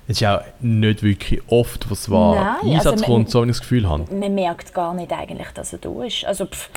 es 0.07 0.19
ist 0.21 0.27
auch 0.27 0.41
nicht 0.59 1.03
wirklich 1.03 1.39
oft, 1.49 1.91
was 1.91 2.09
war 2.09 2.59
Einsatz 2.63 2.85
also 2.87 2.95
man- 2.95 3.03
kommt, 3.03 3.29
so 3.29 3.41
wie 3.43 3.49
ich 3.49 3.51
das 3.51 3.59
Gefühl 3.61 3.87
habe. 3.87 4.11
Man 4.15 4.33
merkt 4.33 4.73
gar 4.73 4.93
nicht 4.95 5.11
eigentlich, 5.13 5.49
dass 5.53 5.73
er 5.73 5.79
da 5.79 6.03
ist. 6.03 6.25
Also, 6.25 6.45
pff, 6.47 6.69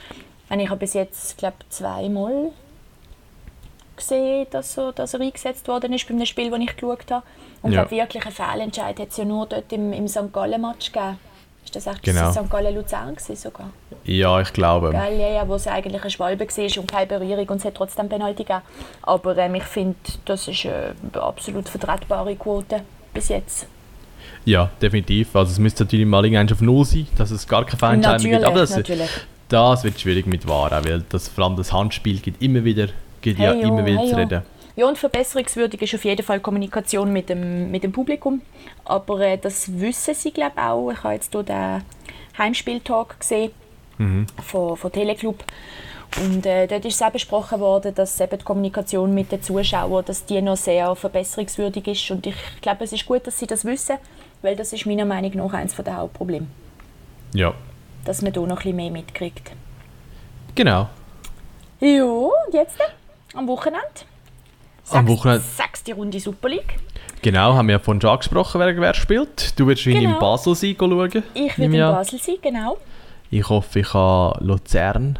ich 0.50 0.68
habe 0.68 0.80
bis 0.80 0.92
jetzt, 0.94 1.38
glaube 1.38 1.56
zweimal 1.70 2.50
gesehen, 3.96 4.46
dass 4.50 4.76
er, 4.76 4.92
dass 4.92 5.14
er 5.14 5.20
eingesetzt 5.20 5.66
worden 5.68 5.92
ist 5.92 6.06
bei 6.08 6.14
einem 6.14 6.26
Spiel, 6.26 6.50
das 6.50 6.58
ich 6.60 6.76
geschaut 6.76 7.10
habe. 7.10 7.22
Und 7.62 7.72
Ja. 7.72 7.82
ja. 7.84 7.90
wirklich 7.90 8.24
einen 8.24 8.34
Fehlentscheid 8.34 8.98
hat 8.98 9.08
es 9.08 9.16
ja 9.16 9.24
nur 9.24 9.46
dort 9.46 9.72
im, 9.72 9.92
im 9.92 10.08
St. 10.08 10.32
Gallen-Match 10.32 10.92
gegeben. 10.92 11.18
Ist 11.64 11.76
das 11.76 11.86
echt 11.86 12.02
Genau. 12.02 12.32
St. 12.32 12.48
Gallen-Luzern 12.50 13.16
sogar? 13.34 13.70
Ja, 14.04 14.40
ich 14.40 14.52
glaube. 14.52 14.90
Gell, 14.90 15.20
ja, 15.20 15.28
ja, 15.28 15.48
wo 15.48 15.54
es 15.54 15.66
eigentlich 15.66 16.00
eine 16.00 16.10
Schwalbe 16.10 16.46
war 16.48 16.78
und 16.78 16.90
keine 16.90 17.06
Berührung 17.06 17.48
und 17.48 17.56
es 17.58 17.64
hat 17.64 17.74
trotzdem 17.74 18.08
Penalty 18.08 18.44
gegeben. 18.44 18.62
Aber 19.02 19.36
ähm, 19.36 19.54
ich 19.56 19.64
finde, 19.64 19.96
das 20.24 20.48
ist 20.48 20.66
eine 20.66 21.22
absolut 21.22 21.68
vertretbare 21.68 22.34
Quote 22.36 22.80
bis 23.12 23.28
jetzt. 23.28 23.66
Ja, 24.44 24.70
definitiv. 24.80 25.36
Also 25.36 25.52
es 25.52 25.58
müsste 25.58 25.84
natürlich 25.84 26.06
mal 26.06 26.24
irgendwann 26.24 26.50
auf 26.50 26.60
Null 26.60 26.84
sein, 26.84 27.06
dass 27.16 27.30
es 27.30 27.46
gar 27.46 27.64
keine 27.64 27.78
Fehlentscheidung 27.78 28.30
gibt. 28.30 28.44
Aber 28.44 28.60
das, 28.60 28.74
natürlich. 28.74 29.10
das 29.48 29.84
wird 29.84 30.00
schwierig 30.00 30.26
mit 30.26 30.48
auch, 30.48 30.84
weil 30.84 31.04
das, 31.08 31.28
vor 31.28 31.44
allem 31.44 31.56
das 31.56 31.72
Handspiel 31.72 32.18
gibt 32.20 32.42
immer 32.42 32.64
wieder, 32.64 32.88
gibt 33.20 33.38
ja 33.38 33.52
Hey, 33.52 33.62
jo, 33.62 33.68
immer 33.68 33.84
wieder 33.84 33.98
hey, 33.98 34.08
zu 34.08 34.16
jo. 34.16 34.42
Ja, 34.80 34.88
und 34.88 34.96
verbesserungswürdig 34.96 35.82
ist 35.82 35.94
auf 35.94 36.06
jeden 36.06 36.24
Fall 36.24 36.40
Kommunikation 36.40 37.12
mit 37.12 37.28
dem, 37.28 37.70
mit 37.70 37.84
dem 37.84 37.92
Publikum. 37.92 38.40
Aber 38.86 39.20
äh, 39.20 39.36
das 39.36 39.78
wissen 39.78 40.14
sie, 40.14 40.30
glaube 40.30 40.52
ich, 40.56 40.62
auch. 40.62 40.90
Ich 40.90 41.04
habe 41.04 41.12
jetzt 41.12 41.32
hier 41.32 41.42
den 41.42 41.84
Heimspieltalk 42.38 43.20
gesehen 43.20 43.50
von, 44.42 44.78
von 44.78 44.90
Teleclub. 44.90 45.44
Und 46.22 46.46
äh, 46.46 46.66
dort 46.66 46.86
ist 46.86 47.02
auch 47.02 47.10
besprochen 47.10 47.60
worden, 47.60 47.94
dass 47.94 48.18
eben 48.20 48.38
die 48.38 48.42
Kommunikation 48.42 49.12
mit 49.14 49.30
den 49.30 49.42
Zuschauern 49.42 50.02
dass 50.02 50.24
die 50.24 50.40
noch 50.40 50.56
sehr 50.56 50.96
verbesserungswürdig 50.96 51.86
ist. 51.86 52.10
Und 52.10 52.26
ich 52.26 52.34
glaube, 52.62 52.84
es 52.84 52.94
ist 52.94 53.04
gut, 53.04 53.26
dass 53.26 53.38
sie 53.38 53.46
das 53.46 53.66
wissen, 53.66 53.98
weil 54.40 54.56
das 54.56 54.72
ist 54.72 54.86
meiner 54.86 55.04
Meinung 55.04 55.32
nach 55.36 55.52
eines 55.52 55.76
der 55.76 55.94
Hauptprobleme, 55.98 56.46
Ja, 57.34 57.52
dass 58.06 58.22
man 58.22 58.32
hier 58.32 58.40
noch 58.44 58.56
ein 58.56 58.56
bisschen 58.62 58.76
mehr 58.76 58.90
mitkriegt. 58.90 59.52
genau. 60.54 60.88
Ja, 61.80 62.04
und 62.04 62.54
jetzt 62.54 62.78
am 63.34 63.46
Wochenende? 63.46 64.09
Am 64.98 65.08
Wochenende- 65.08 65.42
Sechste 65.56 65.94
Runde 65.94 66.20
Super 66.20 66.48
League. 66.48 66.76
Genau, 67.22 67.54
haben 67.54 67.68
wir 67.68 67.74
ja 67.74 67.78
vorhin 67.78 68.00
schon 68.00 68.10
angesprochen, 68.10 68.60
wer, 68.60 68.76
wer 68.80 68.94
spielt. 68.94 69.58
Du 69.58 69.66
wirst 69.66 69.84
Genau. 69.84 69.98
in 70.14 70.18
Basel 70.18 70.54
sein 70.54 70.76
schauen. 70.78 71.22
Ich 71.34 71.58
werde 71.58 71.76
in. 71.76 71.92
Basel 71.92 72.18
sein, 72.18 72.36
genau. 72.42 72.78
Ich 73.30 73.48
hoffe, 73.48 73.80
ich 73.80 73.88
kann 73.88 74.32
Luzern 74.40 75.18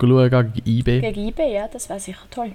schauen 0.00 0.30
gegen 0.30 0.62
IB. 0.66 1.00
Gegen 1.00 1.28
IB, 1.28 1.52
ja, 1.52 1.68
das 1.68 1.88
wäre 1.88 2.00
sicher 2.00 2.22
toll. 2.30 2.52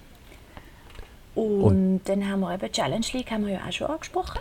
Und, 1.36 2.02
dann 2.06 2.28
haben 2.30 2.42
wir 2.42 2.54
eben 2.54 2.72
Challenge 2.72 3.06
League, 3.14 3.32
haben 3.32 3.46
wir 3.46 3.54
ja 3.54 3.60
auch 3.68 3.72
schon 3.72 3.88
angesprochen. 3.88 4.40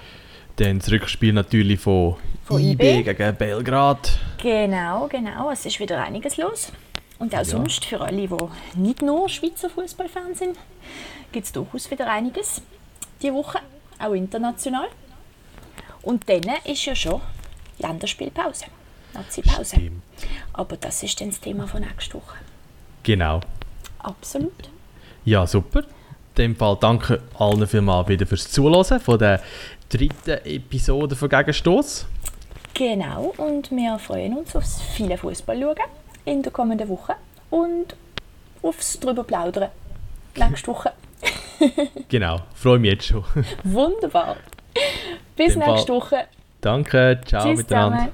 Dann 0.56 0.78
das 0.78 0.90
Rückspiel 0.90 1.32
natürlich 1.32 1.80
von, 1.80 2.16
Von 2.44 2.60
IB, 2.60 3.00
IB. 3.00 3.02
gegen 3.14 3.36
Belgrad. 3.36 4.18
Genau, 4.42 5.08
genau. 5.08 5.50
Es 5.50 5.64
ist 5.64 5.80
wieder 5.80 6.02
einiges 6.02 6.36
los. 6.36 6.70
Und 7.18 7.34
auch 7.34 7.44
sonst, 7.44 7.84
für 7.84 8.00
alle, 8.00 8.26
die 8.28 8.78
nicht 8.78 9.00
nur 9.00 9.28
Schweizer 9.28 9.70
Fußballfans 9.70 10.40
sind, 10.40 10.56
gibt 11.32 11.46
es 11.46 11.52
durchaus 11.52 11.90
wieder 11.90 12.10
einiges 12.10 12.62
diese 13.20 13.34
Woche, 13.34 13.58
auch 13.98 14.12
international. 14.12 14.88
Und 16.02 16.28
dann 16.28 16.42
ist 16.64 16.84
ja 16.84 16.94
schon 16.94 17.20
Länderspielpause, 17.78 18.66
Nazi-Pause. 19.14 19.76
Aber 20.52 20.76
das 20.76 21.02
ist 21.02 21.20
dann 21.20 21.28
das 21.28 21.40
Thema 21.40 21.66
von 21.66 21.82
nächster 21.82 22.14
Woche. 22.14 22.36
Genau. 23.02 23.40
Absolut. 24.00 24.70
Ja, 25.24 25.46
super. 25.46 25.80
In 25.80 26.36
dem 26.36 26.56
Fall 26.56 26.76
danke 26.80 27.22
allen 27.38 27.66
vielmals 27.66 28.08
wieder 28.08 28.26
fürs 28.26 28.50
Zuhören 28.50 29.00
von 29.00 29.18
der 29.18 29.40
dritten 29.88 30.44
Episode 30.44 31.14
von 31.14 31.28
Gegenstoß. 31.28 32.06
Genau, 32.74 33.34
und 33.36 33.70
wir 33.70 33.98
freuen 33.98 34.38
uns 34.38 34.56
aufs 34.56 34.80
viele 34.80 35.18
Fußball 35.18 35.60
schauen 35.60 35.76
in 36.24 36.42
der 36.42 36.50
kommenden 36.50 36.88
Woche 36.88 37.16
und 37.50 37.94
aufs 38.62 38.98
drüber 38.98 39.24
plaudern 39.24 39.68
nächste 40.36 40.68
Woche. 40.68 40.92
Genau, 42.08 42.40
freue 42.54 42.78
mich 42.78 42.92
jetzt 42.92 43.06
schon. 43.06 43.24
Wunderbar. 43.64 44.36
Bis 45.36 45.56
nächste 45.56 45.92
Woche. 45.92 46.24
danke, 46.60 47.20
ciao 47.24 47.44
Tschüss 47.44 47.58
miteinander. 47.58 47.96
zusammen. 47.98 48.10